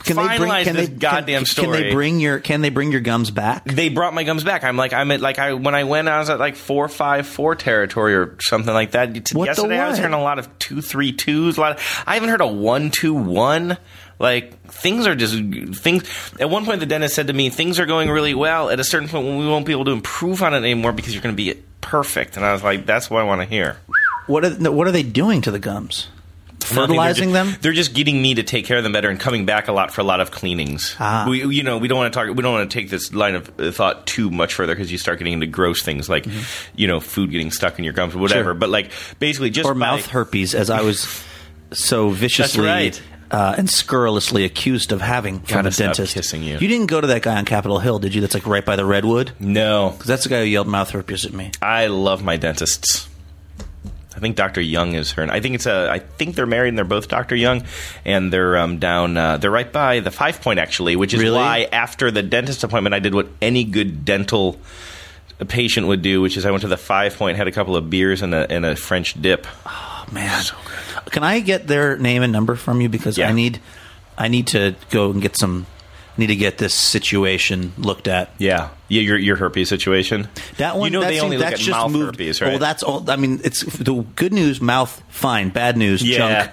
can 0.03 0.15
they 0.17 0.37
bring, 0.37 0.63
can 0.63 0.75
they, 0.75 0.87
goddamn 0.87 1.41
can, 1.41 1.45
story. 1.45 1.77
Can 1.77 1.87
they 1.87 1.91
bring 1.93 2.19
your 2.19 2.39
Can 2.39 2.61
they 2.61 2.69
bring 2.69 2.91
your 2.91 3.01
gums 3.01 3.31
back? 3.31 3.65
They 3.65 3.89
brought 3.89 4.13
my 4.13 4.23
gums 4.23 4.43
back. 4.43 4.63
I'm 4.63 4.77
like 4.77 4.93
I'm 4.93 5.09
at 5.11 5.21
like 5.21 5.39
I 5.39 5.53
when 5.53 5.73
I 5.73 5.85
went 5.85 6.09
I 6.09 6.19
was 6.19 6.29
at 6.29 6.39
like 6.39 6.55
four 6.55 6.87
five 6.89 7.27
four 7.27 7.55
territory 7.55 8.15
or 8.15 8.37
something 8.41 8.73
like 8.73 8.91
that. 8.91 9.31
What 9.33 9.45
Yesterday 9.45 9.79
I 9.79 9.87
was 9.87 9.97
hearing 9.97 10.13
a 10.13 10.21
lot 10.21 10.37
of 10.37 10.59
two 10.59 10.81
three 10.81 11.13
twos. 11.13 11.57
A 11.57 11.61
lot. 11.61 11.71
Of, 11.77 12.03
I 12.05 12.15
haven't 12.15 12.29
heard 12.29 12.41
a 12.41 12.47
one 12.47 12.91
two 12.91 13.13
one. 13.13 13.77
Like 14.17 14.57
things 14.67 15.07
are 15.07 15.15
just 15.15 15.35
things. 15.81 16.31
At 16.39 16.49
one 16.49 16.65
point, 16.65 16.79
the 16.79 16.85
dentist 16.85 17.15
said 17.15 17.27
to 17.27 17.33
me, 17.33 17.49
"Things 17.49 17.79
are 17.79 17.85
going 17.85 18.09
really 18.09 18.33
well." 18.33 18.69
At 18.69 18.79
a 18.79 18.83
certain 18.83 19.09
point, 19.09 19.25
when 19.25 19.37
we 19.37 19.47
won't 19.47 19.65
be 19.65 19.73
able 19.73 19.85
to 19.85 19.91
improve 19.91 20.41
on 20.41 20.53
it 20.53 20.57
anymore 20.57 20.93
because 20.93 21.13
you're 21.13 21.21
going 21.21 21.35
to 21.35 21.37
be 21.37 21.61
perfect. 21.85 22.35
And 22.35 22.45
I 22.45 22.51
was 22.51 22.63
like, 22.63 22.85
"That's 22.85 23.09
what 23.09 23.21
I 23.21 23.23
want 23.23 23.41
to 23.41 23.47
hear." 23.47 23.77
What 24.27 24.43
are 24.43 24.71
what 24.71 24.87
are 24.87 24.91
they 24.91 25.03
doing 25.03 25.41
to 25.41 25.51
the 25.51 25.59
gums? 25.59 26.07
Fertilizing 26.63 27.31
they're 27.31 27.43
just, 27.43 27.53
them? 27.53 27.61
They're 27.61 27.73
just 27.73 27.93
getting 27.93 28.19
me 28.19 28.33
to 28.33 28.43
take 28.43 28.65
care 28.65 28.77
of 28.77 28.83
them 28.83 28.91
better 28.91 29.09
and 29.09 29.19
coming 29.19 29.45
back 29.45 29.67
a 29.67 29.71
lot 29.71 29.91
for 29.91 30.01
a 30.01 30.03
lot 30.03 30.19
of 30.19 30.31
cleanings. 30.31 30.95
Ah. 30.99 31.27
We, 31.29 31.45
you 31.45 31.61
know, 31.61 31.77
we 31.77 31.87
don't 31.87 31.99
want 31.99 32.11
to 32.11 32.19
talk. 32.19 32.35
We 32.35 32.41
don't 32.41 32.53
want 32.53 32.71
to 32.71 32.75
take 32.75 32.89
this 32.89 33.13
line 33.13 33.35
of 33.35 33.47
thought 33.75 34.07
too 34.07 34.31
much 34.31 34.55
further 34.55 34.73
because 34.73 34.91
you 34.91 34.97
start 34.97 35.19
getting 35.19 35.33
into 35.33 35.45
gross 35.45 35.83
things 35.83 36.09
like, 36.09 36.23
mm-hmm. 36.23 36.75
you 36.75 36.87
know, 36.87 36.99
food 36.99 37.29
getting 37.29 37.51
stuck 37.51 37.77
in 37.77 37.83
your 37.83 37.93
gums 37.93 38.15
or 38.15 38.17
whatever. 38.17 38.45
Sure. 38.45 38.53
But 38.55 38.69
like, 38.69 38.89
basically, 39.19 39.51
just 39.51 39.67
or 39.67 39.75
by, 39.75 39.79
mouth 39.79 40.07
herpes, 40.07 40.55
as 40.55 40.71
I 40.71 40.81
was 40.81 41.23
so 41.71 42.09
viciously 42.23 42.65
right 42.65 42.99
uh, 43.31 43.55
and 43.57 43.67
scurrilously 43.69 44.45
accused 44.45 44.91
of 44.91 45.01
having 45.01 45.39
from 45.39 45.65
a 45.65 45.71
dentist. 45.71 46.13
kissing 46.13 46.43
you. 46.43 46.57
You 46.57 46.67
didn't 46.67 46.87
go 46.87 47.01
to 47.01 47.07
that 47.07 47.21
guy 47.21 47.37
on 47.37 47.45
Capitol 47.45 47.79
Hill, 47.79 47.99
did 47.99 48.13
you? 48.13 48.21
That's 48.21 48.33
like 48.33 48.45
right 48.45 48.65
by 48.65 48.75
the 48.75 48.85
redwood. 48.85 49.31
No, 49.39 49.91
because 49.91 50.07
that's 50.07 50.23
the 50.23 50.29
guy 50.29 50.41
who 50.41 50.45
yelled 50.45 50.67
mouth 50.67 50.91
herpes 50.91 51.25
at 51.25 51.33
me. 51.33 51.51
I 51.61 51.87
love 51.87 52.23
my 52.23 52.37
dentists. 52.37 53.09
I 54.15 54.19
think 54.19 54.37
Dr. 54.37 54.61
Young 54.61 54.93
is 54.93 55.11
her. 55.13 55.23
I 55.29 55.41
think 55.41 55.55
it's 55.55 55.65
a. 55.65 55.89
I 55.91 55.99
think 55.99 56.35
they're 56.35 56.45
married 56.45 56.69
and 56.69 56.77
they're 56.77 56.85
both 56.85 57.09
Dr. 57.09 57.35
Young, 57.35 57.65
and 58.05 58.31
they're 58.31 58.57
um, 58.57 58.79
down. 58.79 59.17
Uh, 59.17 59.37
they're 59.37 59.51
right 59.51 59.69
by 59.69 59.99
the 59.99 60.11
Five 60.11 60.41
Point 60.41 60.57
actually, 60.57 60.95
which 60.95 61.13
is 61.13 61.21
really? 61.21 61.35
why 61.35 61.67
after 61.71 62.11
the 62.11 62.23
dentist 62.23 62.63
appointment, 62.63 62.93
I 62.93 62.99
did 62.99 63.13
what 63.13 63.27
any 63.41 63.65
good 63.65 64.05
dental 64.05 64.57
patient 65.49 65.87
would 65.87 66.01
do, 66.01 66.21
which 66.21 66.37
is 66.37 66.45
I 66.45 66.51
went 66.51 66.61
to 66.61 66.69
the 66.69 66.77
Five 66.77 67.17
Point, 67.17 67.35
had 67.35 67.49
a 67.49 67.51
couple 67.51 67.75
of 67.75 67.89
beers 67.89 68.21
and 68.21 68.33
a, 68.33 68.49
and 68.49 68.65
a 68.65 68.77
French 68.77 69.21
dip. 69.21 69.45
Oh 70.07 70.13
man, 70.13 70.41
so. 70.41 70.55
Can 71.11 71.23
I 71.23 71.39
get 71.39 71.67
their 71.67 71.97
name 71.97 72.23
and 72.23 72.31
number 72.31 72.55
from 72.55 72.81
you 72.81 72.89
because 72.89 73.17
yeah. 73.17 73.29
I 73.29 73.31
need 73.31 73.59
I 74.17 74.27
need 74.27 74.47
to 74.47 74.75
go 74.89 75.11
and 75.11 75.21
get 75.21 75.37
some 75.37 75.65
need 76.17 76.27
to 76.27 76.35
get 76.35 76.57
this 76.57 76.73
situation 76.73 77.73
looked 77.77 78.07
at. 78.07 78.31
Yeah, 78.37 78.69
yeah, 78.87 79.01
your 79.01 79.17
your 79.17 79.35
herpes 79.35 79.69
situation. 79.69 80.27
That 80.57 80.77
one, 80.77 80.91
you 80.91 80.99
know, 80.99 81.05
they 81.05 81.19
only 81.19 81.37
look 81.37 81.49
that's 81.49 81.61
at 81.61 81.65
just 81.65 81.77
mouth 81.77 81.91
moved, 81.91 82.15
herpes, 82.15 82.41
right? 82.41 82.49
Well, 82.49 82.59
that's 82.59 82.83
all. 82.83 83.09
I 83.09 83.15
mean, 83.15 83.41
it's 83.43 83.63
the 83.63 84.05
good 84.15 84.33
news. 84.33 84.61
Mouth 84.61 85.01
fine, 85.09 85.49
bad 85.49 85.77
news. 85.77 86.01
Yeah. 86.01 86.17
Junk 86.17 86.51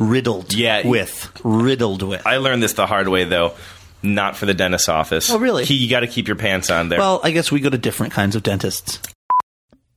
riddled. 0.00 0.54
Yeah. 0.54 0.86
with 0.86 1.30
riddled 1.44 2.02
with. 2.02 2.26
I 2.26 2.38
learned 2.38 2.62
this 2.62 2.72
the 2.72 2.86
hard 2.86 3.08
way 3.08 3.24
though. 3.24 3.54
Not 4.02 4.34
for 4.34 4.46
the 4.46 4.54
dentist's 4.54 4.88
office. 4.88 5.30
Oh, 5.30 5.38
really? 5.38 5.66
He, 5.66 5.74
you 5.74 5.90
got 5.90 6.00
to 6.00 6.06
keep 6.06 6.26
your 6.26 6.36
pants 6.36 6.70
on 6.70 6.88
there. 6.88 6.98
Well, 6.98 7.20
I 7.22 7.32
guess 7.32 7.52
we 7.52 7.60
go 7.60 7.68
to 7.68 7.76
different 7.76 8.14
kinds 8.14 8.34
of 8.34 8.42
dentists. 8.42 8.98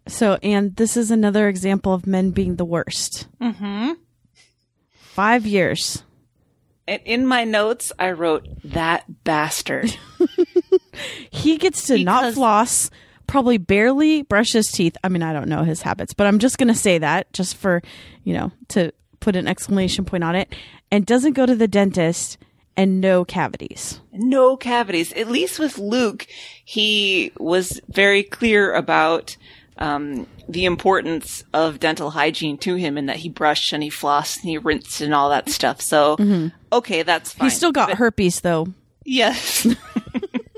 So, 0.08 0.38
and 0.44 0.76
this 0.76 0.98
is 0.98 1.12
another 1.12 1.48
example 1.48 1.94
of 1.94 2.06
men 2.06 2.32
being 2.32 2.56
the 2.58 2.66
worst. 2.66 3.28
Mm-hmm. 3.42 3.94
Five 4.94 5.46
years. 5.46 6.04
And 6.88 7.02
in 7.06 7.26
my 7.26 7.46
notes, 7.46 7.92
I 7.98 8.12
wrote 8.12 8.48
that 8.66 9.24
bastard. 9.24 9.96
he 11.32 11.58
gets 11.58 11.88
to 11.88 11.94
because 11.94 12.06
not 12.06 12.34
floss, 12.34 12.90
probably 13.28 13.58
barely 13.58 14.24
brush 14.24 14.52
his 14.52 14.68
teeth. 14.68 14.98
I 15.04 15.10
mean, 15.10 15.24
I 15.24 15.32
don't 15.32 15.48
know 15.48 15.64
his 15.64 15.82
habits, 15.82 16.14
but 16.14 16.28
I'm 16.28 16.40
just 16.40 16.58
going 16.58 16.68
to 16.68 16.76
say 16.76 16.98
that 16.98 17.32
just 17.32 17.56
for, 17.56 17.82
you 18.24 18.34
know, 18.34 18.52
to 18.70 18.92
put 19.22 19.36
an 19.38 19.48
exclamation 19.48 20.04
point 20.04 20.26
on 20.26 20.36
it, 20.36 20.54
and 20.92 21.06
doesn't 21.06 21.34
go 21.34 21.46
to 21.46 21.56
the 21.56 21.68
dentist 21.68 22.38
and 22.76 23.00
no 23.00 23.24
cavities. 23.24 24.02
No 24.12 24.58
cavities. 24.58 25.14
At 25.14 25.30
least 25.30 25.60
with 25.60 25.78
Luke, 25.78 26.28
he 26.66 27.32
was 27.38 27.80
very 27.88 28.24
clear 28.24 28.74
about 28.74 29.38
um, 29.78 30.28
the 30.48 30.66
importance 30.66 31.44
of 31.54 31.80
dental 31.80 32.12
hygiene 32.12 32.58
to 32.60 32.76
him 32.76 32.98
and 32.98 33.10
that 33.10 33.18
he 33.18 33.30
brushed 33.30 33.74
and 33.74 33.84
he 33.84 33.90
flossed 33.90 34.42
and 34.42 34.50
he 34.50 34.58
rinsed 34.58 35.02
and 35.02 35.14
all 35.14 35.30
that 35.30 35.50
stuff. 35.50 35.82
So, 35.82 36.18
mm-hmm. 36.18 36.48
okay, 36.72 37.04
that's 37.04 37.34
fine. 37.34 37.50
He 37.50 37.56
still 37.56 37.72
got 37.72 37.90
but, 37.90 37.98
herpes 37.98 38.42
though. 38.42 38.68
Yes. 39.06 39.68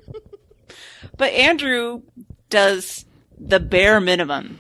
but 1.18 1.32
Andrew 1.34 2.02
does 2.50 3.06
the 3.38 3.60
bare 3.60 4.00
minimum 4.00 4.60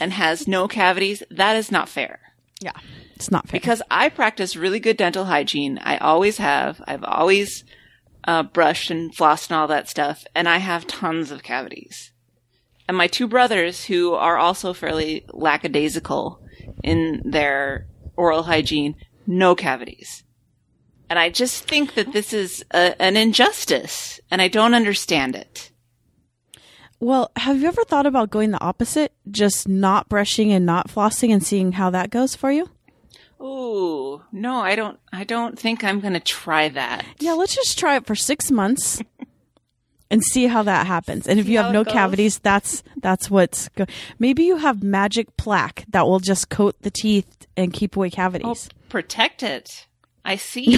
and 0.00 0.12
has 0.12 0.46
no 0.46 0.68
cavities. 0.68 1.22
That 1.30 1.56
is 1.56 1.70
not 1.70 1.88
fair. 1.88 2.20
Yeah. 2.60 2.72
It's 3.16 3.30
not 3.30 3.48
fair. 3.48 3.60
Because 3.60 3.82
I 3.90 4.08
practice 4.08 4.56
really 4.56 4.80
good 4.80 4.96
dental 4.96 5.24
hygiene. 5.26 5.78
I 5.82 5.98
always 5.98 6.38
have. 6.38 6.80
I've 6.86 7.04
always 7.04 7.64
uh, 8.24 8.44
brushed 8.44 8.90
and 8.90 9.14
flossed 9.14 9.50
and 9.50 9.58
all 9.58 9.66
that 9.68 9.88
stuff. 9.88 10.24
And 10.34 10.48
I 10.48 10.58
have 10.58 10.86
tons 10.86 11.30
of 11.30 11.42
cavities 11.42 12.09
and 12.90 12.96
my 12.96 13.06
two 13.06 13.28
brothers 13.28 13.84
who 13.84 14.14
are 14.14 14.36
also 14.36 14.72
fairly 14.72 15.24
lackadaisical 15.32 16.42
in 16.82 17.22
their 17.24 17.86
oral 18.16 18.42
hygiene, 18.42 18.96
no 19.28 19.54
cavities. 19.54 20.24
And 21.08 21.16
I 21.16 21.30
just 21.30 21.68
think 21.68 21.94
that 21.94 22.12
this 22.12 22.32
is 22.32 22.64
a, 22.72 23.00
an 23.00 23.16
injustice 23.16 24.18
and 24.28 24.42
I 24.42 24.48
don't 24.48 24.74
understand 24.74 25.36
it. 25.36 25.70
Well, 26.98 27.30
have 27.36 27.60
you 27.60 27.68
ever 27.68 27.84
thought 27.84 28.06
about 28.06 28.30
going 28.30 28.50
the 28.50 28.60
opposite? 28.60 29.12
Just 29.30 29.68
not 29.68 30.08
brushing 30.08 30.50
and 30.50 30.66
not 30.66 30.88
flossing 30.88 31.32
and 31.32 31.46
seeing 31.46 31.70
how 31.70 31.90
that 31.90 32.10
goes 32.10 32.34
for 32.34 32.50
you? 32.50 32.70
Oh, 33.38 34.24
no, 34.32 34.56
I 34.56 34.74
don't 34.74 34.98
I 35.12 35.22
don't 35.22 35.56
think 35.56 35.84
I'm 35.84 36.00
going 36.00 36.14
to 36.14 36.18
try 36.18 36.68
that. 36.70 37.06
Yeah, 37.20 37.34
let's 37.34 37.54
just 37.54 37.78
try 37.78 37.94
it 37.94 38.06
for 38.06 38.16
6 38.16 38.50
months 38.50 39.00
and 40.10 40.22
see 40.22 40.46
how 40.46 40.62
that 40.64 40.86
happens. 40.86 41.26
And 41.28 41.38
if 41.38 41.48
you 41.48 41.58
have 41.58 41.72
no 41.72 41.84
cavities, 41.84 42.38
that's 42.38 42.82
that's 42.96 43.30
what's 43.30 43.68
go- 43.70 43.86
maybe 44.18 44.44
you 44.44 44.56
have 44.56 44.82
magic 44.82 45.36
plaque 45.36 45.84
that 45.90 46.06
will 46.06 46.20
just 46.20 46.50
coat 46.50 46.76
the 46.82 46.90
teeth 46.90 47.46
and 47.56 47.72
keep 47.72 47.96
away 47.96 48.10
cavities. 48.10 48.68
Oh, 48.70 48.76
protect 48.88 49.42
it. 49.42 49.86
I 50.24 50.36
see. 50.36 50.76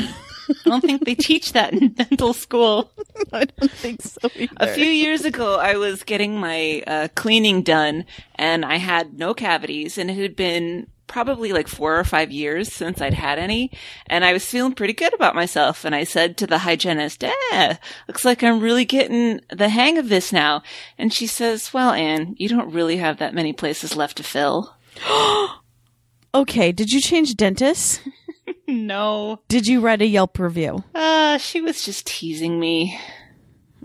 I 0.49 0.55
don't 0.65 0.81
think 0.81 1.05
they 1.05 1.15
teach 1.17 1.53
that 1.53 1.73
in 1.73 1.89
dental 1.95 2.33
school. 2.33 2.93
I 3.33 3.45
don't 3.45 3.71
think 3.71 4.03
so. 4.03 4.29
Either. 4.37 4.53
A 4.59 4.69
few 4.69 4.87
years 4.87 5.25
ago, 5.25 5.57
I 5.57 5.77
was 5.77 6.05
getting 6.05 6.39
my 6.39 6.83
uh, 6.87 7.09
cleaning 7.17 7.63
done, 7.63 8.05
and 8.37 8.65
I 8.65 8.77
had 8.77 9.19
no 9.19 9.35
cavities, 9.35 9.99
and 9.99 10.11
it 10.11 10.17
had 10.17 10.37
been 10.37 10.87
probably 11.13 11.53
like 11.53 11.69
four 11.69 11.99
or 11.99 12.05
five 12.05 12.33
years 12.33 12.73
since 12.73 13.03
I'd 13.03 13.13
had 13.13 13.39
any, 13.39 13.71
and 14.07 14.25
I 14.25 14.33
was 14.33 14.47
feeling 14.47 14.73
pretty 14.73 14.95
good 14.95 15.13
about 15.13 15.35
myself. 15.35 15.85
And 15.85 15.95
I 15.95 16.05
said 16.05 16.39
to 16.39 16.47
the 16.47 16.59
hygienist, 16.59 17.23
"Eh, 17.23 17.77
looks 18.09 18.25
like 18.25 18.43
I'm 18.43 18.61
really 18.61 18.87
getting 18.87 19.41
the 19.51 19.69
hang 19.69 19.99
of 19.99 20.09
this 20.09 20.33
now." 20.33 20.63
And 20.97 21.13
she 21.13 21.27
says, 21.27 21.75
"Well, 21.75 21.91
Anne, 21.91 22.35
you 22.39 22.49
don't 22.49 22.73
really 22.73 22.97
have 22.97 23.19
that 23.19 23.35
many 23.35 23.53
places 23.53 23.95
left 23.95 24.17
to 24.17 24.23
fill." 24.23 24.75
okay, 26.35 26.73
did 26.73 26.91
you 26.91 27.01
change 27.01 27.37
dentists? 27.37 28.01
no. 28.67 29.41
Did 29.49 29.67
you 29.67 29.81
write 29.81 30.01
a 30.01 30.07
Yelp 30.07 30.39
review? 30.39 30.83
Uh, 30.95 31.37
she 31.37 31.61
was 31.61 31.85
just 31.85 32.07
teasing 32.07 32.59
me. 32.59 32.99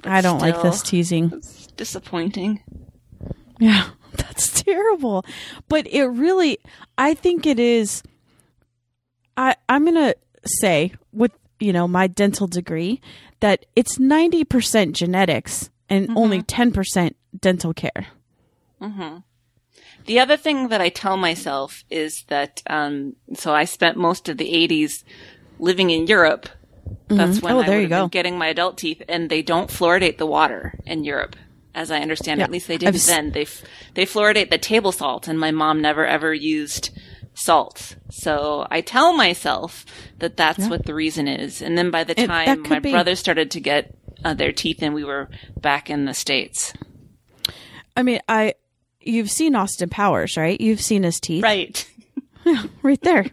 I 0.06 0.22
don't 0.22 0.40
still, 0.40 0.52
like 0.52 0.62
this 0.62 0.82
teasing. 0.82 1.32
It's 1.34 1.68
disappointing. 1.68 2.62
Yeah. 3.60 3.90
That's 4.28 4.64
terrible. 4.64 5.26
But 5.70 5.88
it 5.88 6.06
really, 6.06 6.60
I 6.98 7.14
think 7.14 7.46
it 7.46 7.60
is. 7.60 8.04
I, 9.36 9.56
I'm 9.70 9.84
going 9.84 9.96
to 9.96 10.16
say, 10.46 10.94
with, 11.14 11.32
you 11.60 11.72
know, 11.72 11.88
my 11.88 12.08
dental 12.08 12.48
degree, 12.48 13.02
that 13.40 13.66
it's 13.76 13.98
90% 13.98 14.94
genetics 14.94 15.70
and 15.90 16.08
mm-hmm. 16.08 16.18
only 16.18 16.42
10% 16.42 17.14
dental 17.40 17.74
care. 17.74 18.08
Mm-hmm. 18.82 19.18
The 20.06 20.20
other 20.20 20.38
thing 20.38 20.70
that 20.70 20.82
I 20.82 20.90
tell 20.90 21.18
myself 21.18 21.84
is 21.90 22.24
that, 22.30 22.64
um, 22.68 23.16
so 23.36 23.54
I 23.54 23.66
spent 23.66 23.98
most 23.98 24.30
of 24.30 24.38
the 24.38 24.52
80s 24.52 25.04
living 25.60 25.90
in 25.90 26.08
Europe. 26.08 26.50
That's 27.10 27.38
mm-hmm. 27.38 27.46
when 27.46 27.56
oh, 27.56 27.62
I 27.62 27.68
there 27.68 27.82
you 27.82 27.90
go. 27.90 28.08
getting 28.08 28.38
my 28.38 28.48
adult 28.48 28.78
teeth, 28.78 29.04
and 29.10 29.30
they 29.30 29.42
don't 29.42 29.70
fluoridate 29.70 30.18
the 30.18 30.26
water 30.26 30.80
in 30.86 31.04
Europe 31.04 31.36
as 31.78 31.92
I 31.92 32.00
understand 32.00 32.40
yeah. 32.40 32.46
At 32.46 32.52
least 32.52 32.68
they 32.68 32.78
didn't 32.78 33.06
then. 33.06 33.32
They 33.32 33.46
they 33.94 34.06
fluoridate 34.06 34.50
the 34.50 34.58
table 34.58 34.92
salt, 34.92 35.28
and 35.28 35.40
my 35.40 35.52
mom 35.52 35.82
never 35.82 36.06
ever 36.06 36.34
used 36.34 36.90
salt. 37.36 37.96
So 38.10 38.68
I 38.72 38.82
tell 38.82 39.14
myself 39.14 39.86
that 40.18 40.36
that's 40.36 40.60
yeah. 40.60 40.70
what 40.70 40.86
the 40.86 40.96
reason 40.96 41.28
is. 41.28 41.62
And 41.62 41.78
then 41.78 41.92
by 41.92 42.04
the 42.04 42.20
it, 42.20 42.26
time 42.26 42.64
my 42.64 42.80
be. 42.80 42.92
brothers 42.92 43.20
started 43.20 43.52
to 43.52 43.60
get 43.60 43.96
uh, 44.26 44.34
their 44.34 44.52
teeth 44.52 44.82
in, 44.82 44.94
we 44.94 45.04
were 45.04 45.30
back 45.62 45.90
in 45.90 46.06
the 46.06 46.16
states. 46.16 46.74
I 47.96 48.02
mean, 48.02 48.20
I 48.28 48.56
you've 49.00 49.32
seen 49.32 49.56
Austin 49.56 49.90
Powers, 49.90 50.36
right? 50.36 50.60
You've 50.60 50.82
seen 50.82 51.04
his 51.04 51.20
teeth, 51.20 51.44
right? 51.44 51.88
yeah, 52.46 52.64
right 52.82 53.02
there. 53.02 53.28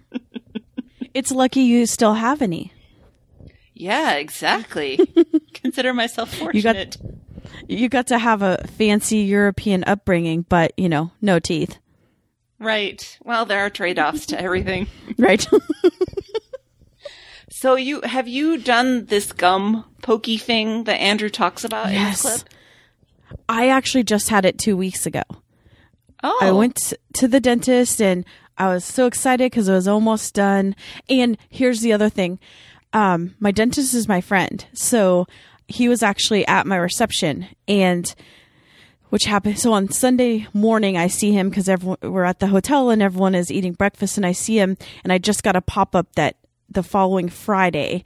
it's 1.15 1.33
lucky 1.33 1.63
you 1.63 1.87
still 1.87 2.15
have 2.15 2.43
any. 2.43 2.73
Yeah, 3.73 4.13
exactly. 4.13 5.01
Consider 5.55 5.95
myself 5.95 6.33
fortunate. 6.33 6.97
You 6.99 7.03
got, 7.03 7.24
you 7.69 7.89
got 7.89 8.07
to 8.09 8.19
have 8.19 8.43
a 8.43 8.65
fancy 8.77 9.19
European 9.19 9.85
upbringing, 9.85 10.45
but 10.49 10.73
you 10.77 10.89
know, 10.89 11.11
no 11.21 11.39
teeth. 11.39 11.79
Right. 12.59 13.19
Well, 13.25 13.45
there 13.45 13.61
are 13.61 13.71
trade-offs 13.71 14.27
to 14.27 14.41
everything. 14.41 14.87
right. 15.19 15.47
so 17.51 17.75
you 17.75 18.01
have 18.03 18.29
you 18.29 18.59
done 18.59 19.07
this 19.07 19.33
gum 19.33 19.85
pokey 20.03 20.39
thing 20.39 20.85
that 20.85 21.01
Andrew 21.01 21.29
talks 21.29 21.65
about 21.65 21.91
yes. 21.91 22.25
in 22.25 22.31
this 22.31 22.43
clip? 22.43 22.55
I 23.49 23.69
actually 23.69 24.05
just 24.05 24.29
had 24.29 24.45
it 24.45 24.59
2 24.59 24.77
weeks 24.77 25.07
ago. 25.07 25.23
Oh. 26.23 26.39
I 26.41 26.53
went 26.53 26.95
to 27.15 27.29
the 27.29 27.41
dentist 27.41 28.01
and 28.01 28.25
I 28.57 28.69
was 28.69 28.85
so 28.85 29.07
excited 29.07 29.51
because 29.51 29.69
it 29.69 29.73
was 29.73 29.89
almost 29.89 30.35
done. 30.35 30.75
And 31.09 31.37
here's 31.51 31.81
the 31.81 31.93
other 31.93 32.09
thing. 32.09 32.39
Um, 32.95 33.35
my 33.41 33.51
dentist 33.51 33.93
is 33.93 34.09
my 34.09 34.21
friend. 34.21 34.65
So 34.73 35.27
he 35.69 35.89
was 35.89 36.03
actually 36.03 36.47
at 36.47 36.67
my 36.67 36.77
reception 36.77 37.47
and 37.67 38.15
which 39.15 39.25
happened. 39.25 39.59
So 39.61 39.73
on 39.73 39.91
Sunday 39.91 40.49
morning, 40.53 40.97
I 40.97 41.07
see 41.07 41.31
him 41.33 41.49
because 41.49 41.69
we're 42.03 42.25
at 42.25 42.41
the 42.41 42.49
hotel 42.49 42.91
and 42.91 43.01
everyone 43.01 43.37
is 43.37 43.51
eating 43.51 43.73
breakfast, 43.73 44.17
and 44.17 44.27
I 44.27 44.33
see 44.33 44.59
him, 44.59 44.77
and 45.05 45.13
I 45.13 45.19
just 45.19 45.45
got 45.45 45.55
a 45.55 45.61
pop 45.61 45.95
up 45.95 46.13
that 46.17 46.35
the 46.69 46.83
following 46.83 47.29
Friday, 47.29 48.03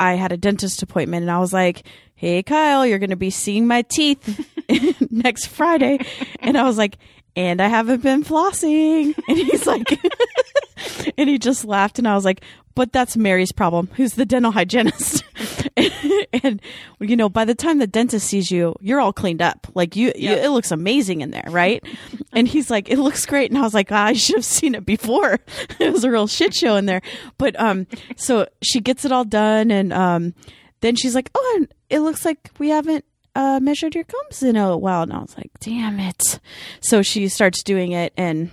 I 0.00 0.14
had 0.14 0.32
a 0.32 0.36
dentist 0.36 0.82
appointment, 0.82 1.22
and 1.22 1.30
I 1.30 1.38
was 1.38 1.52
like, 1.52 1.86
"Hey, 2.16 2.42
Kyle, 2.42 2.84
you're 2.84 2.98
going 2.98 3.10
to 3.10 3.16
be 3.16 3.30
seeing 3.30 3.68
my 3.68 3.82
teeth 3.82 4.44
next 5.12 5.46
Friday," 5.46 6.00
and 6.40 6.58
I 6.58 6.64
was 6.64 6.76
like, 6.76 6.98
"And 7.36 7.60
I 7.60 7.68
haven't 7.68 8.02
been 8.02 8.24
flossing," 8.24 9.14
and 9.28 9.38
he's 9.38 9.64
like. 9.64 9.96
and 11.18 11.28
he 11.28 11.38
just 11.38 11.64
laughed 11.64 11.98
and 11.98 12.08
I 12.08 12.14
was 12.14 12.24
like, 12.24 12.42
but 12.74 12.92
that's 12.92 13.16
Mary's 13.16 13.52
problem, 13.52 13.88
who's 13.96 14.14
the 14.14 14.24
dental 14.24 14.52
hygienist. 14.52 15.24
and, 16.42 16.60
you 17.00 17.16
know, 17.16 17.28
by 17.28 17.44
the 17.44 17.54
time 17.54 17.78
the 17.78 17.86
dentist 17.86 18.26
sees 18.26 18.50
you, 18.50 18.74
you're 18.80 19.00
all 19.00 19.12
cleaned 19.12 19.42
up. 19.42 19.66
Like 19.74 19.96
you, 19.96 20.12
you, 20.14 20.30
it 20.30 20.50
looks 20.50 20.70
amazing 20.70 21.20
in 21.20 21.30
there, 21.30 21.48
right? 21.48 21.84
and 22.32 22.46
he's 22.46 22.70
like, 22.70 22.90
it 22.90 22.98
looks 22.98 23.26
great. 23.26 23.50
And 23.50 23.58
I 23.58 23.62
was 23.62 23.74
like, 23.74 23.90
oh, 23.92 23.96
I 23.96 24.12
should 24.12 24.36
have 24.36 24.44
seen 24.44 24.74
it 24.74 24.84
before. 24.86 25.38
it 25.80 25.92
was 25.92 26.04
a 26.04 26.10
real 26.10 26.26
shit 26.26 26.54
show 26.54 26.76
in 26.76 26.86
there. 26.86 27.02
But, 27.38 27.58
um, 27.58 27.86
so 28.16 28.46
she 28.62 28.80
gets 28.80 29.04
it 29.04 29.12
all 29.12 29.24
done. 29.24 29.70
And, 29.70 29.92
um, 29.92 30.34
then 30.80 30.96
she's 30.96 31.14
like, 31.14 31.30
oh, 31.34 31.66
it 31.88 32.00
looks 32.00 32.24
like 32.24 32.50
we 32.58 32.68
haven't 32.70 33.04
uh, 33.34 33.60
measured 33.62 33.94
your 33.94 34.04
gums 34.04 34.42
in 34.42 34.56
a 34.56 34.76
while. 34.76 35.02
And 35.02 35.12
I 35.12 35.18
was 35.18 35.36
like, 35.36 35.50
damn 35.60 35.98
it. 36.00 36.40
So 36.80 37.02
she 37.02 37.28
starts 37.28 37.62
doing 37.62 37.92
it 37.92 38.12
and 38.16 38.50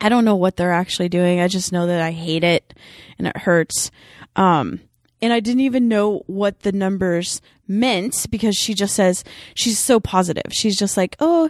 I 0.00 0.08
don't 0.08 0.24
know 0.24 0.36
what 0.36 0.56
they're 0.56 0.72
actually 0.72 1.08
doing. 1.08 1.40
I 1.40 1.48
just 1.48 1.72
know 1.72 1.86
that 1.86 2.00
I 2.00 2.10
hate 2.10 2.44
it 2.44 2.74
and 3.18 3.26
it 3.28 3.36
hurts. 3.36 3.90
Um, 4.34 4.80
and 5.22 5.32
I 5.32 5.40
didn't 5.40 5.60
even 5.60 5.88
know 5.88 6.24
what 6.26 6.60
the 6.60 6.72
numbers 6.72 7.40
meant 7.68 8.26
because 8.30 8.56
she 8.56 8.74
just 8.74 8.94
says 8.94 9.24
she's 9.54 9.78
so 9.78 10.00
positive. 10.00 10.50
She's 10.50 10.76
just 10.76 10.96
like, 10.96 11.16
"Oh, 11.20 11.48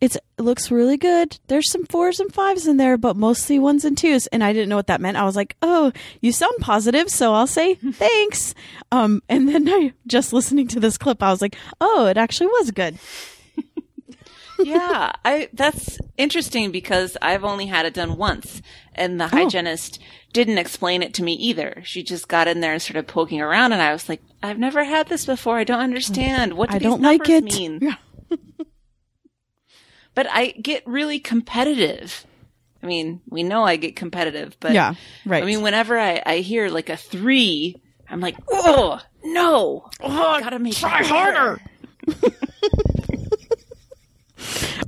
it 0.00 0.16
looks 0.38 0.70
really 0.70 0.96
good. 0.96 1.38
There's 1.48 1.70
some 1.70 1.84
fours 1.84 2.20
and 2.20 2.32
fives 2.32 2.66
in 2.66 2.78
there, 2.78 2.96
but 2.96 3.16
mostly 3.16 3.58
ones 3.58 3.84
and 3.84 3.96
twos. 3.98 4.26
And 4.28 4.42
I 4.42 4.52
didn't 4.54 4.70
know 4.70 4.76
what 4.76 4.86
that 4.86 5.00
meant. 5.00 5.18
I 5.18 5.24
was 5.24 5.36
like, 5.36 5.56
"Oh, 5.60 5.92
you 6.22 6.32
sound 6.32 6.54
positive, 6.60 7.10
so 7.10 7.34
I'll 7.34 7.46
say 7.46 7.74
thanks." 7.92 8.54
Um, 8.90 9.22
and 9.28 9.48
then 9.48 9.68
I 9.68 9.92
just 10.06 10.32
listening 10.32 10.68
to 10.68 10.80
this 10.80 10.96
clip, 10.96 11.22
I 11.22 11.30
was 11.30 11.42
like, 11.42 11.56
"Oh, 11.80 12.06
it 12.06 12.16
actually 12.16 12.46
was 12.48 12.70
good." 12.70 12.98
Yeah, 14.64 15.12
I 15.24 15.48
that's 15.52 15.98
interesting 16.16 16.70
because 16.70 17.16
I've 17.20 17.44
only 17.44 17.66
had 17.66 17.86
it 17.86 17.94
done 17.94 18.16
once, 18.16 18.62
and 18.94 19.20
the 19.20 19.24
oh. 19.24 19.28
hygienist 19.28 19.98
didn't 20.32 20.58
explain 20.58 21.02
it 21.02 21.14
to 21.14 21.22
me 21.22 21.32
either. 21.34 21.82
She 21.84 22.02
just 22.02 22.28
got 22.28 22.48
in 22.48 22.60
there 22.60 22.72
and 22.72 22.82
started 22.82 23.06
poking 23.06 23.40
around, 23.40 23.72
and 23.72 23.82
I 23.82 23.92
was 23.92 24.08
like, 24.08 24.22
"I've 24.42 24.58
never 24.58 24.84
had 24.84 25.08
this 25.08 25.26
before. 25.26 25.58
I 25.58 25.64
don't 25.64 25.80
understand. 25.80 26.54
What 26.54 26.70
do 26.70 26.76
I 26.76 26.78
don't 26.78 27.02
like 27.02 27.28
it. 27.28 27.44
mean?" 27.44 27.78
Yeah. 27.82 27.96
but 30.14 30.26
I 30.30 30.48
get 30.52 30.86
really 30.86 31.18
competitive. 31.18 32.26
I 32.82 32.86
mean, 32.86 33.20
we 33.28 33.42
know 33.42 33.64
I 33.64 33.76
get 33.76 33.96
competitive, 33.96 34.56
but 34.60 34.72
yeah, 34.72 34.94
right. 35.26 35.42
I 35.42 35.46
mean, 35.46 35.62
whenever 35.62 35.98
I, 35.98 36.22
I 36.24 36.36
hear 36.38 36.68
like 36.70 36.88
a 36.88 36.96
three, 36.96 37.76
I'm 38.08 38.20
like, 38.20 38.36
oh 38.50 39.00
no, 39.22 39.90
oh, 40.00 40.40
gotta 40.40 40.58
make 40.58 40.76
try 40.76 41.04
harder. 41.04 41.60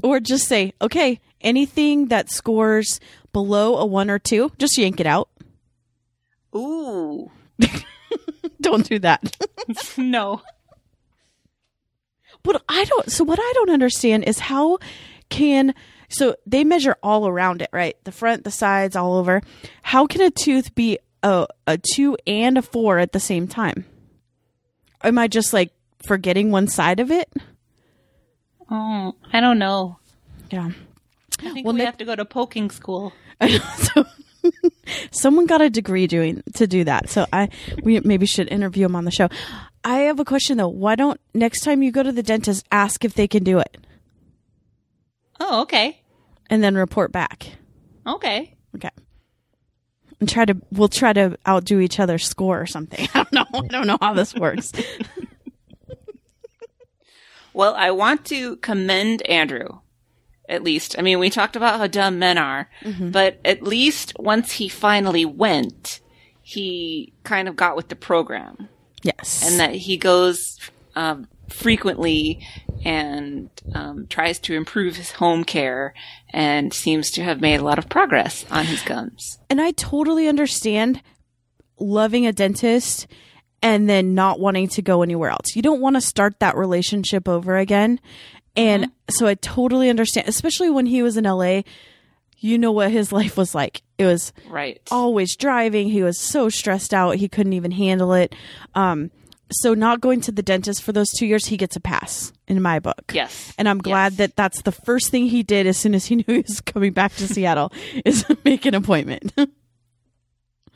or 0.03 0.21
just 0.21 0.47
say, 0.47 0.73
okay, 0.81 1.21
anything 1.41 2.09
that 2.09 2.31
scores 2.31 3.01
below 3.33 3.77
a 3.77 3.87
one 3.87 4.11
or 4.11 4.19
two, 4.19 4.53
just 4.59 4.77
yank 4.79 5.01
it 5.01 5.07
out. 5.07 5.29
Ooh. 6.55 7.31
don't 8.61 8.89
do 8.89 8.99
that. 9.01 9.37
no. 9.97 10.43
But 12.43 12.63
I 12.69 12.85
don't, 12.85 13.11
so 13.11 13.25
what 13.25 13.39
I 13.41 13.53
don't 13.55 13.71
understand 13.71 14.25
is 14.25 14.39
how 14.39 14.79
can, 15.29 15.75
so 16.09 16.35
they 16.47 16.65
measure 16.65 16.97
all 17.03 17.27
around 17.27 17.63
it, 17.63 17.71
right? 17.73 17.97
The 18.05 18.13
front, 18.13 18.45
the 18.45 18.51
sides, 18.51 18.97
all 18.97 19.17
over. 19.17 19.43
How 19.83 20.07
can 20.07 20.21
a 20.23 20.31
tooth 20.31 20.75
be 20.75 20.99
a, 21.23 21.47
a 21.67 21.79
two 21.79 22.17
and 22.27 22.59
a 22.59 22.63
four 22.63 22.99
at 22.99 23.13
the 23.13 23.21
same 23.21 23.47
time? 23.47 23.87
Am 25.05 25.19
I 25.19 25.29
just 25.29 25.53
like 25.53 25.73
forgetting 26.05 26.51
one 26.51 26.67
side 26.67 27.01
of 27.01 27.11
it? 27.11 27.33
Oh, 28.75 29.15
I 29.35 29.41
don't 29.41 29.59
know. 29.59 29.99
Yeah. 30.51 30.71
I 31.41 31.53
think 31.53 31.67
well, 31.67 31.75
we 31.75 31.83
have 31.83 31.99
to 31.99 32.07
go 32.07 32.17
to 32.17 32.25
poking 32.25 32.71
school. 32.71 33.13
so, 33.77 34.07
someone 35.11 35.45
got 35.45 35.61
a 35.61 35.69
degree 35.69 36.07
doing 36.07 36.43
to 36.55 36.67
do 36.67 36.83
that. 36.85 37.11
So 37.11 37.27
I 37.35 37.51
we 37.83 38.01
maybe 38.01 38.25
should 38.25 38.49
interview 38.51 38.87
him 38.87 38.97
on 38.97 39.05
the 39.05 39.11
show. 39.11 39.29
I 39.85 39.99
have 39.99 40.21
a 40.21 40.25
question 40.25 40.57
though. 40.57 40.69
Why 40.69 40.95
don't 40.95 41.21
next 41.35 41.61
time 41.61 41.83
you 41.83 41.93
go 41.93 42.03
to 42.03 42.13
the 42.13 42.23
dentist 42.23 42.65
ask 42.73 43.05
if 43.05 43.13
they 43.13 43.29
can 43.29 43.45
do 43.45 43.59
it? 43.59 43.77
Oh, 45.39 45.63
okay. 45.63 46.01
And 46.49 46.65
then 46.65 46.75
report 46.75 47.13
back. 47.13 47.53
Okay. 48.07 48.57
Okay. 48.75 48.91
And 50.19 50.29
try 50.31 50.47
to 50.47 50.57
we'll 50.71 50.89
try 50.89 51.13
to 51.13 51.37
outdo 51.47 51.81
each 51.81 52.01
other's 52.01 52.25
score 52.27 52.59
or 52.59 52.67
something. 52.67 53.07
I 53.15 53.25
don't 53.25 53.33
know. 53.33 53.47
I 53.53 53.67
don't 53.67 53.87
know 53.87 53.99
how 54.01 54.15
this 54.15 54.35
works. 54.35 54.73
Well, 57.53 57.75
I 57.75 57.91
want 57.91 58.25
to 58.27 58.57
commend 58.57 59.23
Andrew. 59.23 59.81
At 60.49 60.63
least, 60.63 60.97
I 60.99 61.03
mean, 61.03 61.19
we 61.19 61.31
talked 61.31 61.57
about 61.57 61.79
how 61.79 61.87
dumb 61.87 62.19
men 62.19 62.37
are, 62.37 62.69
mm-hmm. 62.83 63.11
but 63.11 63.41
at 63.45 63.63
least 63.63 64.13
once 64.19 64.53
he 64.53 64.69
finally 64.69 65.25
went, 65.25 66.01
he 66.43 67.13
kind 67.23 67.49
of 67.49 67.57
got 67.57 67.77
with 67.77 67.89
the 67.89 67.97
program. 67.97 68.69
Yes, 69.03 69.43
and 69.45 69.59
that 69.61 69.75
he 69.75 69.97
goes 69.97 70.59
um, 70.95 71.29
frequently 71.49 72.47
and 72.85 73.51
um, 73.75 74.07
tries 74.09 74.39
to 74.41 74.55
improve 74.55 74.97
his 74.97 75.13
home 75.13 75.45
care 75.45 75.95
and 76.31 76.73
seems 76.73 77.11
to 77.13 77.23
have 77.23 77.41
made 77.41 77.61
a 77.61 77.65
lot 77.65 77.79
of 77.79 77.89
progress 77.89 78.45
on 78.51 78.67
his 78.67 78.83
gums. 78.83 79.39
And 79.49 79.61
I 79.61 79.71
totally 79.71 80.29
understand 80.29 81.03
loving 81.79 82.27
a 82.27 82.33
dentist 82.33 83.07
and 83.63 83.89
then 83.89 84.15
not 84.15 84.41
wanting 84.41 84.69
to 84.69 84.83
go 84.83 85.03
anywhere 85.03 85.31
else. 85.31 85.55
You 85.55 85.63
don't 85.63 85.81
want 85.81 85.97
to 85.97 86.01
start 86.01 86.41
that 86.41 86.57
relationship 86.57 87.29
over 87.29 87.57
again. 87.57 88.01
And 88.57 88.85
mm-hmm. 88.85 88.93
so 89.11 89.27
I 89.27 89.35
totally 89.35 89.89
understand, 89.89 90.29
especially 90.29 90.71
when 90.71 90.87
he 90.87 91.03
was 91.03 91.17
in 91.17 91.25
LA. 91.25 91.63
You 92.39 92.59
know 92.59 92.73
what 92.73 92.91
his 92.91 93.13
life 93.13 93.37
was 93.37 93.55
like. 93.55 93.83
It 93.99 94.07
was 94.07 94.33
right. 94.49 94.81
always 94.91 95.37
driving. 95.37 95.89
He 95.89 96.03
was 96.03 96.19
so 96.19 96.49
stressed 96.49 96.93
out. 96.93 97.17
He 97.17 97.29
couldn't 97.29 97.53
even 97.53 97.71
handle 97.71 98.13
it. 98.15 98.35
Um, 98.75 99.13
so 99.53 99.75
not 99.75 100.01
going 100.01 100.21
to 100.23 100.33
the 100.33 100.43
dentist 100.43 100.83
for 100.83 100.93
those 100.93 101.11
two 101.11 101.27
years, 101.27 101.47
he 101.47 101.57
gets 101.57 101.77
a 101.77 101.81
pass 101.81 102.33
in 102.49 102.61
my 102.61 102.81
book. 102.81 103.13
Yes. 103.13 103.53
And 103.59 103.69
I'm 103.69 103.79
glad 103.79 104.13
yes. 104.13 104.19
that 104.19 104.37
that's 104.37 104.63
the 104.63 104.73
first 104.73 105.11
thing 105.11 105.27
he 105.27 105.43
did 105.43 105.67
as 105.67 105.77
soon 105.77 105.95
as 105.95 106.07
he 106.07 106.17
knew 106.17 106.25
he 106.27 106.39
was 106.39 106.61
coming 106.61 106.93
back 106.93 107.15
to 107.17 107.29
Seattle 107.29 107.73
is 108.05 108.25
make 108.45 108.67
an 108.67 108.75
appointment. 108.75 109.33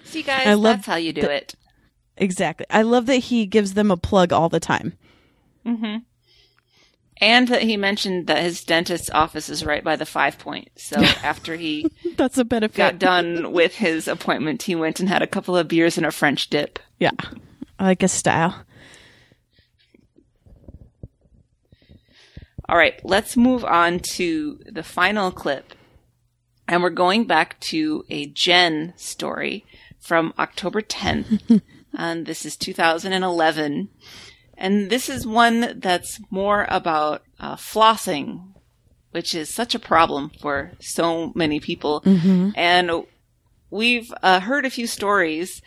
See, 0.04 0.22
guys, 0.22 0.46
I 0.46 0.54
love 0.54 0.76
that's 0.76 0.86
how 0.86 0.96
you 0.96 1.12
do 1.12 1.22
it. 1.22 1.54
Exactly. 2.16 2.66
I 2.70 2.82
love 2.82 3.06
that 3.06 3.16
he 3.16 3.46
gives 3.46 3.74
them 3.74 3.90
a 3.90 3.96
plug 3.96 4.32
all 4.32 4.48
the 4.48 4.60
time. 4.60 4.94
Mm-hmm. 5.64 5.98
And 7.18 7.48
that 7.48 7.62
he 7.62 7.76
mentioned 7.76 8.26
that 8.26 8.42
his 8.42 8.62
dentist's 8.62 9.10
office 9.10 9.48
is 9.48 9.64
right 9.64 9.82
by 9.82 9.96
the 9.96 10.06
five 10.06 10.38
point. 10.38 10.68
So 10.76 10.96
after 11.22 11.56
he 11.56 11.90
that's 12.16 12.38
a 12.38 12.44
benefit. 12.44 12.76
got 12.76 12.98
done 12.98 13.52
with 13.52 13.76
his 13.76 14.06
appointment, 14.08 14.62
he 14.62 14.74
went 14.74 15.00
and 15.00 15.08
had 15.08 15.22
a 15.22 15.26
couple 15.26 15.56
of 15.56 15.68
beers 15.68 15.96
and 15.96 16.06
a 16.06 16.12
French 16.12 16.48
dip. 16.50 16.78
Yeah. 16.98 17.12
I 17.78 17.84
like 17.84 18.00
his 18.00 18.12
style. 18.12 18.64
All 22.68 22.76
right, 22.76 23.00
let's 23.04 23.36
move 23.36 23.64
on 23.64 24.00
to 24.14 24.58
the 24.66 24.82
final 24.82 25.30
clip. 25.30 25.72
And 26.66 26.82
we're 26.82 26.90
going 26.90 27.24
back 27.24 27.60
to 27.60 28.04
a 28.10 28.26
Jen 28.26 28.92
story 28.96 29.64
from 30.00 30.34
October 30.36 30.82
10th. 30.82 31.62
and 31.96 32.26
this 32.26 32.44
is 32.44 32.56
2011. 32.56 33.88
And 34.58 34.90
this 34.90 35.08
is 35.08 35.26
one 35.26 35.80
that's 35.80 36.20
more 36.30 36.66
about 36.68 37.22
uh, 37.38 37.56
flossing, 37.56 38.52
which 39.10 39.34
is 39.34 39.52
such 39.52 39.74
a 39.74 39.78
problem 39.78 40.30
for 40.40 40.72
so 40.80 41.32
many 41.34 41.60
people. 41.60 42.00
Mm-hmm. 42.02 42.50
And 42.54 43.04
we've 43.70 44.12
uh, 44.22 44.40
heard 44.40 44.64
a 44.64 44.70
few 44.70 44.86
stories 44.86 45.60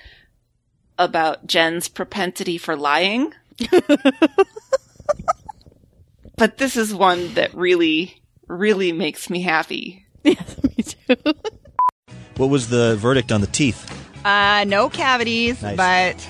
about 0.97 1.45
Jen's 1.45 1.87
propensity 1.87 2.57
for 2.57 2.75
lying. 2.75 3.33
but 6.37 6.57
this 6.57 6.75
is 6.75 6.93
one 6.93 7.33
that 7.35 7.53
really, 7.53 8.21
really 8.47 8.91
makes 8.91 9.29
me 9.29 9.41
happy. 9.41 10.05
Yes, 10.23 10.63
me 10.63 10.83
too. 10.83 11.15
what 12.37 12.49
was 12.49 12.69
the 12.69 12.95
verdict 12.97 13.31
on 13.31 13.41
the 13.41 13.47
teeth? 13.47 14.08
Uh, 14.25 14.65
no 14.67 14.89
cavities, 14.89 15.61
nice. 15.61 15.77
but 15.77 16.29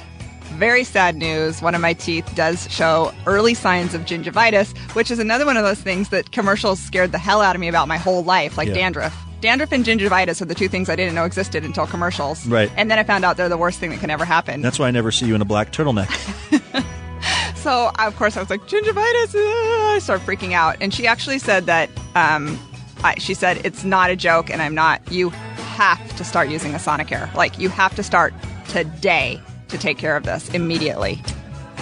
very 0.58 0.84
sad 0.84 1.16
news. 1.16 1.62
One 1.62 1.76
of 1.76 1.82
my 1.82 1.94
teeth 1.94 2.30
does 2.36 2.70
show 2.72 3.14
early 3.26 3.54
signs 3.54 3.94
of 3.94 4.02
gingivitis, 4.02 4.78
which 4.94 5.10
is 5.12 5.20
another 5.20 5.46
one 5.46 5.58
of 5.58 5.64
those 5.64 5.82
things 5.82 6.10
that 6.10 6.32
commercials 6.32 6.80
scared 6.80 7.12
the 7.12 7.18
hell 7.18 7.42
out 7.42 7.56
of 7.56 7.62
me 7.62 7.68
about 7.68 7.88
my 7.88 7.98
whole 7.98 8.24
life, 8.24 8.58
like 8.58 8.68
yeah. 8.68 8.74
dandruff. 8.76 9.16
Dandruff 9.42 9.72
and 9.72 9.86
gingivitis 9.86 10.42
are 10.42 10.46
the 10.46 10.56
two 10.56 10.68
things 10.68 10.90
I 10.90 10.98
didn't 10.98 11.16
know 11.16 11.24
existed 11.24 11.64
until 11.64 11.88
commercials. 11.88 12.46
Right. 12.46 12.70
And 12.76 12.92
then 12.92 13.00
I 13.00 13.04
found 13.04 13.24
out 13.24 13.38
they're 13.38 13.48
the 13.48 13.58
worst 13.58 13.80
thing 13.80 13.90
that 13.92 14.02
can 14.02 14.10
ever 14.10 14.26
happen. 14.26 14.62
That's 14.62 14.78
why 14.78 14.88
I 14.88 14.92
never 14.92 15.12
see 15.12 15.28
you 15.28 15.36
in 15.36 15.42
a 15.42 15.46
black 15.46 15.72
turtleneck. 15.72 16.10
so, 17.56 17.92
of 17.98 18.16
course, 18.18 18.36
I 18.36 18.42
was 18.42 18.50
like, 18.50 18.62
gingivitis. 18.62 19.36
Uh, 19.36 19.96
I 19.96 20.00
started 20.02 20.26
freaking 20.26 20.52
out. 20.52 20.76
And 20.82 20.94
she 20.94 21.08
actually 21.08 21.40
said 21.40 21.68
that, 21.68 21.90
um, 22.16 22.60
I, 23.02 23.18
she 23.18 23.34
said, 23.34 23.62
it's 23.66 23.86
not 23.86 24.10
a 24.10 24.18
joke 24.18 24.50
and 24.50 24.62
I'm 24.62 24.76
not, 24.76 25.10
you 25.10 25.32
have 25.80 26.16
to 26.18 26.26
start 26.26 26.50
using 26.50 26.76
a 26.76 26.78
Sonicare. 26.78 27.34
Like, 27.36 27.58
you 27.58 27.70
have 27.70 27.96
to 27.96 28.04
start 28.04 28.34
today 28.68 29.42
to 29.70 29.78
take 29.78 29.98
care 29.98 30.18
of 30.18 30.24
this 30.24 30.50
immediately 30.50 31.22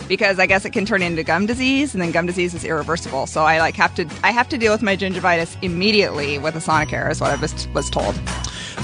because 0.08 0.38
I 0.38 0.46
guess 0.46 0.66
it 0.66 0.70
can 0.70 0.86
turn 0.86 1.02
into 1.02 1.24
gum 1.24 1.48
disease, 1.48 1.96
and 1.96 2.02
then 2.02 2.12
gum 2.12 2.28
disease 2.28 2.54
is 2.54 2.64
irreversible. 2.64 3.26
So 3.26 3.42
I 3.42 3.60
like 3.60 3.74
have 3.74 3.96
to 3.96 4.08
I 4.24 4.32
have 4.32 4.48
to 4.50 4.58
deal 4.60 4.72
with 4.72 4.84
my 4.84 4.96
gingivitis 4.96 5.58
immediately 5.64 6.38
with 6.38 6.56
a 6.56 6.60
Sonicare, 6.60 7.10
is 7.10 7.20
what 7.20 7.32
I 7.32 7.36
was 7.38 7.68
was 7.70 7.90
told. 7.90 8.14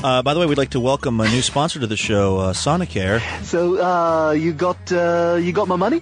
Uh, 0.03 0.23
by 0.23 0.33
the 0.33 0.39
way, 0.39 0.47
we'd 0.47 0.57
like 0.57 0.71
to 0.71 0.79
welcome 0.79 1.21
a 1.21 1.29
new 1.29 1.43
sponsor 1.43 1.79
to 1.79 1.85
the 1.85 1.95
show, 1.95 2.39
uh, 2.39 2.53
Sonicare. 2.53 3.21
So 3.43 3.79
uh, 3.79 4.31
you 4.31 4.51
got 4.51 4.91
uh, 4.91 5.37
you 5.39 5.51
got 5.53 5.67
my 5.67 5.75
money. 5.75 6.01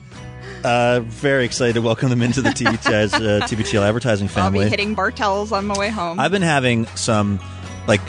Uh, 0.63 1.01
very 1.03 1.43
excited 1.43 1.73
to 1.73 1.81
welcome 1.81 2.09
them 2.09 2.21
into 2.21 2.41
the 2.41 2.51
TBT's, 2.51 3.13
uh, 3.15 3.45
TBTL 3.45 3.81
advertising 3.81 4.29
family. 4.29 4.59
I'll 4.59 4.65
be 4.65 4.69
hitting 4.69 4.95
Bartell's 4.95 5.51
on 5.51 5.65
my 5.65 5.77
way 5.77 5.89
home. 5.89 6.17
I've 6.19 6.31
been 6.31 6.43
having 6.43 6.85
some, 6.95 7.39
like, 7.87 7.99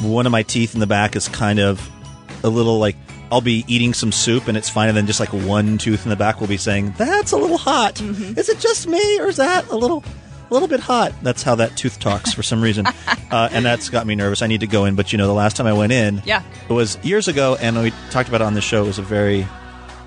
one 0.00 0.26
of 0.26 0.32
my 0.32 0.42
teeth 0.42 0.74
in 0.74 0.80
the 0.80 0.86
back 0.86 1.16
is 1.16 1.28
kind 1.28 1.58
of 1.58 1.88
a 2.42 2.48
little 2.48 2.78
like 2.78 2.96
I'll 3.32 3.40
be 3.40 3.64
eating 3.68 3.94
some 3.94 4.10
soup 4.10 4.48
and 4.48 4.56
it's 4.56 4.68
fine, 4.68 4.88
and 4.88 4.96
then 4.96 5.06
just 5.06 5.20
like 5.20 5.32
one 5.32 5.78
tooth 5.78 6.04
in 6.04 6.10
the 6.10 6.16
back 6.16 6.40
will 6.40 6.48
be 6.48 6.56
saying, 6.56 6.94
"That's 6.96 7.32
a 7.32 7.36
little 7.36 7.58
hot. 7.58 7.96
Mm-hmm. 7.96 8.38
Is 8.38 8.48
it 8.48 8.58
just 8.58 8.88
me, 8.88 9.20
or 9.20 9.28
is 9.28 9.36
that 9.36 9.68
a 9.68 9.76
little, 9.76 10.02
a 10.50 10.52
little 10.52 10.68
bit 10.68 10.80
hot?" 10.80 11.12
That's 11.22 11.42
how 11.42 11.54
that 11.56 11.76
tooth 11.76 12.00
talks 12.00 12.32
for 12.32 12.42
some 12.42 12.60
reason, 12.60 12.86
uh, 13.30 13.48
and 13.52 13.64
that's 13.64 13.88
got 13.88 14.06
me 14.06 14.16
nervous. 14.16 14.42
I 14.42 14.48
need 14.48 14.60
to 14.60 14.66
go 14.66 14.84
in, 14.84 14.96
but 14.96 15.12
you 15.12 15.18
know, 15.18 15.28
the 15.28 15.34
last 15.34 15.56
time 15.56 15.66
I 15.66 15.72
went 15.72 15.92
in, 15.92 16.22
yeah, 16.24 16.42
it 16.68 16.72
was 16.72 16.98
years 17.04 17.28
ago, 17.28 17.56
and 17.60 17.80
we 17.80 17.92
talked 18.10 18.28
about 18.28 18.40
it 18.40 18.44
on 18.44 18.54
the 18.54 18.60
show. 18.60 18.82
It 18.84 18.88
was 18.88 18.98
a 18.98 19.02
very, 19.02 19.46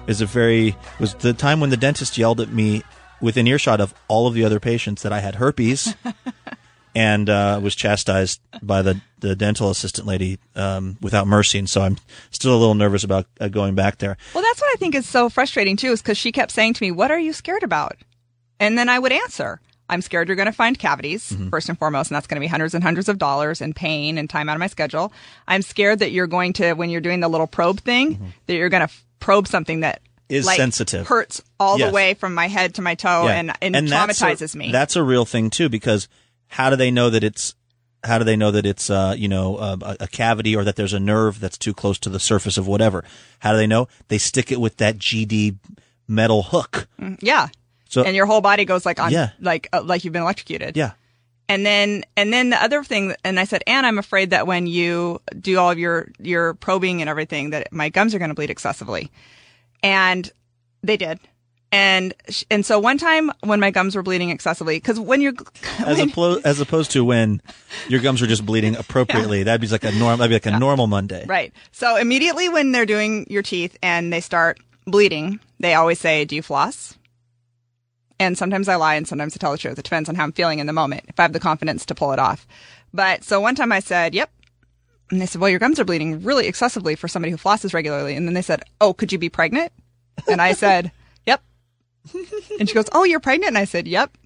is 0.07 0.19
a 0.19 0.25
very 0.25 0.75
was 0.99 1.13
the 1.15 1.33
time 1.33 1.61
when 1.61 1.69
the 1.69 1.77
dentist 1.77 2.17
yelled 2.17 2.41
at 2.41 2.49
me 2.49 2.83
within 3.21 3.47
earshot 3.47 3.79
of 3.79 3.93
all 4.09 4.27
of 4.27 4.33
the 4.33 4.43
other 4.43 4.59
patients 4.59 5.01
that 5.03 5.13
I 5.13 5.21
had 5.21 5.35
herpes. 5.35 5.95
and 6.95 7.29
uh, 7.29 7.59
was 7.61 7.75
chastised 7.75 8.39
by 8.61 8.81
the, 8.81 9.01
the 9.19 9.35
dental 9.35 9.69
assistant 9.69 10.07
lady 10.07 10.39
um, 10.55 10.97
without 11.01 11.27
mercy. 11.27 11.59
And 11.59 11.69
so 11.69 11.81
I'm 11.81 11.97
still 12.31 12.55
a 12.55 12.59
little 12.59 12.75
nervous 12.75 13.03
about 13.03 13.25
uh, 13.39 13.47
going 13.47 13.75
back 13.75 13.97
there. 13.97 14.17
Well, 14.33 14.43
that's 14.43 14.61
what 14.61 14.71
I 14.73 14.77
think 14.77 14.95
is 14.95 15.07
so 15.07 15.29
frustrating 15.29 15.77
too, 15.77 15.91
is 15.91 16.01
because 16.01 16.17
she 16.17 16.31
kept 16.31 16.51
saying 16.51 16.73
to 16.75 16.83
me, 16.83 16.91
"What 16.91 17.11
are 17.11 17.19
you 17.19 17.33
scared 17.33 17.63
about?" 17.63 17.97
And 18.59 18.77
then 18.77 18.89
I 18.89 18.99
would 18.99 19.11
answer. 19.11 19.59
I'm 19.89 20.01
scared 20.01 20.29
you're 20.29 20.37
going 20.37 20.47
to 20.47 20.53
find 20.53 20.79
cavities, 20.79 21.31
mm-hmm. 21.31 21.49
first 21.49 21.67
and 21.67 21.77
foremost, 21.77 22.09
and 22.09 22.15
that's 22.15 22.25
going 22.25 22.37
to 22.37 22.41
be 22.41 22.47
hundreds 22.47 22.73
and 22.73 22.83
hundreds 22.83 23.09
of 23.09 23.17
dollars 23.17 23.59
and 23.59 23.75
pain 23.75 24.17
and 24.17 24.29
time 24.29 24.47
out 24.47 24.55
of 24.55 24.59
my 24.59 24.67
schedule. 24.67 25.11
I'm 25.45 25.61
scared 25.61 25.99
that 25.99 26.11
you're 26.11 26.25
going 26.25 26.53
to, 26.53 26.73
when 26.73 26.89
you're 26.89 27.01
doing 27.01 27.19
the 27.19 27.27
little 27.27 27.47
probe 27.47 27.81
thing, 27.81 28.15
mm-hmm. 28.15 28.25
that 28.47 28.55
you're 28.55 28.69
going 28.69 28.79
to 28.79 28.85
f- 28.85 29.03
probe 29.19 29.47
something 29.47 29.81
that 29.81 30.01
is 30.29 30.45
like, 30.45 30.55
sensitive, 30.55 31.05
hurts 31.05 31.43
all 31.59 31.77
yes. 31.77 31.89
the 31.89 31.93
way 31.93 32.13
from 32.13 32.33
my 32.33 32.47
head 32.47 32.75
to 32.75 32.81
my 32.81 32.95
toe, 32.95 33.25
yeah. 33.25 33.33
and, 33.33 33.53
and, 33.61 33.75
and 33.75 33.87
traumatizes 33.89 34.55
a, 34.55 34.57
me. 34.57 34.71
That's 34.71 34.95
a 34.95 35.03
real 35.03 35.25
thing 35.25 35.49
too, 35.49 35.67
because 35.67 36.07
how 36.53 36.69
do 36.69 36.75
they 36.75 36.91
know 36.91 37.09
that 37.09 37.23
it's 37.23 37.55
how 38.03 38.19
do 38.19 38.23
they 38.23 38.35
know 38.35 38.51
that 38.51 38.65
it's 38.65 38.89
uh, 38.89 39.15
you 39.17 39.27
know 39.27 39.55
uh, 39.55 39.77
a, 39.81 40.03
a, 40.03 40.07
cavity 40.07 40.55
or 40.55 40.63
that 40.63 40.75
there's 40.75 40.93
a 40.93 40.99
nerve 40.99 41.39
that's 41.39 41.57
too 41.57 41.73
close 41.73 41.97
to 41.99 42.09
the 42.09 42.19
surface 42.19 42.57
of 42.59 42.67
whatever? 42.67 43.03
How 43.39 43.53
do 43.53 43.57
they 43.57 43.65
know? 43.65 43.87
They 44.09 44.19
stick 44.19 44.51
it 44.51 44.61
with 44.61 44.77
that 44.77 44.99
GD 44.99 45.57
metal 46.07 46.43
hook. 46.43 46.87
Mm, 47.01 47.17
yeah. 47.21 47.47
So 47.89 48.03
and 48.03 48.15
your 48.15 48.27
whole 48.27 48.41
body 48.41 48.65
goes 48.65 48.85
like 48.85 48.99
on 48.99 49.11
yeah. 49.11 49.31
like 49.39 49.67
uh, 49.73 49.81
like 49.81 50.03
you've 50.03 50.13
been 50.13 50.21
electrocuted. 50.21 50.77
Yeah. 50.77 50.91
And 51.49 51.65
then 51.65 52.03
and 52.15 52.31
then 52.31 52.51
the 52.51 52.61
other 52.61 52.83
thing 52.83 53.15
and 53.23 53.39
I 53.39 53.45
said, 53.45 53.63
"And 53.65 53.85
I'm 53.85 53.97
afraid 53.97 54.29
that 54.29 54.45
when 54.45 54.67
you 54.67 55.21
do 55.39 55.57
all 55.57 55.71
of 55.71 55.79
your 55.79 56.11
your 56.19 56.53
probing 56.53 57.01
and 57.01 57.09
everything 57.09 57.49
that 57.49 57.73
my 57.73 57.89
gums 57.89 58.13
are 58.13 58.19
going 58.19 58.29
to 58.29 58.35
bleed 58.35 58.51
excessively." 58.51 59.11
And 59.81 60.31
they 60.83 60.97
did 60.97 61.19
and 61.73 62.13
and 62.51 62.63
so 62.63 62.77
one 62.77 62.99
time 62.99 63.31
when 63.41 63.59
my 63.59 63.71
gums 63.71 63.95
were 63.95 64.03
bleeding 64.03 64.29
excessively, 64.29 64.77
because 64.77 64.99
when 64.99 65.21
you're 65.21 65.33
as, 65.79 65.99
opposed 65.99 66.45
as 66.45 66.59
opposed 66.59 66.91
to 66.91 67.03
when 67.03 67.41
your 67.89 67.99
gums 67.99 68.21
were 68.21 68.27
just 68.27 68.45
bleeding 68.45 68.75
appropriately, 68.79 69.39
yeah. 69.39 69.45
that'd 69.45 69.59
be 69.61 69.67
like 69.67 69.83
a 69.83 69.91
normal 69.91 70.17
that'd 70.17 70.29
be 70.29 70.35
like 70.35 70.45
a 70.45 70.51
yeah. 70.51 70.59
normal 70.59 70.85
Monday, 70.85 71.25
right? 71.25 71.51
So 71.71 71.97
immediately 71.97 72.47
when 72.47 72.73
they're 72.73 72.85
doing 72.85 73.25
your 73.27 73.41
teeth 73.41 73.75
and 73.81 74.13
they 74.13 74.21
start 74.21 74.59
bleeding, 74.85 75.39
they 75.59 75.73
always 75.73 75.99
say, 75.99 76.25
"Do 76.25 76.35
you 76.35 76.43
floss?" 76.43 76.95
And 78.19 78.37
sometimes 78.37 78.69
I 78.69 78.75
lie 78.75 78.93
and 78.93 79.07
sometimes 79.07 79.35
I 79.35 79.39
tell 79.39 79.51
the 79.51 79.57
truth. 79.57 79.79
It 79.79 79.83
depends 79.83 80.09
on 80.09 80.13
how 80.13 80.25
I'm 80.25 80.31
feeling 80.31 80.59
in 80.59 80.67
the 80.67 80.73
moment. 80.73 81.05
If 81.07 81.19
I 81.19 81.23
have 81.23 81.33
the 81.33 81.39
confidence 81.39 81.87
to 81.87 81.95
pull 81.95 82.13
it 82.13 82.19
off, 82.19 82.47
but 82.93 83.23
so 83.23 83.41
one 83.41 83.55
time 83.55 83.71
I 83.71 83.79
said, 83.79 84.13
"Yep." 84.13 84.29
And 85.09 85.19
they 85.19 85.25
said, 85.25 85.41
"Well, 85.41 85.49
your 85.49 85.59
gums 85.59 85.79
are 85.79 85.85
bleeding 85.85 86.21
really 86.21 86.45
excessively 86.45 86.93
for 86.93 87.07
somebody 87.07 87.31
who 87.31 87.37
flosses 87.37 87.73
regularly." 87.73 88.15
And 88.15 88.27
then 88.27 88.35
they 88.35 88.43
said, 88.43 88.61
"Oh, 88.79 88.93
could 88.93 89.11
you 89.11 89.17
be 89.17 89.29
pregnant?" 89.29 89.71
And 90.27 90.39
I 90.39 90.53
said 90.53 90.91
and 92.59 92.67
she 92.67 92.75
goes, 92.75 92.89
"Oh, 92.91 93.03
you're 93.03 93.19
pregnant?" 93.19 93.49
And 93.49 93.57
I 93.57 93.65
said, 93.65 93.87
"Yep." 93.87 94.17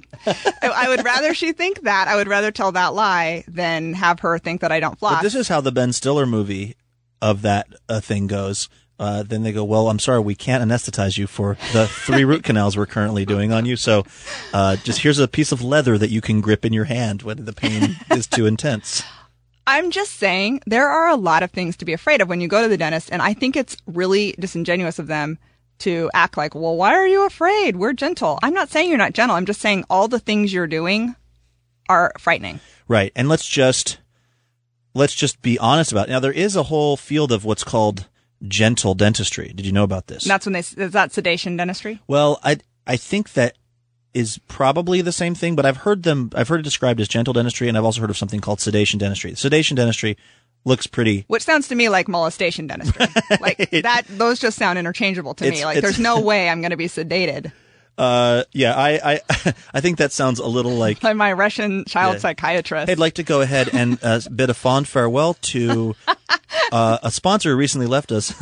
I 0.61 0.85
would 0.89 1.05
rather 1.05 1.33
she 1.33 1.51
think 1.51 1.81
that. 1.81 2.07
I 2.07 2.15
would 2.15 2.27
rather 2.27 2.51
tell 2.51 2.71
that 2.71 2.93
lie 2.93 3.43
than 3.47 3.93
have 3.93 4.21
her 4.21 4.39
think 4.39 4.61
that 4.61 4.71
I 4.71 4.79
don't 4.79 4.97
floss. 4.97 5.17
But 5.17 5.23
this 5.23 5.35
is 5.35 5.47
how 5.47 5.61
the 5.61 5.71
Ben 5.71 5.93
Stiller 5.93 6.25
movie 6.25 6.75
of 7.21 7.41
that 7.43 7.67
uh, 7.87 7.99
thing 7.99 8.27
goes. 8.27 8.69
Uh, 8.99 9.21
then 9.21 9.43
they 9.43 9.51
go, 9.51 9.63
"Well, 9.63 9.89
I'm 9.89 9.99
sorry, 9.99 10.19
we 10.19 10.33
can't 10.33 10.63
anesthetize 10.63 11.17
you 11.17 11.27
for 11.27 11.55
the 11.71 11.87
three 11.87 12.25
root 12.25 12.43
canals 12.43 12.75
we're 12.75 12.87
currently 12.87 13.25
doing 13.25 13.51
on 13.51 13.65
you. 13.65 13.75
So, 13.75 14.05
uh, 14.53 14.77
just 14.77 15.01
here's 15.01 15.19
a 15.19 15.27
piece 15.27 15.51
of 15.51 15.61
leather 15.61 15.97
that 15.99 16.09
you 16.09 16.19
can 16.19 16.41
grip 16.41 16.65
in 16.65 16.73
your 16.73 16.85
hand 16.85 17.21
when 17.21 17.45
the 17.45 17.53
pain 17.53 17.97
is 18.11 18.25
too 18.25 18.45
intense." 18.45 19.03
I'm 19.67 19.91
just 19.91 20.13
saying 20.13 20.61
there 20.65 20.87
are 20.87 21.09
a 21.09 21.17
lot 21.17 21.43
of 21.43 21.51
things 21.51 21.75
to 21.77 21.85
be 21.85 21.91
afraid 21.91 22.21
of 22.21 22.29
when 22.29 22.39
you 22.39 22.47
go 22.47 22.63
to 22.63 22.69
the 22.69 22.77
dentist, 22.77 23.09
and 23.11 23.21
I 23.21 23.33
think 23.33 23.57
it's 23.57 23.75
really 23.85 24.33
disingenuous 24.39 24.97
of 24.97 25.07
them 25.07 25.37
to 25.79 26.09
act 26.13 26.37
like, 26.37 26.55
well, 26.55 26.75
why 26.75 26.93
are 26.93 27.07
you 27.07 27.25
afraid? 27.25 27.75
We're 27.75 27.93
gentle. 27.93 28.39
I'm 28.43 28.53
not 28.53 28.69
saying 28.69 28.89
you're 28.89 28.97
not 28.97 29.13
gentle. 29.13 29.35
I'm 29.35 29.45
just 29.45 29.61
saying 29.61 29.85
all 29.89 30.07
the 30.07 30.19
things 30.19 30.53
you're 30.53 30.67
doing 30.67 31.15
are 31.89 32.11
frightening. 32.17 32.59
Right. 32.87 33.11
And 33.15 33.29
let's 33.29 33.47
just 33.47 33.99
let's 34.93 35.13
just 35.13 35.41
be 35.41 35.59
honest 35.59 35.91
about 35.91 36.09
it. 36.09 36.11
Now 36.11 36.19
there 36.19 36.31
is 36.31 36.55
a 36.55 36.63
whole 36.63 36.97
field 36.97 37.31
of 37.31 37.45
what's 37.45 37.63
called 37.63 38.07
gentle 38.47 38.93
dentistry. 38.93 39.51
Did 39.53 39.65
you 39.65 39.71
know 39.71 39.83
about 39.83 40.07
this? 40.07 40.23
That's 40.23 40.45
when 40.45 40.53
they 40.53 40.59
is 40.59 40.91
that 40.91 41.11
sedation 41.11 41.57
dentistry? 41.57 42.01
Well, 42.07 42.39
I 42.43 42.57
I 42.85 42.97
think 42.97 43.33
that 43.33 43.57
is 44.13 44.39
probably 44.47 45.01
the 45.01 45.11
same 45.11 45.35
thing, 45.35 45.55
but 45.55 45.65
I've 45.65 45.77
heard 45.77 46.03
them 46.03 46.31
I've 46.35 46.47
heard 46.47 46.59
it 46.59 46.63
described 46.63 46.99
as 46.99 47.07
gentle 47.07 47.33
dentistry 47.33 47.67
and 47.67 47.77
I've 47.77 47.85
also 47.85 48.01
heard 48.01 48.09
of 48.09 48.17
something 48.17 48.41
called 48.41 48.59
sedation 48.59 48.99
dentistry. 48.99 49.35
Sedation 49.35 49.75
dentistry 49.75 50.17
looks 50.68 50.85
pretty. 50.85 51.23
Which 51.27 51.44
sounds 51.44 51.69
to 51.69 51.76
me 51.76 51.89
like 51.89 52.07
molestation 52.07 52.68
dentistry. 52.68 53.07
like 53.41 53.72
that, 53.72 54.03
those 54.07 54.39
just 54.39 54.57
sound 54.57 54.77
interchangeable 54.77 55.34
to 55.35 55.48
it's, 55.48 55.57
me. 55.57 55.65
Like 55.65 55.81
there's 55.81 55.99
no 55.99 56.19
way 56.22 56.49
I'm 56.49 56.61
going 56.61 56.72
to 56.72 56.77
be 56.77 56.88
sedated. 56.88 57.52
Uh, 57.98 58.44
yeah, 58.52 58.76
I, 58.76 58.99
I, 59.03 59.53
I 59.73 59.81
think 59.81 59.98
that 59.98 60.11
sounds 60.11 60.38
a 60.38 60.45
little 60.45 60.73
like, 60.73 61.02
like 61.02 61.15
my 61.15 61.34
Russian 61.34 61.84
child 61.85 62.15
yeah. 62.15 62.19
psychiatrist. 62.19 62.91
I'd 62.91 62.99
like 62.99 63.15
to 63.15 63.23
go 63.23 63.41
ahead 63.41 63.69
and 63.73 63.98
uh, 64.03 64.19
bid 64.34 64.52
a 64.52 64.53
fond 64.53 64.88
farewell 64.88 65.34
to 65.34 65.95
uh, 66.72 66.99
a 67.02 67.10
sponsor 67.10 67.49
who 67.49 67.56
recently 67.56 67.88
left 67.88 68.11
us, 68.11 68.35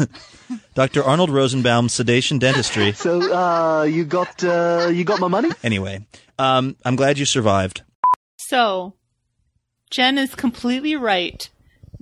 Dr. 0.73 1.05
Arnold 1.05 1.29
Rosenbaum, 1.29 1.87
Sedation 1.87 2.37
Dentistry. 2.37 2.91
So, 2.91 3.33
uh, 3.33 3.83
you 3.83 4.03
got, 4.03 4.43
uh, 4.43 4.89
you 4.91 5.05
got 5.05 5.21
my 5.21 5.29
money. 5.29 5.51
Anyway, 5.63 6.05
um, 6.37 6.75
I'm 6.83 6.97
glad 6.97 7.17
you 7.17 7.23
survived. 7.23 7.83
So, 8.35 8.95
Jen 9.89 10.17
is 10.17 10.35
completely 10.35 10.97
right 10.97 11.49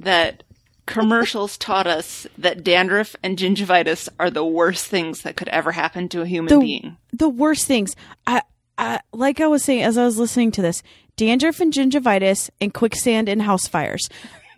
that 0.04 0.44
commercials 0.86 1.58
taught 1.58 1.88
us 1.88 2.28
that 2.38 2.64
dandruff 2.64 3.16
and 3.24 3.38
gingivitis 3.38 4.10
are 4.20 4.30
the 4.30 4.46
worst 4.46 4.86
things 4.86 5.22
that 5.22 5.38
could 5.38 5.48
ever 5.50 5.72
happen 5.72 6.10
to 6.10 6.22
a 6.22 6.26
human 6.26 6.54
the, 6.54 6.60
being. 6.60 6.98
The 7.14 7.30
worst 7.30 7.66
things. 7.66 7.96
I, 8.28 8.42
I, 8.78 9.00
like 9.12 9.40
I 9.40 9.48
was 9.48 9.64
saying 9.64 9.84
as 9.84 9.98
I 9.98 10.06
was 10.06 10.18
listening 10.18 10.52
to 10.52 10.62
this, 10.62 10.84
dandruff 11.16 11.60
and 11.60 11.72
gingivitis 11.72 12.50
and 12.60 12.74
quicksand 12.74 13.30
and 13.30 13.42
house 13.42 13.68
fires. 13.68 14.10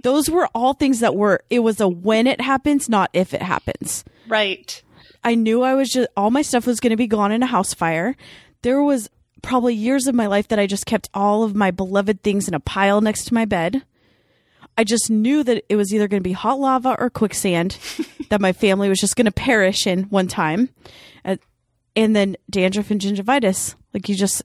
Those 0.03 0.29
were 0.29 0.47
all 0.53 0.73
things 0.73 0.99
that 0.99 1.15
were 1.15 1.43
it 1.49 1.59
was 1.59 1.79
a 1.79 1.87
when 1.87 2.27
it 2.27 2.41
happens, 2.41 2.87
not 2.87 3.09
if 3.13 3.33
it 3.33 3.41
happens. 3.41 4.03
Right. 4.27 4.81
I 5.23 5.33
knew 5.33 5.63
I 5.63 5.73
was 5.73 5.89
just 5.89 6.09
all 6.15 6.29
my 6.29 6.43
stuff 6.43 6.67
was 6.67 6.79
going 6.79 6.91
to 6.91 6.97
be 6.97 7.07
gone 7.07 7.31
in 7.31 7.41
a 7.41 7.47
house 7.47 7.73
fire. 7.73 8.15
There 8.61 8.83
was 8.83 9.09
probably 9.41 9.73
years 9.73 10.07
of 10.07 10.15
my 10.15 10.27
life 10.27 10.47
that 10.49 10.59
I 10.59 10.67
just 10.67 10.85
kept 10.85 11.09
all 11.13 11.43
of 11.43 11.55
my 11.55 11.71
beloved 11.71 12.21
things 12.21 12.47
in 12.47 12.53
a 12.53 12.59
pile 12.59 13.01
next 13.01 13.25
to 13.25 13.33
my 13.33 13.45
bed 13.45 13.83
I 14.77 14.83
just 14.83 15.09
knew 15.09 15.43
that 15.43 15.63
it 15.69 15.75
was 15.75 15.93
either 15.93 16.07
going 16.07 16.21
to 16.21 16.27
be 16.27 16.33
hot 16.33 16.59
lava 16.59 16.95
or 16.99 17.09
quicksand 17.09 17.77
that 18.29 18.41
my 18.41 18.53
family 18.53 18.89
was 18.89 18.99
just 18.99 19.15
going 19.15 19.25
to 19.25 19.31
perish 19.31 19.87
in 19.87 20.03
one 20.03 20.27
time. 20.27 20.69
Uh, 21.23 21.37
and 21.95 22.15
then 22.15 22.35
dandruff 22.49 22.91
and 22.91 22.99
gingivitis. 22.99 23.75
Like 23.93 24.09
you 24.09 24.15
just, 24.15 24.43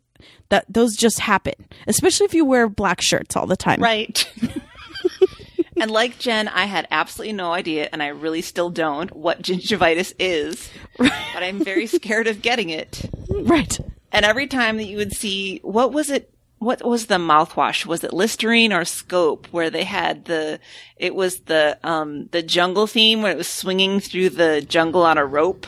That 0.50 0.64
those 0.68 0.94
just 0.94 1.18
happen, 1.18 1.54
especially 1.86 2.26
if 2.26 2.34
you 2.34 2.44
wear 2.44 2.68
black 2.68 3.00
shirts 3.00 3.36
all 3.36 3.46
the 3.46 3.56
time. 3.56 3.80
Right. 3.80 4.24
and 5.76 5.90
like 5.90 6.18
Jen, 6.18 6.46
I 6.48 6.64
had 6.66 6.86
absolutely 6.90 7.32
no 7.32 7.52
idea, 7.52 7.88
and 7.92 8.02
I 8.02 8.08
really 8.08 8.42
still 8.42 8.70
don't, 8.70 9.14
what 9.14 9.42
gingivitis 9.42 10.12
is. 10.18 10.68
Right. 10.98 11.12
But 11.34 11.42
I'm 11.42 11.64
very 11.64 11.86
scared 11.86 12.26
of 12.28 12.42
getting 12.42 12.70
it. 12.70 13.08
Right. 13.30 13.78
And 14.12 14.24
every 14.24 14.48
time 14.48 14.76
that 14.76 14.84
you 14.84 14.96
would 14.96 15.12
see, 15.12 15.60
what 15.62 15.92
was 15.92 16.10
it? 16.10 16.32
What 16.60 16.86
was 16.86 17.06
the 17.06 17.16
mouthwash? 17.16 17.86
Was 17.86 18.04
it 18.04 18.12
Listerine 18.12 18.70
or 18.70 18.84
Scope? 18.84 19.46
Where 19.50 19.70
they 19.70 19.84
had 19.84 20.26
the, 20.26 20.60
it 20.96 21.14
was 21.14 21.40
the 21.40 21.78
um 21.82 22.28
the 22.32 22.42
jungle 22.42 22.86
theme 22.86 23.22
where 23.22 23.32
it 23.32 23.38
was 23.38 23.48
swinging 23.48 23.98
through 23.98 24.28
the 24.30 24.60
jungle 24.60 25.02
on 25.02 25.16
a 25.16 25.24
rope. 25.24 25.66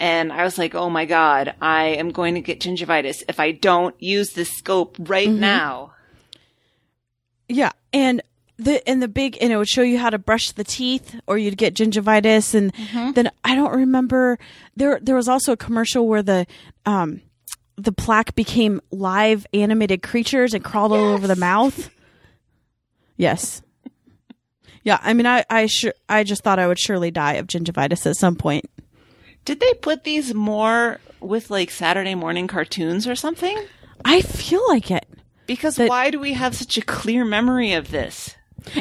And 0.00 0.32
I 0.32 0.42
was 0.42 0.56
like, 0.56 0.74
oh 0.74 0.88
my 0.88 1.04
God, 1.04 1.54
I 1.60 1.84
am 1.84 2.10
going 2.10 2.34
to 2.34 2.40
get 2.40 2.60
gingivitis 2.60 3.22
if 3.28 3.38
I 3.38 3.52
don't 3.52 3.94
use 4.02 4.32
this 4.32 4.50
scope 4.50 4.96
right 4.98 5.28
mm-hmm. 5.28 5.40
now. 5.40 5.92
Yeah. 7.48 7.72
And 7.92 8.22
the 8.58 8.86
and 8.88 9.02
the 9.02 9.08
big 9.08 9.36
and 9.42 9.52
it 9.52 9.58
would 9.58 9.68
show 9.68 9.82
you 9.82 9.98
how 9.98 10.08
to 10.08 10.18
brush 10.18 10.52
the 10.52 10.64
teeth 10.64 11.20
or 11.26 11.36
you'd 11.36 11.58
get 11.58 11.74
gingivitis 11.74 12.54
and 12.54 12.72
mm-hmm. 12.72 13.12
then 13.12 13.30
I 13.44 13.54
don't 13.54 13.74
remember 13.74 14.38
there 14.74 14.98
there 15.02 15.14
was 15.14 15.28
also 15.28 15.52
a 15.52 15.56
commercial 15.58 16.08
where 16.08 16.22
the 16.22 16.46
um 16.86 17.20
the 17.76 17.92
plaque 17.92 18.34
became 18.34 18.80
live 18.90 19.46
animated 19.52 20.02
creatures 20.02 20.54
and 20.54 20.64
crawled 20.64 20.92
yes. 20.92 20.98
all 20.98 21.12
over 21.12 21.26
the 21.26 21.36
mouth. 21.36 21.90
Yes. 23.16 23.62
Yeah, 24.82 24.98
I 25.02 25.14
mean 25.14 25.26
I 25.26 25.44
I 25.50 25.66
sure 25.66 25.92
I 26.08 26.22
just 26.22 26.42
thought 26.42 26.58
I 26.58 26.68
would 26.68 26.78
surely 26.78 27.10
die 27.10 27.34
of 27.34 27.46
gingivitis 27.48 28.06
at 28.06 28.16
some 28.16 28.36
point. 28.36 28.66
Did 29.44 29.60
they 29.60 29.74
put 29.74 30.04
these 30.04 30.32
more 30.34 31.00
with 31.20 31.50
like 31.50 31.70
Saturday 31.70 32.14
morning 32.14 32.46
cartoons 32.46 33.06
or 33.06 33.14
something? 33.14 33.56
I 34.04 34.20
feel 34.20 34.62
like 34.68 34.90
it. 34.90 35.08
Because 35.46 35.76
that, 35.76 35.88
why 35.88 36.10
do 36.10 36.18
we 36.18 36.32
have 36.34 36.54
such 36.54 36.76
a 36.76 36.82
clear 36.82 37.24
memory 37.24 37.72
of 37.72 37.90
this? 37.90 38.34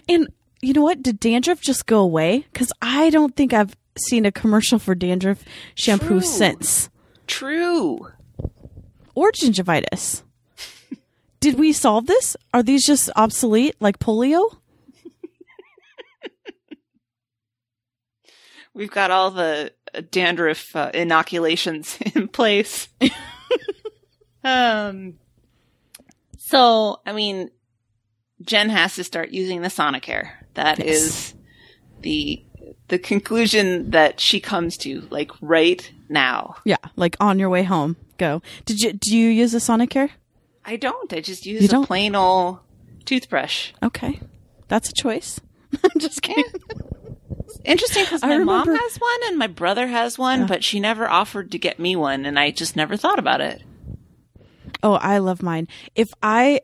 And 0.09 0.27
you 0.61 0.73
know 0.73 0.81
what? 0.81 1.03
Did 1.03 1.19
dandruff 1.19 1.61
just 1.61 1.85
go 1.85 1.99
away? 1.99 2.45
Because 2.51 2.71
I 2.81 3.09
don't 3.09 3.35
think 3.35 3.53
I've 3.53 3.75
seen 3.97 4.25
a 4.25 4.31
commercial 4.31 4.79
for 4.79 4.95
dandruff 4.95 5.43
shampoo 5.75 6.07
True. 6.07 6.21
since. 6.21 6.89
True. 7.27 8.07
Or 9.15 9.31
gingivitis. 9.31 10.21
Did 11.39 11.57
we 11.57 11.73
solve 11.73 12.05
this? 12.07 12.35
Are 12.53 12.63
these 12.63 12.85
just 12.85 13.09
obsolete 13.15 13.75
like 13.79 13.99
polio? 13.99 14.57
We've 18.73 18.91
got 18.91 19.09
all 19.09 19.31
the 19.31 19.71
dandruff 20.11 20.75
uh, 20.75 20.91
inoculations 20.93 21.97
in 22.15 22.27
place. 22.27 22.89
um, 24.43 25.13
so, 26.37 26.99
I 27.05 27.13
mean, 27.13 27.51
Jen 28.41 28.69
has 28.69 28.95
to 28.95 29.03
start 29.03 29.29
using 29.29 29.61
the 29.61 29.69
Sonicare. 29.69 30.31
That 30.55 30.79
yes. 30.79 30.87
is 30.87 31.33
the 32.01 32.43
the 32.87 32.99
conclusion 32.99 33.91
that 33.91 34.19
she 34.19 34.39
comes 34.39 34.77
to, 34.77 35.07
like 35.09 35.31
right 35.41 35.91
now. 36.09 36.57
Yeah, 36.63 36.77
like 36.95 37.15
on 37.19 37.39
your 37.39 37.49
way 37.49 37.63
home. 37.63 37.97
Go. 38.17 38.41
Did 38.65 38.81
you 38.81 38.93
do 38.93 39.15
you 39.15 39.29
use 39.29 39.53
a 39.53 39.57
Sonicare? 39.57 40.09
I 40.63 40.77
don't. 40.77 41.11
I 41.13 41.19
just 41.19 41.45
use 41.45 41.71
a 41.71 41.81
plain 41.81 42.15
old 42.15 42.59
toothbrush. 43.05 43.71
Okay, 43.83 44.19
that's 44.67 44.89
a 44.89 44.93
choice. 44.93 45.39
I'm 45.83 45.99
just 45.99 46.21
kidding. 46.21 46.45
Interesting 47.63 48.03
because 48.03 48.21
my 48.21 48.35
remember, 48.35 48.71
mom 48.71 48.79
has 48.79 48.95
one 48.97 49.19
and 49.25 49.37
my 49.37 49.47
brother 49.47 49.87
has 49.87 50.17
one, 50.17 50.45
but 50.47 50.63
she 50.63 50.79
never 50.79 51.09
offered 51.09 51.51
to 51.51 51.59
get 51.59 51.79
me 51.79 51.95
one, 51.95 52.25
and 52.25 52.39
I 52.39 52.51
just 52.51 52.75
never 52.75 52.95
thought 52.95 53.19
about 53.19 53.41
it. 53.41 53.63
Oh, 54.83 54.93
I 54.93 55.17
love 55.17 55.41
mine. 55.41 55.67
If 55.95 56.13
I 56.21 56.61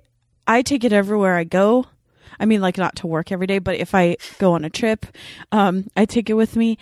I 0.48 0.62
take 0.62 0.84
it 0.84 0.94
everywhere 0.94 1.36
I 1.36 1.44
go. 1.44 1.86
I 2.40 2.46
mean, 2.46 2.60
like 2.60 2.78
not 2.78 2.96
to 2.98 3.08
work 3.08 3.32
every 3.32 3.46
day, 3.46 3.60
but 3.60 3.76
if 3.76 3.94
I 3.94 4.18
go 4.40 4.54
on 4.54 4.66
a 4.66 4.70
trip, 4.70 5.06
um, 5.52 5.92
I 5.96 6.06
take 6.06 6.28
it 6.28 6.34
with 6.34 6.56
me. 6.56 6.80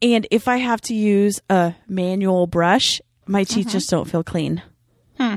And 0.00 0.26
if 0.30 0.48
I 0.48 0.58
have 0.58 0.80
to 0.82 0.94
use 0.94 1.40
a 1.50 1.74
manual 1.88 2.46
brush, 2.46 3.00
my 3.26 3.44
teeth 3.44 3.66
mm-hmm. 3.66 3.72
just 3.72 3.90
don't 3.90 4.08
feel 4.08 4.22
clean. 4.22 4.62
Hmm. 5.16 5.36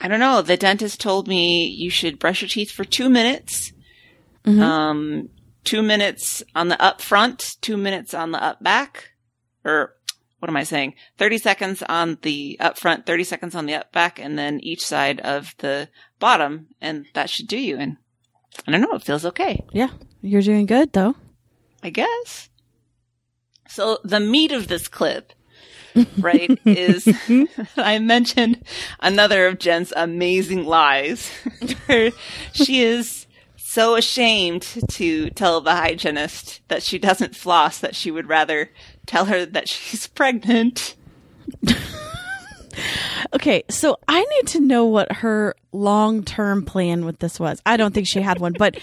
I 0.00 0.08
don't 0.08 0.20
know. 0.20 0.42
The 0.42 0.56
dentist 0.56 1.00
told 1.00 1.26
me 1.26 1.66
you 1.66 1.90
should 1.90 2.18
brush 2.18 2.42
your 2.42 2.48
teeth 2.48 2.70
for 2.70 2.84
two 2.84 3.08
minutes. 3.08 3.72
Mm-hmm. 4.44 4.62
Um, 4.62 5.28
two 5.64 5.82
minutes 5.82 6.42
on 6.54 6.68
the 6.68 6.80
up 6.80 7.00
front, 7.00 7.56
two 7.60 7.76
minutes 7.76 8.14
on 8.14 8.32
the 8.32 8.42
up 8.42 8.62
back, 8.62 9.10
or 9.64 9.94
what 10.38 10.48
am 10.48 10.56
I 10.56 10.62
saying? 10.62 10.94
30 11.18 11.38
seconds 11.38 11.82
on 11.82 12.18
the 12.22 12.56
up 12.60 12.78
front, 12.78 13.06
30 13.06 13.24
seconds 13.24 13.54
on 13.54 13.66
the 13.66 13.74
up 13.74 13.92
back, 13.92 14.18
and 14.18 14.38
then 14.38 14.60
each 14.60 14.84
side 14.86 15.20
of 15.20 15.54
the 15.58 15.88
bottom, 16.20 16.68
and 16.80 17.06
that 17.14 17.28
should 17.28 17.48
do 17.48 17.58
you. 17.58 17.76
And 17.76 17.96
I 18.66 18.70
don't 18.72 18.80
know, 18.80 18.92
it 18.92 19.02
feels 19.02 19.26
okay. 19.26 19.64
Yeah, 19.72 19.90
you're 20.22 20.42
doing 20.42 20.66
good 20.66 20.92
though. 20.92 21.16
I 21.82 21.90
guess. 21.90 22.48
So 23.68 23.98
the 24.02 24.20
meat 24.20 24.52
of 24.52 24.68
this 24.68 24.88
clip, 24.88 25.32
right, 26.18 26.58
is 26.64 27.08
I 27.76 27.98
mentioned 27.98 28.64
another 29.00 29.46
of 29.46 29.58
Jen's 29.58 29.92
amazing 29.94 30.64
lies. 30.64 31.30
she 32.52 32.82
is 32.82 33.26
so 33.56 33.96
ashamed 33.96 34.62
to 34.90 35.28
tell 35.30 35.60
the 35.60 35.74
hygienist 35.74 36.60
that 36.68 36.82
she 36.82 36.98
doesn't 36.98 37.36
floss 37.36 37.78
that 37.78 37.94
she 37.94 38.10
would 38.10 38.28
rather 38.28 38.70
tell 39.06 39.26
her 39.26 39.44
that 39.44 39.68
she's 39.68 40.06
pregnant. 40.06 40.96
okay, 43.34 43.62
so 43.68 43.98
I 44.08 44.20
need 44.24 44.46
to 44.48 44.60
know 44.60 44.86
what 44.86 45.12
her 45.12 45.54
long 45.72 46.24
term 46.24 46.64
plan 46.64 47.04
with 47.04 47.18
this 47.18 47.38
was. 47.38 47.60
I 47.66 47.76
don't 47.76 47.92
think 47.92 48.08
she 48.08 48.22
had 48.22 48.38
one, 48.38 48.54
but 48.58 48.78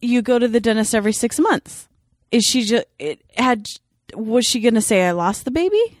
you 0.00 0.22
go 0.22 0.38
to 0.38 0.46
the 0.46 0.60
dentist 0.60 0.94
every 0.94 1.12
six 1.12 1.38
months. 1.40 1.88
Is 2.30 2.44
she 2.44 2.64
just, 2.64 2.86
it 2.98 3.22
had, 3.36 3.66
was 4.14 4.44
she 4.46 4.60
going 4.60 4.74
to 4.74 4.80
say, 4.80 5.06
I 5.06 5.12
lost 5.12 5.44
the 5.44 5.50
baby? 5.50 5.98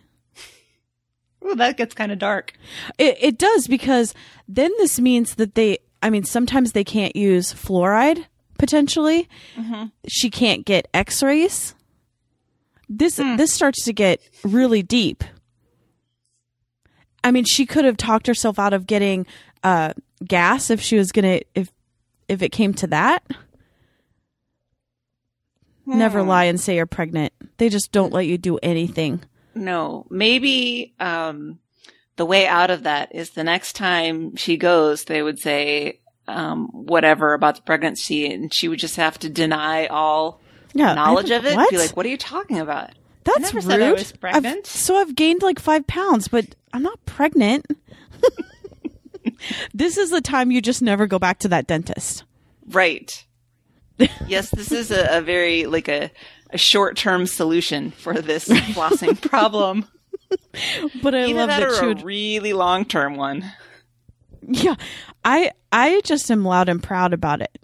Well, 1.40 1.56
that 1.56 1.76
gets 1.76 1.94
kind 1.94 2.10
of 2.10 2.18
dark. 2.18 2.54
It, 2.98 3.16
it 3.20 3.38
does 3.38 3.68
because 3.68 4.14
then 4.48 4.72
this 4.78 4.98
means 4.98 5.36
that 5.36 5.54
they 5.54 5.78
I 6.02 6.10
mean, 6.10 6.24
sometimes 6.24 6.72
they 6.72 6.84
can't 6.84 7.16
use 7.16 7.52
fluoride 7.52 8.26
potentially. 8.58 9.28
Mm-hmm. 9.56 9.86
She 10.08 10.30
can't 10.30 10.64
get 10.64 10.88
X-rays. 10.94 11.74
This 12.88 13.18
mm. 13.18 13.36
this 13.36 13.52
starts 13.52 13.84
to 13.84 13.92
get 13.92 14.20
really 14.44 14.82
deep. 14.82 15.24
I 17.24 17.32
mean, 17.32 17.44
she 17.44 17.66
could 17.66 17.84
have 17.84 17.96
talked 17.96 18.28
herself 18.28 18.58
out 18.58 18.72
of 18.72 18.86
getting 18.86 19.26
uh, 19.64 19.94
gas 20.24 20.70
if 20.70 20.80
she 20.80 20.96
was 20.96 21.10
gonna 21.10 21.40
if 21.56 21.72
if 22.28 22.40
it 22.40 22.52
came 22.52 22.72
to 22.74 22.86
that. 22.86 23.24
Mm. 25.86 25.96
Never 25.96 26.22
lie 26.22 26.44
and 26.44 26.60
say 26.60 26.76
you're 26.76 26.86
pregnant. 26.86 27.32
They 27.58 27.68
just 27.68 27.92
don't 27.92 28.12
let 28.12 28.26
you 28.26 28.38
do 28.38 28.58
anything. 28.62 29.22
No, 29.54 30.06
maybe 30.10 30.94
um, 31.00 31.58
the 32.16 32.26
way 32.26 32.46
out 32.46 32.70
of 32.70 32.82
that 32.82 33.14
is 33.14 33.30
the 33.30 33.44
next 33.44 33.74
time 33.74 34.36
she 34.36 34.56
goes, 34.56 35.04
they 35.04 35.22
would 35.22 35.38
say, 35.38 36.00
um, 36.28 36.68
whatever 36.72 37.34
about 37.34 37.56
the 37.56 37.62
pregnancy 37.62 38.30
and 38.30 38.52
she 38.52 38.68
would 38.68 38.80
just 38.80 38.96
have 38.96 39.18
to 39.20 39.28
deny 39.28 39.86
all 39.86 40.40
yeah, 40.74 40.94
knowledge 40.94 41.30
of 41.30 41.46
it. 41.46 41.54
What? 41.54 41.70
Be 41.70 41.78
like, 41.78 41.96
what 41.96 42.04
are 42.04 42.10
you 42.10 42.18
talking 42.18 42.58
about? 42.58 42.90
That's 43.24 43.54
rude. 43.54 43.82
I 43.82 43.92
was 43.92 44.12
pregnant. 44.12 44.58
I've, 44.58 44.66
so 44.66 44.96
I've 44.96 45.14
gained 45.14 45.42
like 45.42 45.58
five 45.58 45.86
pounds, 45.86 46.28
but 46.28 46.54
I'm 46.72 46.82
not 46.82 47.04
pregnant. 47.06 47.66
this 49.74 49.96
is 49.96 50.10
the 50.10 50.20
time 50.20 50.50
you 50.50 50.60
just 50.60 50.82
never 50.82 51.06
go 51.06 51.18
back 51.18 51.40
to 51.40 51.48
that 51.48 51.66
dentist. 51.66 52.24
Right. 52.68 53.24
yes, 54.26 54.50
this 54.50 54.72
is 54.72 54.90
a, 54.90 55.18
a 55.18 55.20
very 55.22 55.66
like 55.66 55.88
a, 55.88 56.10
a 56.50 56.58
short 56.58 56.96
term 56.96 57.26
solution 57.26 57.90
for 57.90 58.20
this 58.20 58.48
flossing 58.48 59.20
problem. 59.30 59.86
but 61.02 61.14
I 61.14 61.26
Either 61.26 61.34
love 61.34 61.48
that, 61.48 61.60
that 61.60 61.82
or 61.82 61.90
a 61.90 62.04
really 62.04 62.52
long 62.52 62.84
term 62.84 63.16
one. 63.16 63.44
Yeah, 64.42 64.76
I 65.24 65.52
I 65.72 66.00
just 66.04 66.30
am 66.30 66.44
loud 66.44 66.68
and 66.68 66.82
proud 66.82 67.12
about 67.12 67.40
it. 67.40 67.58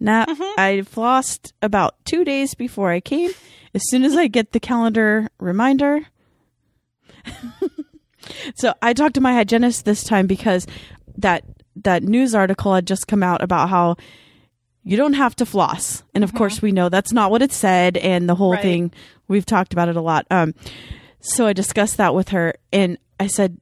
Now 0.00 0.24
mm-hmm. 0.24 0.60
I 0.60 0.82
flossed 0.84 1.52
about 1.62 1.94
two 2.04 2.24
days 2.24 2.54
before 2.54 2.90
I 2.90 3.00
came. 3.00 3.32
As 3.74 3.82
soon 3.90 4.04
as 4.04 4.16
I 4.16 4.28
get 4.28 4.52
the 4.52 4.60
calendar 4.60 5.28
reminder. 5.38 6.06
so 8.56 8.74
I 8.80 8.92
talked 8.92 9.14
to 9.14 9.20
my 9.20 9.34
hygienist 9.34 9.84
this 9.84 10.04
time 10.04 10.26
because 10.26 10.66
that 11.16 11.44
that 11.76 12.02
news 12.02 12.34
article 12.34 12.74
had 12.74 12.86
just 12.86 13.06
come 13.06 13.22
out 13.22 13.42
about 13.42 13.68
how 13.68 13.96
you 14.88 14.96
don't 14.96 15.14
have 15.14 15.36
to 15.36 15.46
floss. 15.46 16.02
And 16.14 16.24
of 16.24 16.30
mm-hmm. 16.30 16.38
course 16.38 16.62
we 16.62 16.72
know 16.72 16.88
that's 16.88 17.12
not 17.12 17.30
what 17.30 17.42
it 17.42 17.52
said 17.52 17.96
and 17.96 18.28
the 18.28 18.34
whole 18.34 18.52
right. 18.52 18.62
thing 18.62 18.92
we've 19.28 19.46
talked 19.46 19.72
about 19.72 19.88
it 19.88 19.96
a 19.96 20.00
lot. 20.00 20.26
Um 20.30 20.54
so 21.20 21.46
I 21.46 21.52
discussed 21.52 21.96
that 21.96 22.14
with 22.14 22.30
her, 22.30 22.54
and 22.72 22.98
I 23.18 23.26
said, 23.26 23.58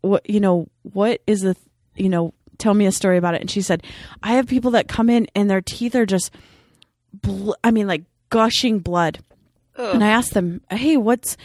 "What 0.00 0.28
you 0.28 0.40
know? 0.40 0.68
What 0.82 1.20
is 1.26 1.40
the 1.40 1.56
you 1.94 2.08
know? 2.08 2.34
Tell 2.58 2.74
me 2.74 2.86
a 2.86 2.92
story 2.92 3.18
about 3.18 3.34
it." 3.34 3.40
And 3.40 3.50
she 3.50 3.60
said, 3.60 3.82
"I 4.22 4.34
have 4.34 4.46
people 4.46 4.70
that 4.72 4.88
come 4.88 5.10
in 5.10 5.26
and 5.34 5.50
their 5.50 5.60
teeth 5.60 5.94
are 5.94 6.06
just, 6.06 6.32
bl- 7.12 7.52
I 7.62 7.70
mean, 7.70 7.86
like 7.86 8.04
gushing 8.30 8.78
blood." 8.78 9.18
Ugh. 9.76 9.94
And 9.94 10.02
I 10.02 10.08
asked 10.08 10.32
them, 10.32 10.62
"Hey, 10.70 10.96
what's 10.96 11.36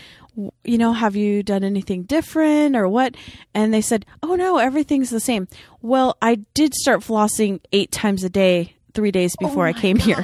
you 0.64 0.78
know, 0.78 0.94
have 0.94 1.16
you 1.16 1.44
done 1.44 1.64
anything 1.64 2.04
different 2.04 2.78
or 2.78 2.88
what? 2.88 3.16
And 3.54 3.74
they 3.74 3.82
said, 3.82 4.06
oh 4.24 4.36
no, 4.36 4.60
everything's 4.60 5.10
the 5.10 5.20
same. 5.20 5.50
Well, 5.82 6.16
I 6.22 6.36
did 6.54 6.74
start 6.74 7.02
flossing 7.02 7.60
eight 7.74 7.92
times 7.92 8.24
a 8.24 8.30
day, 8.30 8.76
three 8.94 9.12
days 9.12 9.36
before 9.40 9.66
oh 9.66 9.70
I 9.70 9.74
came 9.74 9.98
God. 9.98 10.06
here. 10.06 10.24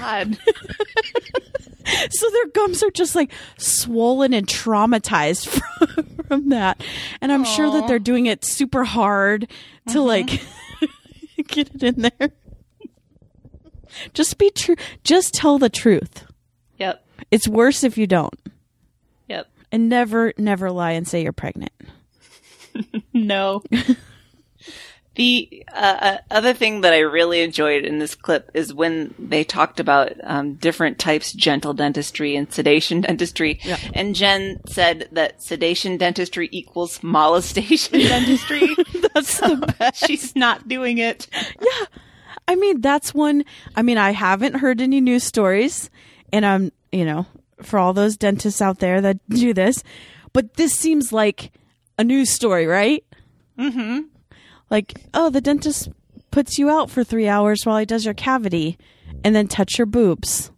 so 2.09 2.29
their 2.29 2.47
gums 2.53 2.83
are 2.83 2.91
just 2.91 3.15
like 3.15 3.31
swollen 3.57 4.33
and 4.33 4.47
traumatized 4.47 5.47
from, 5.95 6.05
from 6.27 6.49
that. 6.49 6.83
And 7.21 7.31
I'm 7.31 7.43
Aww. 7.43 7.55
sure 7.55 7.71
that 7.71 7.87
they're 7.87 7.99
doing 7.99 8.25
it 8.25 8.43
super 8.45 8.83
hard 8.83 9.49
to 9.89 9.99
uh-huh. 9.99 10.03
like 10.03 10.27
get 11.47 11.73
it 11.75 11.83
in 11.83 12.01
there. 12.01 12.31
Just 14.13 14.37
be 14.37 14.51
true. 14.51 14.75
Just 15.03 15.33
tell 15.33 15.57
the 15.57 15.69
truth. 15.69 16.25
Yep. 16.77 17.03
It's 17.31 17.47
worse 17.47 17.83
if 17.83 17.97
you 17.97 18.05
don't. 18.05 18.35
Yep. 19.27 19.47
And 19.71 19.89
never, 19.89 20.33
never 20.37 20.71
lie 20.71 20.91
and 20.91 21.07
say 21.07 21.23
you're 21.23 21.33
pregnant. 21.33 21.71
no. 23.13 23.63
The 25.17 25.65
uh, 25.73 25.97
uh, 25.99 26.17
other 26.29 26.53
thing 26.53 26.81
that 26.81 26.93
I 26.93 26.99
really 26.99 27.41
enjoyed 27.41 27.85
in 27.85 27.97
this 27.97 28.13
clip 28.13 28.51
is 28.53 28.71
when 28.71 29.15
they 29.17 29.43
talked 29.43 29.79
about 29.79 30.11
um, 30.23 30.53
different 30.53 30.99
types 30.99 31.33
gentle 31.33 31.73
dentistry 31.73 32.35
and 32.35 32.53
sedation 32.53 33.01
dentistry. 33.07 33.59
Yeah. 33.63 33.79
And 33.95 34.13
Jen 34.13 34.61
said 34.67 35.09
that 35.13 35.41
sedation 35.41 35.97
dentistry 35.97 36.49
equals 36.51 37.01
molestation 37.01 37.99
dentistry. 37.99 38.75
that's 39.15 39.33
so 39.33 39.55
the 39.55 39.73
best. 39.79 40.05
She's 40.05 40.35
not 40.35 40.67
doing 40.67 40.99
it. 40.99 41.27
Yeah. 41.33 41.85
I 42.47 42.55
mean, 42.55 42.81
that's 42.81 43.11
one. 43.11 43.43
I 43.75 43.81
mean, 43.81 43.97
I 43.97 44.11
haven't 44.11 44.57
heard 44.57 44.81
any 44.81 45.01
news 45.01 45.23
stories, 45.23 45.89
and 46.31 46.45
I'm, 46.45 46.71
you 46.91 47.05
know, 47.05 47.25
for 47.63 47.79
all 47.79 47.93
those 47.93 48.17
dentists 48.17 48.61
out 48.61 48.77
there 48.77 49.01
that 49.01 49.17
do 49.29 49.51
this, 49.55 49.83
but 50.31 50.53
this 50.57 50.73
seems 50.73 51.11
like 51.11 51.51
a 51.97 52.03
news 52.03 52.29
story, 52.29 52.67
right? 52.67 53.03
Mm 53.57 53.73
hmm. 53.73 53.99
Like, 54.69 55.05
oh, 55.13 55.29
the 55.29 55.41
dentist 55.41 55.89
puts 56.31 56.57
you 56.59 56.69
out 56.69 56.89
for 56.89 57.03
three 57.03 57.27
hours 57.27 57.65
while 57.65 57.77
he 57.77 57.85
does 57.85 58.05
your 58.05 58.13
cavity 58.13 58.77
and 59.23 59.35
then 59.35 59.47
touch 59.47 59.77
your 59.77 59.85
boobs. 59.85 60.51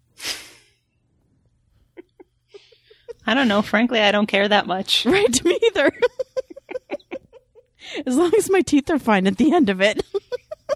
I 3.26 3.36
don't 3.36 3.48
know. 3.48 3.61
Frankly, 3.61 3.99
I 3.99 4.11
don't 4.11 4.26
care 4.26 4.48
that 4.48 4.65
much. 4.65 5.06
Right, 5.10 5.31
to 5.31 5.48
me 5.48 5.60
either. 5.68 5.91
as 8.07 8.15
long 8.15 8.31
as 8.36 8.49
my 8.49 8.61
teeth 8.61 8.90
are 8.90 8.98
fine 8.99 9.27
at 9.27 9.38
the 9.38 9.53
end 9.53 9.69
of 9.69 9.81
it. 9.81 10.03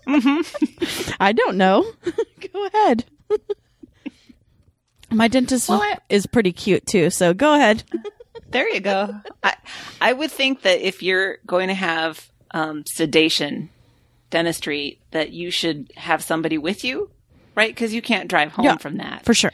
mm-hmm. 0.08 1.14
I 1.20 1.32
don't 1.32 1.58
know. 1.58 1.84
go 2.54 2.66
ahead. 2.68 3.06
my 5.10 5.28
dentist 5.28 5.70
well, 5.70 5.82
I- 5.82 5.98
is 6.10 6.28
pretty 6.28 6.52
cute 6.52 6.86
too, 6.86 7.10
so 7.10 7.34
go 7.34 7.56
ahead. 7.56 7.84
there 8.50 8.70
you 8.70 8.80
go. 8.80 9.16
I, 9.44 9.56
I 10.00 10.14
would 10.14 10.32
think 10.32 10.62
that 10.62 10.80
if 10.86 11.02
you're 11.02 11.40
going 11.48 11.70
to 11.70 11.74
have 11.74 12.30
um, 12.54 12.84
sedation 12.88 13.70
dentistry 14.30 15.00
that 15.12 15.32
you 15.32 15.52
should 15.52 15.92
have 15.96 16.24
somebody 16.24 16.58
with 16.58 16.84
you, 16.84 17.10
right? 17.56 17.74
Because 17.74 17.94
you 17.94 18.02
can't 18.02 18.30
drive 18.30 18.52
home 18.52 18.66
yeah, 18.66 18.78
from 18.78 18.98
that. 18.98 19.26
For 19.26 19.34
sure. 19.34 19.52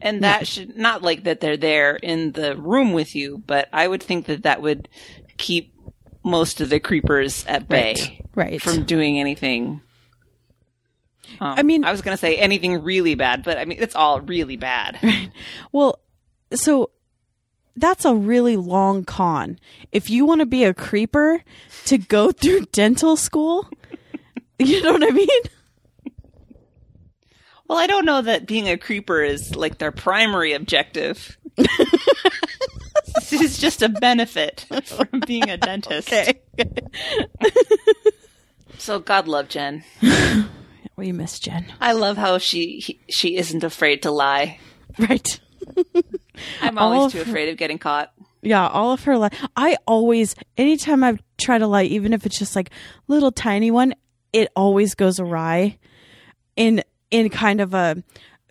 And 0.00 0.22
that 0.22 0.46
should 0.46 0.76
not 0.76 1.02
like 1.02 1.24
that 1.24 1.40
they're 1.40 1.56
there 1.56 1.96
in 1.96 2.32
the 2.32 2.56
room 2.56 2.92
with 2.92 3.16
you, 3.16 3.42
but 3.46 3.68
I 3.72 3.88
would 3.88 4.02
think 4.02 4.26
that 4.26 4.44
that 4.44 4.62
would 4.62 4.88
keep 5.36 5.74
most 6.22 6.60
of 6.60 6.68
the 6.68 6.78
creepers 6.78 7.44
at 7.46 7.68
bay 7.68 8.24
right, 8.34 8.50
right. 8.50 8.62
from 8.62 8.84
doing 8.84 9.18
anything. 9.18 9.80
Um, 11.40 11.54
I 11.58 11.62
mean, 11.62 11.84
I 11.84 11.90
was 11.90 12.00
going 12.00 12.16
to 12.16 12.20
say 12.20 12.36
anything 12.36 12.82
really 12.82 13.14
bad, 13.14 13.42
but 13.42 13.58
I 13.58 13.64
mean, 13.64 13.78
it's 13.80 13.96
all 13.96 14.20
really 14.20 14.56
bad. 14.56 14.98
Right. 15.02 15.30
Well, 15.72 16.00
so 16.54 16.90
that's 17.80 18.04
a 18.04 18.14
really 18.14 18.56
long 18.56 19.04
con. 19.04 19.58
If 19.92 20.10
you 20.10 20.24
want 20.24 20.40
to 20.40 20.46
be 20.46 20.64
a 20.64 20.74
creeper 20.74 21.42
to 21.86 21.98
go 21.98 22.32
through 22.32 22.66
dental 22.72 23.16
school, 23.16 23.68
you 24.58 24.82
know 24.82 24.92
what 24.92 25.02
I 25.02 25.10
mean? 25.10 25.28
Well, 27.68 27.78
I 27.78 27.86
don't 27.86 28.06
know 28.06 28.22
that 28.22 28.46
being 28.46 28.68
a 28.68 28.78
creeper 28.78 29.22
is 29.22 29.54
like 29.54 29.78
their 29.78 29.92
primary 29.92 30.54
objective. 30.54 31.36
this 31.56 33.32
is 33.32 33.58
just 33.58 33.82
a 33.82 33.90
benefit 33.90 34.64
from 34.84 35.20
being 35.26 35.50
a 35.50 35.58
dentist. 35.58 36.08
Okay. 36.08 36.40
so 38.78 39.00
God 39.00 39.28
love 39.28 39.48
Jen. 39.48 39.84
we 40.96 41.12
miss 41.12 41.38
Jen. 41.38 41.66
I 41.78 41.92
love 41.92 42.16
how 42.16 42.38
she 42.38 42.78
he, 42.78 43.00
she 43.10 43.36
isn't 43.36 43.62
afraid 43.62 44.02
to 44.02 44.10
lie. 44.10 44.60
Right. 44.98 45.38
I'm 46.62 46.78
always 46.78 47.12
too 47.12 47.20
afraid 47.20 47.48
of 47.48 47.56
getting 47.56 47.78
caught. 47.78 48.12
Yeah, 48.42 48.68
all 48.68 48.92
of 48.92 49.02
her 49.04 49.18
lie. 49.18 49.30
I 49.56 49.76
always, 49.86 50.34
anytime 50.56 51.02
I 51.02 51.18
try 51.38 51.58
to 51.58 51.66
lie, 51.66 51.84
even 51.84 52.12
if 52.12 52.24
it's 52.24 52.38
just 52.38 52.54
like 52.54 52.70
little 53.08 53.32
tiny 53.32 53.70
one, 53.70 53.94
it 54.32 54.48
always 54.54 54.94
goes 54.94 55.18
awry, 55.18 55.78
in 56.56 56.82
in 57.10 57.30
kind 57.30 57.60
of 57.60 57.74
a 57.74 58.02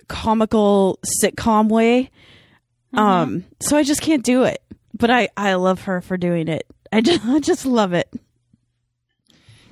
comical 0.07 0.99
sitcom 1.23 1.69
way. 1.69 2.09
Mm-hmm. 2.93 2.99
Um, 2.99 3.45
so 3.59 3.77
I 3.77 3.83
just 3.83 4.01
can't 4.01 4.23
do 4.23 4.43
it. 4.43 4.61
But 4.93 5.11
I 5.11 5.29
I 5.37 5.53
love 5.55 5.83
her 5.83 6.01
for 6.01 6.17
doing 6.17 6.47
it. 6.47 6.65
I 6.91 7.01
just 7.01 7.25
I 7.25 7.39
just 7.39 7.65
love 7.65 7.93
it. 7.93 8.11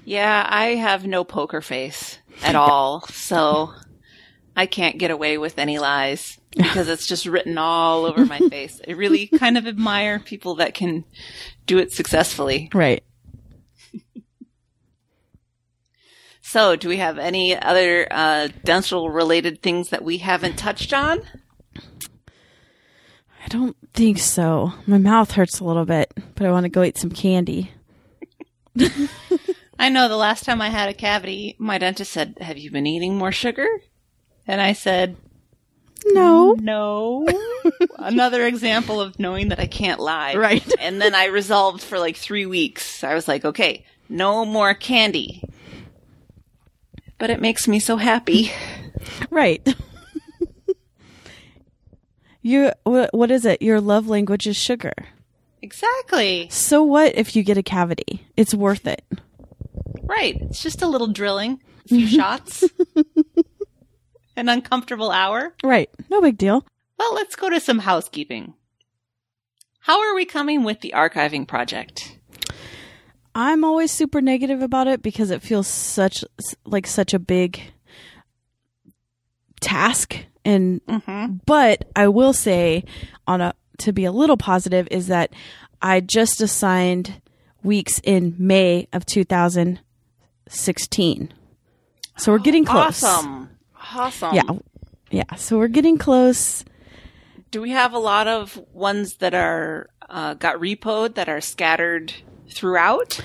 Yeah, 0.05 0.45
I 0.47 0.75
have 0.75 1.07
no 1.07 1.23
poker 1.23 1.61
face 1.61 2.19
at 2.43 2.55
all, 2.55 3.01
so 3.07 3.73
I 4.55 4.65
can't 4.65 4.97
get 4.97 5.11
away 5.11 5.37
with 5.37 5.57
any 5.57 5.79
lies 5.79 6.39
because 6.55 6.87
it's 6.87 7.05
just 7.05 7.25
written 7.25 7.57
all 7.57 8.05
over 8.05 8.25
my 8.25 8.39
face. 8.49 8.81
I 8.87 8.91
really 8.91 9.27
kind 9.27 9.57
of 9.57 9.67
admire 9.67 10.19
people 10.19 10.55
that 10.55 10.73
can 10.73 11.03
do 11.65 11.77
it 11.77 11.91
successfully. 11.91 12.69
Right. 12.73 13.03
so, 16.41 16.75
do 16.75 16.87
we 16.89 16.97
have 16.97 17.17
any 17.17 17.59
other 17.59 18.07
uh, 18.09 18.49
dental 18.63 19.09
related 19.09 19.61
things 19.61 19.89
that 19.89 20.03
we 20.03 20.17
haven't 20.17 20.57
touched 20.57 20.93
on? 20.93 21.21
I 23.45 23.47
don't 23.49 23.77
think 23.93 24.17
so. 24.17 24.73
My 24.87 24.97
mouth 24.97 25.31
hurts 25.31 25.59
a 25.59 25.65
little 25.65 25.85
bit, 25.85 26.11
but 26.33 26.47
I 26.47 26.51
want 26.51 26.63
to 26.63 26.69
go 26.69 26.83
eat 26.83 26.97
some 26.97 27.11
candy. 27.11 27.71
I 29.77 29.89
know 29.89 30.07
the 30.07 30.15
last 30.15 30.45
time 30.45 30.61
I 30.61 30.69
had 30.69 30.89
a 30.89 30.93
cavity, 30.93 31.55
my 31.59 31.77
dentist 31.77 32.11
said, 32.11 32.37
Have 32.41 32.57
you 32.57 32.71
been 32.71 32.87
eating 32.87 33.17
more 33.17 33.31
sugar? 33.31 33.67
And 34.47 34.61
I 34.61 34.73
said, 34.73 35.17
No. 36.05 36.55
No. 36.59 37.27
Another 37.97 38.45
example 38.45 39.01
of 39.01 39.19
knowing 39.19 39.49
that 39.49 39.59
I 39.59 39.67
can't 39.67 39.99
lie. 39.99 40.35
Right. 40.35 40.63
And 40.79 41.01
then 41.01 41.15
I 41.15 41.25
resolved 41.25 41.81
for 41.81 41.97
like 41.97 42.15
three 42.15 42.45
weeks. 42.45 43.03
I 43.03 43.15
was 43.15 43.27
like, 43.27 43.43
okay, 43.43 43.85
no 44.07 44.45
more 44.45 44.73
candy. 44.73 45.41
But 47.17 47.31
it 47.31 47.41
makes 47.41 47.67
me 47.67 47.79
so 47.79 47.97
happy. 47.97 48.51
Right. 49.31 49.67
you 52.41 52.71
what 52.83 53.31
is 53.31 53.45
it? 53.45 53.61
Your 53.61 53.81
love 53.81 54.07
language 54.07 54.45
is 54.45 54.57
sugar. 54.57 54.93
Exactly. 55.61 56.47
So 56.51 56.83
what 56.83 57.15
if 57.15 57.35
you 57.35 57.43
get 57.43 57.57
a 57.57 57.63
cavity? 57.63 58.27
It's 58.37 58.53
worth 58.53 58.85
it. 58.85 59.03
Right. 60.03 60.37
It's 60.41 60.61
just 60.61 60.83
a 60.83 60.87
little 60.87 61.07
drilling, 61.07 61.59
a 61.85 61.87
few 61.87 62.07
shots 62.07 62.63
an 64.35 64.49
uncomfortable 64.49 65.11
hour. 65.11 65.55
Right. 65.63 65.89
No 66.09 66.21
big 66.21 66.37
deal. 66.37 66.65
Well, 66.97 67.13
let's 67.13 67.35
go 67.35 67.49
to 67.49 67.59
some 67.59 67.79
housekeeping. 67.79 68.53
How 69.79 70.01
are 70.01 70.15
we 70.15 70.25
coming 70.25 70.63
with 70.63 70.81
the 70.81 70.93
archiving 70.95 71.47
project? 71.47 72.17
I'm 73.35 73.63
always 73.63 73.91
super 73.91 74.21
negative 74.21 74.61
about 74.61 74.87
it 74.87 75.01
because 75.01 75.29
it 75.29 75.41
feels 75.41 75.67
such 75.67 76.23
like 76.65 76.87
such 76.87 77.13
a 77.13 77.19
big 77.19 77.59
task 79.59 80.17
and 80.45 80.83
mm-hmm. 80.85 81.35
but 81.45 81.89
I 81.95 82.07
will 82.07 82.33
say 82.33 82.85
on 83.27 83.41
a 83.41 83.53
to 83.79 83.91
be 83.91 84.05
a 84.05 84.11
little 84.11 84.37
positive 84.37 84.87
is 84.89 85.07
that 85.07 85.33
I 85.81 85.99
just 85.99 86.39
assigned 86.39 87.21
weeks 87.61 87.99
in 88.03 88.35
May 88.37 88.87
of 88.93 89.05
2016. 89.05 91.33
So 92.17 92.31
we're 92.31 92.39
getting 92.39 92.63
close. 92.63 93.03
Awesome. 93.03 93.49
Awesome. 93.95 94.35
Yeah. 94.35 94.43
Yeah. 95.11 95.35
So 95.35 95.57
we're 95.57 95.67
getting 95.67 95.97
close. 95.97 96.65
Do 97.51 97.61
we 97.61 97.71
have 97.71 97.93
a 97.93 97.99
lot 97.99 98.27
of 98.27 98.59
ones 98.73 99.15
that 99.17 99.33
are 99.33 99.89
uh, 100.09 100.33
got 100.33 100.59
repoed 100.59 101.15
that 101.15 101.29
are 101.29 101.41
scattered 101.41 102.13
throughout? 102.53 103.21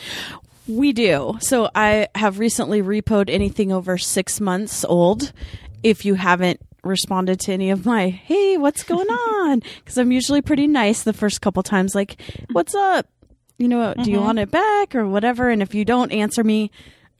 We 0.69 0.93
do. 0.93 1.37
So 1.41 1.69
I 1.75 2.09
have 2.15 2.39
recently 2.39 2.83
repoed 2.83 3.29
anything 3.29 3.73
over 3.73 3.99
six 3.99 4.41
months 4.41 4.85
old. 4.85 5.33
If 5.83 6.05
you 6.05 6.15
haven't 6.15 6.61
responded 6.85 7.41
to 7.41 7.53
any 7.53 7.71
of 7.71 7.85
my, 7.85 8.09
hey, 8.09 8.57
what's 8.57 8.85
going 8.85 9.09
on? 9.09 9.63
Because 9.79 9.99
I'm 9.99 10.13
usually 10.13 10.43
pretty 10.43 10.69
nice 10.69 11.03
the 11.03 11.13
first 11.13 11.41
couple 11.41 11.63
times, 11.63 11.95
like, 11.95 12.21
what's 12.53 12.75
up? 12.75 13.07
You 13.59 13.67
know, 13.67 13.79
mm-hmm. 13.79 14.03
do 14.03 14.11
you 14.11 14.19
mm-hmm. 14.19 14.27
want 14.27 14.39
it 14.39 14.51
back 14.51 14.95
or 14.95 15.09
whatever? 15.09 15.51
And 15.51 15.61
if 15.61 15.75
you 15.75 15.85
don't 15.85 16.13
answer 16.13 16.45
me, 16.45 16.71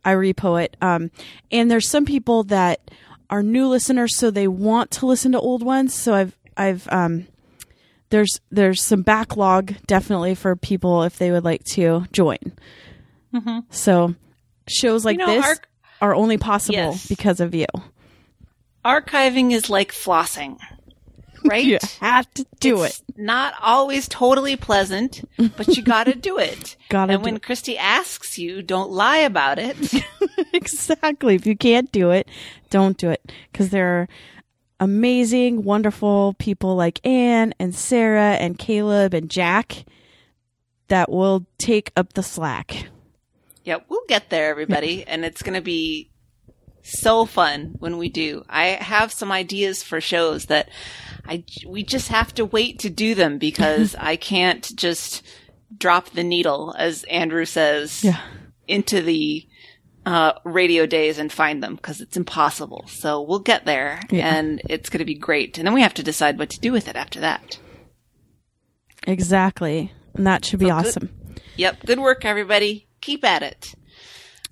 I 0.05 0.13
repo 0.13 0.63
it. 0.63 0.77
Um, 0.81 1.11
and 1.51 1.71
there's 1.71 1.89
some 1.89 2.05
people 2.05 2.45
that 2.45 2.91
are 3.31 3.43
new 3.43 3.69
listeners, 3.69 4.17
so 4.17 4.31
they 4.31 4.49
want 4.49 4.91
to 4.93 5.07
listen 5.07 5.33
to 5.33 5.41
old 5.41 5.63
ones. 5.63 5.95
So 5.95 6.13
I've 6.13 6.37
I've 6.57 6.89
um, 6.93 7.27
there's 8.11 8.41
there's 8.51 8.83
some 8.83 9.03
backlog 9.03 9.75
definitely 9.87 10.35
for 10.35 10.57
people 10.57 11.05
if 11.05 11.17
they 11.17 11.31
would 11.31 11.45
like 11.45 11.65
to 11.73 12.07
join. 12.13 12.39
Mm-hmm. 13.33 13.61
So 13.71 14.15
shows 14.69 15.05
like 15.05 15.19
you 15.19 15.27
know, 15.27 15.35
this 15.35 15.45
arch- 15.45 15.65
are 16.03 16.15
only 16.15 16.37
possible 16.37 16.75
yes. 16.75 17.07
because 17.07 17.41
of 17.41 17.55
you. 17.55 17.67
Archiving 18.85 19.53
is 19.53 19.71
like 19.71 19.93
flossing, 19.93 20.59
right? 21.45 21.65
you 21.65 21.79
have 22.01 22.33
to 22.35 22.47
do 22.61 22.83
it's 22.83 23.01
it. 23.01 23.19
Not 23.19 23.55
always 23.61 24.09
totally 24.09 24.57
pleasant, 24.57 25.23
but 25.57 25.77
you 25.77 25.83
got 25.83 26.05
to 26.05 26.15
do 26.15 26.39
it. 26.39 26.77
got 26.89 27.07
to. 27.07 27.15
And 27.15 27.23
when 27.23 27.37
it. 27.37 27.43
Christy 27.43 27.77
asks 27.77 28.39
you, 28.39 28.63
don't 28.63 28.91
lie 28.91 29.19
about 29.19 29.59
it. 29.59 29.77
exactly. 30.53 31.35
If 31.35 31.47
you 31.47 31.57
can't 31.57 31.91
do 31.93 32.11
it, 32.11 32.29
don't 32.71 32.97
do 32.97 33.11
it 33.11 33.33
because 33.51 33.71
there 33.71 34.01
are 34.01 34.09
amazing, 34.79 35.65
wonderful 35.65 36.35
people 36.39 36.75
like 36.77 37.05
Anne 37.07 37.55
and 37.59 37.75
Sarah 37.75 38.35
and 38.35 38.59
Caleb 38.59 39.15
and 39.15 39.31
Jack 39.31 39.85
that 40.89 41.11
will 41.11 41.47
take 41.59 41.93
up 41.97 42.15
the 42.15 42.23
slack. 42.23 42.89
Yeah, 43.65 43.79
we'll 43.89 44.05
get 44.09 44.31
there, 44.31 44.51
everybody, 44.51 45.07
and 45.07 45.25
it's 45.25 45.43
going 45.43 45.55
to 45.55 45.61
be 45.61 46.11
so 46.83 47.27
fun 47.27 47.75
when 47.79 47.99
we 47.99 48.09
do. 48.09 48.45
I 48.49 48.67
have 48.67 49.13
some 49.13 49.31
ideas 49.31 49.83
for 49.83 50.01
shows 50.01 50.47
that 50.47 50.71
I 51.31 51.45
we 51.67 51.85
just 51.85 52.09
have 52.09 52.35
to 52.35 52.45
wait 52.45 52.81
to 52.81 52.91
do 52.91 53.15
them 53.15 53.39
because 53.39 53.95
I 53.99 54.17
can't 54.17 54.75
just 54.77 55.23
drop 55.75 56.11
the 56.11 56.25
needle, 56.25 56.75
as 56.77 57.05
Andrew 57.05 57.45
says, 57.45 58.03
yeah. 58.03 58.21
into 58.67 59.01
the 59.01 59.47
uh, 60.05 60.33
radio 60.45 60.87
days 60.87 61.19
and 61.19 61.33
find 61.33 61.63
them 61.63 61.77
because 61.77 62.01
it's 62.01 62.17
impossible. 62.17 62.85
So 62.89 63.23
we'll 63.23 63.39
get 63.39 63.65
there 63.65 64.01
yeah. 64.11 64.35
and 64.35 64.61
it's 64.69 64.91
going 64.91 64.99
to 64.99 65.05
be 65.05 65.15
great. 65.15 65.57
And 65.57 65.67
then 65.67 65.75
we 65.75 65.83
have 65.83 65.95
to 65.95 66.03
decide 66.03 66.39
what 66.39 66.51
to 66.51 66.61
do 66.61 66.73
with 66.73 66.89
it 66.89 66.97
after 66.97 67.21
that. 67.21 67.59
Exactly. 69.07 69.93
And 70.15 70.27
that 70.27 70.45
should 70.45 70.59
be 70.59 70.67
so 70.67 70.73
awesome. 70.73 71.07
Good. 71.07 71.43
Yep. 71.57 71.87
Good 71.87 72.01
work, 72.01 72.25
everybody. 72.25 72.89
Keep 73.01 73.25
at 73.25 73.43
it. 73.43 73.75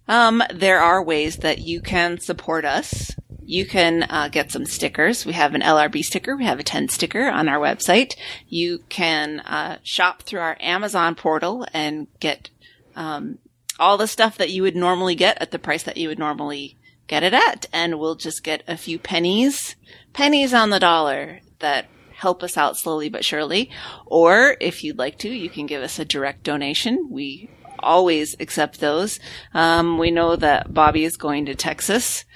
Um, 0.06 0.42
there 0.54 0.80
are 0.80 1.02
ways 1.02 1.38
that 1.38 1.58
you 1.58 1.80
can 1.80 2.18
support 2.18 2.64
us. 2.64 3.10
You 3.48 3.64
can 3.64 4.02
uh, 4.10 4.28
get 4.28 4.52
some 4.52 4.66
stickers. 4.66 5.24
We 5.24 5.32
have 5.32 5.54
an 5.54 5.62
LRB 5.62 6.04
sticker. 6.04 6.36
We 6.36 6.44
have 6.44 6.60
a 6.60 6.62
10 6.62 6.90
sticker 6.90 7.30
on 7.30 7.48
our 7.48 7.58
website. 7.58 8.14
You 8.46 8.80
can 8.90 9.40
uh, 9.40 9.78
shop 9.82 10.22
through 10.22 10.40
our 10.40 10.58
Amazon 10.60 11.14
portal 11.14 11.66
and 11.72 12.08
get 12.20 12.50
um, 12.94 13.38
all 13.80 13.96
the 13.96 14.06
stuff 14.06 14.36
that 14.36 14.50
you 14.50 14.60
would 14.60 14.76
normally 14.76 15.14
get 15.14 15.40
at 15.40 15.50
the 15.50 15.58
price 15.58 15.82
that 15.84 15.96
you 15.96 16.08
would 16.08 16.18
normally 16.18 16.76
get 17.06 17.22
it 17.22 17.32
at. 17.32 17.64
And 17.72 17.98
we'll 17.98 18.16
just 18.16 18.44
get 18.44 18.62
a 18.68 18.76
few 18.76 18.98
pennies, 18.98 19.76
pennies 20.12 20.52
on 20.52 20.68
the 20.68 20.78
dollar 20.78 21.40
that 21.60 21.86
help 22.16 22.42
us 22.42 22.58
out 22.58 22.76
slowly 22.76 23.08
but 23.08 23.24
surely. 23.24 23.70
Or 24.04 24.58
if 24.60 24.84
you'd 24.84 24.98
like 24.98 25.16
to, 25.20 25.30
you 25.30 25.48
can 25.48 25.64
give 25.64 25.82
us 25.82 25.98
a 25.98 26.04
direct 26.04 26.42
donation. 26.42 27.08
We 27.10 27.48
always 27.78 28.36
accept 28.40 28.80
those. 28.80 29.18
Um, 29.54 29.96
we 29.96 30.10
know 30.10 30.36
that 30.36 30.74
Bobby 30.74 31.04
is 31.04 31.16
going 31.16 31.46
to 31.46 31.54
Texas 31.54 32.26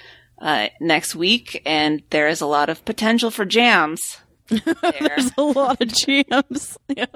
uh, 0.42 0.68
next 0.80 1.14
week, 1.14 1.62
and 1.64 2.02
there 2.10 2.28
is 2.28 2.40
a 2.40 2.46
lot 2.46 2.68
of 2.68 2.84
potential 2.84 3.30
for 3.30 3.44
jams. 3.44 4.18
There's 4.48 5.30
a 5.38 5.42
lot 5.42 5.80
of 5.80 5.88
jams. 5.88 6.76
Yeah. 6.94 7.06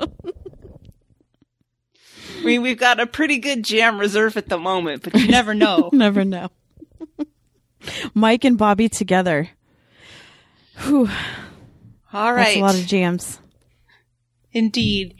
I 2.39 2.45
mean, 2.45 2.63
we've 2.63 2.79
got 2.79 3.01
a 3.01 3.07
pretty 3.07 3.39
good 3.39 3.65
jam 3.65 3.99
reserve 3.99 4.37
at 4.37 4.49
the 4.49 4.59
moment, 4.59 5.03
but 5.03 5.15
you 5.15 5.27
never 5.27 5.55
know. 5.55 5.91
never 5.93 6.25
know. 6.25 6.51
Mike 8.15 8.45
and 8.45 8.57
Bobby 8.59 8.89
together. 8.89 9.49
Whew. 10.81 11.09
All 12.13 12.33
right. 12.33 12.45
That's 12.45 12.57
a 12.57 12.61
lot 12.61 12.75
of 12.75 12.87
jams. 12.87 13.41
Indeed. 14.53 15.17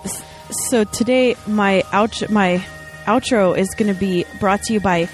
so 0.49 0.83
today 0.83 1.35
my 1.47 1.83
out 1.91 2.29
my 2.29 2.65
outro 3.05 3.57
is 3.57 3.69
going 3.75 3.93
to 3.93 3.99
be 3.99 4.25
brought 4.39 4.61
to 4.63 4.73
you 4.73 4.79
by 4.79 5.09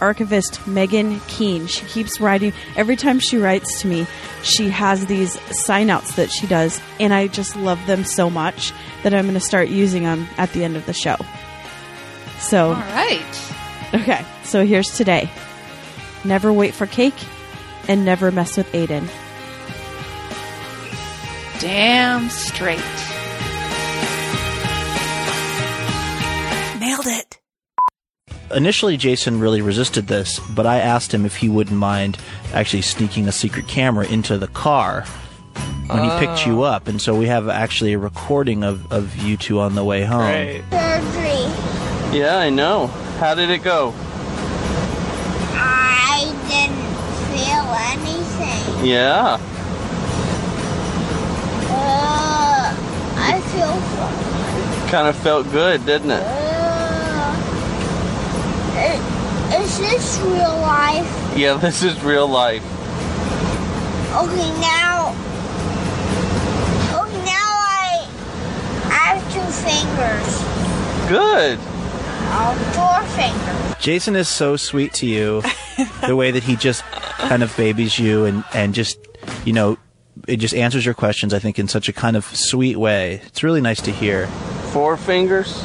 archivist 0.00 0.66
Megan 0.66 1.20
Keen. 1.28 1.66
She 1.66 1.86
keeps 1.86 2.20
writing 2.20 2.52
every 2.76 2.96
time 2.96 3.20
she 3.20 3.38
writes 3.38 3.80
to 3.80 3.86
me. 3.86 4.06
She 4.42 4.68
has 4.68 5.06
these 5.06 5.40
sign 5.56 5.88
outs 5.90 6.16
that 6.16 6.30
she 6.30 6.46
does, 6.46 6.80
and 6.98 7.14
I 7.14 7.28
just 7.28 7.54
love 7.56 7.84
them 7.86 8.04
so 8.04 8.28
much 8.28 8.72
that 9.04 9.14
I'm 9.14 9.24
going 9.24 9.34
to 9.34 9.40
start 9.40 9.68
using 9.68 10.02
them 10.02 10.26
at 10.36 10.52
the 10.52 10.64
end 10.64 10.76
of 10.76 10.84
the 10.86 10.92
show. 10.92 11.16
So, 12.40 12.70
all 12.70 12.74
right. 12.74 13.54
Okay, 13.94 14.24
so 14.42 14.66
here's 14.66 14.96
today. 14.96 15.30
Never 16.24 16.52
wait 16.52 16.74
for 16.74 16.86
cake, 16.86 17.14
and 17.86 18.04
never 18.04 18.32
mess 18.32 18.56
with 18.56 18.70
Aiden. 18.72 19.08
Damn 21.60 22.28
straight. 22.28 23.11
Nailed 26.82 27.06
it. 27.06 27.38
Initially, 28.52 28.96
Jason 28.96 29.38
really 29.38 29.62
resisted 29.62 30.08
this, 30.08 30.40
but 30.40 30.66
I 30.66 30.80
asked 30.80 31.14
him 31.14 31.24
if 31.24 31.36
he 31.36 31.48
wouldn't 31.48 31.78
mind 31.78 32.18
actually 32.52 32.82
sneaking 32.82 33.28
a 33.28 33.32
secret 33.32 33.68
camera 33.68 34.04
into 34.08 34.36
the 34.36 34.48
car 34.48 35.02
when 35.86 36.00
oh. 36.00 36.18
he 36.18 36.26
picked 36.26 36.44
you 36.44 36.62
up. 36.62 36.88
And 36.88 37.00
so 37.00 37.14
we 37.14 37.26
have 37.26 37.48
actually 37.48 37.92
a 37.92 37.98
recording 37.98 38.64
of, 38.64 38.92
of 38.92 39.16
you 39.18 39.36
two 39.36 39.60
on 39.60 39.76
the 39.76 39.84
way 39.84 40.02
home. 40.02 40.26
Great. 40.26 40.64
Yeah, 42.12 42.38
I 42.38 42.50
know. 42.50 42.88
How 43.18 43.36
did 43.36 43.48
it 43.48 43.62
go? 43.62 43.94
I 45.54 46.34
didn't 46.50 46.82
feel 47.30 47.64
anything. 47.94 48.86
Yeah. 48.90 49.38
Uh, 51.70 52.74
I 53.18 53.40
feel 53.52 53.72
fine. 54.80 54.88
Kind 54.90 55.06
of 55.06 55.16
felt 55.18 55.48
good, 55.52 55.86
didn't 55.86 56.10
it? 56.10 56.51
Is 58.74 59.78
this 59.78 60.18
real 60.20 60.56
life? 60.62 61.36
Yeah, 61.36 61.54
this 61.54 61.82
is 61.82 62.02
real 62.02 62.26
life. 62.26 62.64
Okay, 64.14 64.50
now. 64.60 65.10
Okay, 67.02 67.24
now 67.24 67.48
I, 67.60 68.08
I 68.86 69.14
have 69.14 69.22
two 69.32 69.40
fingers. 69.64 71.08
Good. 71.08 71.58
Uh, 72.34 72.54
four 72.72 73.02
fingers. 73.16 73.82
Jason 73.82 74.16
is 74.16 74.28
so 74.28 74.56
sweet 74.56 74.94
to 74.94 75.06
you. 75.06 75.42
the 76.06 76.16
way 76.16 76.30
that 76.30 76.42
he 76.42 76.56
just 76.56 76.82
kind 76.82 77.42
of 77.42 77.54
babies 77.56 77.98
you 77.98 78.24
and, 78.24 78.44
and 78.54 78.74
just, 78.74 78.98
you 79.44 79.52
know, 79.52 79.76
it 80.28 80.36
just 80.36 80.54
answers 80.54 80.84
your 80.84 80.94
questions, 80.94 81.34
I 81.34 81.38
think, 81.38 81.58
in 81.58 81.68
such 81.68 81.88
a 81.88 81.92
kind 81.92 82.16
of 82.16 82.24
sweet 82.24 82.76
way. 82.76 83.20
It's 83.26 83.42
really 83.42 83.60
nice 83.60 83.80
to 83.82 83.92
hear. 83.92 84.28
Four 84.72 84.96
fingers? 84.96 85.62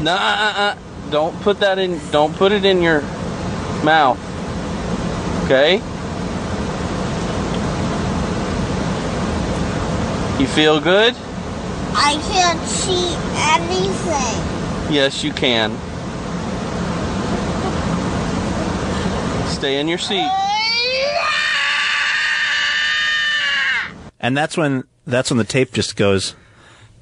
No, 0.00 0.12
uh, 0.12 0.18
uh, 0.18 0.54
uh, 0.56 0.76
don't 1.10 1.38
put 1.40 1.60
that 1.60 1.78
in. 1.78 2.00
Don't 2.10 2.34
put 2.36 2.52
it 2.52 2.64
in 2.64 2.82
your 2.82 3.02
mouth. 3.82 4.18
Okay. 5.44 5.76
You 10.38 10.46
feel 10.46 10.80
good? 10.80 11.14
I 11.94 12.14
can't 12.30 12.60
see 12.68 13.14
anything. 13.54 14.94
Yes, 14.94 15.24
you 15.24 15.32
can. 15.32 15.76
Stay 19.48 19.80
in 19.80 19.88
your 19.88 19.98
seat. 19.98 20.30
And 24.20 24.36
that's 24.36 24.56
when 24.56 24.84
that's 25.06 25.30
when 25.30 25.38
the 25.38 25.44
tape 25.44 25.72
just 25.72 25.96
goes 25.96 26.36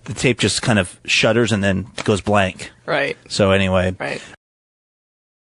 the 0.07 0.15
tape 0.15 0.39
just 0.39 0.63
kind 0.63 0.79
of 0.79 0.99
shudders 1.05 1.53
and 1.53 1.63
then 1.63 1.87
goes 2.05 2.21
blank. 2.21 2.73
Right. 2.87 3.17
So 3.29 3.51
anyway, 3.51 3.95
right. 3.99 4.23